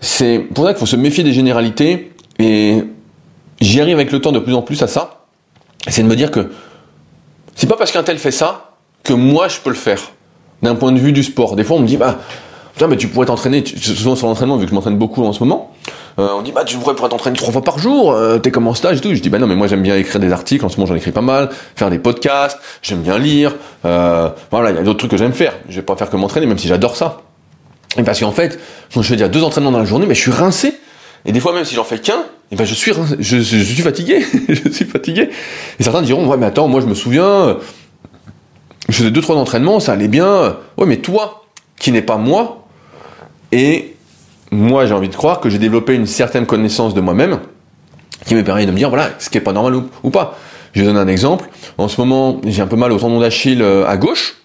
c'est 0.00 0.38
pour 0.38 0.64
ça 0.64 0.72
qu'il 0.72 0.80
faut 0.80 0.86
se 0.86 0.96
méfier 0.96 1.24
des 1.24 1.32
généralités. 1.32 2.12
Et 2.38 2.84
j'y 3.60 3.80
arrive 3.80 3.96
avec 3.96 4.12
le 4.12 4.20
temps 4.20 4.32
de 4.32 4.38
plus 4.38 4.54
en 4.54 4.62
plus 4.62 4.82
à 4.82 4.86
ça. 4.86 5.24
C'est 5.88 6.02
de 6.02 6.08
me 6.08 6.16
dire 6.16 6.30
que 6.30 6.50
c'est 7.54 7.68
pas 7.68 7.76
parce 7.76 7.92
qu'un 7.92 8.02
tel 8.02 8.18
fait 8.18 8.30
ça 8.30 8.72
que 9.02 9.12
moi 9.12 9.48
je 9.48 9.58
peux 9.60 9.70
le 9.70 9.76
faire. 9.76 10.12
D'un 10.62 10.74
point 10.74 10.92
de 10.92 10.98
vue 10.98 11.12
du 11.12 11.22
sport. 11.22 11.56
Des 11.56 11.64
fois 11.64 11.76
on 11.76 11.80
me 11.80 11.86
dit 11.86 11.96
bah 11.96 12.18
putain 12.76 12.88
mais 12.88 12.98
tu 12.98 13.08
pourrais 13.08 13.24
t'entraîner, 13.24 13.64
souvent 13.64 14.16
sur 14.16 14.26
l'entraînement 14.26 14.58
vu 14.58 14.66
que 14.66 14.70
je 14.70 14.74
m'entraîne 14.74 14.98
beaucoup 14.98 15.24
en 15.24 15.32
ce 15.32 15.40
moment. 15.40 15.72
Euh, 16.18 16.28
on 16.36 16.42
dit 16.42 16.52
bah 16.52 16.62
tu 16.62 16.76
pourrais, 16.76 16.94
t'entraîner 16.94 17.36
trois 17.36 17.50
fois 17.50 17.62
par 17.62 17.78
jour, 17.78 18.12
euh, 18.12 18.38
t'es 18.38 18.50
comme 18.50 18.68
en 18.68 18.74
stage 18.74 18.98
et 18.98 19.00
tout. 19.00 19.14
Je 19.14 19.20
dis 19.20 19.30
bah 19.30 19.38
non 19.38 19.46
mais 19.46 19.54
moi 19.54 19.66
j'aime 19.66 19.82
bien 19.82 19.96
écrire 19.96 20.20
des 20.20 20.30
articles, 20.30 20.62
en 20.62 20.68
ce 20.68 20.76
moment 20.76 20.86
j'en 20.86 20.94
écris 20.94 21.10
pas 21.10 21.22
mal, 21.22 21.48
faire 21.74 21.88
des 21.88 21.98
podcasts, 21.98 22.58
j'aime 22.82 23.00
bien 23.00 23.18
lire, 23.18 23.54
euh, 23.86 24.28
voilà 24.50 24.70
il 24.70 24.76
y 24.76 24.78
a 24.78 24.82
d'autres 24.82 24.98
trucs 24.98 25.10
que 25.10 25.16
j'aime 25.16 25.32
faire. 25.32 25.54
Je 25.70 25.76
vais 25.76 25.82
pas 25.82 25.96
faire 25.96 26.10
que 26.10 26.16
m'entraîner 26.18 26.44
même 26.44 26.58
si 26.58 26.68
j'adore 26.68 26.96
ça. 26.96 27.22
Et 27.96 28.02
parce 28.02 28.20
qu'en 28.20 28.32
fait 28.32 28.60
quand 28.92 29.00
je 29.00 29.08
fais 29.08 29.16
dire 29.16 29.30
deux 29.30 29.42
entraînements 29.42 29.72
dans 29.72 29.78
la 29.78 29.86
journée, 29.86 30.04
mais 30.04 30.14
je 30.14 30.20
suis 30.20 30.30
rincé. 30.30 30.74
Et 31.24 31.32
des 31.32 31.40
fois 31.40 31.54
même 31.54 31.64
si 31.64 31.74
j'en 31.74 31.84
fais 31.84 31.98
qu'un, 31.98 32.24
et 32.52 32.56
ben 32.56 32.66
je 32.66 32.74
suis 32.74 32.92
je, 33.18 33.38
suis 33.40 33.82
fatigué, 33.82 34.22
je 34.50 34.68
suis 34.68 34.84
fatigué. 34.84 35.30
Et 35.80 35.82
certains 35.82 36.02
diront 36.02 36.26
ouais 36.28 36.36
mais 36.36 36.46
attends 36.46 36.68
moi 36.68 36.82
je 36.82 36.86
me 36.86 36.94
souviens, 36.94 37.56
je 38.90 38.94
faisais 38.94 39.10
deux 39.10 39.22
trois 39.22 39.36
entraînements, 39.36 39.80
ça 39.80 39.92
allait 39.92 40.08
bien. 40.08 40.58
Ouais 40.76 40.84
mais 40.84 40.98
toi 40.98 41.46
qui 41.78 41.90
n'es 41.90 42.02
pas 42.02 42.16
moi 42.16 42.65
et 43.52 43.94
moi 44.50 44.86
j'ai 44.86 44.94
envie 44.94 45.08
de 45.08 45.14
croire 45.14 45.40
que 45.40 45.48
j'ai 45.48 45.58
développé 45.58 45.94
une 45.94 46.06
certaine 46.06 46.46
connaissance 46.46 46.94
de 46.94 47.00
moi-même 47.00 47.40
qui 48.26 48.34
me 48.34 48.44
permet 48.44 48.66
de 48.66 48.70
me 48.70 48.76
dire 48.76 48.88
voilà 48.88 49.10
ce 49.18 49.30
qui 49.30 49.38
est 49.38 49.42
pas 49.42 49.52
normal 49.52 49.82
ou, 50.02 50.10
pas. 50.10 50.38
Je 50.72 50.80
vais 50.80 50.86
donner 50.86 51.00
un 51.00 51.08
exemple. 51.08 51.48
En 51.78 51.88
ce 51.88 52.00
moment 52.00 52.40
j'ai 52.44 52.62
un 52.62 52.66
peu 52.66 52.76
mal 52.76 52.92
au 52.92 52.98
tendon 52.98 53.20
d'Achille 53.20 53.62
euh, 53.62 53.86
à 53.86 53.96
gauche 53.96 54.36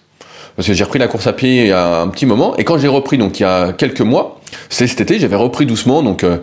parce 0.56 0.68
que 0.68 0.74
j'ai 0.74 0.84
repris 0.84 0.98
la 0.98 1.08
course 1.08 1.26
à 1.26 1.32
pied 1.32 1.62
il 1.62 1.68
y 1.68 1.72
a 1.72 2.00
un 2.00 2.08
petit 2.08 2.26
moment 2.26 2.56
et 2.56 2.64
quand 2.64 2.78
j'ai 2.78 2.88
repris 2.88 3.18
donc 3.18 3.40
il 3.40 3.42
y 3.42 3.46
a 3.46 3.72
quelques 3.72 4.00
mois, 4.00 4.40
c'est 4.68 4.86
cet 4.86 5.00
été, 5.00 5.18
j'avais 5.18 5.36
repris 5.36 5.66
doucement 5.66 6.02
donc 6.02 6.24
euh, 6.24 6.38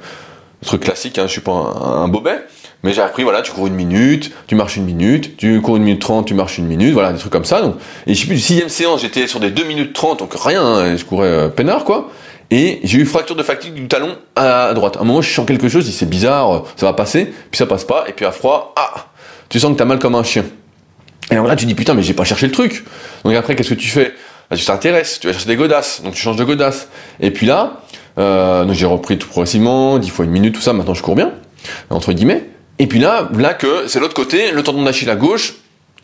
truc 0.65 0.81
classique, 0.81 1.17
hein, 1.17 1.23
je 1.27 1.31
suis 1.31 1.41
pas 1.41 1.51
un, 1.51 2.07
bobet, 2.07 2.39
mais 2.83 2.93
j'ai 2.93 3.01
appris, 3.01 3.23
voilà, 3.23 3.41
tu 3.41 3.51
cours 3.51 3.67
une 3.67 3.75
minute, 3.75 4.31
tu 4.47 4.55
marches 4.55 4.77
une 4.77 4.85
minute, 4.85 5.37
tu 5.37 5.61
cours 5.61 5.77
une 5.77 5.83
minute 5.83 6.01
trente, 6.01 6.27
tu 6.27 6.33
marches 6.33 6.57
une 6.57 6.67
minute, 6.67 6.93
voilà, 6.93 7.13
des 7.13 7.19
trucs 7.19 7.31
comme 7.31 7.45
ça. 7.45 7.61
Et 8.07 8.13
je 8.13 8.21
sais 8.21 8.27
plus, 8.27 8.39
sixième 8.39 8.69
séance, 8.69 9.01
j'étais 9.01 9.27
sur 9.27 9.39
des 9.39 9.51
deux 9.51 9.63
minutes 9.63 9.93
trente, 9.93 10.19
donc 10.19 10.33
rien, 10.33 10.63
hein, 10.63 10.95
je 10.95 11.05
courais 11.05 11.27
euh, 11.27 11.47
peinard, 11.49 11.85
quoi. 11.85 12.11
Et 12.51 12.79
j'ai 12.83 12.99
eu 12.99 13.05
fracture 13.05 13.35
de 13.35 13.43
fatigue 13.43 13.73
du 13.73 13.87
talon 13.87 14.17
à, 14.35 14.73
droite. 14.73 14.97
À 14.97 15.01
un 15.01 15.03
moment, 15.03 15.21
je 15.21 15.31
sens 15.31 15.45
quelque 15.45 15.69
chose, 15.69 15.83
je 15.83 15.89
dis 15.89 15.95
c'est 15.95 16.09
bizarre, 16.09 16.63
ça 16.75 16.87
va 16.87 16.93
passer, 16.93 17.25
puis 17.51 17.57
ça 17.57 17.67
passe 17.67 17.83
pas, 17.83 18.05
et 18.07 18.13
puis 18.13 18.25
à 18.25 18.31
froid, 18.31 18.73
ah, 18.75 19.07
tu 19.49 19.59
sens 19.59 19.71
que 19.73 19.77
t'as 19.77 19.85
mal 19.85 19.99
comme 19.99 20.15
un 20.15 20.23
chien. 20.23 20.45
Et 21.29 21.33
alors 21.33 21.45
là, 21.45 21.55
tu 21.55 21.65
dis 21.65 21.75
putain, 21.75 21.93
mais 21.93 22.01
j'ai 22.01 22.13
pas 22.13 22.23
cherché 22.23 22.47
le 22.47 22.51
truc. 22.51 22.85
Donc 23.23 23.35
après, 23.35 23.55
qu'est-ce 23.55 23.69
que 23.69 23.75
tu 23.75 23.89
fais? 23.89 24.13
Bah, 24.49 24.57
Tu 24.57 24.65
t'intéresses, 24.65 25.19
tu 25.19 25.27
vas 25.27 25.33
chercher 25.33 25.47
des 25.47 25.55
godasses, 25.55 26.01
donc 26.01 26.15
tu 26.15 26.21
changes 26.21 26.37
de 26.37 26.43
godasse. 26.43 26.89
Et 27.19 27.29
puis 27.29 27.45
là, 27.45 27.81
euh, 28.17 28.65
j'ai 28.73 28.87
repris 28.87 29.19
tout 29.19 29.27
progressivement, 29.27 29.99
10 29.99 30.09
fois 30.09 30.25
une 30.25 30.31
minute, 30.31 30.55
tout 30.55 30.61
ça, 30.61 30.73
maintenant 30.73 30.95
je 30.95 31.03
cours 31.03 31.15
bien, 31.15 31.33
entre 31.91 32.13
guillemets. 32.13 32.49
Et 32.79 32.87
puis 32.87 32.99
là, 32.99 33.29
là 33.37 33.53
que 33.53 33.87
c'est 33.87 33.99
l'autre 33.99 34.15
côté, 34.15 34.51
le 34.51 34.63
tendon 34.63 34.83
d'Achille 34.83 35.09
à 35.09 35.15
gauche, 35.15 35.53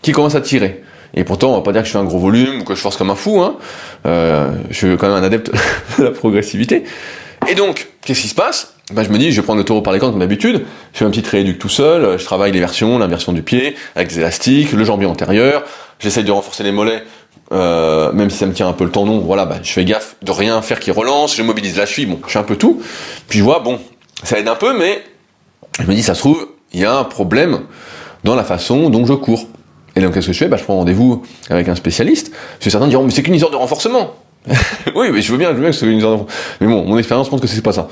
qui 0.04 0.12
commence 0.12 0.36
à 0.36 0.42
tirer. 0.42 0.84
Et 1.14 1.24
pourtant, 1.24 1.52
on 1.52 1.56
va 1.56 1.62
pas 1.62 1.72
dire 1.72 1.82
que 1.82 1.88
je 1.88 1.94
fais 1.94 2.00
un 2.00 2.04
gros 2.04 2.20
volume 2.20 2.62
ou 2.62 2.64
que 2.64 2.76
je 2.76 2.82
force 2.82 2.98
comme 2.98 3.10
un 3.10 3.16
fou. 3.16 3.42
Hein. 3.42 3.58
Euh, 4.06 4.52
je 4.70 4.76
suis 4.76 4.98
quand 4.98 5.08
même 5.08 5.16
un 5.16 5.24
adepte 5.24 5.52
de 6.00 6.04
la 6.04 6.12
progressivité. 6.12 6.84
Et 7.50 7.56
donc, 7.56 7.88
qu'est-ce 8.04 8.22
qui 8.22 8.28
se 8.28 8.36
passe? 8.36 8.74
Ben, 8.92 9.04
Je 9.04 9.10
me 9.10 9.18
dis, 9.18 9.32
je 9.32 9.40
vais 9.40 9.46
prendre 9.46 9.60
le 9.60 9.66
taureau 9.66 9.82
par 9.82 9.94
les 9.94 10.00
cornes 10.00 10.12
comme 10.12 10.20
d'habitude. 10.20 10.66
Je 10.94 11.00
fais 11.00 11.06
un 11.06 11.12
petit 11.12 11.28
rééduque 11.28 11.60
tout 11.60 11.70
seul. 11.70 12.20
Je 12.20 12.26
travaille 12.26 12.52
les 12.52 12.60
versions, 12.60 12.98
l'inversion 12.98 13.34
du 13.34 13.44
pied, 13.44 13.76
avec 13.96 14.10
des 14.10 14.20
élastiques, 14.20 14.72
le 14.72 14.84
jambier 14.84 15.08
antérieur. 15.08 15.64
J'essaye 16.00 16.24
de 16.24 16.32
renforcer 16.32 16.64
les 16.64 16.72
mollets 16.72 17.04
euh, 17.52 18.12
même 18.12 18.30
si 18.30 18.38
ça 18.38 18.46
me 18.46 18.54
tient 18.54 18.68
un 18.68 18.74
peu 18.74 18.86
le 18.86 18.92
tendon, 18.92 19.20
voilà, 19.20 19.46
bah, 19.46 19.58
je 19.62 19.72
fais 19.72 19.86
gaffe 19.86 20.16
de 20.22 20.32
rien 20.32 20.62
faire 20.62 20.80
qui 20.80 20.92
relance, 20.92 21.36
je 21.36 21.44
mobilise 21.44 21.78
la 21.78 21.86
cheville, 21.86 22.08
bon, 22.08 22.20
je 22.26 22.32
fais 22.32 22.40
un 22.40 22.44
peu 22.44 22.56
tout. 22.56 22.82
Puis 23.28 23.40
je 23.40 23.44
vois, 23.44 23.60
bon, 23.60 23.80
ça 24.24 24.40
aide 24.40 24.48
un 24.48 24.56
peu, 24.56 24.78
mais 24.78 25.04
je 25.80 25.86
me 25.86 25.94
dis, 25.94 26.04
ça 26.04 26.16
se 26.16 26.20
trouve, 26.20 26.48
il 26.74 26.80
y 26.80 26.86
a 26.86 26.98
un 26.98 27.04
problème 27.04 27.62
dans 28.24 28.36
la 28.36 28.44
façon 28.44 28.90
dont 28.90 29.06
je 29.06 29.14
cours. 29.14 29.48
Et 29.96 30.02
donc, 30.02 30.14
qu'est-ce 30.14 30.28
que 30.28 30.34
je 30.34 30.38
fais? 30.38 30.48
Bah, 30.48 30.58
Je 30.58 30.64
prends 30.64 30.76
rendez-vous 30.76 31.24
avec 31.50 31.68
un 31.70 31.76
spécialiste, 31.76 32.32
parce 32.60 32.70
certains 32.70 32.88
diront, 32.88 33.04
mais 33.04 33.12
c'est 33.12 33.24
qu'une 33.24 33.36
histoire 33.36 33.52
de 33.52 33.58
renforcement. 33.58 34.14
oui, 34.96 35.08
mais 35.12 35.22
je 35.22 35.32
veux 35.32 35.38
bien, 35.38 35.50
je 35.50 35.54
veux 35.56 35.62
bien 35.62 35.72
que 35.72 35.76
c'est 35.76 35.88
une 35.88 35.98
histoire 35.98 36.20
de 36.20 36.24
Mais 36.62 36.68
bon, 36.68 36.86
mon 36.86 36.98
expérience 36.98 37.32
montre 37.32 37.42
que 37.42 37.48
c'est 37.48 37.62
pas 37.62 37.72
ça. 37.72 37.88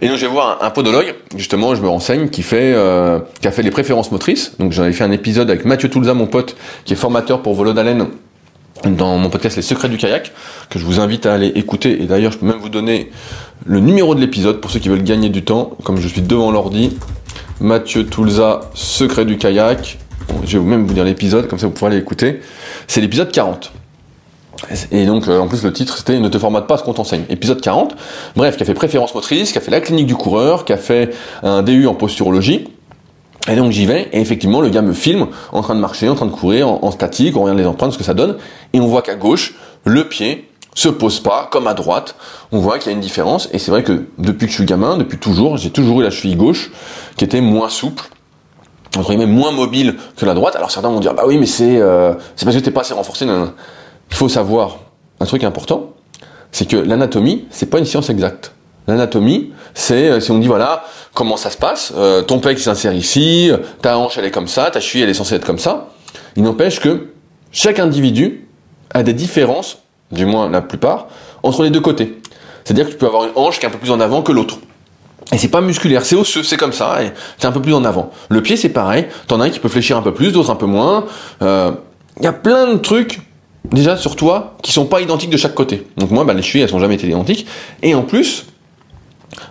Et 0.00 0.08
donc, 0.08 0.16
je 0.16 0.24
vais 0.24 0.32
voir 0.32 0.58
un, 0.62 0.70
podologue, 0.70 1.14
justement, 1.36 1.74
je 1.74 1.82
me 1.82 1.88
renseigne, 1.88 2.28
qui 2.28 2.42
fait, 2.42 2.72
euh, 2.74 3.18
qui 3.40 3.48
a 3.48 3.50
fait 3.50 3.62
les 3.62 3.70
préférences 3.70 4.10
motrices. 4.10 4.56
Donc, 4.58 4.72
j'en 4.72 4.84
avais 4.84 4.92
fait 4.92 5.04
un 5.04 5.10
épisode 5.10 5.50
avec 5.50 5.64
Mathieu 5.64 5.90
Toulza, 5.90 6.14
mon 6.14 6.26
pote, 6.26 6.56
qui 6.84 6.94
est 6.94 6.96
formateur 6.96 7.42
pour 7.42 7.54
Volodalen 7.54 8.06
dans 8.84 9.18
mon 9.18 9.28
podcast 9.28 9.56
Les 9.56 9.62
Secrets 9.62 9.88
du 9.88 9.96
kayak, 9.96 10.32
que 10.70 10.78
je 10.78 10.84
vous 10.84 11.00
invite 11.00 11.26
à 11.26 11.34
aller 11.34 11.48
écouter. 11.48 12.02
Et 12.02 12.06
d'ailleurs, 12.06 12.32
je 12.32 12.38
peux 12.38 12.46
même 12.46 12.58
vous 12.58 12.68
donner 12.68 13.10
le 13.66 13.80
numéro 13.80 14.14
de 14.14 14.20
l'épisode 14.20 14.60
pour 14.60 14.70
ceux 14.70 14.78
qui 14.78 14.88
veulent 14.88 15.02
gagner 15.02 15.28
du 15.28 15.42
temps. 15.42 15.76
Comme 15.84 15.98
je 15.98 16.08
suis 16.08 16.22
devant 16.22 16.50
l'ordi, 16.50 16.96
Mathieu 17.60 18.06
Toulza, 18.06 18.60
Secrets 18.74 19.24
du 19.24 19.36
kayak. 19.36 19.98
Je 20.44 20.58
vais 20.58 20.64
même 20.64 20.86
vous 20.86 20.94
dire 20.94 21.04
l'épisode, 21.04 21.48
comme 21.48 21.58
ça 21.58 21.66
vous 21.66 21.72
pourrez 21.72 21.92
aller 21.92 22.00
écouter. 22.00 22.40
C'est 22.86 23.00
l'épisode 23.00 23.32
40. 23.32 23.72
Et 24.90 25.06
donc, 25.06 25.28
euh, 25.28 25.38
en 25.38 25.46
plus, 25.46 25.62
le 25.62 25.72
titre, 25.72 25.96
c'était 25.96 26.18
Ne 26.18 26.28
te 26.28 26.38
formate 26.38 26.66
pas 26.66 26.76
ce 26.78 26.82
qu'on 26.82 26.92
t'enseigne. 26.92 27.24
Épisode 27.30 27.60
40. 27.60 27.94
Bref, 28.34 28.56
qui 28.56 28.62
a 28.64 28.66
fait 28.66 28.74
préférence 28.74 29.14
motrice, 29.14 29.52
qui 29.52 29.58
a 29.58 29.60
fait 29.60 29.70
la 29.70 29.80
clinique 29.80 30.06
du 30.06 30.16
coureur, 30.16 30.64
qui 30.64 30.72
a 30.72 30.76
fait 30.76 31.14
un 31.42 31.62
DU 31.62 31.86
en 31.86 31.94
posturologie 31.94 32.66
et 33.48 33.56
donc 33.56 33.72
j'y 33.72 33.86
vais, 33.86 34.08
et 34.12 34.20
effectivement, 34.20 34.60
le 34.60 34.68
gars 34.68 34.82
me 34.82 34.92
filme 34.92 35.28
en 35.52 35.62
train 35.62 35.74
de 35.74 35.80
marcher, 35.80 36.08
en 36.08 36.14
train 36.14 36.26
de 36.26 36.32
courir, 36.32 36.68
en, 36.68 36.90
statique, 36.90 37.36
on 37.36 37.42
regarde 37.42 37.58
les 37.58 37.66
empreintes, 37.66 37.92
ce 37.92 37.98
que 37.98 38.04
ça 38.04 38.14
donne, 38.14 38.36
et 38.72 38.80
on 38.80 38.86
voit 38.86 39.02
qu'à 39.02 39.14
gauche, 39.14 39.54
le 39.84 40.06
pied 40.06 40.48
se 40.74 40.88
pose 40.88 41.20
pas 41.20 41.48
comme 41.50 41.66
à 41.66 41.74
droite. 41.74 42.14
On 42.52 42.58
voit 42.58 42.78
qu'il 42.78 42.90
y 42.90 42.94
a 42.94 42.94
une 42.94 43.00
différence, 43.00 43.48
et 43.52 43.58
c'est 43.58 43.70
vrai 43.70 43.82
que 43.82 44.06
depuis 44.18 44.46
que 44.46 44.52
je 44.52 44.56
suis 44.56 44.66
gamin, 44.66 44.98
depuis 44.98 45.18
toujours, 45.18 45.56
j'ai 45.56 45.70
toujours 45.70 46.00
eu 46.00 46.04
la 46.04 46.10
cheville 46.10 46.36
gauche 46.36 46.70
qui 47.16 47.24
était 47.24 47.40
moins 47.40 47.70
souple, 47.70 48.04
entre 48.96 49.10
guillemets 49.10 49.26
moins 49.26 49.52
mobile 49.52 49.96
que 50.16 50.24
la 50.24 50.34
droite. 50.34 50.56
Alors 50.56 50.70
certains 50.70 50.88
vont 50.88 51.00
dire, 51.00 51.14
bah 51.14 51.24
oui, 51.26 51.38
mais 51.38 51.46
c'est 51.46 51.78
euh, 51.80 52.14
parce 52.42 52.56
que 52.56 52.60
t'es 52.60 52.70
pas 52.70 52.82
assez 52.82 52.94
renforcé. 52.94 53.26
Il 53.26 54.16
faut 54.16 54.28
savoir 54.28 54.78
un 55.20 55.26
truc 55.26 55.44
important, 55.44 55.92
c'est 56.52 56.66
que 56.66 56.76
l'anatomie, 56.76 57.46
c'est 57.50 57.66
pas 57.66 57.78
une 57.78 57.84
science 57.84 58.10
exacte. 58.10 58.52
L'anatomie, 58.86 59.52
c'est 59.74 60.08
euh, 60.08 60.20
si 60.20 60.30
on 60.30 60.38
dit 60.38 60.46
voilà 60.46 60.84
comment 61.12 61.36
ça 61.36 61.50
se 61.50 61.58
passe, 61.58 61.92
euh, 61.96 62.22
ton 62.22 62.38
pec 62.38 62.58
s'insère 62.58 62.94
ici, 62.94 63.50
ta 63.82 63.98
hanche 63.98 64.16
elle 64.16 64.24
est 64.24 64.30
comme 64.30 64.48
ça, 64.48 64.70
ta 64.70 64.80
cheville 64.80 65.02
elle 65.02 65.10
est 65.10 65.14
censée 65.14 65.34
être 65.34 65.44
comme 65.44 65.58
ça. 65.58 65.88
Il 66.36 66.42
n'empêche 66.42 66.80
que 66.80 67.08
chaque 67.52 67.78
individu 67.78 68.48
a 68.94 69.02
des 69.02 69.12
différences, 69.12 69.78
du 70.12 70.24
moins 70.24 70.48
la 70.48 70.62
plupart, 70.62 71.08
entre 71.42 71.62
les 71.62 71.70
deux 71.70 71.80
côtés. 71.80 72.20
C'est-à-dire 72.64 72.86
que 72.86 72.92
tu 72.92 72.96
peux 72.96 73.06
avoir 73.06 73.24
une 73.24 73.32
hanche 73.34 73.58
qui 73.58 73.66
est 73.66 73.68
un 73.68 73.72
peu 73.72 73.78
plus 73.78 73.90
en 73.90 74.00
avant 74.00 74.22
que 74.22 74.32
l'autre. 74.32 74.58
Et 75.32 75.38
c'est 75.38 75.48
pas 75.48 75.60
musculaire, 75.60 76.06
c'est 76.06 76.16
osseux, 76.16 76.42
c'est 76.42 76.56
comme 76.56 76.72
ça, 76.72 77.02
et 77.02 77.12
c'est 77.36 77.46
un 77.46 77.52
peu 77.52 77.60
plus 77.60 77.74
en 77.74 77.84
avant. 77.84 78.10
Le 78.30 78.42
pied 78.42 78.56
c'est 78.56 78.70
pareil, 78.70 79.06
t'en 79.26 79.40
as 79.40 79.44
un 79.44 79.50
qui 79.50 79.58
peut 79.60 79.68
fléchir 79.68 79.96
un 79.96 80.02
peu 80.02 80.14
plus, 80.14 80.32
d'autres 80.32 80.50
un 80.50 80.56
peu 80.56 80.66
moins. 80.66 81.04
Euh, 81.42 81.72
il 82.16 82.24
y 82.24 82.26
a 82.26 82.32
plein 82.32 82.72
de 82.72 82.78
trucs 82.78 83.20
déjà 83.70 83.96
sur 83.96 84.16
toi 84.16 84.56
qui 84.62 84.72
sont 84.72 84.86
pas 84.86 85.00
identiques 85.00 85.30
de 85.30 85.36
chaque 85.36 85.54
côté. 85.54 85.86
Donc 85.98 86.10
moi, 86.10 86.24
bah, 86.24 86.32
les 86.32 86.42
chevilles 86.42 86.62
elles 86.62 86.70
sont 86.70 86.78
jamais 86.78 86.94
été 86.94 87.06
identiques. 87.06 87.46
Et 87.82 87.94
en 87.94 88.02
plus, 88.02 88.46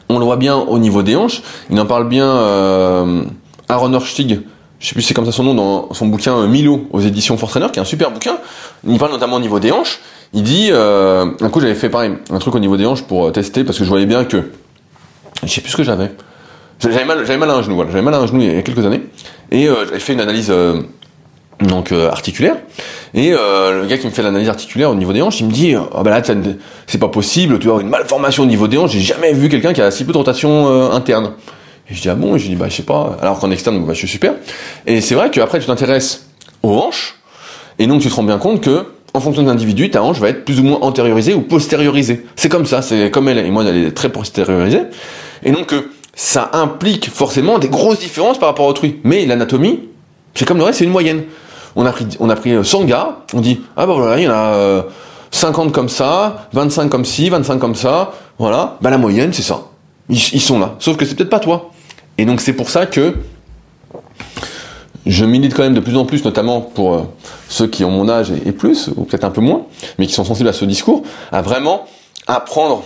on 0.10 0.18
le 0.18 0.26
voit 0.26 0.38
bien 0.38 0.56
au 0.58 0.80
niveau 0.80 1.04
des 1.04 1.16
hanches. 1.16 1.42
Il 1.70 1.80
en 1.80 1.86
parle 1.86 2.08
bien 2.08 2.28
euh, 2.28 3.24
Aaron 3.70 3.94
Orstig, 3.94 4.42
je 4.80 4.88
sais 4.88 4.94
plus 4.94 5.02
c'est 5.02 5.14
comme 5.14 5.26
ça 5.26 5.32
son 5.32 5.44
nom, 5.44 5.54
dans 5.54 5.94
son 5.94 6.08
bouquin 6.08 6.38
euh, 6.38 6.48
Milo 6.48 6.88
aux 6.92 7.00
éditions 7.00 7.38
Fortrainer, 7.38 7.68
qui 7.72 7.80
est 7.80 7.82
un 7.82 7.86
super 7.86 8.12
bouquin. 8.12 8.38
Il 8.88 8.98
parle 8.98 9.12
notamment 9.12 9.38
au 9.38 9.40
niveau 9.40 9.60
des 9.60 9.72
hanches. 9.72 10.00
Il 10.34 10.44
dit, 10.44 10.70
euh, 10.72 11.26
un 11.40 11.50
coup 11.50 11.62
j'avais 11.62 11.76
fait 11.76 11.90
pareil, 11.90 12.12
un 12.30 12.40
truc 12.40 12.54
au 12.54 12.60
niveau 12.60 12.78
des 12.78 12.86
hanches 12.86 13.04
pour 13.04 13.28
euh, 13.28 13.32
tester, 13.32 13.64
parce 13.64 13.78
que 13.78 13.84
je 13.84 13.90
voyais 13.90 14.06
bien 14.06 14.26
que, 14.26 14.52
je 15.44 15.50
sais 15.50 15.62
plus 15.62 15.72
ce 15.72 15.78
que 15.78 15.84
j'avais. 15.84 16.12
J'avais 16.80 17.06
mal, 17.06 17.20
j'avais 17.26 17.38
mal 17.38 17.50
à 17.50 17.56
un 17.56 17.62
genou, 17.62 17.76
voilà. 17.76 17.92
J'avais 17.92 18.04
mal 18.04 18.14
à 18.14 18.20
un 18.20 18.28
genou 18.28 18.42
il 18.42 18.54
y 18.54 18.58
a 18.58 18.62
quelques 18.62 18.86
années. 18.86 19.02
Et 19.52 19.66
j'avais 19.66 20.00
fait 20.00 20.14
une 20.14 20.22
analyse 20.22 20.52
donc 21.62 21.92
euh, 21.92 22.10
articulaire. 22.10 22.56
Et 23.14 23.34
euh, 23.34 23.82
le 23.82 23.88
gars 23.88 23.98
qui 23.98 24.06
me 24.06 24.12
fait 24.12 24.22
l'analyse 24.22 24.50
articulaire 24.50 24.92
au 24.92 24.96
niveau 24.96 25.14
des 25.14 25.22
hanches, 25.22 25.40
il 25.40 25.48
me 25.48 25.52
dit 25.52 25.76
oh 25.76 26.04
bah 26.04 26.12
là 26.12 26.22
c'est 26.86 26.98
pas 26.98 27.08
possible, 27.08 27.60
tu 27.60 27.72
as 27.72 27.80
une 27.80 27.90
malformation 27.90 28.44
au 28.44 28.46
niveau 28.46 28.68
des 28.68 28.78
hanches. 28.78 28.92
J'ai 28.92 29.00
jamais 29.00 29.34
vu 29.34 29.50
quelqu'un 29.50 29.74
qui 29.74 29.82
a 29.82 29.92
si 29.92 30.06
peu 30.06 30.12
de 30.12 30.18
rotation 30.18 30.68
euh, 30.68 30.92
interne. 30.92 31.34
Et 31.90 31.96
je 31.96 32.02
dis 32.02 32.10
ah 32.10 32.16
bon, 32.16 32.38
je 32.38 32.48
dis 32.48 32.56
bah 32.56 32.68
je 32.70 32.76
sais 32.76 32.84
pas. 32.84 33.18
Alors 33.22 33.40
qu'en 33.40 33.50
externe, 33.52 33.84
bah, 33.86 33.94
je 33.94 34.00
suis 34.00 34.08
super. 34.08 34.34
Et 34.86 35.02
c'est 35.02 35.16
vrai 35.16 35.32
qu'après 35.32 35.60
tu 35.60 35.66
t'intéresses 35.66 36.28
aux 36.64 36.74
hanches, 36.74 37.16
et 37.80 37.88
donc 37.88 38.02
tu 38.02 38.10
te 38.10 38.14
rends 38.14 38.24
bien 38.24 38.38
compte 38.38 38.62
que 38.62 38.86
en 39.14 39.20
fonction 39.20 39.42
de 39.42 39.48
l'individu, 39.48 39.90
ta 39.90 40.04
hanche 40.04 40.20
va 40.20 40.30
être 40.30 40.46
plus 40.46 40.60
ou 40.60 40.64
moins 40.64 40.80
antériorisée 40.82 41.34
ou 41.34 41.42
postériorisée. 41.42 42.26
C'est 42.36 42.50
comme 42.50 42.68
ça, 42.68 42.84
c'est 42.84 43.10
comme 43.10 43.28
elle. 43.30 43.40
Et 43.40 43.50
moi, 43.50 43.64
elle 43.66 43.88
est 43.88 43.92
très 43.92 44.10
postériorisée. 44.10 44.82
Et 45.44 45.52
donc 45.52 45.74
ça 46.16 46.50
implique 46.54 47.10
forcément 47.10 47.60
des 47.60 47.70
grosses 47.70 48.00
différences 48.00 48.40
par 48.40 48.50
rapport 48.50 48.66
à 48.66 48.70
autrui. 48.70 49.00
Mais 49.04 49.26
l'anatomie 49.26 49.82
C'est 50.34 50.46
comme 50.46 50.58
le 50.58 50.64
reste, 50.64 50.80
c'est 50.80 50.86
une 50.86 50.92
moyenne. 50.92 51.24
On 51.76 51.86
a 51.86 51.92
pris, 51.92 52.08
on 52.20 52.30
a 52.30 52.36
pris 52.36 52.54
100 52.64 52.86
gars, 52.86 53.20
on 53.34 53.42
dit, 53.42 53.62
ah 53.76 53.86
bah 53.86 53.94
voilà, 53.96 54.20
il 54.20 54.24
y 54.24 54.28
en 54.28 54.32
a 54.32 54.86
50 55.32 55.72
comme 55.72 55.90
ça, 55.90 56.48
25 56.54 56.90
comme 56.90 57.06
ci, 57.06 57.30
25 57.30 57.60
comme 57.60 57.76
ça, 57.76 58.14
voilà, 58.40 58.78
bah 58.82 58.90
la 58.90 58.98
moyenne, 58.98 59.34
c'est 59.34 59.44
ça. 59.44 59.64
Ils, 60.10 60.42
sont 60.42 60.60
là. 60.60 60.76
Sauf 60.80 60.96
que 60.96 61.06
c'est 61.06 61.16
peut-être 61.16 61.30
pas 61.30 61.40
toi. 61.40 61.72
Et 62.18 62.26
donc 62.26 62.40
c'est 62.40 62.54
pour 62.54 62.70
ça 62.70 62.86
que 62.86 63.14
je 65.06 65.26
milite 65.26 65.54
quand 65.54 65.64
même 65.64 65.74
de 65.74 65.80
plus 65.80 65.98
en 65.98 66.06
plus, 66.06 66.24
notamment 66.24 66.62
pour 66.62 66.94
euh, 66.96 67.02
ceux 67.50 67.68
qui 67.68 67.84
ont 67.84 67.92
mon 67.92 68.10
âge 68.10 68.32
et, 68.46 68.52
plus, 68.52 68.90
ou 68.96 69.04
peut-être 69.04 69.24
un 69.24 69.30
peu 69.30 69.42
moins, 69.42 69.64
mais 69.98 70.08
qui 70.08 70.14
sont 70.14 70.24
sensibles 70.24 70.50
à 70.50 70.54
ce 70.54 70.66
discours, 70.66 71.04
à 71.32 71.42
vraiment 71.42 71.86
apprendre 72.26 72.84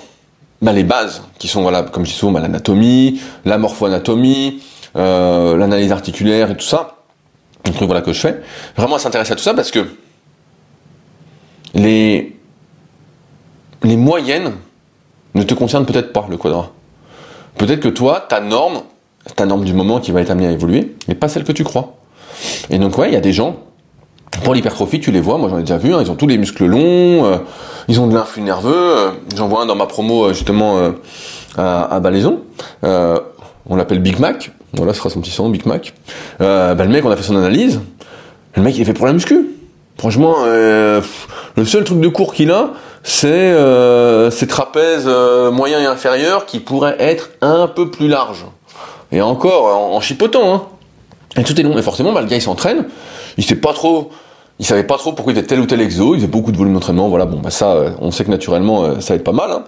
bah, 0.62 0.74
les 0.74 0.84
bases, 0.84 1.24
qui 1.39 1.47
sont, 1.47 1.62
voilà, 1.62 1.84
comme 1.84 2.05
je 2.05 2.12
dis 2.12 2.18
souvent, 2.18 2.32
bah, 2.32 2.39
l'anatomie, 2.39 3.20
la 3.45 3.57
morpho-anatomie, 3.57 4.62
euh, 4.95 5.57
l'analyse 5.57 5.91
articulaire 5.91 6.51
et 6.51 6.57
tout 6.57 6.66
ça, 6.66 6.97
un 7.68 7.72
truc 7.72 7.88
voilà 7.88 8.01
que 8.01 8.14
je 8.14 8.20
fais, 8.20 8.41
vraiment 8.76 8.95
à 8.95 8.99
s'intéresser 8.99 9.34
à 9.34 9.36
tout 9.36 9.43
ça 9.43 9.53
parce 9.53 9.72
que 9.72 9.86
les, 11.74 12.36
les 13.84 13.97
moyennes 13.97 14.53
ne 15.34 15.43
te 15.43 15.53
concernent 15.53 15.86
peut-être 15.86 16.14
pas, 16.14 16.28
le 16.30 16.38
quadrat. 16.38 16.72
Peut-être 17.57 17.80
que 17.80 17.89
toi, 17.89 18.26
ta 18.28 18.39
norme, 18.39 18.82
ta 19.36 19.45
norme 19.45 19.64
du 19.64 19.74
moment 19.74 19.99
qui 19.99 20.12
va 20.12 20.22
être 20.22 20.32
amenée 20.32 20.47
à 20.47 20.51
évoluer, 20.51 20.95
n'est 21.07 21.16
pas 21.16 21.30
celle 21.30 21.43
que 21.43 21.51
tu 21.51 21.64
crois. 21.64 21.97
Et 22.70 22.78
donc 22.78 22.97
ouais, 22.97 23.09
il 23.09 23.14
y 23.14 23.18
a 23.18 23.22
des 23.22 23.34
gens, 23.34 23.57
pour 24.43 24.53
l'hypertrophie, 24.53 24.99
tu 24.99 25.11
les 25.11 25.21
vois, 25.21 25.38
moi 25.38 25.49
j'en 25.49 25.57
ai 25.59 25.61
déjà 25.61 25.77
vu, 25.77 25.93
hein, 25.93 25.99
ils 26.01 26.09
ont 26.09 26.15
tous 26.15 26.27
les 26.27 26.38
muscles 26.38 26.65
longs, 26.65 27.25
euh, 27.25 27.38
ils 27.88 27.99
ont 27.99 28.07
de 28.07 28.13
l'influx 28.15 28.41
nerveux, 28.41 28.73
euh, 28.73 29.11
j'en 29.36 29.47
vois 29.47 29.61
un 29.61 29.65
dans 29.65 29.75
ma 29.75 29.86
promo 29.86 30.25
euh, 30.25 30.34
justement 30.34 30.79
à, 31.57 31.95
à 31.95 31.99
Balaison, 31.99 32.39
on 32.84 33.75
l'appelle 33.75 33.99
Big 33.99 34.19
Mac, 34.19 34.51
voilà 34.73 34.93
ce 34.93 34.99
sera 34.99 35.09
son 35.09 35.21
petit 35.21 35.32
son, 35.32 35.49
Big 35.49 35.65
Mac. 35.65 35.93
Bah, 36.39 36.73
le 36.73 36.88
mec, 36.88 37.05
on 37.05 37.11
a 37.11 37.15
fait 37.15 37.23
son 37.23 37.36
analyse, 37.36 37.82
le 38.55 38.63
mec 38.63 38.75
il 38.75 38.82
est 38.82 38.86
fait 38.86 38.93
pour 38.93 39.05
la 39.05 39.13
muscu. 39.13 39.47
Franchement, 39.97 40.38
le 40.45 41.01
seul 41.65 41.84
truc 41.84 41.99
de 41.99 42.07
cours 42.07 42.34
qu'il 42.34 42.51
a, 42.51 42.71
c'est 43.03 43.53
ses 44.32 44.47
trapèzes 44.47 45.09
moyens 45.51 45.84
et 45.84 45.86
inférieurs 45.86 46.45
qui 46.45 46.59
pourraient 46.59 46.95
être 46.99 47.29
un 47.41 47.67
peu 47.67 47.91
plus 47.91 48.07
larges. 48.07 48.45
Et 49.11 49.21
encore, 49.21 49.65
en, 49.65 49.95
en 49.97 50.01
chipotant, 50.01 50.53
hein. 50.53 50.63
Et 51.38 51.43
tout 51.43 51.59
est 51.59 51.63
long. 51.63 51.77
Et 51.77 51.82
forcément, 51.82 52.13
bah, 52.13 52.21
le 52.21 52.27
gars, 52.27 52.38
il 52.38 52.41
s'entraîne. 52.41 52.86
Il 53.38 53.43
sait 53.43 53.57
savait 54.65 54.84
pas 54.84 54.97
trop 54.97 55.13
pourquoi 55.13 55.34
il 55.34 55.36
faisait 55.36 55.47
tel 55.47 55.59
ou 55.59 55.65
tel 55.65 55.82
exo. 55.82 56.13
Il 56.13 56.17
faisait 56.17 56.27
beaucoup 56.27 56.51
de 56.51 56.57
volume 56.57 56.73
d'entraînement. 56.73 57.09
Voilà, 57.09 57.25
bon, 57.25 57.39
bah, 57.39 57.49
ça, 57.49 57.71
euh, 57.71 57.91
on 57.99 58.11
sait 58.11 58.23
que 58.23 58.29
naturellement, 58.29 58.84
euh, 58.84 58.99
ça 58.99 59.15
aide 59.15 59.23
pas 59.23 59.32
mal, 59.32 59.51
hein. 59.51 59.63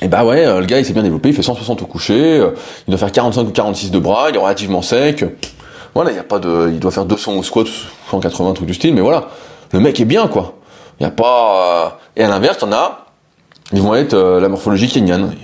Et 0.00 0.06
bah 0.06 0.24
ouais, 0.24 0.46
euh, 0.46 0.60
le 0.60 0.66
gars, 0.66 0.78
il 0.78 0.84
s'est 0.84 0.92
bien 0.92 1.02
développé. 1.02 1.30
Il 1.30 1.34
fait 1.34 1.42
160 1.42 1.82
au 1.82 1.86
coucher. 1.86 2.40
Il 2.86 2.90
doit 2.90 2.98
faire 2.98 3.10
45 3.10 3.42
ou 3.42 3.50
46 3.50 3.90
de 3.90 3.98
bras. 3.98 4.30
Il 4.30 4.36
est 4.36 4.38
relativement 4.38 4.80
sec. 4.80 5.24
Voilà, 5.94 6.12
il 6.12 6.16
y 6.16 6.20
a 6.20 6.24
pas 6.24 6.38
de, 6.38 6.70
il 6.72 6.78
doit 6.78 6.92
faire 6.92 7.04
200 7.04 7.32
au 7.34 7.42
squat, 7.42 7.66
180 8.10 8.52
trucs 8.52 8.68
du 8.68 8.74
style. 8.74 8.94
Mais 8.94 9.00
voilà, 9.00 9.28
le 9.72 9.80
mec 9.80 9.98
est 9.98 10.04
bien, 10.04 10.28
quoi. 10.28 10.54
Il 11.00 11.02
y 11.02 11.06
a 11.06 11.10
pas, 11.10 11.98
et 12.16 12.22
à 12.22 12.28
l'inverse, 12.28 12.58
t'en 12.58 12.70
as, 12.70 13.06
ils 13.72 13.82
vont 13.82 13.94
être 13.94 14.16
la 14.16 14.48
morphologie 14.48 14.88
kenyane. 14.88 15.34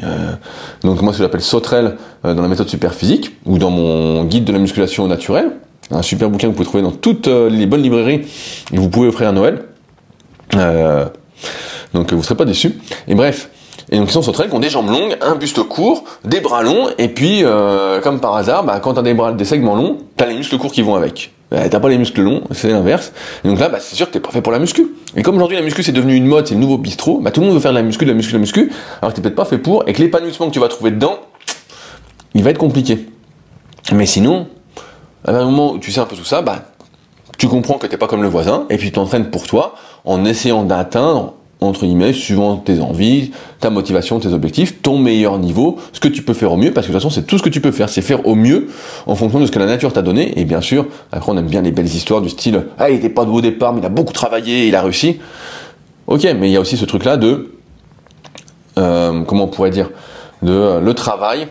donc 0.82 1.02
moi, 1.02 1.12
ce 1.12 1.18
que 1.18 1.24
j'appelle 1.24 1.40
sauterelle 1.42 1.96
dans 2.22 2.40
la 2.40 2.48
méthode 2.48 2.68
super 2.68 2.94
physique 2.94 3.36
ou 3.44 3.58
dans 3.58 3.70
mon 3.70 4.24
guide 4.24 4.44
de 4.44 4.52
la 4.52 4.58
musculation 4.58 5.08
naturelle. 5.08 5.50
Un 5.90 6.02
super 6.02 6.28
bouquin 6.28 6.48
que 6.48 6.52
vous 6.52 6.56
pouvez 6.56 6.66
trouver 6.66 6.82
dans 6.82 6.92
toutes 6.92 7.28
euh, 7.28 7.48
les 7.48 7.66
bonnes 7.66 7.82
librairies 7.82 8.26
et 8.72 8.76
vous 8.76 8.88
pouvez 8.88 9.08
offrir 9.08 9.28
à 9.28 9.32
Noël. 9.32 9.64
Euh, 10.54 11.06
donc 11.94 12.10
vous 12.10 12.18
ne 12.18 12.22
serez 12.22 12.36
pas 12.36 12.44
déçus. 12.44 12.78
Et 13.06 13.14
bref, 13.14 13.50
et 13.90 13.96
donc 13.96 14.08
ils 14.08 14.12
sont 14.12 14.22
sauterelles 14.22 14.50
qui 14.50 14.54
ont 14.54 14.60
des 14.60 14.68
jambes 14.68 14.90
longues, 14.90 15.16
un 15.20 15.34
buste 15.34 15.62
court, 15.62 16.04
des 16.24 16.40
bras 16.40 16.62
longs, 16.62 16.88
et 16.98 17.08
puis 17.08 17.42
euh, 17.42 18.00
comme 18.00 18.20
par 18.20 18.36
hasard, 18.36 18.64
bah, 18.64 18.80
quand 18.80 18.94
t'as 18.94 19.02
des 19.02 19.14
bras, 19.14 19.32
des 19.32 19.44
segments 19.44 19.76
longs, 19.76 19.98
t'as 20.16 20.26
les 20.26 20.34
muscles 20.34 20.58
courts 20.58 20.72
qui 20.72 20.82
vont 20.82 20.94
avec. 20.94 21.32
Bah, 21.50 21.66
t'as 21.70 21.80
pas 21.80 21.88
les 21.88 21.96
muscles 21.96 22.20
longs, 22.20 22.42
c'est 22.50 22.68
l'inverse. 22.68 23.12
Et 23.44 23.48
donc 23.48 23.58
là, 23.58 23.70
bah, 23.70 23.78
c'est 23.80 23.96
sûr 23.96 24.06
que 24.06 24.12
t'es 24.12 24.20
pas 24.20 24.30
fait 24.30 24.42
pour 24.42 24.52
la 24.52 24.58
muscu. 24.58 24.88
Et 25.16 25.22
comme 25.22 25.36
aujourd'hui 25.36 25.56
la 25.56 25.62
muscu 25.62 25.82
c'est 25.82 25.92
devenu 25.92 26.14
une 26.14 26.26
mode, 26.26 26.46
c'est 26.46 26.54
le 26.54 26.60
nouveau 26.60 26.76
bistrot, 26.76 27.20
bah 27.20 27.30
tout 27.30 27.40
le 27.40 27.46
monde 27.46 27.54
veut 27.54 27.62
faire 27.62 27.72
de 27.72 27.78
la 27.78 27.82
muscu, 27.82 28.04
de 28.04 28.10
la 28.10 28.16
muscu, 28.16 28.32
de 28.32 28.36
la 28.36 28.40
muscu, 28.40 28.70
alors 29.00 29.12
que 29.12 29.16
t'es 29.16 29.22
peut-être 29.22 29.36
pas 29.36 29.46
fait 29.46 29.58
pour, 29.58 29.88
et 29.88 29.94
que 29.94 30.02
l'épanouissement 30.02 30.48
que 30.48 30.52
tu 30.52 30.60
vas 30.60 30.68
trouver 30.68 30.90
dedans, 30.90 31.18
il 32.34 32.42
va 32.42 32.50
être 32.50 32.58
compliqué. 32.58 33.06
Mais 33.92 34.04
sinon, 34.04 34.48
à 35.24 35.32
un 35.32 35.44
moment 35.44 35.72
où 35.72 35.78
tu 35.78 35.92
sais 35.92 36.00
un 36.00 36.06
peu 36.06 36.16
tout 36.16 36.24
ça, 36.24 36.42
bah, 36.42 36.62
tu 37.38 37.48
comprends 37.48 37.78
que 37.78 37.86
t'es 37.86 37.96
pas 37.96 38.06
comme 38.06 38.22
le 38.22 38.28
voisin, 38.28 38.66
et 38.70 38.76
puis 38.76 38.88
tu 38.88 38.92
t'entraînes 38.92 39.30
pour 39.30 39.46
toi, 39.46 39.74
en 40.04 40.24
essayant 40.24 40.64
d'atteindre, 40.64 41.34
entre 41.60 41.86
guillemets, 41.86 42.12
suivant 42.12 42.56
tes 42.56 42.80
envies, 42.80 43.32
ta 43.60 43.70
motivation, 43.70 44.20
tes 44.20 44.32
objectifs, 44.32 44.80
ton 44.82 44.98
meilleur 44.98 45.38
niveau, 45.38 45.78
ce 45.92 46.00
que 46.00 46.08
tu 46.08 46.22
peux 46.22 46.34
faire 46.34 46.52
au 46.52 46.56
mieux, 46.56 46.72
parce 46.72 46.86
que 46.86 46.92
de 46.92 46.96
toute 46.96 47.02
façon, 47.02 47.14
c'est 47.14 47.26
tout 47.26 47.38
ce 47.38 47.42
que 47.42 47.48
tu 47.48 47.60
peux 47.60 47.72
faire, 47.72 47.88
c'est 47.88 48.02
faire 48.02 48.26
au 48.26 48.34
mieux, 48.34 48.68
en 49.06 49.14
fonction 49.14 49.40
de 49.40 49.46
ce 49.46 49.50
que 49.50 49.58
la 49.58 49.66
nature 49.66 49.92
t'a 49.92 50.02
donné, 50.02 50.38
et 50.38 50.44
bien 50.44 50.60
sûr, 50.60 50.86
après 51.12 51.30
on 51.32 51.36
aime 51.36 51.46
bien 51.48 51.62
les 51.62 51.72
belles 51.72 51.86
histoires 51.86 52.20
du 52.20 52.28
style, 52.28 52.66
ah, 52.78 52.90
il 52.90 52.96
était 52.96 53.08
pas 53.08 53.24
doué 53.24 53.38
au 53.38 53.40
départ, 53.40 53.72
mais 53.72 53.80
il 53.80 53.86
a 53.86 53.90
beaucoup 53.90 54.12
travaillé, 54.12 54.68
il 54.68 54.74
a 54.74 54.82
réussi. 54.82 55.18
Ok, 56.06 56.26
mais 56.38 56.48
il 56.48 56.52
y 56.52 56.56
a 56.56 56.60
aussi 56.60 56.76
ce 56.76 56.84
truc-là 56.84 57.16
de, 57.16 57.52
euh, 58.78 59.22
comment 59.24 59.44
on 59.44 59.48
pourrait 59.48 59.70
dire, 59.70 59.90
de 60.42 60.52
euh, 60.52 60.80
le 60.80 60.94
travail, 60.94 61.48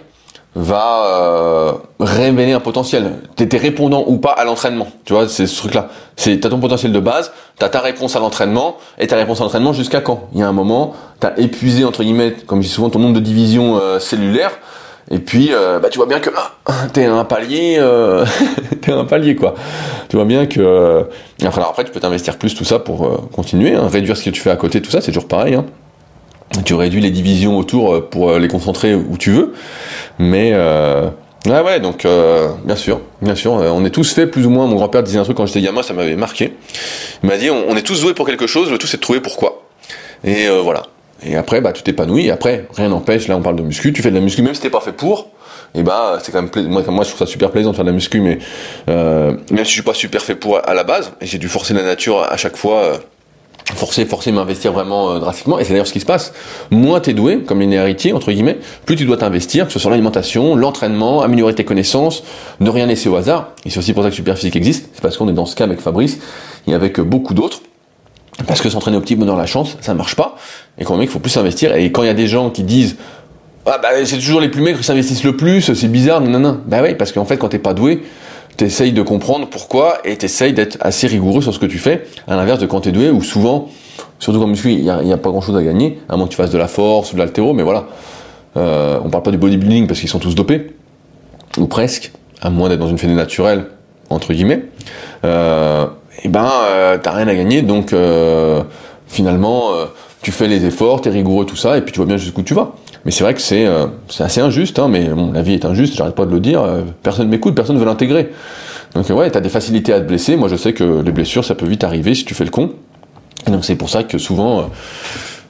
va 0.58 1.06
euh, 1.06 1.72
révéler 2.00 2.52
un 2.52 2.60
potentiel. 2.60 3.12
T'es 3.36 3.58
répondant 3.58 4.04
ou 4.08 4.18
pas 4.18 4.32
à 4.32 4.44
l'entraînement. 4.44 4.88
Tu 5.06 5.14
vois, 5.14 5.30
c'est 5.30 5.46
ce 5.46 5.56
truc-là. 5.58 5.90
C'est 6.16 6.40
t'as 6.40 6.50
ton 6.50 6.60
potentiel 6.60 6.92
de 6.92 7.00
base, 7.00 7.32
t'as 7.60 7.70
ta 7.70 7.80
réponse 7.80 8.16
à 8.16 8.20
l'entraînement 8.20 8.78
et 8.98 9.06
ta 9.06 9.16
réponse 9.16 9.40
à 9.40 9.44
l'entraînement 9.44 9.72
jusqu'à 9.72 10.02
quand? 10.02 10.28
Il 10.34 10.40
y 10.40 10.44
a 10.44 10.48
un 10.48 10.54
moment, 10.54 10.96
t'as 11.20 11.34
épuisé 11.38 11.86
entre 11.86 12.04
guillemets, 12.04 12.34
comme 12.48 12.64
je 12.64 12.68
dis 12.68 12.74
souvent, 12.74 12.90
ton 12.90 12.98
nombre 12.98 13.14
de 13.14 13.20
divisions 13.20 13.78
euh, 13.80 14.00
cellulaires. 14.00 14.58
Et 15.12 15.20
puis, 15.20 15.50
euh, 15.52 15.80
bah, 15.80 15.90
tu 15.90 16.00
vois 16.00 16.08
bien 16.08 16.20
que 16.20 16.32
ah, 16.66 16.74
t'es 16.92 17.06
un 17.06 17.24
palier, 17.24 17.80
t'es 18.82 18.92
un 18.92 19.06
palier 19.06 19.36
quoi. 19.36 19.54
Tu 20.10 20.16
vois 20.16 20.26
bien 20.26 20.48
que. 20.48 21.06
Enfin, 21.44 21.58
alors 21.58 21.70
après, 21.70 21.86
tu 21.86 21.92
peux 21.92 22.00
t'investir 22.00 22.38
plus 22.38 22.56
tout 22.56 22.66
ça 22.66 22.80
pour 22.80 23.30
continuer, 23.32 23.76
hein, 23.76 23.88
réduire 23.88 24.18
ce 24.18 24.26
que 24.26 24.32
tu 24.32 24.42
fais 24.42 24.52
à 24.52 24.56
côté, 24.56 24.82
tout 24.82 24.90
ça, 24.90 25.02
c'est 25.02 25.12
toujours 25.12 25.28
pareil. 25.28 25.54
Hein 25.54 25.66
tu 26.66 26.74
réduis 26.74 27.02
les 27.02 27.12
divisions 27.12 27.58
autour 27.58 27.94
euh, 27.94 28.02
pour 28.02 28.30
euh, 28.30 28.40
les 28.40 28.48
concentrer 28.48 28.96
où 28.96 29.18
tu 29.18 29.32
veux. 29.32 29.54
Mais 30.20 30.52
euh, 30.54 31.10
ouais, 31.46 31.62
ouais, 31.62 31.80
donc 31.80 32.06
euh, 32.06 32.50
bien 32.64 32.76
sûr, 32.76 33.02
bien 33.22 33.36
sûr, 33.36 33.54
on 33.54 33.86
est 33.86 33.90
tous 33.90 34.14
faits 34.14 34.32
plus 34.32 34.46
ou 34.46 34.50
moins. 34.50 34.68
Mon 34.68 34.76
grand-père 34.76 35.04
disait 35.04 35.20
un 35.20 35.24
truc 35.24 35.38
quand 35.38 35.46
j'étais 35.46 35.62
gamin, 35.62 35.84
ça 35.84 35.94
m'avait 35.94 36.16
marqué. 36.16 36.54
Il 37.24 37.30
m'a 37.30 37.38
dit, 37.38 37.50
on, 37.50 37.76
est 37.76 37.82
tous 37.82 38.02
doués 38.02 38.14
pour 38.14 38.26
quelque 38.26 38.48
chose, 38.48 38.72
le 38.72 38.78
tout 38.78 38.88
c'est 38.88 38.98
de 38.98 39.02
trouver 39.02 39.22
pourquoi. 39.22 39.64
Et 40.24 40.48
voilà. 40.64 40.84
Et 41.24 41.36
après, 41.36 41.62
bah, 41.62 41.74
tu 41.74 41.82
t'épanouis. 41.84 42.30
Après, 42.30 42.68
rien 42.76 42.90
n'empêche. 42.90 43.28
Là, 43.28 43.38
on 43.38 43.42
parle 43.42 43.56
de 43.56 43.64
muscu. 43.64 43.92
Tu 43.92 44.02
fais 44.02 44.10
de 44.10 44.16
la 44.16 44.22
muscu, 44.22 44.42
même 44.42 44.54
si 44.54 44.62
t'es 44.62 44.70
pas 44.70 44.82
fait 44.82 44.92
pour. 44.92 45.30
Et 45.74 45.84
bah, 45.84 46.20
c'est 46.22 46.32
quand 46.32 46.42
même 46.42 46.68
moi, 46.68 46.84
moi, 46.88 47.04
je 47.04 47.10
trouve 47.10 47.20
ça 47.20 47.32
super 47.32 47.52
plaisant 47.52 47.72
de 47.72 47.76
faire 47.76 47.86
de 47.86 47.90
la 47.90 47.96
muscu, 47.96 48.22
mais 48.22 48.40
même 48.88 49.66
si 49.66 49.66
je 49.66 49.74
suis 49.74 49.82
pas 49.82 49.94
super 49.94 50.22
fait 50.22 50.36
pour 50.36 50.60
à 50.68 50.74
la 50.74 50.84
base, 50.84 51.14
et 51.22 51.26
j'ai 51.26 51.38
dû 51.38 51.48
forcer 51.48 51.74
la 51.74 51.84
nature 51.84 52.22
à 52.22 52.38
chaque 52.38 52.56
fois 52.56 53.00
forcer, 53.76 54.06
forcer 54.06 54.32
m'investir 54.32 54.72
vraiment 54.72 55.12
euh, 55.12 55.20
drastiquement. 55.20 55.60
Et 55.60 55.64
c'est 55.64 55.72
d'ailleurs 55.72 55.88
ce 55.88 55.94
qui 55.94 56.00
se 56.00 56.06
passe. 56.06 56.34
Moins 56.72 57.00
t'es 57.00 57.14
doué, 57.14 57.40
comme 57.40 57.62
une 57.62 57.74
héritier, 57.74 58.14
entre 58.14 58.32
guillemets, 58.32 58.60
plus 58.86 58.96
tu 58.96 59.06
dois 59.06 59.18
t'investir, 59.18 59.68
que 59.68 59.74
ce 59.74 59.80
soit 59.80 59.92
l'alimentation, 59.92 60.56
l'entraînement, 60.56 61.22
améliorer 61.22 61.56
tes 61.56 61.66
connaissances, 61.66 62.24
ne 62.60 62.70
rien 62.70 62.86
laisser 62.86 63.10
au 63.10 63.16
hasard. 63.16 63.50
Et 63.66 63.70
c'est 63.70 63.80
aussi 63.80 63.94
pour 63.94 64.04
ça 64.04 64.10
que 64.10 64.16
Superphysique 64.16 64.56
existe. 64.56 64.90
C'est 64.94 65.02
parce 65.02 65.18
qu'on 65.18 65.28
est 65.28 65.34
dans 65.34 65.46
ce 65.46 65.56
cas 65.56 65.66
avec 65.66 65.82
Fabrice 65.82 66.20
et 66.68 66.74
avec 66.74 67.00
beaucoup 67.00 67.34
d'autres. 67.34 67.62
Parce 68.46 68.62
que 68.62 68.70
s'entraîner 68.70 68.98
au 68.98 69.02
petit 69.02 69.16
bonheur 69.16 69.36
la 69.36 69.48
chance, 69.48 69.78
ça 69.82 69.94
marche 69.96 70.16
pas. 70.16 70.36
Et 70.78 70.84
quand 70.84 70.94
même, 70.94 71.04
il 71.04 71.10
faut 71.10 71.20
plus 71.20 71.32
s'investir. 71.32 71.76
Et 71.76 71.92
quand 71.92 72.04
il 72.04 72.08
y 72.08 72.12
a 72.12 72.14
des 72.14 72.28
gens 72.28 72.52
qui 72.52 72.64
disent, 72.64 72.98
ah 73.66 73.80
bah 73.82 73.90
c'est 74.06 74.18
toujours 74.18 74.40
les 74.40 74.50
plus 74.50 74.62
maigres 74.62 74.78
qui 74.78 74.86
s'investissent 74.86 75.24
le 75.24 75.36
plus, 75.36 75.74
c'est 75.74 75.88
bizarre, 75.88 76.22
non, 76.22 76.30
non, 76.30 76.40
non. 76.40 76.62
Bah 76.68 76.80
oui, 76.84 76.94
parce 76.94 77.12
qu'en 77.12 77.26
fait, 77.26 77.38
quand 77.38 77.50
t'es 77.50 77.60
pas 77.60 77.74
doué, 77.74 78.04
t'essayes 78.58 78.92
de 78.92 79.02
comprendre 79.02 79.48
pourquoi 79.48 80.00
et 80.04 80.18
t'essayes 80.18 80.54
d'être 80.54 80.78
assez 80.82 81.08
rigoureux 81.08 81.42
sur 81.42 81.54
ce 81.54 81.60
que 81.60 81.66
tu 81.66 81.78
fais, 81.78 82.06
à 82.28 82.36
l'inverse 82.36 82.60
de 82.60 82.66
quand 82.66 82.82
t'es 82.82 82.92
doué, 82.92 83.10
où 83.10 83.22
souvent, 83.22 83.70
surtout 84.20 84.40
comme 84.40 84.50
muscu, 84.50 84.74
il 84.74 84.82
n'y 84.82 84.90
a, 84.90 85.18
pas 85.18 85.30
grand 85.30 85.42
chose 85.42 85.56
à 85.56 85.64
gagner, 85.64 86.00
à 86.10 86.18
moins 86.18 86.26
que 86.26 86.32
tu 86.32 86.38
fasses 86.38 86.52
de 86.52 86.58
la 86.58 86.68
force 86.68 87.12
ou 87.12 87.14
de 87.14 87.20
l'altéro, 87.20 87.54
mais 87.54 87.64
voilà. 87.64 87.86
Euh, 88.58 89.00
on 89.04 89.10
parle 89.10 89.24
pas 89.24 89.32
du 89.32 89.38
bodybuilding 89.38 89.88
parce 89.88 90.00
qu'ils 90.00 90.10
sont 90.10 90.20
tous 90.20 90.34
dopés, 90.36 90.72
ou 91.58 91.68
presque, 91.68 92.12
à 92.42 92.50
moins 92.50 92.70
d'être 92.70 92.80
dans 92.80 92.90
une 92.90 92.98
fédé 92.98 93.14
naturelle, 93.14 93.68
entre 94.10 94.34
guillemets. 94.34 94.64
Euh, 95.24 95.86
et 96.24 96.30
ben, 96.30 96.50
euh, 96.68 96.98
t'as 97.02 97.12
rien 97.12 97.28
à 97.28 97.36
gagner, 97.36 97.62
donc 97.62 97.94
euh, 97.94 98.64
finalement, 99.08 99.72
tu 100.22 100.32
fais 100.32 100.48
les 100.48 100.66
efforts, 100.66 101.02
t'es 101.02 101.10
rigoureux, 101.10 101.46
tout 101.46 101.56
ça, 101.56 101.78
et 101.78 101.82
puis 101.82 101.92
tu 101.92 101.98
vois 101.98 102.08
bien 102.08 102.18
jusqu'où 102.18 102.42
tu 102.42 102.54
vas. 102.54 102.74
Mais 103.08 103.12
c'est 103.12 103.24
vrai 103.24 103.34
que 103.34 103.40
c'est 103.40 103.66
euh, 103.66 103.88
assez 104.20 104.42
injuste, 104.42 104.80
hein, 104.80 104.90
mais 104.90 105.10
la 105.34 105.42
vie 105.42 105.54
est 105.54 105.64
injuste, 105.64 105.96
j'arrête 105.96 106.14
pas 106.14 106.26
de 106.26 106.32
le 106.32 106.42
dire, 106.42 106.62
euh, 106.62 106.82
personne 107.04 107.30
m'écoute, 107.30 107.56
personne 107.56 107.78
ne 107.78 107.80
veut 107.80 107.86
l'intégrer. 107.86 108.32
Donc 108.96 109.10
ouais, 109.10 109.32
t'as 109.32 109.40
des 109.40 109.48
facilités 109.48 109.94
à 109.94 110.02
te 110.02 110.06
blesser, 110.06 110.36
moi 110.36 110.50
je 110.50 110.58
sais 110.58 110.74
que 110.74 111.02
les 111.06 111.14
blessures, 111.14 111.46
ça 111.46 111.56
peut 111.56 111.66
vite 111.66 111.86
arriver 111.86 112.14
si 112.16 112.26
tu 112.26 112.34
fais 112.34 112.44
le 112.44 112.50
con. 112.50 112.74
Et 113.48 113.52
donc 113.52 113.64
c'est 113.64 113.78
pour 113.78 113.90
ça 113.90 114.04
que 114.04 114.18
souvent, 114.18 114.70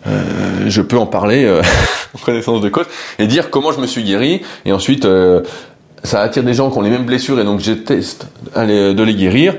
euh, 0.06 0.66
je 0.68 0.82
peux 0.84 1.00
en 1.00 1.08
parler 1.08 1.50
en 2.14 2.20
connaissance 2.24 2.62
de 2.62 2.70
cause, 2.70 2.86
et 3.18 3.26
dire 3.26 3.50
comment 3.50 3.72
je 3.72 3.82
me 3.82 3.88
suis 3.88 4.04
guéri, 4.04 4.44
et 4.64 4.72
ensuite, 4.72 5.08
ça 6.04 6.22
attire 6.22 6.44
des 6.44 6.54
gens 6.54 6.70
qui 6.70 6.78
ont 6.78 6.84
les 6.84 6.92
mêmes 6.92 7.08
blessures, 7.08 7.40
et 7.40 7.44
donc 7.44 7.62
je 7.62 7.72
teste 7.72 8.28
de 8.56 9.04
les 9.04 9.16
guérir, 9.16 9.56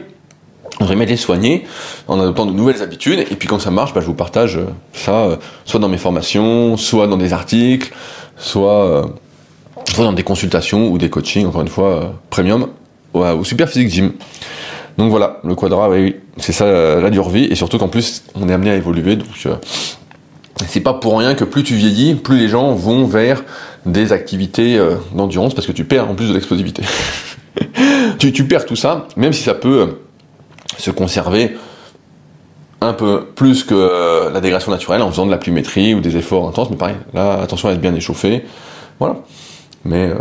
on 0.80 0.84
devrait 0.86 1.06
les 1.06 1.16
soigner 1.16 1.64
en 2.06 2.20
adoptant 2.20 2.46
de 2.46 2.52
nouvelles 2.52 2.82
habitudes. 2.82 3.20
Et 3.30 3.36
puis 3.36 3.48
quand 3.48 3.58
ça 3.58 3.70
marche, 3.70 3.94
bah, 3.94 4.00
je 4.00 4.06
vous 4.06 4.14
partage 4.14 4.56
euh, 4.56 4.66
ça, 4.92 5.12
euh, 5.12 5.36
soit 5.64 5.80
dans 5.80 5.88
mes 5.88 5.98
formations, 5.98 6.76
soit 6.76 7.06
dans 7.06 7.16
des 7.16 7.32
articles, 7.32 7.92
soit, 8.36 8.84
euh, 8.84 9.06
soit 9.92 10.04
dans 10.04 10.12
des 10.12 10.22
consultations 10.22 10.88
ou 10.88 10.98
des 10.98 11.10
coachings, 11.10 11.46
encore 11.46 11.62
une 11.62 11.68
fois, 11.68 12.14
premium, 12.30 12.68
au, 13.14 13.44
Super 13.44 13.68
Physique 13.68 13.90
Gym. 13.90 14.12
Donc 14.96 15.10
voilà, 15.10 15.40
le 15.44 15.54
quadra, 15.54 15.88
oui, 15.88 16.16
c'est 16.38 16.52
ça 16.52 16.66
la 17.00 17.10
dure 17.10 17.28
vie, 17.28 17.44
et 17.44 17.54
surtout 17.54 17.78
qu'en 17.78 17.86
plus, 17.86 18.24
on 18.34 18.48
est 18.48 18.52
amené 18.52 18.70
à 18.70 18.74
évoluer, 18.74 19.14
donc 19.14 19.28
c'est 20.66 20.80
pas 20.80 20.92
pour 20.92 21.16
rien 21.16 21.36
que 21.36 21.44
plus 21.44 21.62
tu 21.62 21.76
vieillis, 21.76 22.16
plus 22.16 22.36
les 22.36 22.48
gens 22.48 22.74
vont 22.74 23.04
vers 23.04 23.44
des 23.86 24.12
activités 24.12 24.76
d'endurance, 25.14 25.54
parce 25.54 25.68
que 25.68 25.72
tu 25.72 25.84
perds 25.84 26.10
en 26.10 26.16
plus 26.16 26.28
de 26.28 26.34
l'explosivité. 26.34 26.82
tu, 28.18 28.44
perds 28.44 28.66
tout 28.66 28.74
ça, 28.74 29.06
même 29.16 29.32
si 29.32 29.44
ça 29.44 29.54
peut 29.54 29.98
se 30.78 30.90
conserver 30.90 31.56
un 32.80 32.92
peu 32.92 33.26
plus 33.34 33.64
que 33.64 33.74
euh, 33.74 34.30
la 34.30 34.40
dégradation 34.40 34.70
naturelle 34.70 35.02
en 35.02 35.10
faisant 35.10 35.26
de 35.26 35.30
la 35.30 35.38
plumétrie 35.38 35.94
ou 35.94 36.00
des 36.00 36.16
efforts 36.16 36.48
intenses, 36.48 36.70
mais 36.70 36.76
pareil, 36.76 36.96
là, 37.12 37.40
attention 37.42 37.68
à 37.68 37.72
être 37.72 37.80
bien 37.80 37.94
échauffé. 37.94 38.44
Voilà. 39.00 39.16
Mais, 39.84 40.06
euh, 40.06 40.14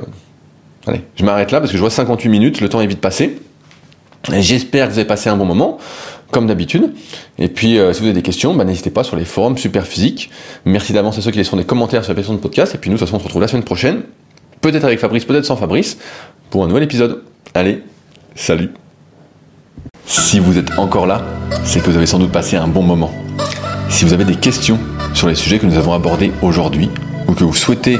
allez, 0.88 1.04
je 1.16 1.24
m'arrête 1.24 1.52
là 1.52 1.60
parce 1.60 1.72
que 1.72 1.78
je 1.78 1.82
vois 1.82 1.92
58 1.92 2.30
minutes, 2.30 2.62
le 2.62 2.70
temps 2.70 2.82
est 2.82 2.88
vite 2.88 3.02
passé. 3.02 3.40
J'espère 4.30 4.88
que 4.88 4.94
vous 4.94 5.00
avez 5.00 5.08
passé 5.08 5.30
un 5.30 5.38
bon 5.38 5.46
moment, 5.46 5.78
comme 6.32 6.48
d'habitude. 6.48 6.94
Et 7.38 7.48
puis, 7.48 7.78
euh, 7.78 7.94
si 7.94 8.00
vous 8.00 8.08
avez 8.08 8.16
des 8.16 8.24
questions, 8.24 8.54
bah, 8.56 8.66
n'hésitez 8.66 8.90
pas 8.90 9.04
sur 9.04 9.16
les 9.16 9.26
forums 9.26 9.58
super 9.58 9.86
physiques. 9.86 10.32
Merci 10.66 10.94
d'avance 10.94 11.18
à 11.18 11.22
ceux 11.22 11.32
qui 11.32 11.38
laisseront 11.38 11.58
des 11.58 11.64
commentaires 11.64 12.04
sur 12.04 12.12
la 12.12 12.16
version 12.16 12.34
de 12.34 12.40
podcast. 12.40 12.76
Et 12.76 12.78
puis 12.78 12.90
nous, 12.90 12.96
de 12.96 13.00
toute 13.00 13.08
façon, 13.08 13.18
on 13.18 13.20
se 13.20 13.26
retrouve 13.26 13.42
la 13.42 13.48
semaine 13.48 13.64
prochaine, 13.64 14.02
peut-être 14.62 14.84
avec 14.84 15.00
Fabrice, 15.00 15.26
peut-être 15.26 15.46
sans 15.46 15.56
Fabrice, 15.56 15.98
pour 16.50 16.64
un 16.64 16.68
nouvel 16.68 16.84
épisode. 16.84 17.24
Allez, 17.54 17.84
salut 18.36 18.72
si 20.08 20.40
vous 20.40 20.58
êtes 20.58 20.80
encore 20.80 21.06
là, 21.06 21.22
c'est 21.64 21.82
que 21.82 21.90
vous 21.90 21.98
avez 21.98 22.06
sans 22.06 22.18
doute 22.18 22.32
passé 22.32 22.56
un 22.56 22.68
bon 22.68 22.82
moment. 22.82 23.14
Si 23.90 24.06
vous 24.06 24.14
avez 24.14 24.26
des 24.26 24.36
questions 24.36 24.80
sur 25.14 25.28
les 25.28 25.36
sujets 25.36 25.60
que 25.60 25.66
nous 25.66 25.78
avons 25.78 25.94
abordés 25.94 26.32
aujourd'hui, 26.42 26.90
ou 27.28 27.34
que 27.34 27.44
vous 27.44 27.54
souhaitez 27.54 28.00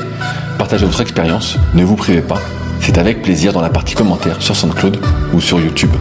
partager 0.58 0.86
votre 0.86 1.02
expérience, 1.02 1.58
ne 1.74 1.84
vous 1.84 1.96
privez 1.96 2.22
pas, 2.22 2.40
c'est 2.80 2.98
avec 2.98 3.22
plaisir 3.22 3.52
dans 3.52 3.62
la 3.62 3.70
partie 3.70 3.94
commentaires 3.94 4.42
sur 4.42 4.56
SoundCloud 4.56 5.00
ou 5.34 5.42
sur 5.42 5.60
YouTube. 5.60 5.92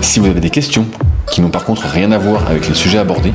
Si 0.00 0.20
vous 0.20 0.26
avez 0.26 0.40
des 0.40 0.50
questions 0.50 0.86
qui 1.30 1.40
n'ont 1.40 1.50
par 1.50 1.64
contre 1.64 1.82
rien 1.82 2.12
à 2.12 2.18
voir 2.18 2.48
avec 2.48 2.68
les 2.68 2.74
sujets 2.74 2.98
abordés, 2.98 3.34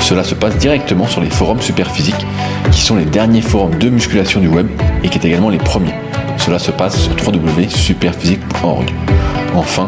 cela 0.00 0.24
se 0.24 0.34
passe 0.34 0.56
directement 0.56 1.06
sur 1.06 1.20
les 1.20 1.30
forums 1.30 1.60
Superphysique, 1.60 2.26
qui 2.70 2.80
sont 2.80 2.96
les 2.96 3.04
derniers 3.04 3.42
forums 3.42 3.78
de 3.78 3.90
musculation 3.90 4.40
du 4.40 4.48
web 4.48 4.66
et 5.04 5.08
qui 5.08 5.18
est 5.18 5.24
également 5.26 5.50
les 5.50 5.58
premiers. 5.58 5.94
Cela 6.38 6.58
se 6.58 6.70
passe 6.70 6.98
sur 6.98 7.12
www.superphysique.org. 7.12 8.90
Enfin, 9.54 9.86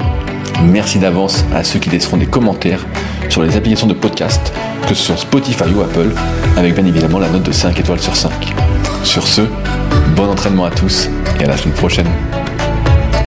Merci 0.62 0.98
d'avance 0.98 1.44
à 1.54 1.64
ceux 1.64 1.78
qui 1.78 1.90
laisseront 1.90 2.16
des 2.16 2.26
commentaires 2.26 2.86
sur 3.28 3.42
les 3.42 3.56
applications 3.56 3.86
de 3.86 3.94
podcast, 3.94 4.52
que 4.86 4.94
ce 4.94 5.02
soit 5.02 5.16
Spotify 5.16 5.64
ou 5.74 5.82
Apple, 5.82 6.12
avec 6.56 6.74
bien 6.74 6.86
évidemment 6.86 7.18
la 7.18 7.28
note 7.28 7.42
de 7.42 7.52
5 7.52 7.78
étoiles 7.78 8.00
sur 8.00 8.16
5. 8.16 8.30
Sur 9.02 9.26
ce, 9.26 9.42
bon 10.16 10.28
entraînement 10.30 10.64
à 10.64 10.70
tous 10.70 11.10
et 11.40 11.44
à 11.44 11.48
la 11.48 11.56
semaine 11.56 11.74
prochaine. 11.74 12.08